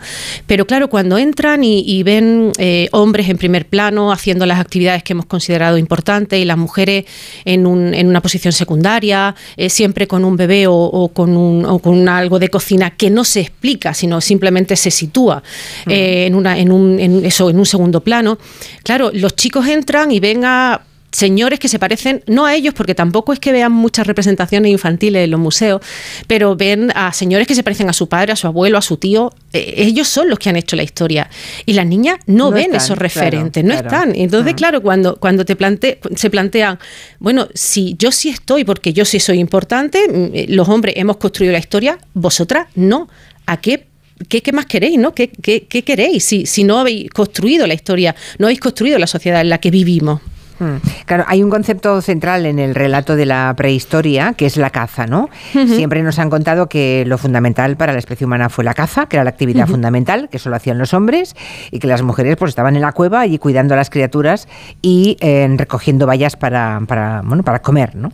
[0.47, 5.13] Pero claro, cuando entran y, ven eh, hombres en primer plano haciendo las actividades que
[5.13, 7.05] hemos considerado importantes y las mujeres
[7.45, 11.79] en, un, en una posición secundaria, eh, siempre con un bebé o, con, un, o
[11.81, 15.43] con algo de cocina que no se explica, sino simplemente se sitúa
[15.87, 18.39] eh, en, una, en, un, en, eso, en un segundo plano.
[18.83, 20.83] Claro, los chicos entran y ven a
[21.15, 25.25] señores que se parecen, no a ellos, porque tampoco es que vean muchas representaciones infantiles
[25.25, 25.81] en los museos,
[26.27, 28.97] pero ven a señores que se parecen a su padre, a su abuelo, a su
[28.97, 29.33] tío.
[29.53, 31.31] Eh, ellos son los que han hecho la historia.
[31.65, 34.13] Y las niñas no, ven esos referentes, no están.
[34.17, 36.79] Entonces, claro, cuando, cuando te plante, se plantean,
[37.21, 41.19] bueno, si yo sí estoy, porque yo sí soy importante, mm, eh, los hombres hemos
[41.19, 43.09] construido la historia, vosotras no.
[43.47, 43.87] ¿A qué
[44.29, 44.99] ¿Qué, más queréis?
[44.99, 45.15] ¿no?
[45.15, 49.49] ¿Qué, queréis si, si no habéis construido la historia, no habéis construido la sociedad en
[49.49, 50.21] la que vivimos?
[50.59, 50.77] Hmm.
[51.07, 55.07] Claro, hay un concepto central en el relato de la prehistoria, que es la caza,
[55.07, 55.29] ¿no?
[55.53, 59.17] Siempre nos han contado que lo fundamental para la especie humana fue la caza, que
[59.17, 61.35] era la actividad fundamental, que solo hacían los hombres,
[61.71, 64.49] y que las mujeres pues estaban en la cueva allí cuidando a las criaturas
[64.83, 68.13] y eh, recogiendo bayas para, para, bueno, para comer, ¿no?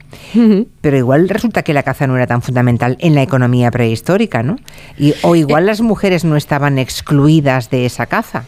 [0.80, 4.56] Pero igual resulta que la caza no era tan fundamental en la economía prehistórica, ¿no?
[4.98, 5.66] Y, o igual eh.
[5.66, 8.44] las mujeres no estaban excluidas de esa caza.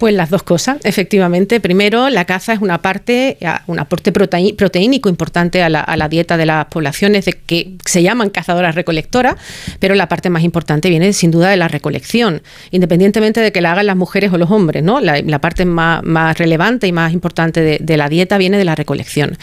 [0.00, 1.60] Pues las dos cosas, efectivamente.
[1.60, 6.64] Primero, la caza es una parte, un aporte proteínico importante a la, dieta de las
[6.68, 9.34] poblaciones de que se llaman cazadoras recolectoras,
[9.78, 13.72] pero la parte más importante viene sin duda de la recolección, independientemente de que la
[13.72, 15.00] hagan las mujeres o los hombres, ¿no?
[15.00, 19.36] La, parte más, relevante y más importante de, la dieta viene de la recolección.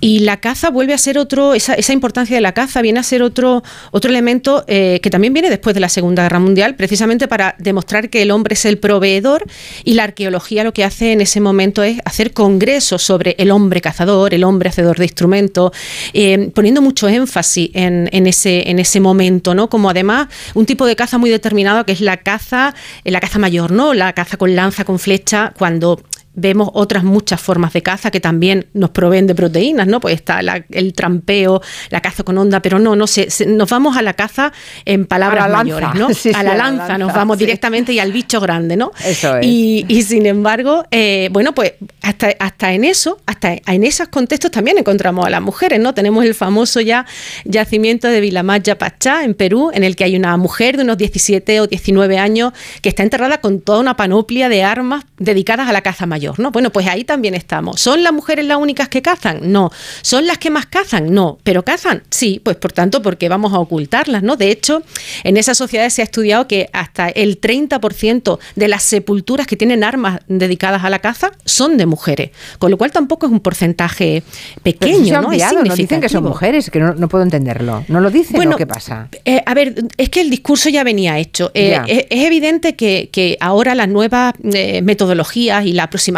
[0.00, 3.22] Y la caza vuelve a ser otro, esa, importancia de la caza viene a ser
[3.22, 7.54] otro, otro elemento eh, que también viene después de la Segunda Guerra Mundial, precisamente para
[7.58, 9.46] demostrar que el hombre es el proveedor
[9.84, 13.52] y la la arqueología lo que hace en ese momento es hacer congresos sobre el
[13.52, 15.70] hombre cazador, el hombre hacedor de instrumentos,
[16.12, 19.68] eh, poniendo mucho énfasis en, ese, en ese momento, ¿no?
[19.68, 22.74] Como además un tipo de caza muy determinado que es la caza,
[23.04, 23.94] la caza mayor, ¿no?
[23.94, 26.00] La caza con lanza, con flecha, cuando
[26.34, 30.00] vemos otras muchas formas de caza que también nos proveen de proteínas, ¿no?
[30.00, 34.02] Pues está el trampeo, la caza con onda, pero no, no sé, nos vamos a
[34.02, 34.52] la caza
[34.84, 36.08] en palabras mayores, ¿no?
[36.34, 38.92] a, la lanza, nos vamos directamente y al bicho grande, ¿no?
[39.04, 39.46] Eso es.
[39.46, 44.78] Y, sin embargo, eh, bueno, pues hasta, hasta en eso, hasta en esos contextos también
[44.78, 45.94] encontramos a las mujeres, ¿no?
[45.94, 47.06] Tenemos el famoso ya
[47.44, 51.60] yacimiento de Vilamaya Pachá en Perú, en el que hay una mujer de unos 17
[51.60, 55.82] o 19 años que está enterrada con toda una panoplia de armas dedicadas a la
[55.82, 56.21] caza mayor.
[56.38, 56.50] ¿No?
[56.50, 57.80] Bueno, pues ahí también estamos.
[57.80, 59.52] ¿Son las mujeres las únicas que cazan?
[59.52, 59.70] No.
[60.02, 61.12] ¿Son las que más cazan?
[61.12, 61.38] No.
[61.42, 62.02] ¿Pero cazan?
[62.10, 64.36] Sí, pues por tanto, porque vamos a ocultarlas, ¿no?
[64.36, 64.82] De hecho,
[65.24, 69.84] en esas sociedades se ha estudiado que hasta el 30% de las sepulturas que tienen
[69.84, 74.22] armas dedicadas a la caza son de mujeres, con lo cual tampoco es un porcentaje
[74.62, 75.32] pequeño, ¿no?
[75.32, 77.84] Es no dicen que son mujeres, que no, puedo entenderlo.
[77.88, 79.08] ¿No lo dicen bueno, qué pasa?
[79.24, 81.50] Eh, a ver, es que el discurso ya venía hecho.
[81.54, 86.11] Eh, es, evidente que, ahora las nuevas eh, metodologías y la aproximación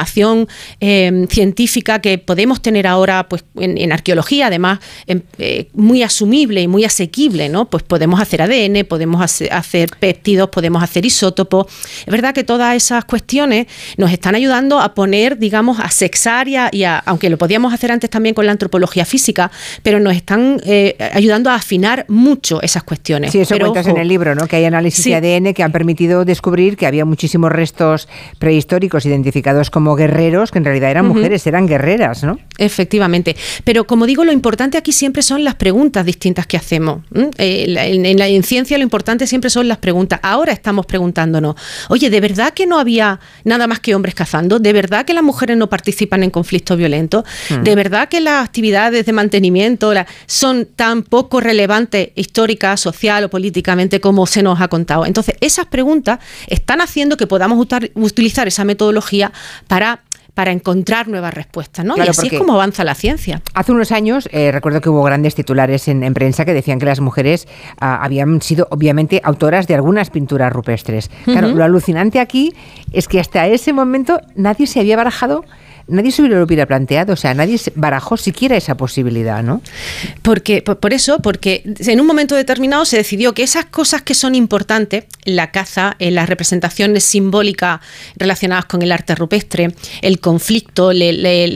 [0.80, 6.68] Em, científica que podemos tener ahora pues, en, arqueología, además em, eh, muy asumible y
[6.68, 7.66] muy asequible, ¿no?
[7.66, 11.66] Pues podemos hacer ADN, podemos hacer, péptidos, podemos hacer isótopos.
[12.06, 13.66] Es verdad que todas esas cuestiones
[13.96, 18.10] nos están ayudando a poner, digamos, a sexar y a, aunque lo podíamos hacer antes
[18.10, 19.50] también con la antropología física,
[19.82, 23.32] pero nos están eh, ayudando a afinar mucho esas cuestiones.
[23.32, 24.46] Sí, eso pero, cuentas en el libro, ¿no?
[24.46, 28.08] Que hay análisis de ADN que han permitido descubrir que había muchísimos restos
[28.38, 32.38] prehistóricos identificados como como guerreros, que en realidad eran mujeres, eran guerreras, ¿no?
[32.56, 33.36] Efectivamente.
[33.64, 37.02] Pero como digo, lo importante aquí siempre son las preguntas distintas que hacemos.
[37.36, 40.20] Eh, en, en, en, ciencia lo importante siempre son las preguntas.
[40.22, 41.56] Ahora estamos preguntándonos,
[41.90, 44.58] oye, ¿de verdad que no había nada más que hombres cazando?
[44.58, 47.24] ¿De verdad que las mujeres no participan en conflictos violentos?
[47.50, 47.62] Hmm.
[47.62, 49.92] ¿De verdad que las actividades de mantenimiento
[50.24, 55.04] son tan poco relevantes histórica, social o políticamente como se nos ha contado?
[55.04, 57.58] Entonces, esas preguntas están haciendo que podamos
[57.96, 59.30] utilizar esa metodología
[59.73, 59.73] para
[60.34, 61.96] para encontrar nuevas respuestas, ¿no?
[61.96, 63.40] y así es como avanza la ciencia.
[63.54, 67.00] Hace unos años eh, recuerdo que hubo grandes titulares en, prensa que decían que las
[67.00, 67.46] mujeres
[67.80, 71.10] ah, habían sido obviamente autoras de algunas pinturas rupestres.
[71.24, 72.52] Claro, lo alucinante aquí
[72.92, 75.44] es que hasta ese momento nadie se había barajado
[75.86, 79.62] nadie se lo hubiera planteado, o sea, nadie barajó siquiera esa posibilidad, ¿no?
[80.22, 84.34] Porque, por, eso, porque en un momento determinado se decidió que esas cosas que son
[84.34, 87.80] importantes, la caza, en las representaciones simbólicas
[88.16, 90.90] relacionadas con el arte rupestre, el conflicto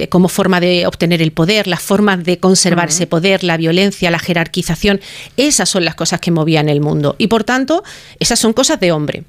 [0.08, 4.18] como forma de obtener el poder, las formas de conservar ese poder, la violencia, la
[4.18, 5.00] jerarquización,
[5.36, 7.16] esas son las cosas que movían el mundo.
[7.18, 7.82] Y por tanto,
[8.18, 9.24] esas son cosas de hombre.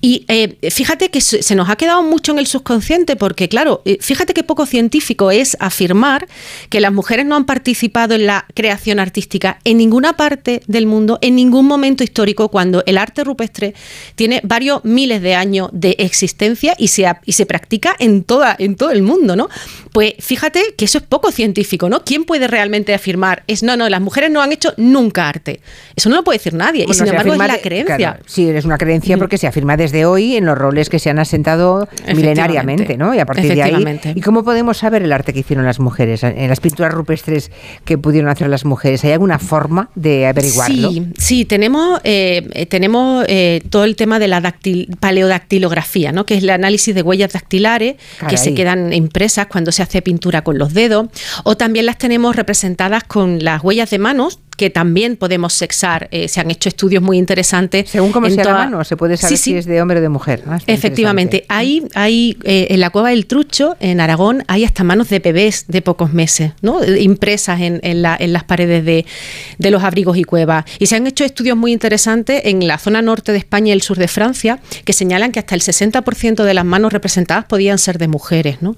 [0.00, 3.98] Y eh, fíjate que se nos ha quedado mucho en el subconsciente, porque claro, eh,
[4.00, 6.26] fíjate que poco científico es afirmar
[6.68, 11.18] que las mujeres no han participado en la creación artística en ninguna parte del mundo,
[11.22, 13.74] en ningún momento histórico, cuando el arte rupestre
[14.14, 18.76] tiene varios miles de años de existencia y se, y se practica en, toda, en
[18.76, 19.48] todo el mundo, ¿no?
[19.92, 22.04] Pues fíjate que eso es poco científico, ¿no?
[22.04, 23.44] ¿Quién puede realmente afirmar?
[23.46, 25.60] Es no, no, las mujeres no han hecho nunca arte.
[25.96, 26.86] Eso no lo puede decir nadie.
[26.88, 28.20] y sin embargo es la creencia.
[28.26, 31.18] sí, es una creencia porque se afirma desde hoy en los roles que se han
[31.18, 33.14] asentado milenariamente, ¿no?
[33.14, 33.84] Y a partir de ahí.
[34.32, 36.22] ¿Cómo podemos saber el arte que hicieron las mujeres?
[36.22, 37.50] En las pinturas rupestres
[37.84, 40.90] que pudieron hacer las mujeres, ¿hay alguna forma de averiguarlo?
[40.90, 44.40] Sí, sí tenemos, eh, tenemos eh, todo el tema de la
[45.00, 46.24] paleodactilografía, ¿no?
[46.24, 47.96] que es el análisis de huellas dactilares
[48.26, 51.08] que se quedan impresas cuando se hace pintura con los dedos,
[51.44, 56.08] o también las tenemos representadas con las huellas de manos que también podemos sexar.
[56.10, 57.90] Eh, se han hecho estudios muy interesantes.
[57.90, 60.42] Según cómo sea la mano, se puede saber si es de hombre o de mujer.
[60.66, 61.44] Efectivamente.
[61.48, 65.66] Hay, hay eh, en la cueva del Trucho, en Aragón, hay hasta manos de bebés
[65.68, 66.84] de pocos meses, ¿no?
[66.84, 69.06] impresas en, en, las paredes de,
[69.58, 70.64] de, los abrigos y cuevas.
[70.78, 73.82] Y se han hecho estudios muy interesantes en la zona norte de España y el
[73.82, 77.98] sur de Francia, que señalan que hasta el 60% de las manos representadas podían ser
[77.98, 78.58] de mujeres.
[78.60, 78.76] ¿no?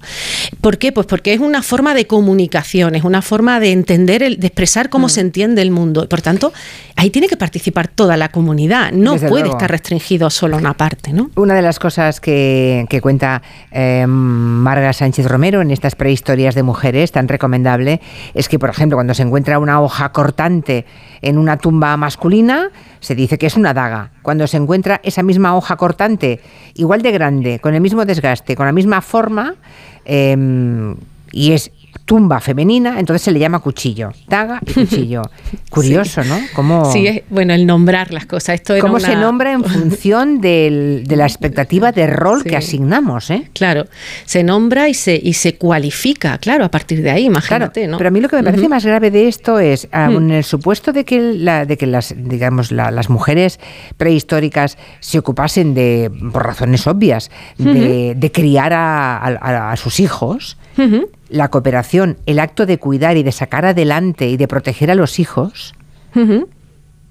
[0.61, 0.91] ¿Por qué?
[0.91, 4.89] Pues porque es una forma de comunicación, es una forma de entender, el, de expresar
[4.89, 5.09] cómo mm.
[5.09, 6.09] se entiende el mundo.
[6.09, 6.51] Por tanto,
[6.95, 11.13] ahí tiene que participar toda la comunidad, no puede estar restringido solo a una parte.
[11.13, 11.29] ¿no?
[11.35, 17.11] Una de las cosas que, cuenta eh, Marga Sánchez Romero en estas prehistorias de mujeres,
[17.11, 18.01] tan recomendable,
[18.33, 20.85] es que, por ejemplo, cuando se encuentra una hoja cortante
[21.21, 24.11] en una tumba masculina, se dice que es una daga.
[24.21, 26.39] Cuando se encuentra esa misma hoja cortante,
[26.73, 29.55] igual de grande, con el mismo desgaste, con la misma forma,
[30.05, 30.95] eh,
[31.31, 31.71] y es
[32.05, 35.23] tumba femenina, entonces se le llama cuchillo, daga y cuchillo.
[35.69, 36.39] Curioso, ¿no?
[36.53, 38.55] ¿Cómo, sí, es, bueno, el nombrar las cosas.
[38.55, 43.31] Esto ¿Cómo se nombra en función de la expectativa de rol que asignamos?
[43.31, 43.49] ¿eh?
[43.53, 43.85] Claro,
[44.25, 47.97] se nombra y se, y se cualifica, claro, a partir de ahí, imagínate, ¿no?
[47.97, 50.93] Pero a mí lo que me parece más grave de esto es, en el supuesto
[50.93, 53.59] de que, la, de que las, digamos, las mujeres
[53.97, 60.57] prehistóricas se ocupasen de, por razones obvias, de, criar a, a sus hijos,
[61.35, 65.19] la cooperación, el acto de cuidar y de sacar adelante y de proteger a los
[65.19, 65.75] hijos,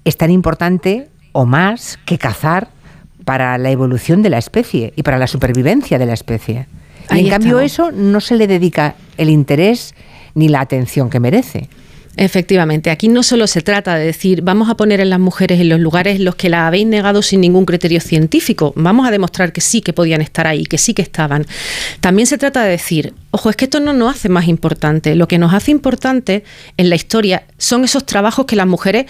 [0.03, 2.69] es tan importante o más que cazar
[3.23, 6.67] para la evolución de la especie y para la supervivencia de la especie.
[7.11, 9.93] Y en cambio eso no se le dedica el interés
[10.33, 11.69] ni la atención que merece.
[12.17, 15.67] Efectivamente, aquí no solo se trata de decir vamos a poner en las mujeres en
[15.67, 19.61] los lugares los que la habéis negado sin ningún criterio científico, vamos a demostrar que
[19.61, 21.45] sí que podían estar ahí, que sí que estaban.
[21.99, 25.27] También se trata de decir, ojo, es que esto no nos hace más importante, lo
[25.27, 26.43] que nos hace importante
[26.77, 29.07] en la historia son esos trabajos que las mujeres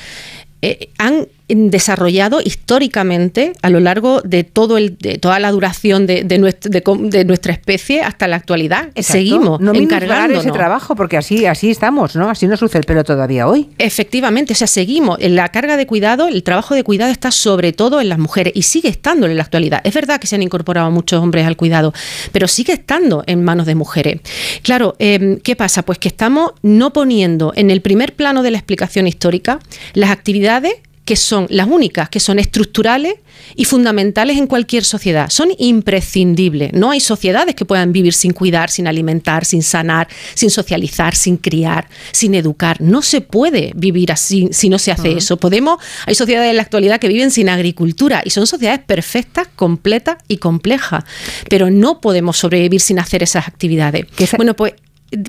[0.61, 6.23] eh, han desarrollado históricamente a lo largo de todo el de toda la duración de,
[6.23, 8.89] de, nuestra especie hasta la actualidad.
[8.95, 12.29] Seguimos no encargando ese trabajo porque así así estamos, ¿no?
[12.29, 13.69] Así nos luce el pelo todavía hoy.
[13.77, 15.17] Efectivamente, o sea, seguimos.
[15.19, 18.53] En la carga de cuidado, el trabajo de cuidado está sobre todo en las mujeres
[18.55, 19.81] y sigue estando en la actualidad.
[19.83, 21.93] Es verdad que se han incorporado muchos hombres al cuidado,
[22.31, 24.21] pero sigue estando en manos de mujeres.
[24.63, 25.83] Claro, em, ¿qué pasa?
[25.83, 29.59] Pues que estamos no poniendo en el primer plano de la explicación histórica
[29.93, 30.73] las actividades
[31.05, 33.15] que son las únicas, que son estructurales
[33.55, 35.29] y fundamentales en cualquier sociedad.
[35.29, 36.73] Son imprescindibles.
[36.73, 41.37] No hay sociedades que puedan vivir sin cuidar, sin alimentar, sin sanar, sin socializar, sin
[41.37, 42.81] criar, sin educar.
[42.81, 45.37] No se puede vivir así si no se hace eso.
[45.37, 50.17] Podemos, hay sociedades en la actualidad que viven sin agricultura y son sociedades perfectas, completas
[50.27, 51.03] y complejas,
[51.49, 54.05] pero no podemos sobrevivir sin hacer esas actividades.
[54.37, 54.73] Bueno, pues,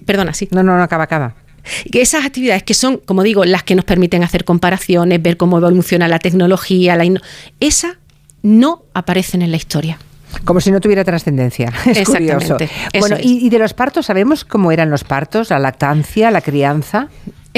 [0.07, 0.49] perdona, sí.
[0.51, 1.46] No, no, no, acaba, acaba
[1.91, 5.59] que esas actividades que son, como digo, las que nos permiten hacer comparaciones, ver cómo
[5.59, 7.07] evoluciona la tecnología, la
[7.61, 7.97] esas
[8.43, 9.99] no aparecen en la historia.
[10.45, 11.73] Como si no tuviera trascendencia.
[11.87, 12.57] Es curioso.
[12.99, 15.51] Bueno, y, y, de los partos, ¿sabemos cómo eran los partos?
[15.51, 17.09] ¿La lactancia, la crianza?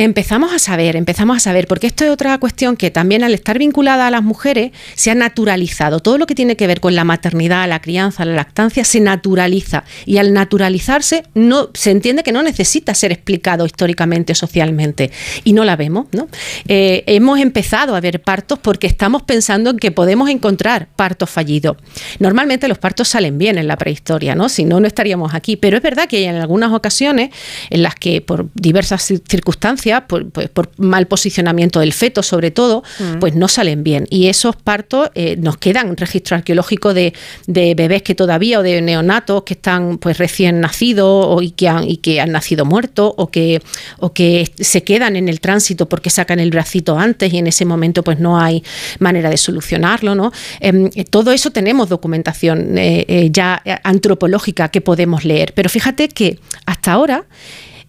[0.01, 3.59] Empezamos a saber, empezamos a saber, porque esto es otra cuestión que también al estar
[3.59, 5.99] vinculada a las mujeres se ha naturalizado.
[5.99, 9.83] Todo lo que tiene que ver con la maternidad, la crianza, la lactancia se naturaliza
[10.07, 15.11] y al naturalizarse no se entiende que no necesita ser explicado históricamente, socialmente
[15.43, 16.07] y no la vemos.
[16.13, 16.29] ¿no?
[16.69, 21.77] Eh, hemos empezado a ver partos porque estamos pensando en que podemos encontrar partos fallidos.
[22.21, 24.49] Normalmente los partos salen bien en la prehistoria, ¿no?
[24.49, 25.57] Si no, no estaríamos aquí.
[25.57, 27.31] Pero es verdad que hay en algunas ocasiones
[27.69, 32.83] en las que por diversas circunstancias por, pues, por, mal posicionamiento del feto sobre todo,
[32.99, 33.19] mm.
[33.19, 34.07] pues no salen bien.
[34.11, 37.13] Y esos partos eh, nos quedan registro arqueológico de,
[37.47, 41.69] de, bebés que todavía o de neonatos que están pues recién nacidos o y que
[41.69, 43.61] han, y que han nacido muertos o que,
[43.99, 47.65] o que se quedan en el tránsito porque sacan el bracito antes y en ese
[47.65, 48.63] momento pues no hay
[48.99, 50.15] manera de solucionarlo.
[50.15, 50.33] ¿no?
[50.61, 55.53] Em, todo eso tenemos documentación eh, eh, ya antropológica que podemos leer.
[55.55, 57.25] Pero fíjate que hasta ahora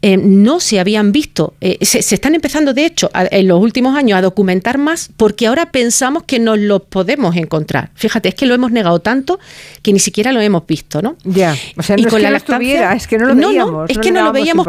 [0.02, 1.54] eh, no se habían visto.
[1.60, 5.72] Eh, se, están empezando, de hecho, en los últimos años a documentar más porque ahora
[5.72, 7.92] pensamos que nos lo podemos encontrar.
[7.96, 9.40] Fíjate, es que lo hemos negado tanto
[9.82, 11.18] que ni siquiera lo hemos visto, ¿no?
[11.26, 13.90] Ya, o sea, no es que la estuviera, es que no lo veíamos.
[13.90, 14.66] es que no lo veíamos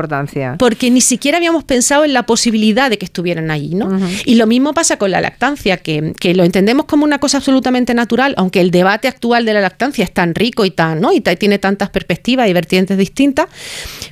[0.59, 4.01] porque ni siquiera habíamos pensado en la posibilidad de que estuvieran allí, ¿no?
[4.25, 7.95] Y lo mismo pasa con la lactancia, que, que, lo entendemos como una cosa absolutamente
[7.95, 11.13] natural, aunque el debate actual de la lactancia es tan rico y tan, ¿no?
[11.13, 13.47] Y tiene tantas perspectivas y vertientes distintas,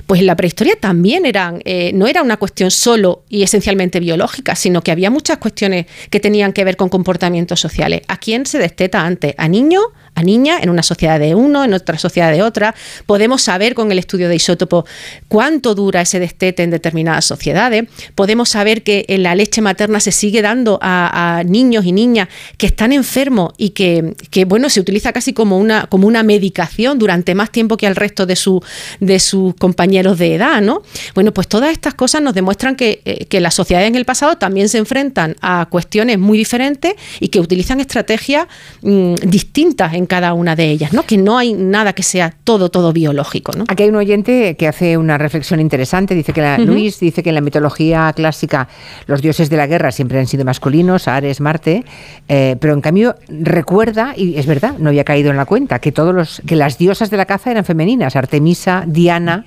[0.07, 4.55] pues en la prehistoria también eran, eh, no era una cuestión solo y esencialmente biológica,
[4.55, 8.01] sino que había muchas cuestiones que tenían que ver con comportamientos sociales.
[8.07, 9.33] ¿A quién se desteta antes?
[9.37, 9.83] ¿A niños?
[10.19, 12.75] A niña, en una sociedad de uno, en otra sociedad de otra.
[13.05, 14.85] Podemos saber con el estudio de isótopo
[15.27, 17.85] cuánto dura ese destete en determinadas sociedades.
[18.15, 22.65] Podemos saber que en la leche materna se sigue dando a, niños y niñas que
[22.65, 27.51] están enfermos y que, bueno, se utiliza casi como una, como una medicación durante más
[27.51, 28.61] tiempo que al resto de, su,
[28.99, 30.83] de sus compañeros de edad, ¿no?
[31.15, 34.37] Bueno, pues todas estas cosas nos demuestran que, eh, que las sociedades en el pasado
[34.37, 38.47] también se enfrentan a cuestiones muy diferentes y que utilizan estrategias
[38.81, 41.03] mm, distintas en cada una de ellas, ¿no?
[41.03, 43.63] Que no hay nada que sea todo, todo biológico, ¿no?
[43.69, 47.29] Aquí hay un oyente que hace una reflexión interesante, dice que la, Luis dice que
[47.29, 48.67] en la mitología clásica
[49.07, 51.85] los dioses de la guerra siempre han sido masculinos, Ares, Marte,
[52.27, 55.93] eh, pero en cambio recuerda, y es verdad, no había caído en la cuenta, que
[55.93, 59.45] todos los, que las diosas de la caza eran femeninas, Artemisa, Diana,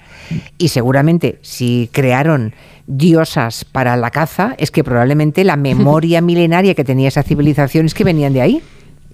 [0.57, 2.55] y seguramente si crearon
[2.87, 7.95] diosas para la caza, es que probablemente la memoria milenaria que tenía esa civilización es
[7.95, 8.63] que venían de ahí.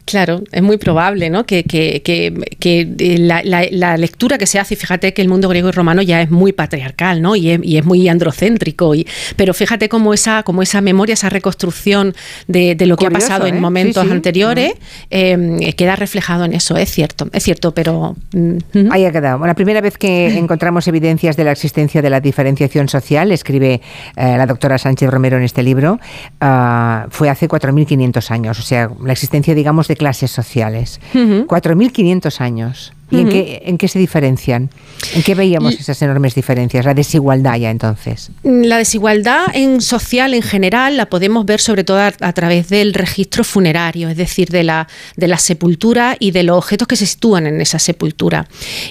[0.08, 1.44] Claro, es muy probable ¿no?
[1.44, 5.68] que, que, que, eh, la, la, lectura que se hace, fíjate que el mundo griego
[5.68, 7.36] y romano ya es muy patriarcal ¿no?
[7.36, 9.06] y, es, y es muy androcéntrico, y,
[9.36, 12.14] pero fíjate cómo esa, cómo esa memoria, esa reconstrucción
[12.46, 13.60] de, de lo que ha pasado en ¿eh?
[13.60, 14.72] momentos anteriores
[15.10, 18.16] em, queda reflejado en eso, es cierto, es cierto, pero...
[18.32, 19.44] Mm, Ahí ha quedado.
[19.46, 23.82] la primera vez que encontramos evidencias de la existencia de la diferenciación social, escribe
[24.16, 26.00] eh, la doctora Sánchez Romero en este libro,
[26.40, 31.00] ah, fue hace 4.500 años, o sea, la existencia, digamos, de clases sociales.
[31.12, 32.92] 4.500 años.
[33.10, 34.68] ¿Y en, qué, en, qué, se diferencian?
[35.14, 36.84] ¿En qué veíamos esas enormes diferencias?
[36.84, 38.30] La desigualdad ya entonces.
[38.42, 43.44] La desigualdad en social en general la podemos ver sobre todo a, través del registro
[43.44, 47.46] funerario, es decir, de la, de la sepultura y de los objetos que se sitúan
[47.46, 48.46] en esa sepultura.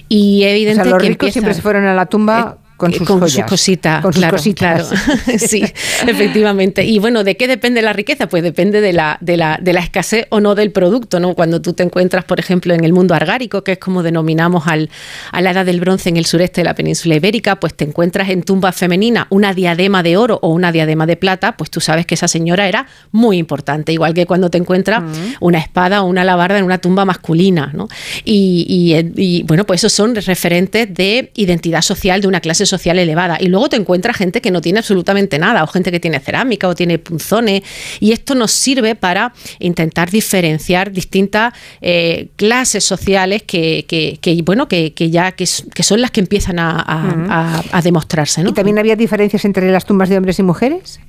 [0.10, 2.58] Y evidentemente los ricos siempre se fueron a la tumba.
[2.78, 4.04] Eh, con sus, cositas.
[4.04, 4.90] Con sus claro, cositas.
[5.40, 5.64] sí,
[6.08, 6.86] efectivamente.
[6.86, 8.28] Y bueno, ¿de qué depende la riqueza?
[8.28, 11.34] Pues depende de la, de la, de la escasez o no del producto, ¿no?
[11.34, 14.92] Cuando tú te encuentras, por ejemplo, en el mundo argárico, que es como denominamos al,
[15.32, 18.30] a la edad del bronce en el sureste de la península ibérica, pues te encuentras
[18.30, 22.06] en tumba femenina una diadema de oro o una diadema de plata, pues tú sabes
[22.06, 25.04] que esa señora era muy importante, igual que cuando te encuentras
[25.40, 27.88] una espada o una alabarda en una tumba masculina, ¿no?
[28.24, 33.00] Y, y, y bueno, pues esos son referentes de identidad social de una clase social
[33.00, 33.38] elevada.
[33.40, 36.68] Y luego te encuentras gente que no tiene absolutamente nada, o gente que tiene cerámica
[36.68, 37.64] o tiene punzones.
[38.00, 44.94] Y esto nos sirve para intentar diferenciar distintas eh, clases sociales que, que, bueno, que,
[44.94, 48.44] que ya que, son las que empiezan a, a, demostrarse.
[48.44, 48.50] ¿no?
[48.50, 51.00] ¿Y también había diferencias entre las tumbas de hombres y mujeres?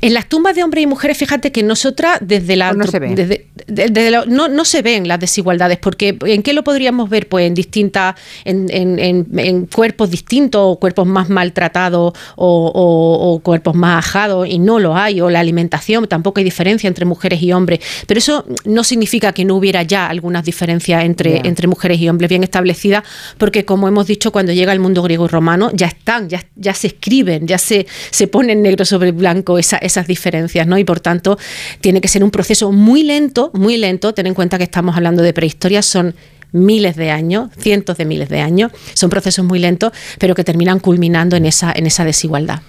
[0.00, 2.72] En las tumbas de hombres y mujeres, fíjate que nosotras desde la...
[2.72, 3.14] no se ve.
[3.14, 7.28] desde- desde la- no, no se ven las desigualdades, porque ¿en qué lo podríamos ver?
[7.28, 8.14] Pues en distintas,
[8.44, 14.04] en, en- en- en cuerpos distintos, o cuerpos más maltratados, o, o- o cuerpos más
[14.04, 17.80] ajados, y no lo hay, o la alimentación, tampoco hay diferencia entre mujeres y hombres.
[18.06, 22.28] Pero eso no significa que no hubiera ya algunas diferencias entre, entre mujeres y hombres
[22.28, 23.04] bien establecidas,
[23.38, 26.74] porque como hemos dicho, cuando llega el mundo griego y romano, ya están, ya, ya
[26.74, 30.78] se escriben, ya se, se ponen negro sobre blanco esa- esas diferencias, ¿no?
[30.78, 31.38] Y por tanto,
[31.80, 34.14] tiene que ser un proceso muy lento, muy lento.
[34.14, 36.14] Ten en cuenta que estamos hablando de prehistoria, son
[36.52, 40.78] miles de años, cientos de miles de años, son procesos muy lentos, pero que terminan
[40.78, 42.60] culminando en esa, en esa desigualdad.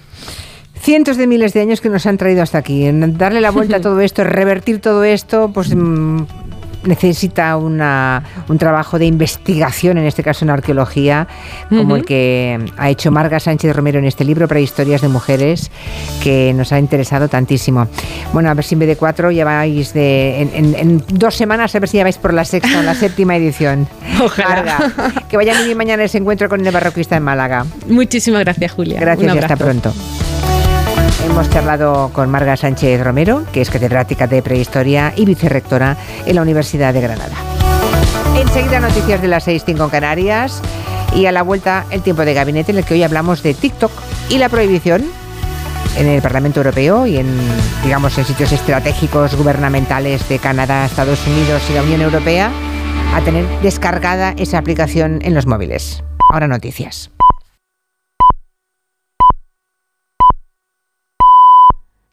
[0.82, 2.84] Cientos de miles de años que nos han traído hasta aquí.
[2.84, 6.24] En darle la vuelta a todo esto, revertir todo esto, pues mm,
[6.86, 11.26] necesita una, un trabajo de investigación, en este caso en arqueología,
[11.68, 15.70] como el que ha hecho Marga Sánchez Romero en este libro, Prehistorias de Mujeres,
[16.22, 17.88] que nos ha interesado tantísimo.
[18.32, 21.34] Bueno, a ver si en vez de cuatro ya vais de, en, en- en dos
[21.34, 23.86] semanas, a ver si ya vais por la sexta o la séptima edición.
[24.22, 24.48] Ojalá.
[24.48, 27.66] Marga, que vaya muy bien mañana ese encuentro con el barroquista en Málaga.
[27.88, 29.00] Muchísimas gracias, Julia.
[29.00, 29.92] Gracias y hasta pronto.
[31.24, 36.42] Hemos charlado con Marga Sánchez Romero, que es catedrática de prehistoria y vicerrectora en la
[36.42, 37.36] Universidad de Granada.
[38.36, 40.62] Enseguida noticias de las 6.05 en Canarias
[41.14, 43.90] y a la vuelta el tiempo de gabinete en el que hoy hablamos de TikTok
[44.28, 45.04] y la prohibición
[45.96, 47.26] en el Parlamento Europeo y en,
[47.82, 52.50] digamos, en sitios estratégicos gubernamentales de Canadá, Estados Unidos y la Unión Europea
[53.14, 56.04] a tener descargada esa aplicación en los móviles.
[56.30, 57.10] Ahora noticias.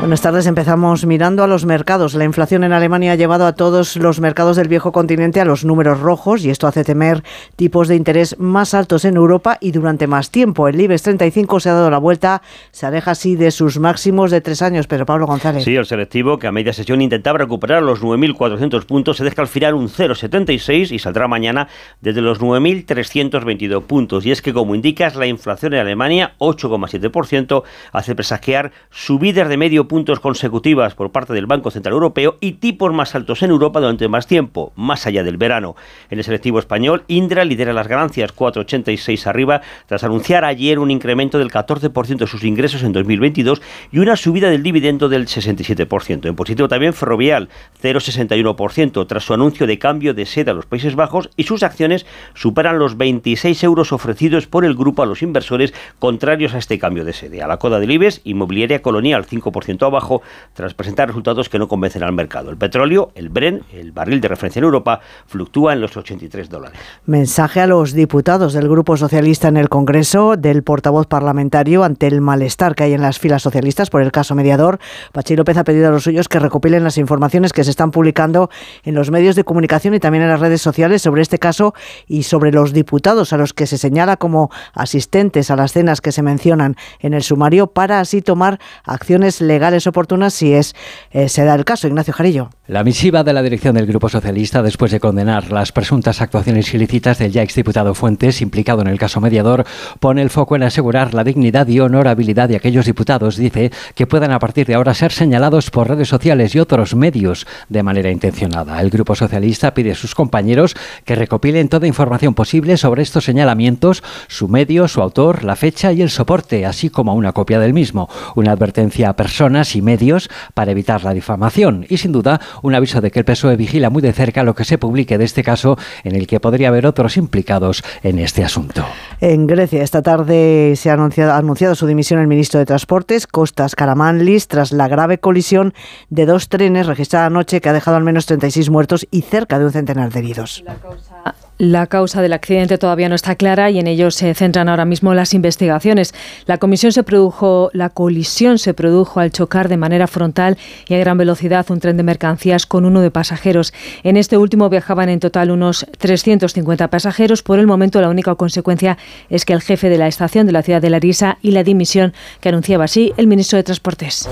[0.00, 0.46] Buenas tardes.
[0.46, 2.14] Empezamos mirando a los mercados.
[2.14, 5.62] La inflación en Alemania ha llevado a todos los mercados del viejo continente a los
[5.62, 7.22] números rojos y esto hace temer
[7.54, 10.68] tipos de interés más altos en Europa y durante más tiempo.
[10.68, 14.40] El IBEX 35 se ha dado la vuelta, se aleja así de sus máximos de
[14.40, 14.86] tres años.
[14.86, 15.64] Pero Pablo González.
[15.64, 19.48] Sí, el selectivo, que a media sesión intentaba recuperar los 9.400 puntos, se deja al
[19.48, 21.68] final un 0,76 y saldrá mañana
[22.00, 24.24] desde los 9.322 puntos.
[24.24, 29.89] Y es que, como indicas, la inflación en Alemania, 8,7%, hace presagiar subidas de medio
[29.90, 34.06] puntos consecutivas por parte del Banco Central Europeo y tipos más altos en Europa durante
[34.06, 35.74] más tiempo, más allá del verano.
[36.10, 41.38] En el selectivo español, Indra lidera las ganancias, 4,86 arriba, tras anunciar ayer un incremento
[41.38, 43.60] del 14% de sus ingresos en 2022
[43.90, 46.28] y una subida del dividendo del 67%.
[46.28, 47.48] En positivo también Ferrovial,
[47.82, 52.06] 0,61%, tras su anuncio de cambio de sede a los Países Bajos y sus acciones
[52.34, 57.04] superan los 26 euros ofrecidos por el grupo a los inversores contrarios a este cambio
[57.04, 57.42] de sede.
[57.42, 62.02] A la coda del IBEX, Inmobiliaria Colonial, 5% abajo, tras presentar resultados que no convencen
[62.02, 62.50] al mercado.
[62.50, 66.78] El petróleo, el Bren, el barril de referencia en Europa, fluctúa en los 83 dólares.
[67.06, 72.20] Mensaje a los diputados del Grupo Socialista en el Congreso, del portavoz parlamentario ante el
[72.20, 74.78] malestar que hay en las filas socialistas por el caso mediador.
[75.12, 78.50] Pachi López ha pedido a los suyos que recopilen las informaciones que se están publicando
[78.84, 81.74] en los medios de comunicación y también en las redes sociales sobre este caso
[82.06, 86.12] y sobre los diputados a los que se señala como asistentes a las cenas que
[86.12, 90.74] se mencionan en el sumario para así tomar acciones legales oportunas si es
[91.10, 91.86] eh, se da el caso.
[91.86, 92.50] Ignacio Jarillo.
[92.66, 97.18] La misiva de la dirección del Grupo Socialista, después de condenar las presuntas actuaciones ilícitas
[97.18, 99.64] del ya exdiputado Fuentes, implicado en el caso mediador,
[99.98, 104.32] pone el foco en asegurar la dignidad y honorabilidad de aquellos diputados, dice, que puedan
[104.32, 108.80] a partir de ahora ser señalados por redes sociales y otros medios de manera intencionada.
[108.80, 114.02] El Grupo Socialista pide a sus compañeros que recopilen toda información posible sobre estos señalamientos,
[114.28, 118.08] su medio, su autor, la fecha y el soporte, así como una copia del mismo.
[118.34, 123.00] Una advertencia a personas y medios para evitar la difamación y, sin duda, un aviso
[123.00, 125.76] de que el PSOE vigila muy de cerca lo que se publique de este caso
[126.04, 128.84] en el que podría haber otros implicados en este asunto.
[129.20, 133.26] En Grecia, esta tarde se ha anunciado, ha anunciado su dimisión el ministro de Transportes,
[133.26, 135.74] Costas Karamanlis, tras la grave colisión
[136.08, 139.66] de dos trenes registrada anoche que ha dejado al menos 36 muertos y cerca de
[139.66, 140.62] un centenar de heridos.
[140.64, 145.12] La causa del accidente todavía no está clara y en ello se centran ahora mismo
[145.12, 146.14] las investigaciones.
[146.46, 150.56] La comisión se produjo, la colisión se produjo al chocar de manera frontal
[150.88, 153.74] y a gran velocidad un tren de mercancías con uno de pasajeros.
[154.04, 157.42] En este último viajaban en total unos 350 pasajeros.
[157.42, 158.96] Por el momento la única consecuencia
[159.28, 162.14] es que el jefe de la estación de la ciudad de Larisa y la dimisión
[162.40, 164.26] que anunciaba así el ministro de Transportes.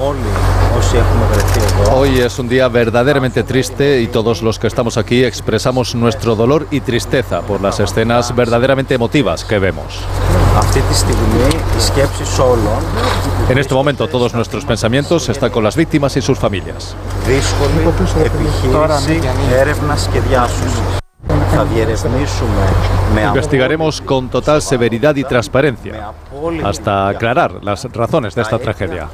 [1.92, 6.66] Hoy es un día verdaderamente triste y todos los que estamos aquí expresamos nuestro dolor
[6.70, 10.00] y tristeza por las escenas verdaderamente emotivas que vemos.
[13.48, 16.94] En este momento todos nuestros pensamientos están con las víctimas y sus familias.
[23.28, 26.12] Investigaremos con total severidad y transparencia
[26.64, 29.08] hasta aclarar las razones de esta tragedia.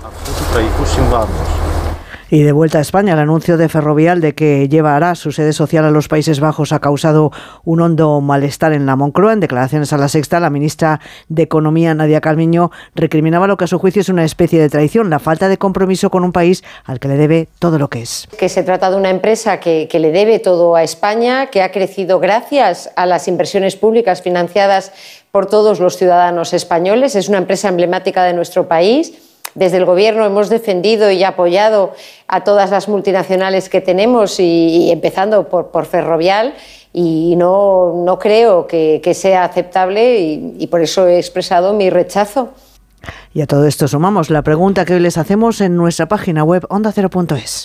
[2.31, 5.85] Y de vuelta a España, el anuncio de Ferrovial de que llevará su sede social
[5.85, 7.31] a los Países Bajos ha causado
[7.65, 9.35] un hondo malestar en la Moncloa.
[9.35, 13.67] En declaraciones a la Sexta, la ministra de Economía, Nadia Calviño, recriminaba lo que a
[13.67, 16.99] su juicio es una especie de traición, la falta de compromiso con un país al
[16.99, 18.27] que le debe todo lo que es.
[18.39, 21.73] Que se trata de una empresa que, que le debe todo a España, que ha
[21.73, 24.93] crecido gracias a las inversiones públicas financiadas
[25.31, 27.17] por todos los ciudadanos españoles.
[27.17, 29.12] Es una empresa emblemática de nuestro país
[29.55, 31.92] desde el Gobierno hemos defendido y apoyado
[32.28, 36.55] a todas las multinacionales que tenemos, y, empezando por, Ferrovial,
[36.92, 42.50] y no, no creo que, sea aceptable y, y por eso he expresado mi rechazo.
[43.33, 46.65] Y a todo esto sumamos la pregunta que hoy les hacemos en nuestra página web
[46.68, 47.65] ondacero.es.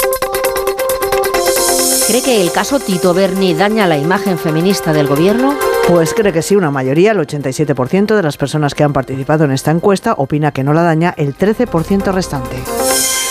[2.08, 5.68] ¿Cree que el caso Tito Berni daña la imagen feminista del gobierno?
[5.90, 9.51] Pues cree que sí, una mayoría, el 87% de las personas que han participado en
[9.51, 12.58] esta encuesta opina que no la daña el 13% restante.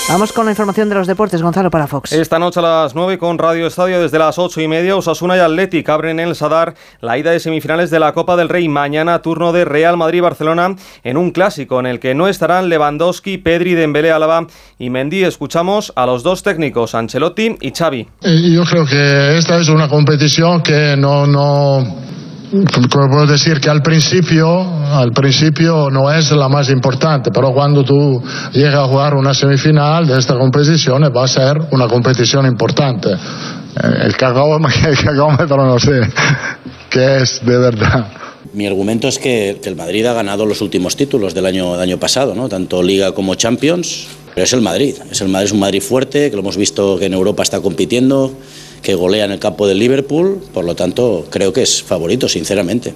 [0.09, 2.12] Vamos con la información de los deportes, Gonzalo para Fox.
[2.12, 5.39] Esta noche a las 9 con Radio Estadio desde las 8 y media, Osasuna y
[5.39, 8.69] Athletic abren en el Sadar la ida de semifinales de la Copa del Rey.
[8.69, 13.75] Mañana turno de Real Madrid-Barcelona en un clásico en el que no estarán Lewandowski, Pedri,
[13.75, 14.49] Dembélé, Álava
[14.81, 15.23] y Mendy.
[15.23, 18.09] Escuchamos a los dos técnicos, Ancelotti y Xavi.
[18.23, 21.25] Eh, yo creo que esta es una competición que no...
[21.25, 22.18] no
[22.91, 28.23] puedo decir que al principio, al principio no es la más importante, pero cuando tú
[28.52, 33.10] llegas a jugar una semifinal de esta competición va a ser una competición importante.
[33.12, 36.01] Eh, el cagómetro no sé
[36.91, 38.07] qué es de verdad.
[38.55, 41.99] Mi argumento es que, el Madrid ha ganado los últimos títulos del año, del año
[41.99, 42.49] pasado, ¿no?
[42.49, 44.94] tanto Liga como Champions, pero es el Madrid.
[45.10, 47.60] Es el Madrid, es un Madrid fuerte, que lo hemos visto que en Europa está
[47.60, 48.33] compitiendo
[48.83, 52.95] que golea en el campo del Liverpool, por lo tanto creo que es favorito, sinceramente.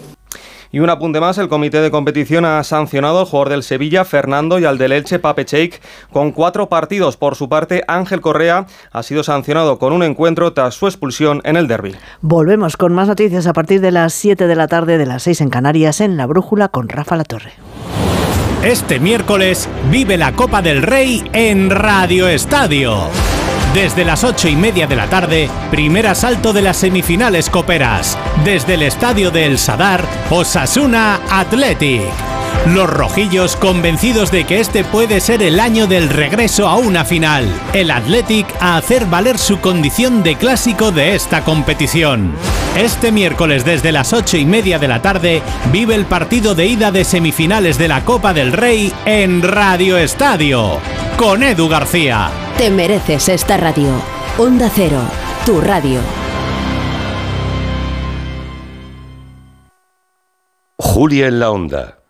[0.74, 4.58] Y un apunte más, el comité de competición ha sancionado al jugador del Sevilla, Fernando,
[4.58, 7.18] y al del Elche, Pape Cheik, con cuatro partidos.
[7.18, 11.56] Por su parte, Ángel Correa ha sido sancionado con un encuentro tras su expulsión en
[11.56, 11.94] el derby.
[12.22, 15.42] Volvemos con más noticias a partir de las 7 de la tarde de las 6
[15.42, 17.52] en Canarias en La Brújula con Rafa La Torre.
[18.64, 23.10] Este miércoles vive la Copa del Rey en Radio Estadio.
[23.74, 28.18] Desde las ocho y media de la tarde, primer asalto de las semifinales coperas.
[28.44, 32.41] Desde el estadio de El Sadar, Osasuna Athletic.
[32.66, 37.44] Los rojillos convencidos de que este puede ser el año del regreso a una final.
[37.72, 42.32] El Athletic a hacer valer su condición de clásico de esta competición.
[42.76, 45.42] Este miércoles desde las ocho y media de la tarde
[45.72, 50.78] vive el partido de ida de semifinales de la Copa del Rey en Radio Estadio.
[51.16, 52.30] Con Edu García.
[52.58, 53.90] Te mereces esta radio.
[54.38, 55.00] Onda Cero,
[55.44, 55.98] tu radio.
[60.78, 62.01] Julia en la Onda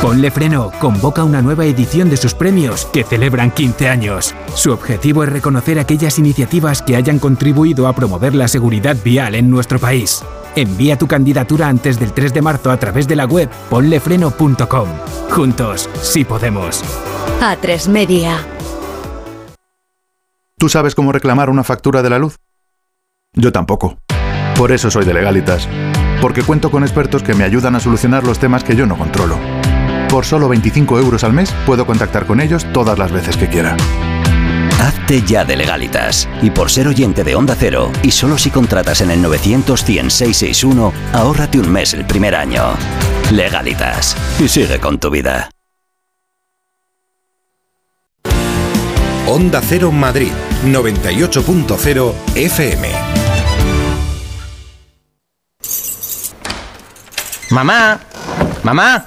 [0.00, 4.34] Ponle Freno convoca una nueva edición de sus premios que celebran 15 años.
[4.54, 9.50] Su objetivo es reconocer aquellas iniciativas que hayan contribuido a promover la seguridad vial en
[9.50, 10.24] nuestro país.
[10.56, 14.88] Envía tu candidatura antes del 3 de marzo a través de la web ponlefreno.com.
[15.30, 16.82] Juntos, sí podemos.
[17.42, 18.38] A tres media.
[20.56, 22.38] ¿Tú sabes cómo reclamar una factura de la luz?
[23.34, 23.98] Yo tampoco.
[24.56, 25.68] Por eso soy de Legalitas.
[26.22, 29.59] Porque cuento con expertos que me ayudan a solucionar los temas que yo no controlo
[30.10, 33.76] por solo 25 euros al mes puedo contactar con ellos todas las veces que quiera.
[34.80, 36.28] Hazte ya de legalitas.
[36.42, 40.08] Y por ser oyente de Onda Cero, y solo si contratas en el 900 100
[41.12, 42.74] ahórrate un mes el primer año.
[43.30, 44.16] Legalitas.
[44.40, 45.50] Y sigue con tu vida.
[49.26, 50.32] Onda Cero Madrid,
[50.64, 52.88] 98.0 FM.
[57.50, 58.00] Mamá,
[58.64, 59.06] mamá.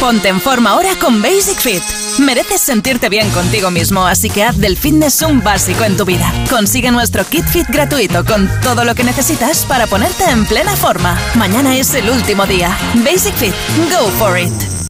[0.00, 1.82] Ponte en forma ahora con Basic Fit.
[2.20, 6.32] Mereces sentirte bien contigo mismo, así que haz del fitness un básico en tu vida.
[6.48, 11.18] Consigue nuestro kit fit gratuito con todo lo que necesitas para ponerte en plena forma.
[11.34, 12.76] Mañana es el último día.
[13.04, 13.54] Basic Fit,
[13.90, 14.89] go for it.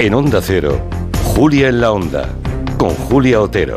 [0.00, 0.80] En Onda Cero,
[1.34, 2.26] Julia en la Onda,
[2.78, 3.74] con Julia Otero.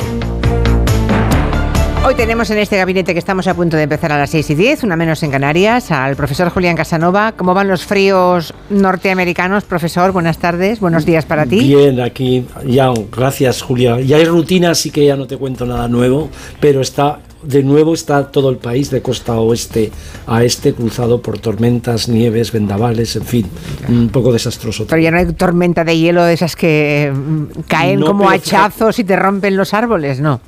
[2.05, 4.55] Hoy tenemos en este gabinete que estamos a punto de empezar a las 6 y
[4.55, 7.33] 10, una menos en Canarias, al profesor Julián Casanova.
[7.33, 9.65] ¿Cómo van los fríos norteamericanos?
[9.65, 11.59] Profesor, buenas tardes, buenos días para ti.
[11.59, 13.99] Bien, aquí ya, gracias Julia.
[13.99, 16.29] Ya hay rutina, así que ya no te cuento nada nuevo,
[16.61, 19.91] pero está de nuevo está todo el país de costa oeste
[20.27, 23.45] a este cruzado por tormentas, nieves, vendavales, en fin,
[23.87, 24.85] un poco desastroso.
[24.87, 28.99] Pero ya no hay tormenta de hielo de esas que mm, caen No, como hachazos
[28.99, 30.41] y te rompen los árboles, ¿no?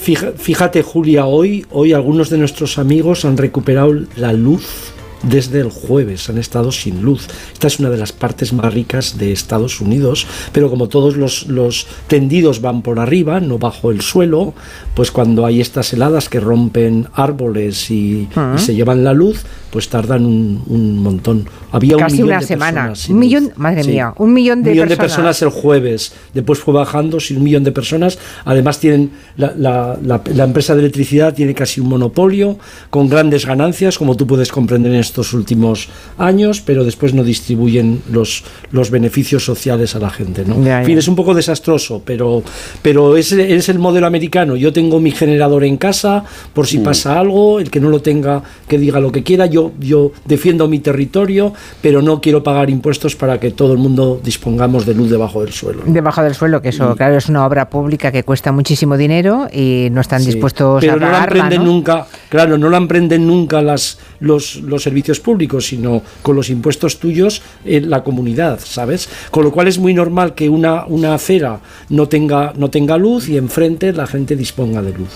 [0.00, 4.92] Fíjate, Julia, hoy, hoy algunos de nuestros amigos han recuperado la luz
[5.22, 7.26] desde el jueves, han estado sin luz.
[7.52, 11.46] Esta es una de las partes más ricas de Estados Unidos, pero como todos los,
[11.46, 14.54] los tendidos van por arriba, no bajo el suelo,
[14.94, 18.54] pues cuando hay estas heladas que rompen árboles y, Ah.
[18.56, 21.46] y se llevan la luz, pues tardan un, un montón.
[21.72, 22.86] Había un Casi millón una de semana.
[22.88, 23.90] personas Un millón, madre Sí.
[23.90, 25.36] mía, un millón de Un millón de personas.
[25.38, 28.18] personas el jueves, después fue bajando sin un millón de personas.
[28.44, 32.58] Además tienen la, la- la- la empresa de electricidad tiene casi un monopolio
[32.90, 38.02] con grandes ganancias, como tú puedes comprender en estos últimos años, pero después no distribuyen
[38.10, 38.42] los,
[38.72, 40.44] los beneficios sociales a la gente.
[40.44, 40.62] ¿no?
[40.64, 42.42] Ya, En fin, es un poco desastroso, pero,
[42.82, 44.56] pero es, es el modelo americano.
[44.56, 46.24] Yo tengo mi generador en casa
[46.54, 49.46] por si pasa algo, el que no lo tenga que diga lo que quiera.
[49.46, 54.20] Yo, yo defiendo mi territorio, pero no quiero pagar impuestos para que todo el mundo
[54.22, 55.82] dispongamos de luz debajo del suelo.
[55.86, 59.88] Debajo del suelo, que eso, claro, es una obra pública que cuesta muchísimo dinero y
[59.90, 61.72] no están Sí, dispuestos pero a no la pagarla, emprenden ¿no?
[61.72, 66.98] nunca, claro, no la emprenden nunca las, los, los servicios públicos, sino con los impuestos
[66.98, 69.08] tuyos en la comunidad, ¿sabes?
[69.30, 73.28] Con lo cual es muy normal que una, una acera no tenga, no tenga luz
[73.28, 75.10] y enfrente la gente disponga de luz.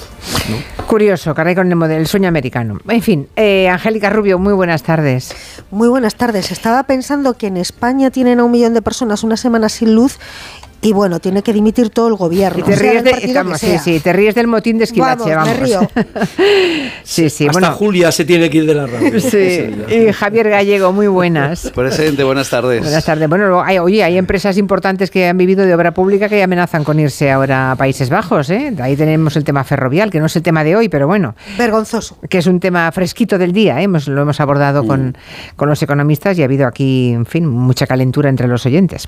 [0.50, 0.84] ¿no?
[0.86, 2.78] Curioso, caray con el modelo, el sueño americano.
[2.88, 5.34] En fin, eh, Angélica Rubio, muy buenas tardes.
[5.70, 6.50] Muy buenas tardes.
[6.50, 10.18] Estaba pensando que en España tienen a un millón de personas una semana sin luz
[10.84, 12.60] y bueno, tiene que dimitir todo el gobierno.
[12.60, 13.78] Y te ríes del de, partido que estamos, sí, sea.
[13.80, 15.60] sí, te ríes del motín de Esquivache, Vamos, vamos.
[15.60, 15.90] me río.
[17.02, 17.74] sí, sí, Hasta bueno.
[17.74, 19.20] Julia se tiene que ir de la radio.
[19.20, 21.70] Sí, y Javier Gallego, muy buenas.
[21.74, 22.82] Presidente, buenas tardes.
[22.82, 23.28] Buenas tardes.
[23.28, 26.84] Bueno, luego hay- oye, hay empresas importantes que han vivido de obra pública que amenazan
[26.84, 28.50] con irse ahora a Países Bajos.
[28.50, 28.74] ¿eh?
[28.80, 31.34] Ahí tenemos el tema ferrovial, que no es el tema de hoy, pero bueno.
[31.58, 32.18] Vergonzoso.
[32.28, 33.80] Que es un tema fresquito del día.
[33.80, 33.84] ¿eh?
[33.84, 35.16] Hemos- lo hemos abordado con,
[35.56, 39.06] con los economistas y ha habido aquí, en fin, mucha calentura entre los oyentes.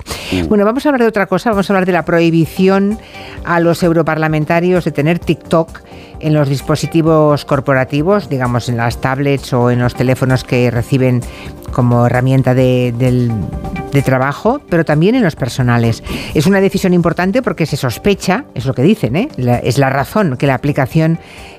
[0.48, 1.50] Bueno, vamos a hablar de otra cosa.
[1.50, 2.98] Vamos a hablar de la prohibición
[3.44, 5.80] a los europarlamentarios de tener TikTok
[6.20, 11.20] en los dispositivos corporativos, digamos en las tablets o en los teléfonos que reciben
[11.72, 13.32] como herramienta de, del-
[13.92, 16.02] de trabajo, pero también en los personales.
[16.34, 19.28] Es una decisión importante porque se sospecha, es lo que dicen, ¿eh?
[19.62, 21.18] Es la razón que la aplicación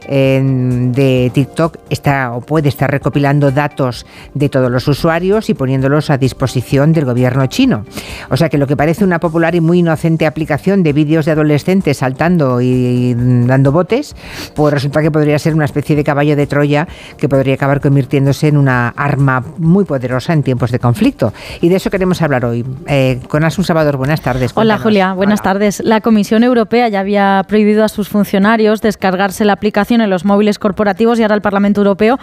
[0.10, 6.10] eh, de TikTok está o puede estar recopilando datos de todos los usuarios y poniéndolos
[6.10, 7.86] a disposición del gobierno chino.
[8.30, 11.32] O sea que lo que parece una popular y muy inocente aplicación de vídeos de
[11.32, 14.16] adolescentes saltando y dando botes,
[14.50, 18.48] pues resulta que podría ser una especie de caballo de Troya que podría acabar convirtiéndose
[18.48, 21.34] en una arma muy poderosa en tiempos de conflicto.
[21.62, 22.66] Y de eso queremos hablar hoy.
[22.88, 24.52] Eh, con Asun Salvador, buenas tardes.
[24.56, 24.78] Hola.
[24.78, 25.82] Julia, buenas tardes.
[25.84, 30.60] La Comisión Europea ya había prohibido a sus funcionarios descargarse la aplicación en los móviles
[30.60, 32.20] corporativos y ahora el Parlamento Europeo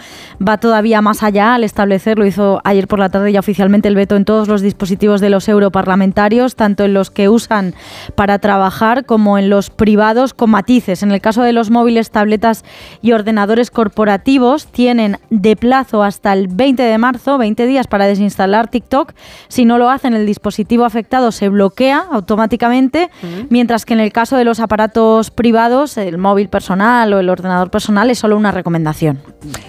[0.47, 3.97] va todavía más allá al establecer, lo hizo ayer por la tarde ya oficialmente el
[3.97, 7.75] veto en todos los dispositivos de los europarlamentarios, tanto en los que usan
[8.15, 11.03] para trabajar como en los privados con matices.
[11.03, 12.65] En el caso de los móviles, tabletas
[13.03, 18.69] y ordenadores corporativos tienen de plazo hasta el 20 de marzo, 20 días para desinstalar
[18.69, 19.13] TikTok.
[19.49, 23.11] Si no lo hacen, el dispositivo afectado se bloquea automáticamente,
[23.51, 27.71] mientras que en el caso de los aparatos privados, el móvil personal o el ordenador
[27.71, 29.21] personal es solo una recomendación.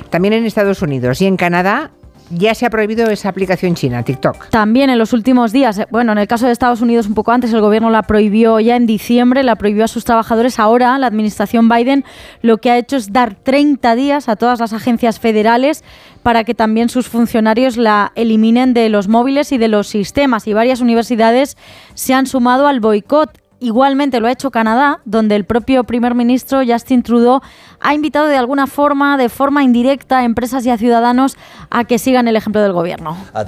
[0.09, 1.91] También en Estados Unidos y en Canadá
[2.29, 4.49] ya se ha prohibido esa aplicación china, TikTok.
[4.49, 7.31] También en los últimos días, eh, bueno, en el caso de Estados Unidos un poco
[7.31, 10.59] antes, el gobierno la prohibió ya en diciembre, la prohibió a sus trabajadores.
[10.59, 12.03] Ahora la administración Biden
[12.41, 15.83] lo que ha hecho es dar 30 días a todas las agencias federales
[16.23, 20.47] para que también sus funcionarios la eliminen de los móviles y de los sistemas.
[20.47, 21.57] Y varias universidades
[21.93, 23.29] se han sumado al boicot.
[23.59, 27.41] Igualmente lo ha hecho Canadá, donde el propio primer ministro Justin Trudeau
[27.85, 31.37] ha invitado de alguna forma, de forma indirecta, a empresas y a ciudadanos
[31.69, 33.15] a que sigan el ejemplo del gobierno.
[33.33, 33.43] Uh,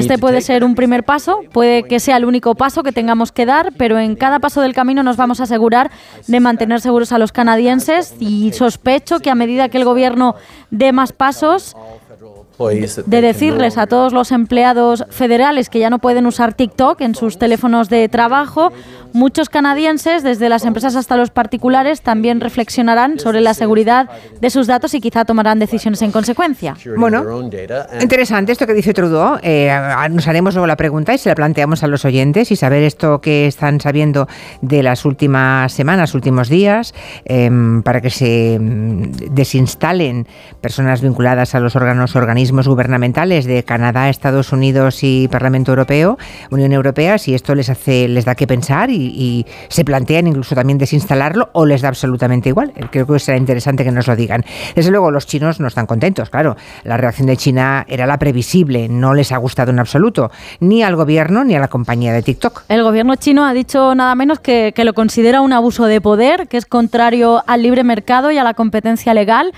[0.00, 3.46] Este puede ser un primer paso, puede que sea el único paso que tengamos que
[3.46, 5.92] dar, pero en cada paso del camino nos vamos a asegurar
[6.26, 10.34] de mantener seguros a los canadienses y sospecho que a medida que el gobierno
[10.70, 11.76] dé más pasos,
[12.58, 17.38] de decirles a todos los empleados federales que ya no pueden usar TikTok en sus
[17.38, 18.72] teléfonos de trabajo,
[19.12, 24.08] muchos canadienses, desde las empresas hasta los particulares, también reflexionarán sobre la seguridad
[24.40, 26.76] de sus datos y quizá tomarán decisiones en consecuencia.
[26.96, 27.24] Bueno,
[28.00, 29.38] Interesante esto que dice Trudeau.
[29.42, 29.72] Eh,
[30.10, 33.20] nos haremos luego la pregunta y se la planteamos a los oyentes y saber esto
[33.20, 34.28] que están sabiendo
[34.60, 40.26] de las últimas semanas, últimos días, em, para que se mm, desinstalen
[40.60, 46.18] personas vinculadas a los órganos organismos gubernamentales de Canadá, Estados Unidos y Parlamento Europeo,
[46.50, 50.54] Unión Europea, si esto les hace, les da que pensar y, y se plantean incluso
[50.54, 52.74] también desinstalarlo o les da absolutamente igual.
[52.90, 54.44] Creo que será interesante que nos lo digan.
[54.74, 56.54] Desde luego, los chinos no están contentos, claro.
[56.82, 60.96] La reacción de China era la previsible, no les ha gustado en absoluto, ni al
[60.96, 62.64] gobierno ni a la compañía de TikTok.
[62.68, 66.46] El gobierno chino ha dicho nada menos que, que lo considera un abuso de poder,
[66.46, 69.50] que es contrario al libre mercado y a la competencia legal.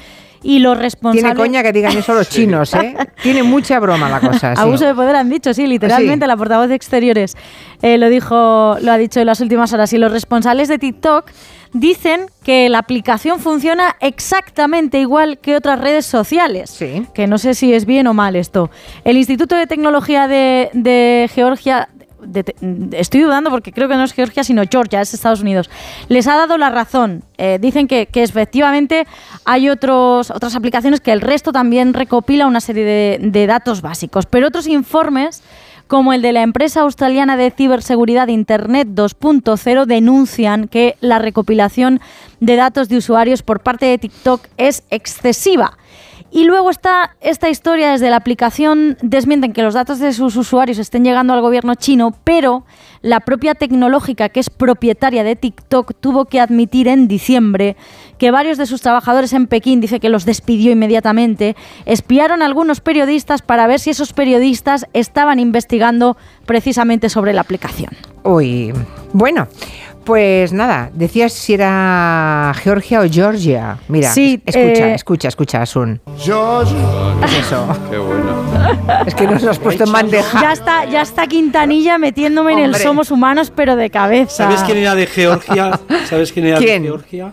[0.42, 1.23] Y los responsables...
[1.34, 2.94] Tiene coña que digan eso los chinos, ¿eh?
[3.23, 4.55] Tiene mucha broma la cosa.
[4.55, 4.60] sí.
[4.62, 6.28] Abuso de poder han dicho, sí, literalmente Sí.
[6.28, 7.36] la portavoz de Exteriores
[7.82, 9.92] eh, lo dijo, lo ha dicho en las últimas horas.
[9.92, 11.31] Y los responsables de TikTok
[11.73, 16.78] dicen que la aplicación funciona exactamente igual que otras redes sociales.
[17.15, 18.70] Que no sé si es bien o mal esto.
[19.05, 21.89] El Instituto de Tecnología de, de Georgia
[22.92, 25.70] estoy dudando porque creo que no es Georgia, sino Georgia, es Estados Unidos,
[26.08, 27.24] les ha dado la razón.
[27.38, 29.06] Eh, dicen que, que efectivamente
[29.44, 34.26] hay otros, otras aplicaciones que el resto también recopila una serie de, de datos básicos,
[34.26, 35.42] pero otros informes
[35.86, 42.00] como el de la empresa australiana de ciberseguridad Internet 2.0 denuncian que la recopilación
[42.40, 45.78] de datos de usuarios por parte de TikTok es excesiva.
[46.30, 50.78] Y luego está esta historia desde la aplicación, desmienten que los datos de sus usuarios
[50.78, 52.64] estén llegando al gobierno chino, pero
[53.00, 57.76] la propia tecnológica que es propietaria de TikTok tuvo que admitir en diciembre
[58.18, 62.80] que varios de sus trabajadores en Pekín, dice que los despidió inmediatamente, espiaron a algunos
[62.80, 67.90] periodistas para ver si esos periodistas estaban investigando precisamente sobre la aplicación.
[68.24, 68.72] Uy,
[69.12, 69.46] bueno.
[70.07, 73.76] Pues nada, decías si era Georgia o Georgia.
[73.89, 76.01] Mira, Sí, escucha, eh, escucha, escucha, Asun.
[76.17, 76.76] Georgia.
[77.28, 77.67] ¿Qué es eso?
[77.91, 78.44] Qué bueno.
[79.05, 80.41] Es que nos lo has puesto en bandeja.
[80.41, 82.75] Ya está, ya está Quintanilla metiéndome en el.
[82.76, 84.44] Somos Humanos, pero de cabeza.
[84.44, 85.81] ¿Sabes quién era de Georgia?
[86.09, 86.83] ¿Sabes quién era ¿Quién?
[86.85, 87.33] de Georgia?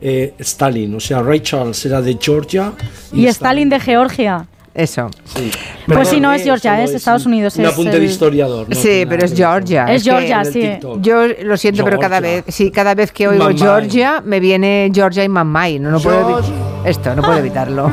[0.00, 2.72] Eh, Stalin, o sea, Ray Charles era de Georgia.
[3.12, 4.44] Y Stalin de Georgia.
[4.78, 5.10] Eso.
[5.24, 5.50] Sí.
[5.86, 7.56] Pues sí, no es Georgia, solo es Estados Unidos.
[7.56, 8.68] Un es apunte el- de historiador.
[8.68, 8.74] ¿no?
[8.76, 9.86] Sí, pero es Georgia.
[9.86, 10.70] Es que Georgia, sí.
[11.00, 12.42] Yo lo siento, pero cada Georgia.
[12.46, 13.58] vez, sí, cada vez que oigo Mamai.
[13.58, 15.80] Georgia me viene Georgia y Mamai.
[15.80, 16.54] No, no puedo Georgia.
[16.84, 17.90] esto, no puedo evitarlo.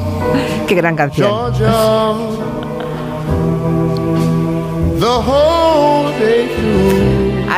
[0.66, 1.28] Qué gran canción.
[1.54, 1.72] Georgia.
[4.98, 6.48] The whole day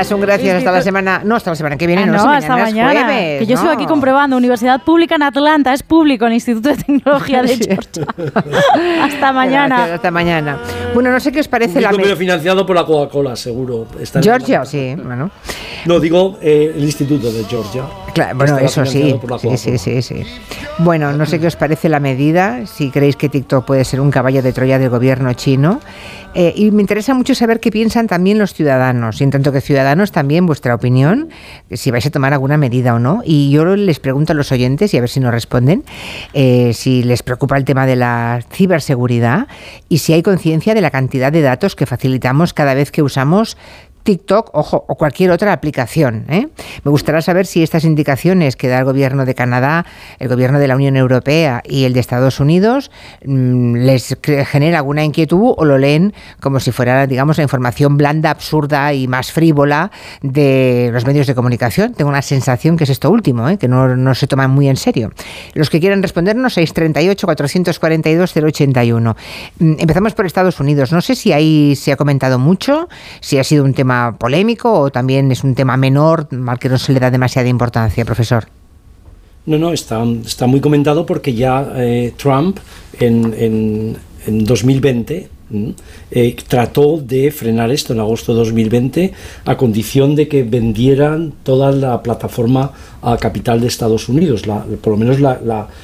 [0.06, 0.18] through.
[0.18, 0.56] Asun, gracias.
[0.58, 1.22] Hasta la semana.
[1.24, 2.02] No, hasta la semana que viene.
[2.02, 3.12] Ah, no, no, hasta mañana es mañana.
[3.12, 3.74] jueves, que yo sigo no.
[3.76, 4.36] aquí comprobando.
[4.36, 8.06] Universidad Pública en Atlanta es público, el Instituto de Tecnología de Georgia.
[9.02, 9.76] hasta mañana.
[9.76, 10.58] Gracias, hasta mañana.
[10.94, 11.88] Bueno, no sé qué os parece la.
[11.90, 13.86] Público, pero me- financiado por la Coca-Cola, seguro.
[14.00, 15.30] Está Georgia, la- sí, bueno.
[15.86, 17.82] No, digo eh, el Instituto de Georgia.
[18.20, 19.18] Claro, bueno, eso sí.
[19.56, 20.22] sí, sí, sí.
[20.78, 24.10] Bueno, no sé qué os parece la medida, si creéis que TikTok puede ser un
[24.10, 25.80] caballo de Troya del gobierno chino.
[26.34, 29.60] Eh, y me interesa mucho saber qué piensan también los ciudadanos, y en tanto que
[29.60, 31.30] ciudadanos también vuestra opinión,
[31.72, 33.22] si vais a tomar alguna medida o no.
[33.24, 35.82] Y yo les pregunto a los oyentes, y a ver si nos responden,
[36.34, 39.48] eh, si les preocupa el tema de la ciberseguridad
[39.88, 43.56] y si hay conciencia de la cantidad de datos que facilitamos cada vez que usamos
[44.02, 46.24] TikTok, ojo, o cualquier otra aplicación.
[46.28, 46.48] ¿eh?
[46.84, 49.84] Me gustaría saber si estas indicaciones que da el gobierno de Canadá,
[50.18, 52.90] el gobierno de la Unión Europea y el de Estados Unidos
[53.24, 58.30] mm, les genera alguna inquietud o lo leen como si fuera, digamos, la información blanda,
[58.30, 59.90] absurda y más frívola
[60.22, 61.94] de los medios de comunicación.
[61.94, 63.58] Tengo una sensación que es esto último, ¿eh?
[63.58, 65.10] que no, no se toman muy en serio.
[65.54, 69.16] Los que quieran respondernos, 638-442-081.
[69.58, 70.92] Mm, Empezamos por Estados Unidos.
[70.92, 72.88] No sé si ahí se ha comentado mucho,
[73.20, 76.78] si ha sido un tema polémico o también es un tema menor al que no
[76.78, 78.46] se le da demasiada importancia, profesor.
[79.46, 82.58] No, no, está, está muy comentado porque ya eh, Trump
[82.98, 83.96] en, en,
[84.26, 85.39] en 2020 ¿m?
[86.10, 89.12] Eh, trató de frenar esto en agosto de 2020
[89.44, 92.72] a condición de que vendieran toda la plataforma
[93.02, 94.42] a capital de Estados Unidos,
[94.82, 95.40] por lo menos la,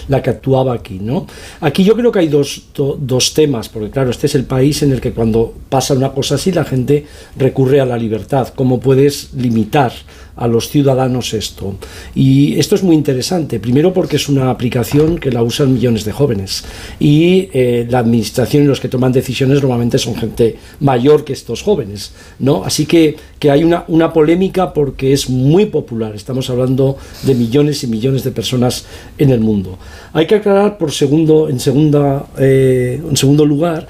[0.09, 0.99] la- que actuaba aquí.
[1.01, 1.27] ¿no?
[1.61, 4.83] Aquí yo creo que hay dos, do- dos temas, porque claro, este es el país
[4.83, 8.49] en el que cuando pasa una cosa así la gente recurre a la libertad.
[8.55, 9.93] ¿Cómo puedes limitar
[10.37, 11.77] a los ciudadanos esto.
[12.15, 16.13] Y esto es muy interesante, primero porque es una aplicación que la usan millones de
[16.13, 16.65] jóvenes
[17.01, 21.63] y eh, la administración y los que toman decisiones normalmente son gente mayor que estos
[21.63, 22.65] jóvenes, ¿no?
[22.65, 27.83] Así que, que hay una, una polémica porque es muy popular, estamos hablando de millones
[27.83, 28.85] y millones de personas
[29.19, 29.79] en el mundo.
[30.13, 33.87] Hay que aclarar por segundo, en, segunda, eh, en segundo lugar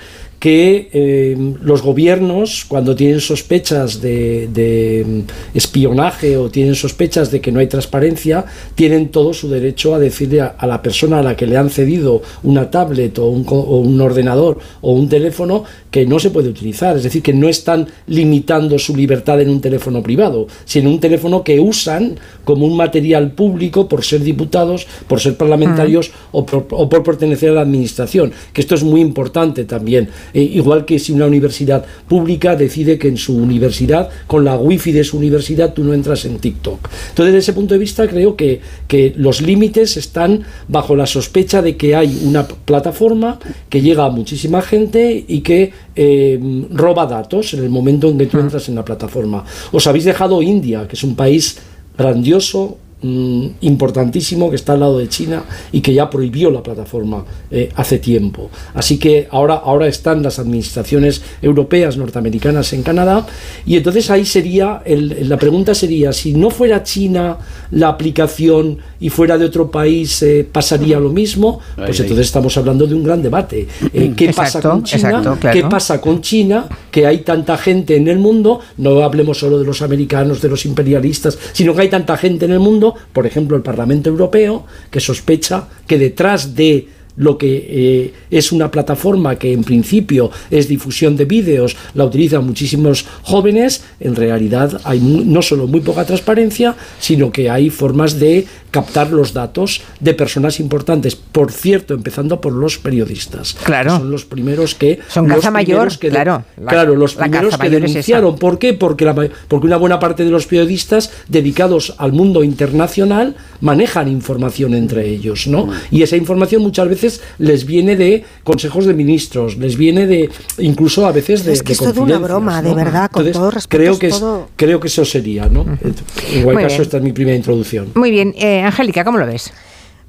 [0.47, 7.41] que eh, los gobiernos, cuando tienen sospechas de, de, mm, espionaje o tienen sospechas de
[7.41, 8.45] que no hay transparencia,
[8.77, 11.69] tienen todo su derecho a decirle a, a la persona a la que le han
[11.69, 16.31] cedido una tablet o un, co- o un ordenador o un teléfono que no se
[16.31, 16.97] puede utilizar.
[16.97, 21.01] Es decir, que no están limitando su libertad en un teléfono privado, sino en un
[21.01, 26.69] teléfono que usan como un material público por ser diputados, por ser parlamentarios o, por,
[26.71, 28.31] o por pertenecer a la administración.
[28.53, 30.09] Que esto es muy importante también.
[30.37, 34.93] Eh, igual que si una universidad pública decide que en su universidad, con la wifi
[34.93, 36.91] de su universidad, tú no entras en TikTok.
[37.09, 41.63] Entonces, desde ese punto de vista, creo que, que los límites están bajo la sospecha
[41.63, 43.39] de que hay una plataforma
[43.71, 46.39] que llega a muchísima gente y que eh,
[46.71, 49.43] roba datos en el momento en que tú entras en la plataforma.
[49.73, 51.57] Os habéis dejado India, que es un país
[51.97, 52.77] grandioso,
[53.07, 57.71] mm, importantísimo, que está al lado de China y que ya prohibió la plataforma eh,
[57.77, 58.51] hace tiempo.
[58.75, 63.27] Así que ahora, ahora están las administraciones europeas, norteamericanas en Canadá
[63.67, 67.39] y entonces ahí sería, el- la pregunta sería, si no fuera China
[67.71, 71.61] la aplicación y fuera de otro país, eh, ¿pasaría lo mismo?
[71.77, 72.01] Pues Ahí, ahí.
[72.03, 73.67] entonces estamos hablando de un gran debate.
[73.93, 75.09] Eh, ¿Qué pasa con China?
[75.09, 75.55] exacto, claro.
[75.61, 76.67] ¿Qué pasa con China?
[76.91, 80.65] Que hay tanta gente en el mundo, no hablemos solo de los americanos, de los
[80.67, 85.01] imperialistas, sino que hay tanta gente en el mundo, por ejemplo el Parlamento Europeo, que
[85.01, 91.17] sospecha que detrás de lo que eh, es una plataforma que en principio es difusión
[91.17, 97.33] de vídeos, la utilizan muchísimos jóvenes, en realidad hay no solo muy poca transparencia, sino
[97.33, 98.47] que hay formas de
[98.77, 101.17] captar los datos de personas importantes.
[101.17, 103.55] Por cierto, empezando por los periodistas.
[103.65, 103.97] Claro.
[103.97, 104.99] Son los primeros que...
[105.09, 106.45] Son los caza mayor, que claro.
[106.61, 108.37] La- claro, los primeros que es denunciaron.
[108.37, 108.75] ¿Por qué?
[108.75, 109.15] Porque, la
[109.49, 115.47] porque una buena parte de los periodistas dedicados al mundo internacional manejan información entre ellos,
[115.47, 115.71] ¿no?
[115.91, 121.07] Y esa información muchas veces les viene de consejos de ministros, les viene de incluso
[121.07, 123.51] a veces de Es que de es toda una broma, de verdad, con Entonces, todo
[123.51, 125.63] respeto, Creo que, es- todo- creo que eso sería, ¿no?
[125.63, 125.95] En
[126.35, 126.83] Muy cualquier caso, bien.
[126.83, 127.87] esta es mi primera introducción.
[127.95, 129.53] Muy bien, eh, Angélica, ¿cómo lo ves?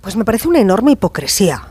[0.01, 1.61] Pues me parece una enorme hipocresía.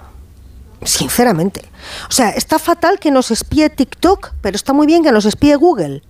[0.82, 1.62] Sinceramente.
[2.08, 5.56] O sea, está fatal que nos espíe TikTok, pero está muy bien que nos espíe
[5.56, 6.02] Google.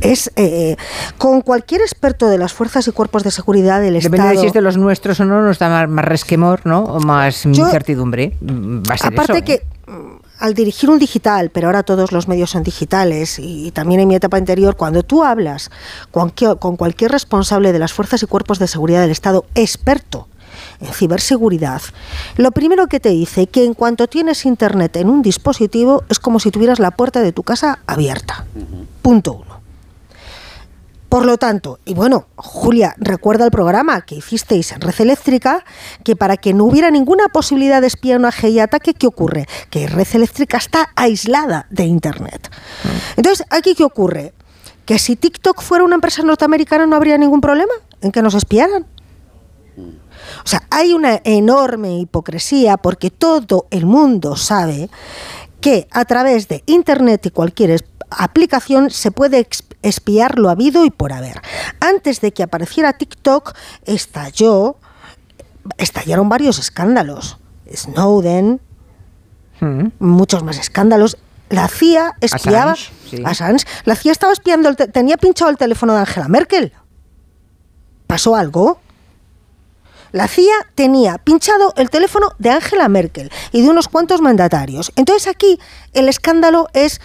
[0.00, 0.76] Es eh,
[1.16, 4.30] con cualquier experto de las fuerzas y cuerpos de seguridad del Depende Estado.
[4.34, 6.82] de si es de los nuestros o no, nos da más, más resquemor, ¿no?
[6.82, 8.36] O más Yo- incertidumbre.
[8.40, 9.44] Mm, Va a ser Aparte eso, ¿eh?
[9.44, 9.62] que
[9.92, 14.08] mm, al dirigir un digital, pero ahora todos los medios son digitales y, también en
[14.08, 15.70] mi etapa anterior, cuando tú hablas
[16.10, 16.30] con,
[16.76, 20.28] cualquier responsable de las fuerzas y cuerpos de seguridad del Estado, experto
[20.80, 21.82] en ciberseguridad,
[22.36, 26.40] lo primero que te dice que en cuanto tienes internet en un dispositivo es como
[26.40, 28.44] si tuvieras la puerta de tu casa abierta.
[29.02, 29.55] Punto uno.
[31.16, 35.64] Por lo tanto, y bueno, Julia, recuerda el programa que hicisteis en Red Eléctrica,
[36.04, 39.46] que para que no hubiera ninguna posibilidad de espionaje y ataque, ¿qué ocurre?
[39.70, 42.50] Que Red Eléctrica está aislada de Internet.
[43.16, 44.34] Entonces, ¿aquí qué ocurre?
[44.84, 47.72] Que si TikTok fuera una empresa norteamericana no habría ningún problema
[48.02, 48.84] en que nos espiaran.
[50.44, 54.90] O sea, hay una enorme hipocresía porque todo el mundo sabe
[55.62, 57.70] que a través de Internet y cualquier
[58.10, 59.48] aplicación se puede
[59.82, 61.40] espiar lo habido y por haber.
[61.80, 63.54] Antes de que apareciera TikTok,
[63.84, 64.76] estalló,
[65.78, 67.38] estallaron varios escándalos.
[67.74, 68.60] Snowden,
[69.98, 71.16] muchos más escándalos.
[71.48, 72.72] La CIA espiaba.
[72.72, 73.22] Assange, sí.
[73.24, 73.64] Assange.
[73.84, 76.72] La CIA estaba espiando, el te- tenía pinchado el teléfono de Angela Merkel.
[78.06, 78.80] ¿Pasó algo?
[80.12, 84.92] La CIA tenía pinchado el teléfono de Angela Merkel y de unos cuantos mandatarios.
[84.96, 85.58] Entonces aquí
[85.92, 87.00] el escándalo es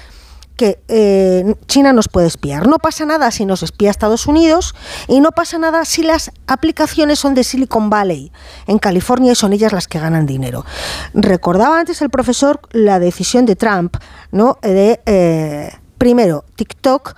[0.62, 2.68] eh, China nos puede espiar.
[2.68, 4.76] No pasa nada si nos espía Estados Unidos
[5.08, 8.32] y no pasa nada si las aplicaciones son de Silicon Valley,
[8.68, 10.66] en California, y son ellas las que ganan dinero.
[11.14, 13.98] Recordaba antes el profesor la decisión de Trump,
[14.32, 14.58] ¿no?
[14.62, 17.16] De, eh, primero, TikTok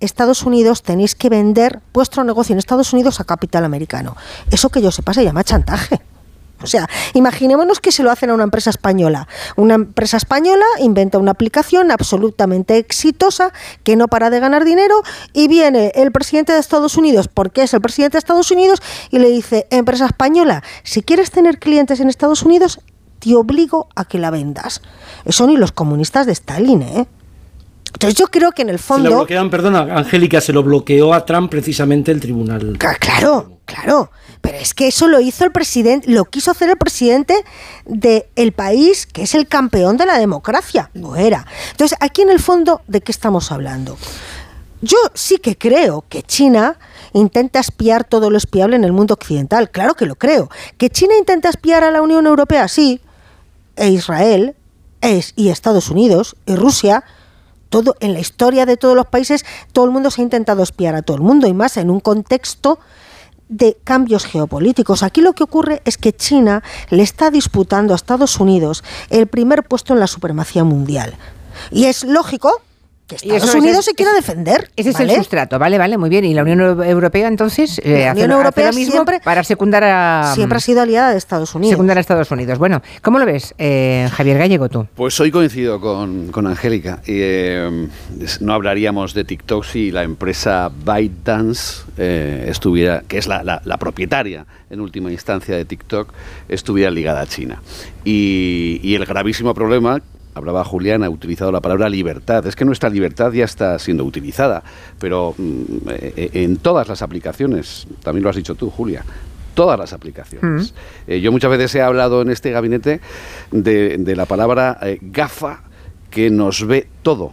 [0.00, 4.16] Estados Unidos tenéis que vender vuestro negocio en Estados Unidos a capital americano.
[4.50, 6.00] Eso que yo sepa se llama chantaje.
[6.62, 9.28] O sea, imaginémonos que se lo hacen a una empresa española.
[9.56, 13.52] Una empresa española inventa una aplicación absolutamente exitosa
[13.82, 15.02] que no para de ganar dinero
[15.32, 19.18] y viene el presidente de Estados Unidos, porque es el presidente de Estados Unidos, y
[19.18, 22.80] le dice, empresa española, si quieres tener clientes en Estados Unidos,
[23.18, 24.82] te obligo a que la vendas.
[25.24, 27.06] Eso ni los comunistas de Stalin, ¿eh?
[27.92, 29.10] Entonces yo creo que en el Se lo fondo...
[29.10, 32.76] bloquean, perdona, Angélica, se lo bloqueó a Trump precisamente el tribunal.
[32.78, 34.10] Claro, claro.
[34.46, 37.44] Pero es que eso lo hizo el presidente, lo quiso hacer el presidente
[37.84, 40.88] del país que es el campeón de la democracia.
[40.94, 41.44] Lo era.
[41.72, 43.98] Entonces, aquí en el fondo, ¿de qué estamos hablando?
[44.82, 46.78] Yo sí que creo que China
[47.12, 49.68] intenta espiar todo lo espiable en el mundo occidental.
[49.68, 50.48] Claro que lo creo.
[50.78, 53.00] Que China intenta espiar a la Unión Europea, sí.
[53.74, 54.54] E Israel,
[55.00, 57.02] es, y Estados Unidos, y Rusia,
[57.68, 60.94] todo en la historia de todos los países todo el mundo se ha intentado espiar
[60.94, 62.78] a todo el mundo y más en un contexto
[63.48, 65.02] de cambios geopolíticos.
[65.02, 69.64] Aquí lo que ocurre es que China le está disputando a Estados Unidos el primer
[69.64, 71.14] puesto en la supremacía mundial.
[71.70, 72.60] Y es lógico
[73.06, 74.70] que Y eso Estados es- Unidos es- se quiera defender.
[74.76, 76.24] Ese es el sustrato, vale, vale, muy bien.
[76.24, 79.20] ¿Y la Unión Euro- Europea entonces eh, La hace, Unión hace Europea lo mismo siempre-
[79.20, 80.32] para secundar a...
[80.34, 81.72] Siempre ha sido aliada de Estados Unidos.
[81.72, 82.58] Secundar a Estados Unidos.
[82.58, 84.86] Bueno, ¿cómo lo ves, eh, Javier Gallego, tú?
[84.96, 87.00] Pues hoy coincido con, con Angélica.
[87.06, 87.88] Y, eh,
[88.40, 93.76] no hablaríamos de TikTok si la empresa ByteDance eh, estuviera, que es la, la- la
[93.76, 96.12] propietaria en última instancia de TikTok,
[96.48, 97.62] estuviera ligada a China.
[98.04, 100.00] Y, y el gravísimo problema,
[100.36, 102.46] hablaba Julián, ha utilizado la palabra libertad.
[102.46, 104.62] Es que nuestra libertad ya está siendo utilizada,
[105.00, 109.02] pero mm, eh, en todas las aplicaciones, también lo has dicho tú, Julia,
[109.54, 110.74] todas las aplicaciones.
[111.06, 113.00] Eh, yo muchas veces he hablado en este gabinete
[113.50, 115.62] de, de la palabra eh, gafa
[116.10, 117.32] que nos ve todo.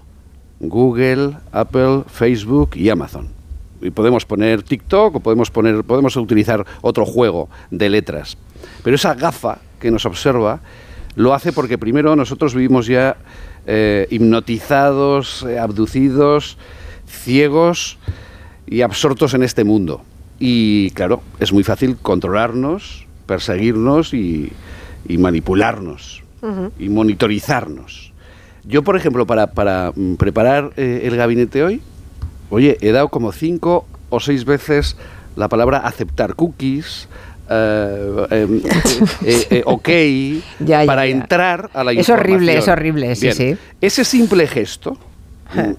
[0.62, 3.28] Google, Apple, Facebook y Amazon.
[3.82, 8.38] Y podemos poner TikTok o podemos poner, podemos utilizar otro juego de letras.
[8.82, 10.62] Pero esa gafa que nos observa
[11.16, 13.18] lo hace porque primero nosotros vivimos ya
[13.66, 16.58] eh, hipnotizados, eh, abducidos,
[17.08, 17.98] ciegos
[18.66, 20.02] y absortos en este mundo.
[20.40, 24.52] Y claro, es muy fácil controlarnos, perseguirnos y,
[25.08, 26.24] y manipularnos
[26.78, 28.12] y monitorizarnos.
[28.66, 31.82] Yo, por ejemplo, para, para mm, preparar eh, el gabinete hoy,
[32.50, 34.98] oye, he dado como cinco o seis veces
[35.36, 37.08] la palabra aceptar cookies,
[37.50, 38.62] eh, eh,
[39.26, 39.88] eh, eh, ok,
[40.66, 41.12] Ya, ya, para ya.
[41.12, 42.20] entrar a la Es información.
[42.20, 43.58] horrible, es horrible, sí, Bien, sí.
[43.82, 44.98] Ese simple gesto,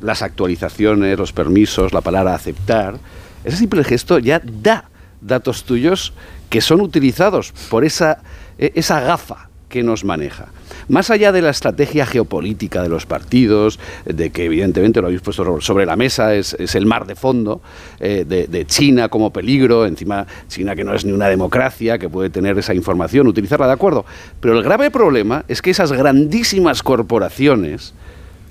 [0.00, 2.96] las actualizaciones, los permisos, la palabra aceptar,
[3.44, 4.84] ese simple gesto ya da
[5.20, 6.12] datos tuyos
[6.50, 8.18] que son utilizados por esa,
[8.58, 10.52] e- esa gafa que nos maneja.
[10.86, 15.60] Más allá de la estrategia geopolítica de los partidos, de que evidentemente lo habéis puesto
[15.60, 17.60] sobre la mesa, es, es el mar de fondo,
[17.98, 22.08] eh, de, de China como peligro, encima China que no es ni una democracia, que
[22.08, 24.04] puede tener esa información, utilizarla de acuerdo.
[24.38, 27.94] Pero el grave problema es que esas grandísimas corporaciones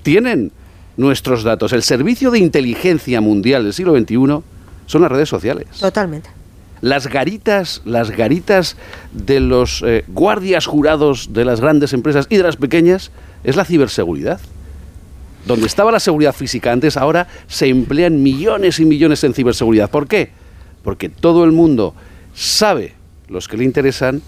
[0.02, 0.52] tienen
[0.98, 1.72] nuestros datos.
[1.72, 4.42] El servicio de inteligencia mundial del siglo XXI
[4.84, 5.68] son las redes sociales.
[5.80, 6.43] Totalmente.
[6.84, 8.76] Las garitas, las garitas
[9.10, 13.10] de los eh, guardias jurados de las grandes empresas y de las pequeñas
[13.42, 14.38] es la ciberseguridad.
[15.46, 19.88] Donde estaba la seguridad física antes, ahora se emplean millones y millones en ciberseguridad.
[19.88, 20.32] ¿Por qué?
[20.82, 21.94] Porque todo el mundo
[22.34, 22.92] sabe,
[23.28, 24.20] los que le interesan,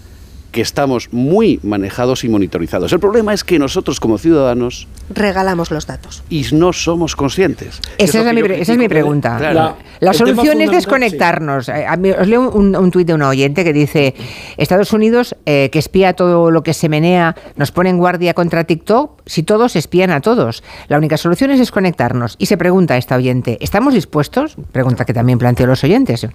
[0.51, 2.91] que estamos muy manejados y monitorizados.
[2.93, 6.23] El problema es que nosotros como ciudadanos Regalamos los datos.
[6.29, 7.79] y no somos conscientes.
[7.97, 9.37] Esa es, lo mi, esa es mi pregunta.
[9.37, 9.53] Claro.
[9.53, 11.69] La, la solución es desconectarnos.
[11.69, 14.15] Eh, a mí- os leo un, un tuit de un oyente que dice,
[14.57, 18.63] Estados Unidos, eh, que espía todo lo que se menea, nos pone en guardia contra
[18.63, 20.63] TikTok, si todos espían a todos.
[20.87, 22.35] La única solución es desconectarnos.
[22.39, 24.55] Y se pregunta a esta oyente, ¿estamos dispuestos?
[24.71, 26.27] Pregunta que también planteó los oyentes.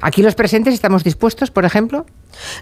[0.00, 2.06] ¿Aquí los presentes estamos dispuestos, por ejemplo?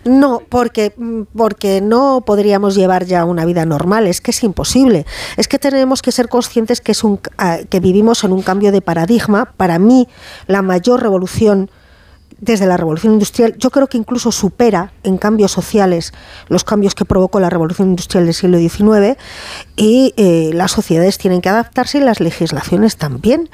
[0.04, 5.04] No, porque, mm, porque no podríamos llevar ya una vida normal, es que es imposible.
[5.36, 8.72] Es que tenemos que ser conscientes que, es un, ah, que vivimos en un cambio
[8.72, 9.52] de paradigma.
[9.56, 10.08] Para mí,
[10.46, 11.70] la mayor revolución
[12.38, 16.12] desde la revolución industrial, yo creo que incluso supera en cambios sociales
[16.48, 19.18] los cambios que provocó la revolución industrial del siglo XIX
[19.76, 23.48] y eh, las sociedades tienen que adaptarse y las legislaciones también.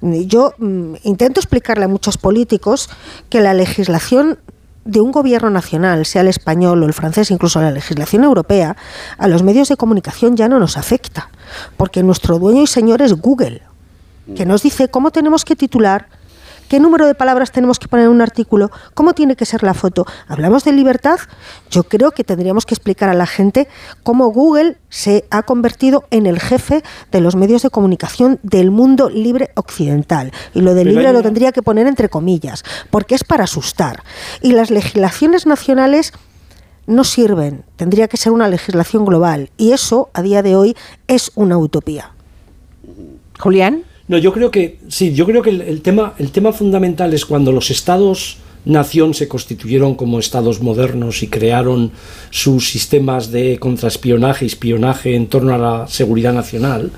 [0.00, 2.88] Yo mm, intento explicarle a muchos políticos
[3.28, 4.38] que la legislación
[4.84, 8.76] de un gobierno nacional, sea el español o el francés, incluso la legislación europea,
[9.18, 11.30] a los medios de comunicación ya no nos afecta,
[11.76, 13.62] porque nuestro dueño y señor es Google,
[14.36, 16.08] que nos dice cómo tenemos que titular,
[16.70, 19.74] qué número de palabras tenemos que poner en un artículo, cómo tiene que ser la
[19.74, 20.06] foto.
[20.28, 21.18] Hablamos de libertad,
[21.68, 23.66] yo creo que tendríamos que explicar a la gente
[24.04, 29.10] cómo Google se ha convertido en el jefe de los medios de comunicación del mundo
[29.10, 30.30] libre occidental.
[30.54, 34.04] Y lo de libre lo tendría que poner entre comillas, porque es para asustar.
[34.40, 36.12] Y las legislaciones nacionales
[36.86, 39.50] no sirven, tendría que ser una legislación global.
[39.56, 40.76] Y eso, a día de hoy,
[41.08, 42.12] es una utopía.
[43.40, 43.89] Julián.
[44.10, 47.52] No, yo creo que sí, yo creo que el, tema, el tema fundamental es cuando
[47.52, 51.92] los estados nación se constituyeron como estados modernos y crearon
[52.30, 56.90] sus sistemas de contraespionaje y espionaje en torno a la seguridad nacional,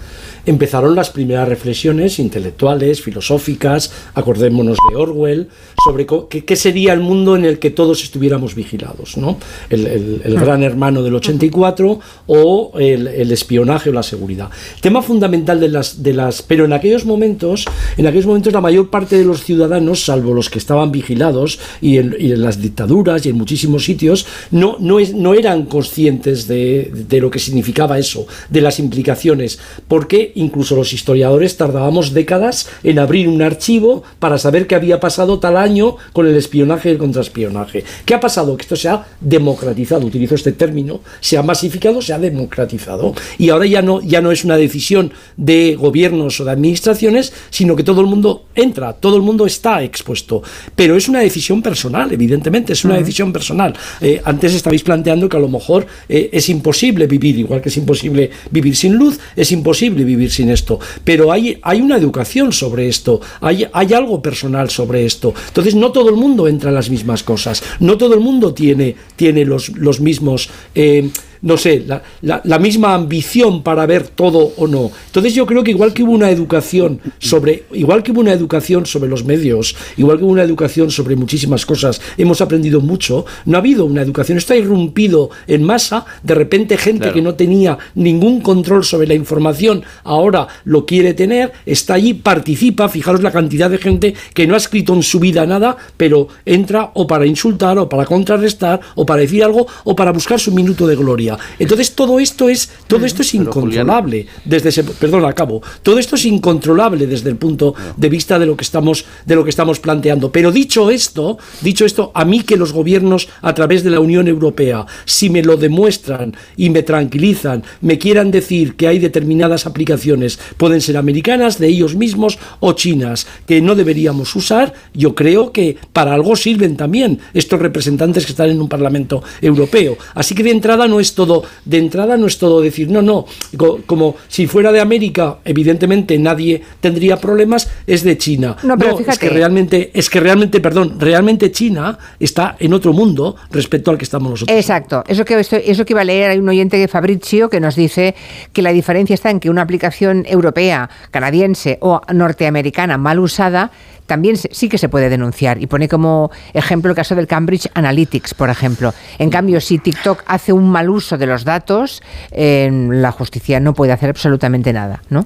[0.46, 5.48] empezaron las primeras reflexiones intelectuales, filosóficas, acordémonos de Orwell,
[5.84, 9.38] sobre qué, qué sería el mundo en el que todos estuviéramos vigilados, ¿no?
[9.70, 14.50] El, el- el gran hermano del 84 o el, el espionaje o la seguridad.
[14.80, 16.42] Tema fundamental de las, de las...
[16.42, 17.64] Pero en aquellos momentos,
[17.96, 21.98] en aquellos momentos la mayor parte de los ciudadanos, salvo los que estaban vigilados y
[21.98, 26.46] en, y en las dictaduras y en muchísimos sitios, no, no, es- no eran conscientes
[26.48, 32.68] de, de lo que significaba eso, de las implicaciones, porque incluso los historiadores tardábamos décadas
[32.82, 36.92] en abrir un archivo para saber qué había pasado tal año con el espionaje y
[36.92, 37.84] el contraespionaje.
[38.04, 38.56] ¿Qué ha pasado?
[38.56, 43.14] Que esto se ha democratizado, utilizo este término, se ha masificado, se ha democratizado.
[43.38, 47.76] Y ahora ya no, ya no es una decisión de gobiernos o de administraciones, sino
[47.76, 50.42] que todo el mundo entra, todo el mundo está expuesto.
[50.74, 53.74] Pero es una decisión personal, evidentemente, es una decisión personal.
[54.00, 57.76] Eh, antes estabais planteando que a lo mejor eh, es imposible vivir, igual que es
[57.76, 60.78] imposible vivir sin luz, es imposible vivir sin esto.
[61.04, 65.34] Pero hay, hay una educación sobre esto, hay, hay algo personal sobre esto.
[65.48, 68.96] Entonces no todo el mundo entra en las mismas cosas, no todo el mundo tiene,
[69.16, 70.48] tiene los, los mismos...
[70.74, 71.10] eh,
[71.42, 74.90] no sé, la, la- la misma ambición para ver todo o no.
[75.06, 78.86] Entonces yo creo que igual que hubo una educación sobre, igual que hubo una educación
[78.86, 83.56] sobre los medios, igual que hubo una educación sobre muchísimas cosas, hemos aprendido mucho, no
[83.56, 87.14] ha habido una educación, esto ha irrumpido en masa, de repente gente Claro.
[87.14, 92.88] que no tenía ningún control sobre la información, ahora lo quiere tener, está allí, participa,
[92.88, 96.90] fijaros la cantidad de gente que no ha escrito en su vida nada, pero entra
[96.94, 100.86] o para insultar, o para contrarrestar, o para decir algo, o para buscar su minuto
[100.86, 101.31] de gloria.
[101.58, 105.62] Entonces todo esto es todo esto es incontrolable desde ese perdón, acabo.
[105.82, 109.44] Todo esto es incontrolable desde el punto de vista de lo que estamos de lo
[109.44, 110.30] que estamos planteando.
[110.32, 114.28] Pero dicho esto, dicho esto, a mí que los gobiernos a través de la Unión
[114.28, 120.38] Europea, si me lo demuestran y me tranquilizan, me quieran decir que hay determinadas aplicaciones,
[120.56, 125.76] pueden ser americanas, de ellos mismos o chinas, que no deberíamos usar, yo creo que
[125.92, 129.96] para algo sirven también estos representantes que están en un Parlamento Europeo.
[130.14, 133.26] Así que de entrada no es todo, de entrada no es todo decir, no, no,
[133.56, 138.56] co- como si fuera de América, evidentemente nadie tendría problemas, es de China.
[138.62, 139.18] No, pero es fíjate.
[139.18, 144.04] que realmente, es que realmente, perdón, realmente China está en otro mundo respecto al que
[144.04, 144.56] estamos nosotros.
[144.56, 147.60] Exacto, eso que, estoy- eso que iba a leer, hay un oyente de Fabrizio que
[147.60, 148.14] nos dice
[148.52, 153.70] que la diferencia está en que una aplicación europea, canadiense o norteamericana mal usada
[154.12, 157.70] también se- sí que se puede denunciar y pone como ejemplo el caso del Cambridge
[157.72, 158.92] Analytics, por ejemplo.
[159.18, 163.72] En cambio, si TikTok hace un mal uso de los datos, eh, la justicia no
[163.72, 165.24] puede hacer absolutamente nada, ¿no?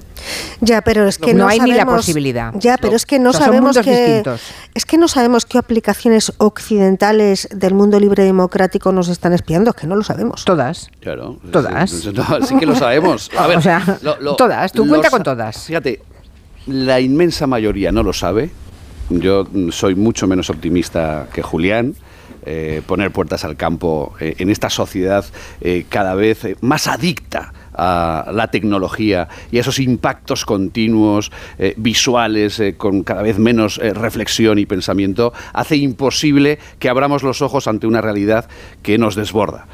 [0.61, 2.53] Ya, pero es que No no, hay ni la posibilidad.
[2.55, 4.41] Ya, pero es que no O sea, son sabemos que distintos.
[4.73, 9.75] es que no sabemos qué aplicaciones occidentales del mundo libre democrático nos están espiando, es
[9.75, 10.45] que no lo sabemos.
[10.45, 10.89] Todas.
[11.01, 11.37] Claro.
[11.51, 11.89] Todas.
[11.91, 13.29] Sí, no, sí que lo sabemos.
[13.37, 13.99] A ver, O sea,
[14.37, 15.65] todas, tú cuenta con todas.
[15.65, 16.01] Fíjate,
[16.67, 18.49] la inmensa mayoría no lo sabe.
[19.09, 21.95] Yo soy mucho menos optimista que Julián.
[22.49, 25.25] Eh, poner puertas al campo eh, en esta sociedad
[25.59, 31.31] eh, cada vez más adicta a la tecnología y a esos impactos continuos,
[31.75, 37.85] visuales, con cada vez menos reflexión y pensamiento, hace imposible que abramos los ojos ante
[37.85, 38.47] una realidad
[38.81, 39.67] que nos desborda.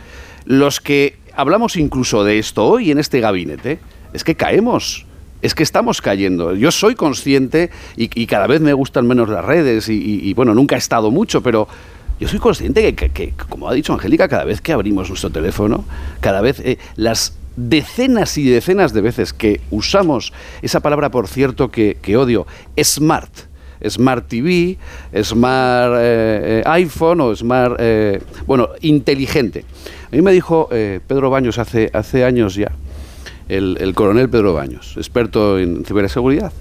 [0.46, 3.80] Los que hablamos incluso de esto hoy en este gabinete,
[4.14, 5.06] es que caemos.
[5.44, 6.56] Es que estamos cayendo.
[6.56, 10.80] Yo soy consciente y, cada vez me gustan menos las redes y, bueno, nunca he
[10.80, 11.68] estado mucho, pero
[12.18, 15.84] yo soy consciente que, como ha dicho Angélica, cada vez que abrimos nuestro teléfono,
[16.22, 20.32] cada vez eh, las decenas y decenas de veces que usamos
[20.62, 22.48] esa palabra, por cierto, que, odio,
[22.82, 23.30] smart.
[23.86, 24.78] Smart TV,
[25.22, 27.78] Smart eh, eh, iPhone o Smart,
[28.48, 29.66] bueno, inteligente.
[30.10, 32.72] A mí me dijo Pedro Baños hace, hace años ya,
[33.50, 36.52] el, el coronel Pedro Baños, experto en ciberseguridad.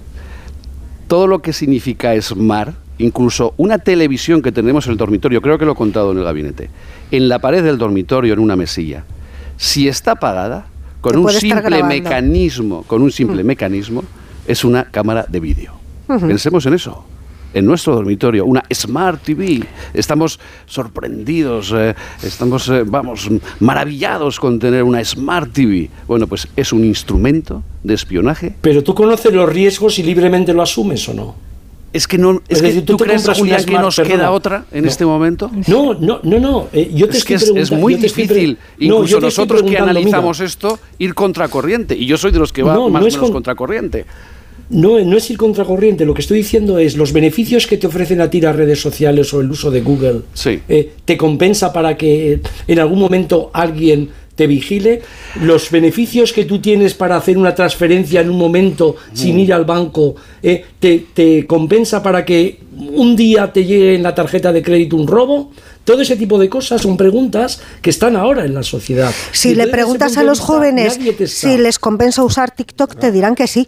[1.07, 5.65] Todo lo que significa Smart, incluso una televisión que tenemos en el dormitorio, creo que
[5.65, 6.69] lo he contado en el gabinete,
[7.11, 9.03] en la pared del dormitorio, en una mesilla,
[9.57, 10.67] si está apagada,
[11.01, 14.03] con un simple mecanismo, con un simple mecanismo,
[14.47, 15.73] es una cámara de vídeo.
[16.07, 17.05] Pensemos en eso.
[17.53, 19.63] En nuestro dormitorio, una Smart TV.
[19.93, 25.89] Estamos sorprendidos, eh, estamos, eh, vamos, maravillados con tener una Smart TV.
[26.07, 28.55] Bueno, pues es un instrumento de espionaje.
[28.61, 31.35] Pero tú conoces los riesgos y libremente lo asumes o no.
[31.93, 34.15] Es que no, es, Es que decir, tú, tú crees, Julián, que Smart, nos perdona.
[34.15, 34.89] queda otra en No.
[34.89, 35.51] este momento.
[35.67, 36.67] No, no, no, no.
[36.73, 40.79] eh, yo te es que es, muy difícil, No, incluso nosotros que mira, analizamos esto,
[40.97, 41.95] ir contracorriente.
[41.95, 44.07] Y yo soy de los que va No, más o menos con- contracorriente.
[44.73, 46.05] No, no es ir contracorriente.
[46.05, 49.33] Lo que estoy diciendo es los beneficios que te ofrecen a ti las redes sociales
[49.33, 50.21] o el uso de Google.
[50.33, 50.59] Sí.
[50.67, 55.01] eh, te compensa para que en algún momento alguien te vigile.
[55.41, 59.65] Los beneficios que tú tienes para hacer una transferencia en un momento sin ir al
[59.65, 64.63] banco eh, te, te compensa para que un día te llegue en la tarjeta de
[64.63, 65.51] crédito un robo.
[65.83, 69.13] Todo ese tipo de cosas son preguntas que están ahora en la sociedad.
[69.33, 73.67] Si le preguntas a los jóvenes si les compensa usar TikTok, te dirán que sí.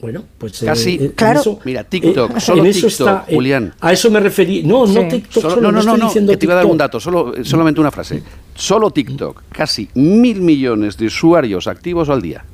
[0.00, 1.40] Bueno, pues eh, Casi, eh, Claro.
[1.40, 3.74] eso- Mira, TikTok, eh, solo en eso TikTok, está, eh, Julián.
[3.80, 4.62] A eso me referí.
[4.62, 6.76] No, no TikTok Solo- solo, no, no, no, no, que te iba a dar un
[6.76, 8.22] dato, solo, solamente una frase.
[8.54, 12.44] Solo TikTok, casi mil millones de usuarios activos al día.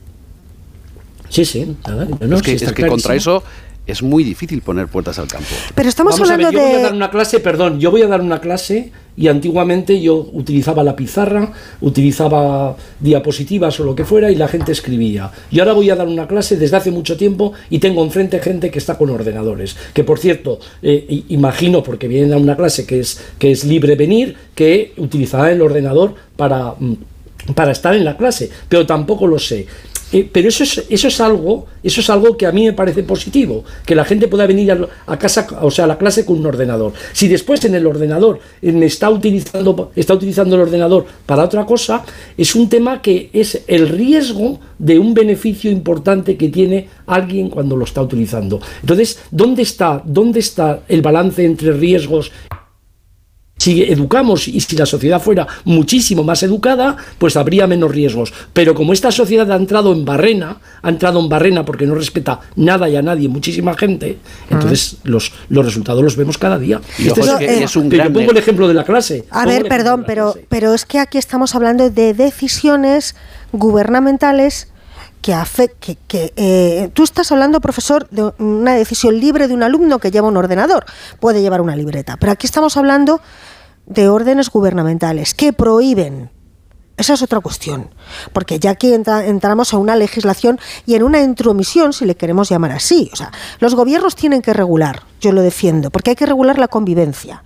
[1.28, 3.42] Sí, sí, nada, no, es que, sí, está es que contra eso
[3.90, 5.48] es muy difícil poner puertas al campo.
[5.74, 8.02] Pero estamos Vamos a ver, hablando yo voy a dar una clase, perdón, yo voy
[8.02, 14.04] a dar una clase y antiguamente yo utilizaba la pizarra, utilizaba diapositivas o lo que
[14.04, 15.30] fuera y la gente escribía.
[15.50, 18.70] Y ahora voy a dar una clase desde hace mucho tiempo y tengo enfrente gente
[18.70, 19.76] que está con ordenadores.
[19.92, 23.94] Que por cierto, eh, imagino, porque vienen a una clase que es, que es libre
[23.94, 26.94] venir, que utilizará el ordenador para, mm,
[27.54, 29.66] para estar en la clase, pero tampoco lo sé.
[30.12, 33.02] Eh, pero eso es, eso es algo, eso es algo que a mí me parece
[33.02, 34.72] positivo, que la gente pueda venir
[35.06, 36.92] a, casa, o sea, a la clase con un ordenador.
[37.12, 42.04] Si después en el ordenador eh, está utilizando, está utilizando el ordenador para otra cosa,
[42.36, 47.76] es un tema que es el riesgo de un beneficio importante que tiene alguien cuando
[47.76, 48.60] lo está utilizando.
[48.80, 52.32] Entonces, ¿dónde está, dónde está el balance entre riesgos
[53.60, 58.32] Si educamos y si la sociedad fuera muchísimo más educada, pues habría menos riesgos.
[58.54, 62.40] Pero como esta sociedad ha entrado en barrena, ha entrado en barrena porque no respeta
[62.56, 64.16] nada y a nadie, muchísima gente,
[64.48, 66.80] entonces los, los resultados los vemos cada día.
[66.98, 69.26] Y ojo, Este es que es un yo pongo el ejemplo de la clase.
[69.30, 73.14] A Pongo ver, perdón, pero, pero es que aquí estamos hablando de decisiones
[73.52, 74.68] gubernamentales
[75.20, 75.78] que afectan.
[75.80, 80.10] Que, que, eh, tú estás hablando, profesor, de una decisión libre de un alumno que
[80.10, 80.84] lleva un ordenador.
[81.20, 82.16] Puede llevar una libreta.
[82.16, 83.20] Pero aquí estamos hablando
[83.86, 86.30] de órdenes gubernamentales que prohíben.
[86.96, 87.88] Esa es otra cuestión,
[88.34, 92.50] porque ya aquí entra- entramos en una legislación y en una intromisión, si le queremos
[92.50, 93.08] llamar así.
[93.14, 96.68] O sea, los gobiernos tienen que regular, yo lo defiendo, porque hay que regular la
[96.68, 97.42] convivencia.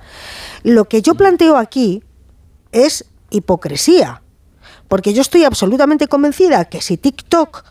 [0.65, 2.03] Lo que yo planteo aquí
[2.73, 4.23] es hipocresía,
[4.95, 7.65] porque yo estoy absolutamente convencida que si TikTok,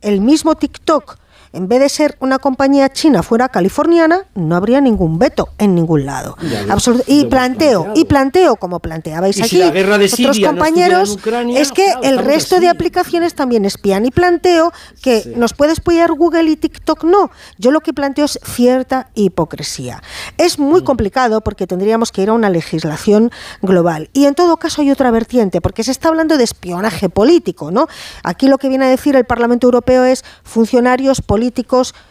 [0.00, 1.18] el mismo TikTok,
[1.52, 6.06] en vez de ser una compañía china fuera californiana, no habría ningún veto en ningún
[6.06, 6.36] lado.
[6.68, 8.00] Absolut- y planteo, planteado.
[8.00, 11.72] y planteo, como planteabais Y aquí, si la guerra de otros no compañeros, Ucrania, es
[11.72, 14.04] que claro, el resto de aplicaciones también espían.
[14.06, 17.30] Y planteo que nos puede espiar Google y TikTok no.
[17.58, 20.02] Yo lo que planteo es cierta hipocresía.
[20.38, 23.30] Es muy complicado porque tendríamos que ir a una legislación
[23.62, 24.10] global.
[24.12, 27.88] Y en todo caso hay otra vertiente, porque se está hablando de espionaje político, ¿no?
[28.22, 31.45] Aquí lo que viene a decir el Parlamento Europeo es funcionarios políticos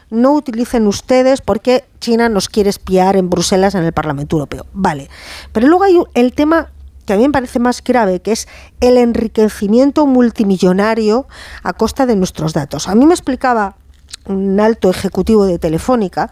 [0.10, 4.66] no utilicen ustedes porque China nos quiere espiar en Bruselas en el Parlamento Europeo.
[4.74, 5.10] Vale.
[5.52, 6.70] Pero luego hay el tema
[7.06, 8.48] que a mí me parece más grave, que es
[8.80, 11.28] el enriquecimiento multimillonario
[11.64, 12.88] a costa de nuestros datos.
[12.88, 13.78] A mí me explicaba
[14.26, 16.32] un alto ejecutivo de Telefónica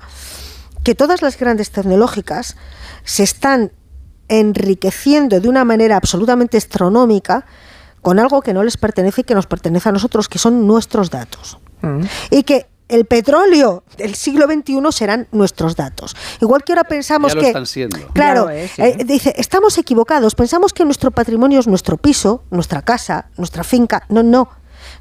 [0.84, 2.58] que todas las grandes tecnológicas
[3.04, 3.72] se están
[4.28, 7.46] enriqueciendo de una manera absolutamente astronómica
[8.02, 11.10] con algo que no les pertenece y que nos pertenece a nosotros, que son nuestros
[11.10, 11.58] datos.
[12.30, 16.16] Y que el petróleo del siglo XXI serán nuestros datos.
[16.42, 17.48] Igual que ahora pensamos Ya lo que...
[17.48, 17.98] están siendo.
[18.14, 18.82] Claro, Ya lo es, sí.
[18.82, 24.04] eh, dice, estamos equivocados, pensamos que nuestro patrimonio es nuestro piso, nuestra casa, nuestra finca.
[24.10, 24.50] No, no.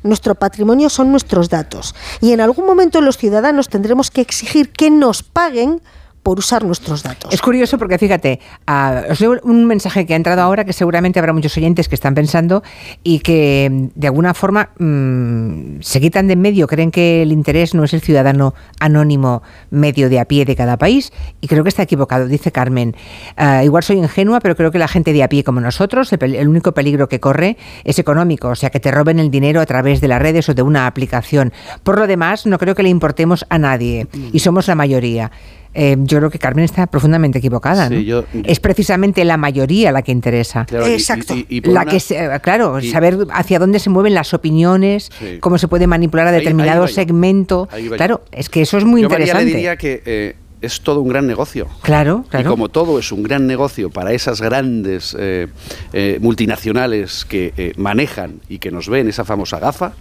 [0.03, 1.95] Nuestro patrimonio son nuestros datos.
[2.21, 5.83] Y en algún momento los ciudadanos tendremos que exigir que nos paguen
[6.23, 7.33] por usar nuestros datos.
[7.33, 11.19] Es curioso porque fíjate, ah, os leo un mensaje que ha entrado ahora que seguramente
[11.19, 12.63] habrá muchos oyentes que están pensando
[13.03, 17.31] y que mm, de alguna forma mm, se quitan de en medio, creen que el
[17.31, 21.63] interés no es el ciudadano anónimo medio de a pie de cada país y creo
[21.63, 22.97] que está equivocado, dice Carmen.
[23.37, 26.35] Ah, igual soy ingenua, pero creo que la gente de a pie como nosotros, el,
[26.35, 29.67] el único peligro que corre es económico, o sea, que te roben el dinero a
[29.67, 31.53] través de las redes o de una aplicación.
[31.83, 35.31] Por lo demás, no creo que le importemos a nadie y somos la mayoría.
[35.75, 37.89] Eh, yo creo que Carmen está profundamente equivocada.
[37.89, 38.01] Sí, ¿no?
[38.01, 40.67] yo- es precisamente la mayoría la que interesa.
[40.67, 41.35] Claro, y- Exacto.
[41.35, 44.35] y- y por la una- que se- claro, y- saber hacia dónde se mueven las
[44.35, 45.39] opiniones, Sí.
[45.41, 47.69] cómo se puede manipular a Ahí- ahí determinado segmento.
[47.73, 47.89] Ahí.
[47.89, 49.51] Claro, es que eso es muy Yo, María, interesante.
[49.51, 51.67] le diría que eh, es todo un gran negocio.
[51.83, 52.47] Claro, claro.
[52.47, 55.49] Y como todo es un gran negocio para esas grandes eh,
[55.93, 59.93] eh, multinacionales que eh, manejan y que nos ven esa famosa gafa,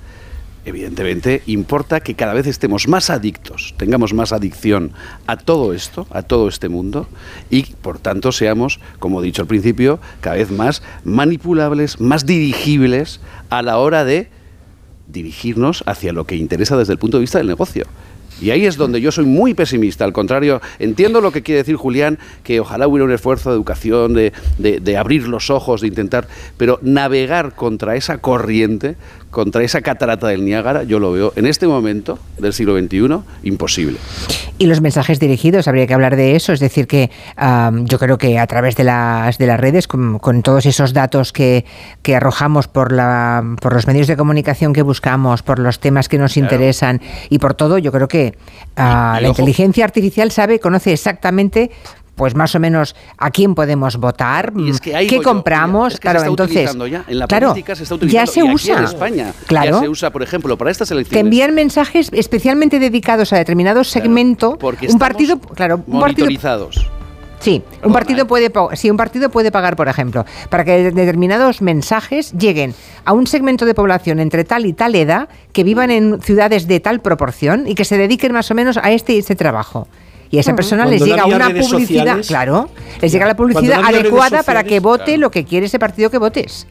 [0.65, 4.91] evidentemente importa que cada vez estemos más adictos, tengamos más adicción
[5.27, 7.07] a todo esto, a todo este mundo,
[7.49, 13.21] y por tanto seamos, como he dicho al principio, cada vez más manipulables, más dirigibles
[13.49, 14.29] a la hora de
[15.07, 17.85] dirigirnos hacia lo que interesa desde el punto de vista del negocio.
[18.41, 20.03] Y ahí es donde yo soy muy pesimista.
[20.03, 24.13] Al contrario, entiendo lo que quiere decir Julián, que ojalá hubiera un esfuerzo de educación,
[24.15, 28.95] de, de- de abrir los ojos, de intentar, pero navegar contra esa corriente,
[29.31, 33.97] contra esa catarata del Niágara, yo lo veo en este momento del siglo XXI imposible.
[34.57, 36.53] Y los mensajes dirigidos, habría que hablar de eso.
[36.53, 37.09] Es decir, que
[37.85, 41.31] yo creo que a través de las, de las redes, con, con todos esos datos
[41.33, 41.65] que,
[42.03, 46.17] que arrojamos por, la, por los medios de comunicación que buscamos, por los temas que
[46.19, 48.35] nos interesan y por todo, yo creo que
[48.75, 51.71] ah, y la ojo- inteligencia artificial sabe, conoce exactamente.
[52.15, 55.93] Pues más o menos a quién podemos votar, Y es que ahí qué yo, compramos,
[55.93, 58.31] es que claro, se está entonces, ya, en la claro, política se está utilizando ya
[58.31, 60.93] se y aquí usa en España claro, ya se usa, por ejemplo, para estas te
[60.93, 61.23] elecciones.
[61.23, 64.57] envían mensajes especialmente dedicados a determinado segmento.
[64.59, 66.27] porque un partido, claro, un partido.
[67.39, 71.61] Sí, un partido puede sí, un partido puede pagar, por ejemplo, para que de- determinados
[71.63, 76.21] mensajes lleguen a un segmento de población entre tal y tal edad que vivan en
[76.21, 79.35] ciudades de tal proporción y que se dediquen más o menos a este y este
[79.35, 79.87] trabajo.
[80.31, 82.69] Y a esa persona Cuando les llega una publicidad, sociales, claro,
[83.01, 85.19] les llega la publicidad no adecuada para que vote claro.
[85.19, 86.67] lo que quiere ese partido que votes.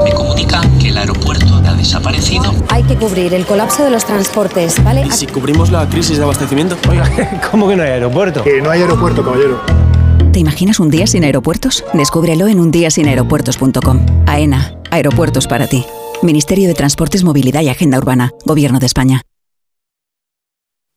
[0.04, 2.52] Me comunican que el aeropuerto ha desaparecido.
[2.68, 5.02] Hay que cubrir el colapso de los transportes, ¿vale?
[5.06, 6.76] ¿Y si cubrimos la crisis de abastecimiento?
[6.88, 7.10] Oiga,
[7.50, 8.44] ¿Cómo que no hay aeropuerto?
[8.44, 9.60] Que no hay aeropuerto, caballero.
[10.34, 11.84] ¿Te imaginas un día sin aeropuertos?
[11.92, 14.00] Descúbrelo en undiasinaeropuertos.com.
[14.26, 15.84] AENA, aeropuertos para ti.
[16.24, 19.22] Ministerio de Transportes, Movilidad y Agenda Urbana, Gobierno de España.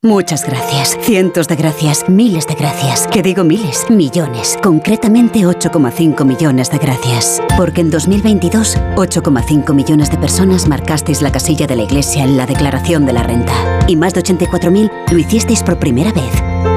[0.01, 3.05] Muchas gracias, cientos de gracias, miles de gracias.
[3.05, 4.57] Que digo miles, millones.
[4.63, 7.39] Concretamente 8,5 millones de gracias.
[7.57, 12.47] Porque en 2022, 8,5 millones de personas marcasteis la casilla de la Iglesia en la
[12.47, 13.53] declaración de la renta.
[13.87, 16.76] Y más de 84.000 lo hicisteis por primera vez.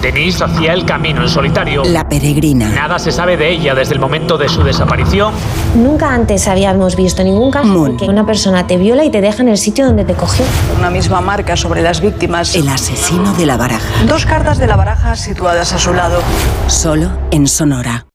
[0.00, 1.82] Denise hacía el camino en solitario.
[1.84, 2.68] La Peregrina.
[2.70, 5.34] Nada se sabe de ella desde el momento de su desaparición.
[5.74, 9.42] Nunca antes habíamos visto ningún caso en que una persona te viola y te deja
[9.42, 10.44] en el sitio donde te cogió.
[10.78, 12.54] Una misma marca sobre las víctimas.
[12.54, 14.04] El asesino de la baraja.
[14.06, 16.20] Dos cartas de la baraja situadas a su lado.
[16.66, 18.09] Solo en Sonora.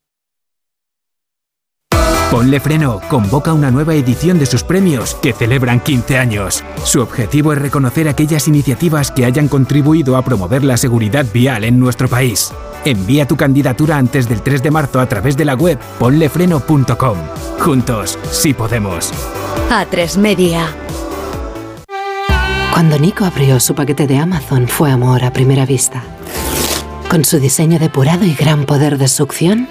[2.35, 6.65] Ponle Freno convoca una nueva edición de sus premios que celebran 15 años.
[6.83, 11.79] Su objetivo es reconocer aquellas iniciativas que hayan contribuido a promover la seguridad vial en
[11.79, 12.51] nuestro país.
[12.83, 17.17] Envía tu candidatura antes del 3 de marzo a través de la web ponlefreno.com.
[17.57, 19.13] Juntos, sí podemos.
[19.69, 20.67] A3 Media.
[22.73, 26.03] Cuando Nico abrió su paquete de Amazon fue amor a primera vista.
[27.09, 29.69] Con su diseño depurado y gran poder de succión,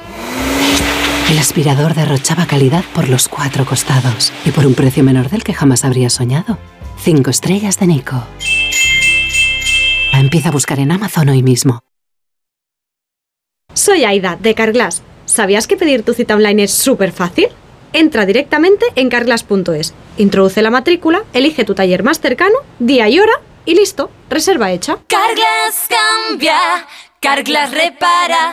[1.31, 5.55] el aspirador derrochaba calidad por los cuatro costados y por un precio menor del que
[5.55, 6.59] jamás habría soñado.
[7.01, 8.23] Cinco estrellas de Nico.
[10.13, 11.81] Empieza a buscar en Amazon hoy mismo.
[13.73, 15.03] Soy Aida, de Carglass.
[15.27, 17.49] ¿Sabías que pedir tu cita online es súper fácil?
[17.93, 23.35] Entra directamente en carglass.es, introduce la matrícula, elige tu taller más cercano, día y hora
[23.65, 24.99] y listo, reserva hecha.
[25.07, 26.59] Carglass cambia,
[27.21, 28.53] Carglass repara.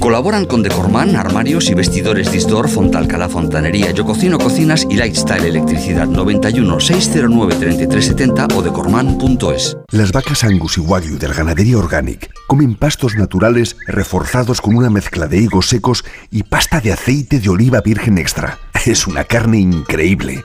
[0.00, 6.06] Colaboran con Decorman, armarios y vestidores Disdor, Fontalcala Fontanería, Yo Cocino Cocinas y Lifestyle Electricidad
[6.06, 9.76] 91 609 3370 o decorman.es.
[9.90, 15.28] Las vacas Angus y Wagyu del Ganadería Organic comen pastos naturales reforzados con una mezcla
[15.28, 18.58] de higos secos y pasta de aceite de oliva virgen extra.
[18.84, 20.44] Es una carne increíble.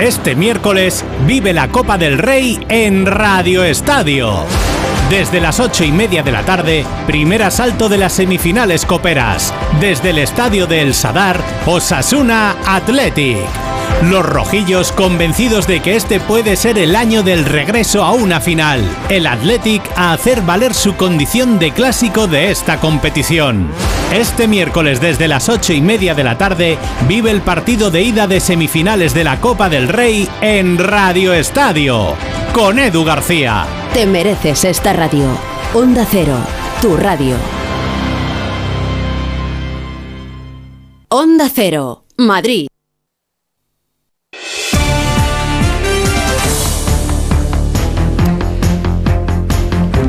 [0.00, 4.44] Este miércoles vive la Copa del Rey en Radio Estadio.
[5.10, 9.52] Desde las ocho y media de la tarde, primer asalto de las semifinales coperas.
[9.80, 13.38] Desde el estadio de El Sadar, Osasuna Athletic.
[14.02, 18.80] Los rojillos convencidos de que este puede ser el año del regreso a una final.
[19.08, 23.68] El Athletic a hacer valer su condición de clásico de esta competición.
[24.12, 26.78] Este miércoles desde las ocho y media de la tarde
[27.08, 32.14] vive el partido de ida de semifinales de la Copa del Rey en Radio Estadio.
[32.52, 33.66] Con Edu García.
[33.94, 35.26] Te mereces esta radio.
[35.74, 36.36] Onda Cero,
[36.80, 37.34] tu radio.
[41.08, 42.68] Onda Cero, Madrid.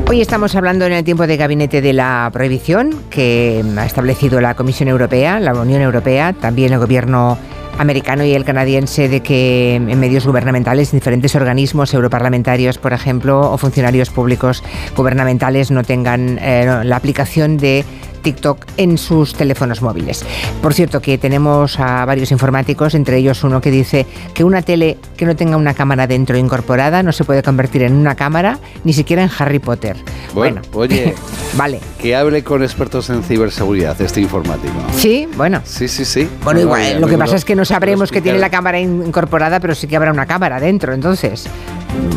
[0.10, 4.56] Hoy estamos hablando en el tiempo de gabinete de la prohibición que ha establecido la
[4.56, 7.38] Comisión Europea, la Unión Europea, también el gobierno
[7.78, 13.58] americano y el canadiense de que en medios gubernamentales, diferentes organismos europarlamentarios, por ejemplo, o
[13.60, 14.64] funcionarios públicos
[14.98, 17.86] gubernamentales no tengan eh, la aplicación de
[18.20, 20.26] TikTok en sus teléfonos móviles.
[20.62, 24.98] Por cierto, que tenemos a varios informáticos, entre ellos uno que dice que una tele
[25.18, 28.94] que no tenga una cámara dentro incorporada no se puede convertir en una cámara, ni
[28.94, 29.98] siquiera en Harry Potter.
[30.34, 31.16] Bueno, oye,
[31.58, 31.80] vale.
[32.02, 34.74] Que hable con expertos en ciberseguridad este informático.
[34.96, 35.62] Sí, bueno.
[35.66, 36.30] Sí, sí, sí.
[36.44, 39.76] Bueno, igual, lo que pasa es que no sabremos que tiene la cámara incorporada, pero
[39.76, 41.48] sí que habrá una cámara dentro, entonces.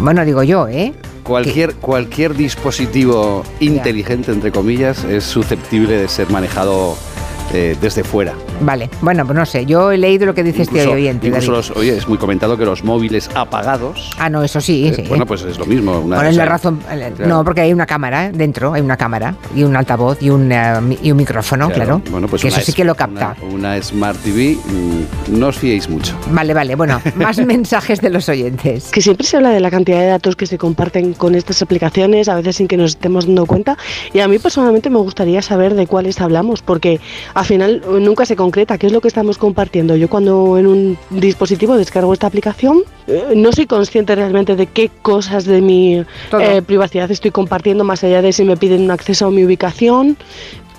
[0.00, 0.92] Bueno, digo yo, ¿eh?
[1.22, 6.96] Cualquier, cualquier dispositivo inteligente, entre comillas, es susceptible de ser manejado
[7.52, 8.34] eh, desde fuera.
[8.62, 11.26] Vale, bueno, pues no sé, yo he leído lo que dice este oyente.
[11.26, 14.10] Incluso los, oye, es muy comentado que los móviles apagados.
[14.18, 14.92] Ah, no, eso sí.
[14.96, 15.98] Eh, bueno, pues es lo mismo.
[16.00, 16.80] Una la razón.
[16.90, 20.52] Eh, no, porque hay una cámara dentro, hay una cámara y un altavoz y un,
[21.02, 22.00] y un micrófono, claro.
[22.10, 23.36] Bueno, pues que eso sí que lo capta.
[23.50, 26.16] Una, Smart TV, mm, no os fiéis mucho.
[26.30, 28.90] Vale, vale, bueno, más mensajes de los oyentes.
[28.90, 32.28] Que siempre se habla de la cantidad de datos que se comparten con estas aplicaciones,
[32.28, 33.76] a veces sin que nos estemos dando cuenta.
[34.12, 37.00] Y a mí personalmente me gustaría saber de cuáles hablamos, porque
[37.34, 39.96] al final nunca se concreta qué es lo que estamos compartiendo.
[39.96, 44.90] Yo cuando en un dispositivo descargo esta aplicación, eh, no soy consciente realmente de qué
[45.02, 46.04] cosas de mi
[46.38, 50.16] eh, privacidad estoy compartiendo, más allá de si me piden un acceso a mi ubicación,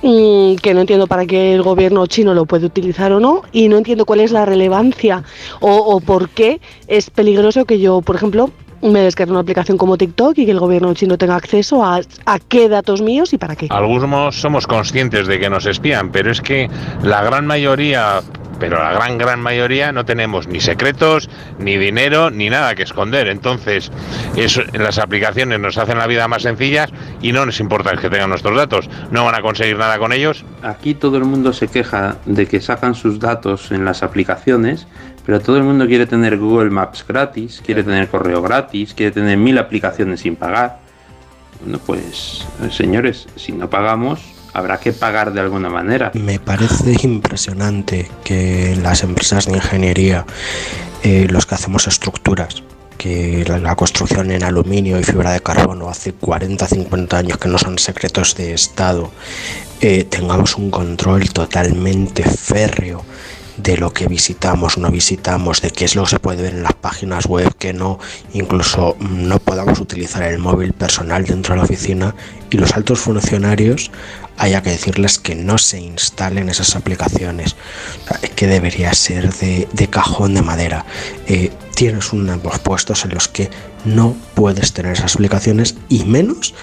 [0.02, 3.68] mm, que no entiendo para qué el gobierno chino lo puede utilizar o no, y
[3.68, 5.24] no entiendo cuál es la relevancia
[5.60, 8.52] o, o por qué es peligroso que yo, por ejemplo,
[8.92, 12.40] me descargue una aplicación como TikTok y que el gobierno chino tenga acceso a, a
[12.40, 13.68] qué datos míos y para qué.
[13.70, 16.70] Algunos somos conscientes de que nos espían, pero es que
[17.02, 18.22] la gran mayoría
[18.60, 21.30] pero la gran gran mayoría no tenemos ni secretos,
[21.60, 23.28] ni dinero, ni nada que esconder.
[23.28, 23.92] Entonces,
[24.38, 26.88] eso, las aplicaciones nos hacen la vida más sencilla
[27.22, 28.90] y no nos importa que tengan nuestros datos.
[29.12, 30.45] No van a conseguir nada con ellos.
[30.62, 34.88] Aquí todo el mundo se queja de que sacan sus datos en las aplicaciones,
[35.26, 39.38] pero todo el mundo quiere tener Google Maps gratis, quiere tener correo gratis, quiere tener
[39.38, 40.80] mil aplicaciones sin pagar.
[41.61, 44.19] Bueno, pues señores, si no pagamos,
[44.53, 46.11] habrá que pagar de alguna manera.
[46.14, 50.26] Me parece impresionante que las empresas de ingeniería,
[51.03, 52.64] eh, los que hacemos estructuras,
[52.98, 57.58] que la, construcción en aluminio y fibra de carbono hace 40, 50 años que no
[57.58, 59.11] son secretos de Estado,
[59.82, 63.03] eh, tengamos un control totalmente férreo
[63.58, 66.64] de lo que visitamos, no visitamos, de qué es lo que se puede ver en
[66.64, 68.00] las páginas web, que no,
[68.34, 72.16] incluso no podamos utilizar el móvil personal dentro de la oficina
[72.50, 73.92] y los altos funcionarios
[74.38, 77.56] haya que decirles que no se instalen esas aplicaciones,
[78.36, 80.86] que debería ser de, cajón de madera.
[81.28, 83.50] Eh, tienes unos puestos en los que
[83.86, 86.54] no puedes tener esas aplicaciones y menos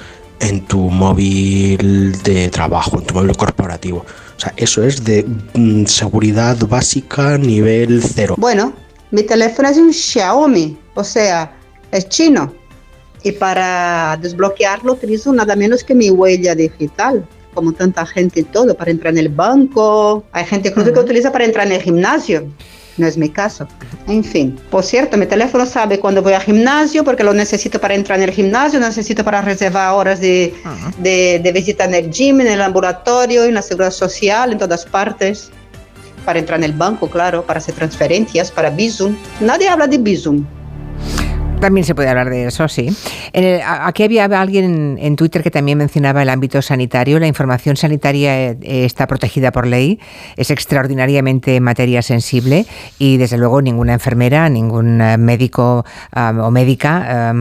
[0.40, 4.04] en tu móvil de trabajo, en tu móvil corporativo.
[4.40, 8.36] O sea, eso es de mm, seguridad básica nivel cero.
[8.38, 8.72] Bueno,
[9.10, 11.54] mi teléfono es un Xiaomi, o sea,
[11.92, 12.50] es chino.
[13.22, 18.74] Y para desbloquearlo utilizo nada menos que mi huella digital, como tanta gente y todo,
[18.74, 20.24] para entrar en el banco.
[20.32, 22.48] Hay gente incluso que utiliza para entrar en el gimnasio.
[22.96, 23.66] No es mi caso.
[24.08, 27.94] En fin, por cierto, mi teléfono sabe cuando voy al gimnasio porque lo necesito para
[27.94, 30.54] entrar en el gimnasio, necesito para reservar horas de,
[30.98, 34.84] de, de visita en el gym, en el ambulatorio, en la seguridad social, en todas
[34.84, 35.50] partes.
[36.24, 39.16] Para entrar en el banco, claro, para hacer transferencias, para Bizum.
[39.40, 40.44] Nadie habla de Bizum.
[41.60, 42.88] También se puede hablar de eso, sí.
[43.34, 47.18] En el- aquí había alguien en, Twitter que también mencionaba el ámbito sanitario.
[47.18, 50.00] La información sanitaria eh, está protegida por ley,
[50.36, 52.64] es extraordinariamente materia sensible
[52.98, 55.84] y desde luego ninguna enfermera, ningún eh, médico
[56.16, 57.32] o médica,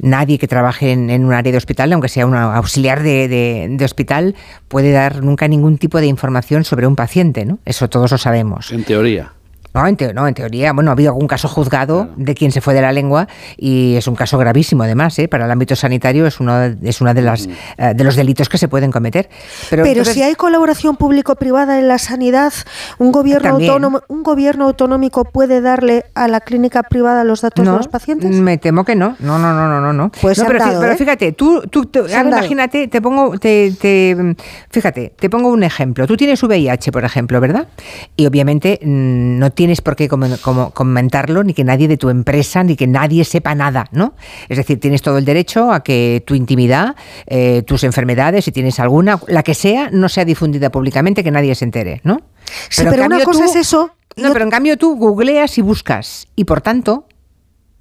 [0.00, 3.84] nadie que trabaje en, un área de hospital, aunque sea un auxiliar de, de- de
[3.84, 4.34] hospital,
[4.66, 7.58] puede dar nunca ningún tipo de información sobre un paciente, ¿no?
[7.64, 8.72] Eso todos lo sabemos.
[8.72, 9.32] En teoría.
[9.72, 12.74] No en, no, en teoría, bueno, ha habido algún caso juzgado de quien se fue
[12.74, 15.28] de la lengua y es un caso gravísimo además, ¿eh?
[15.28, 18.58] para el ámbito sanitario es uno es una de las eh, de los delitos que
[18.58, 19.28] se pueden cometer.
[19.70, 22.52] Pero, Pero, entonces- si hay colaboración público-privada en la sanidad,
[22.98, 23.70] un gobierno También.
[23.70, 28.28] autónomo, un gobierno autonómico puede darle a la clínica privada los datos de los pacientes.
[28.34, 29.14] me temo que no.
[29.20, 29.92] No, no, no, no, no.
[29.92, 30.10] no.
[30.20, 30.96] Pues No, pero, fi- dado, pero ¿eh?
[30.96, 34.34] fíjate, tú, tú ahora imagínate, te pongo, te, te-
[34.70, 36.06] fíjate, te pongo un ejemplo.
[36.08, 37.68] Tú tienes VIH, por ejemplo, ¿verdad?
[38.16, 42.76] Y obviamente mm, no tienes por qué comentarlo, ni que nadie de tu empresa, ni
[42.76, 44.14] que nadie sepa nada, ¿no?
[44.48, 48.80] Es decir, tienes todo el derecho a que tu intimidad, eh, tus enfermedades, si tienes
[48.80, 52.22] alguna, la que sea, no sea difundida públicamente, que nadie se entere, ¿no?
[52.70, 56.44] Sí, pero una cosa es eso No, pero en cambio tú googleas y buscas y
[56.44, 57.06] por tanto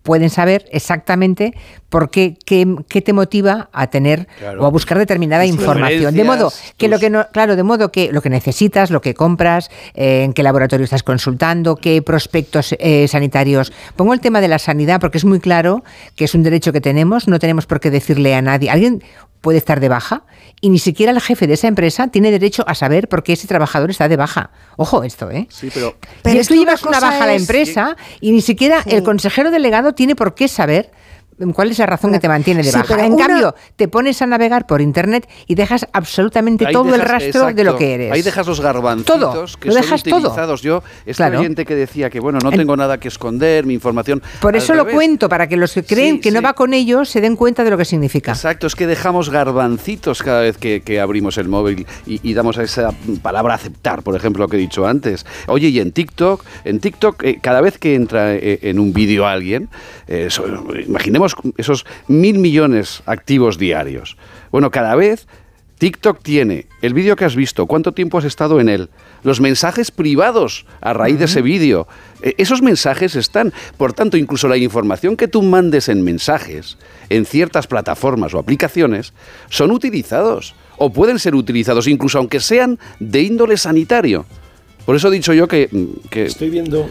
[0.03, 1.53] pueden saber exactamente
[1.89, 4.61] por qué, qué, qué te motiva a tener Claro.
[4.63, 6.13] o a buscar determinada Tus información.
[6.15, 9.13] De modo que lo que no, claro, de modo que lo que necesitas, lo que
[9.15, 13.73] compras, eh, en qué laboratorio estás consultando, qué prospectos eh, sanitarios.
[13.95, 15.83] Pongo el tema de la sanidad porque es muy claro
[16.15, 18.69] que es un derecho que tenemos, no tenemos por qué decirle a nadie.
[18.69, 19.03] Alguien
[19.41, 20.23] puede estar de baja
[20.61, 23.47] y ni siquiera el jefe de esa empresa tiene derecho a saber por qué ese
[23.47, 24.51] trabajador está de baja.
[24.75, 25.47] Ojo esto, ¿eh?
[25.49, 29.01] Sí, pero Pero tú llevas una baja a la es- empresa y ni siquiera el
[29.01, 30.91] consejero delegado tiene por qué saber
[31.53, 32.85] cuál es la razón que te mantiene de Sí, baja.
[32.95, 36.93] pero En una- cambio, te pones a navegar por internet y dejas absolutamente Ahí todo
[36.93, 38.11] el rastro de lo que eres.
[38.11, 40.15] Ahí dejas los garbancitos Todo, que lo son dejas todo.
[40.19, 40.61] utilizados.
[40.61, 41.39] Yo, este Claro.
[41.39, 44.21] oyente que decía que, bueno, no En- tengo nada que esconder, mi información...
[44.41, 44.95] Por eso lo revés.
[44.95, 47.63] cuento, para que los que creen Sí, que no va con ellos se den cuenta
[47.63, 48.31] de lo que significa.
[48.31, 52.57] Exacto, es que dejamos garbancitos cada vez que, que abrimos el móvil y, y damos
[52.57, 55.25] a esa palabra aceptar, por ejemplo, lo que he dicho antes.
[55.47, 59.27] Oye, y en TikTok, en TikTok, eh, cada vez que entra eh, en un vídeo
[59.27, 59.69] alguien,
[60.07, 60.45] eh, so-
[60.87, 64.17] imaginemos esos mil millones activos diarios.
[64.51, 65.27] Bueno, cada vez
[65.79, 68.89] TikTok tiene el vídeo que has visto, cuánto tiempo has estado en él,
[69.23, 71.87] los mensajes privados a raíz de ese vídeo.
[72.21, 76.77] Eh, Esos mensajes están, por tanto, incluso la información que tú mandes en mensajes,
[77.09, 79.13] en ciertas plataformas o aplicaciones,
[79.49, 84.25] son utilizados o pueden ser utilizados, incluso aunque sean de índole sanitario.
[84.85, 85.69] Por eso he dicho yo que...
[86.09, 86.89] que Estoy viendo.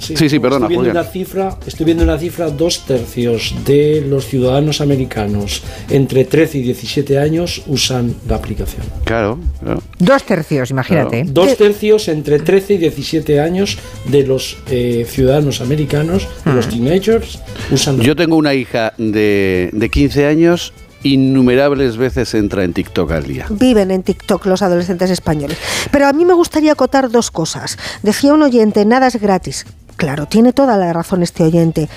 [0.00, 0.96] Sí, sí, perdona, Estoy viendo Julián.
[0.96, 6.62] una cifra, estoy viendo una cifra, dos tercios de los ciudadanos americanos entre 13 y
[6.62, 8.82] 17 años usan la aplicación.
[9.04, 9.82] Claro, claro.
[9.98, 11.24] Dos tercios, imagínate.
[11.26, 17.38] Dos tercios entre 13 y 17 años de los eh, ciudadanos americanos, de los teenagers,
[17.70, 20.72] usan la Yo tengo una hija de, de 15 años,
[21.02, 23.46] innumerables veces entra en TikTok al día.
[23.50, 25.58] Viven en TikTok los adolescentes españoles.
[25.90, 27.78] Pero a mí me gustaría acotar dos cosas.
[28.02, 29.66] Decía un oyente, nada es gratis.
[30.00, 31.90] Claro, tiene toda la razón este oyente.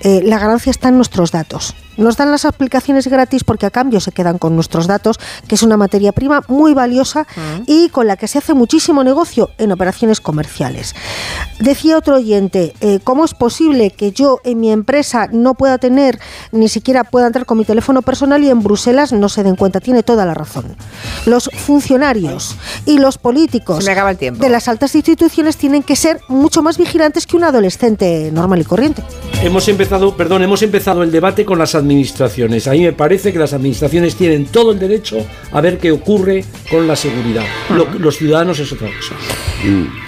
[0.00, 1.74] Eh, la ganancia está en nuestros datos.
[1.98, 5.62] Nos dan las aplicaciones gratis porque a cambio se quedan con nuestros datos, que es
[5.62, 7.26] una materia prima muy valiosa
[7.66, 10.94] y con la que se hace muchísimo negocio en operaciones comerciales.
[11.58, 16.20] Decía otro oyente, eh, ¿cómo es posible que yo en mi empresa no pueda tener,
[16.52, 19.80] ni siquiera pueda entrar con mi teléfono personal y en Bruselas no se den cuenta?
[19.80, 20.76] Tiene toda la razón.
[21.26, 24.40] Los funcionarios y los políticos Se me acaba el tiempo.
[24.40, 28.64] de las altas instituciones tienen que ser mucho más vigilantes que un adolescente normal y
[28.64, 29.02] corriente.
[29.42, 31.87] Hemos empezado, perdón, hemos empezado el debate con las administraciones.
[31.90, 35.16] A mí me parece que las administraciones tienen todo el derecho
[35.52, 37.44] a ver qué ocurre con la seguridad.
[37.70, 39.14] Lo- los ciudadanos es otra cosa.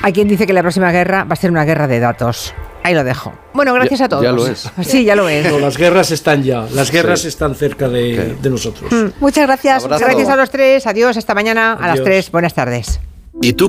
[0.02, 2.54] Hay quien dice que la próxima guerra va a ser una guerra de datos.
[2.82, 3.32] Ahí lo dejo.
[3.52, 4.22] Bueno, gracias Ya- a todos.
[4.22, 4.70] ya lo es.
[4.82, 5.50] Sí, ya lo es.
[5.50, 7.28] No, las guerras están ya, las guerras Sí.
[7.28, 8.90] están cerca de, de nosotros.
[8.90, 9.06] Mm.
[9.20, 9.86] Muchas gracias.
[9.86, 10.86] Gracias a los tres.
[10.86, 11.16] Adiós.
[11.16, 12.30] Hasta mañana a las tres.
[12.30, 13.00] Buenas tardes.
[13.42, 13.68] ¿Y tú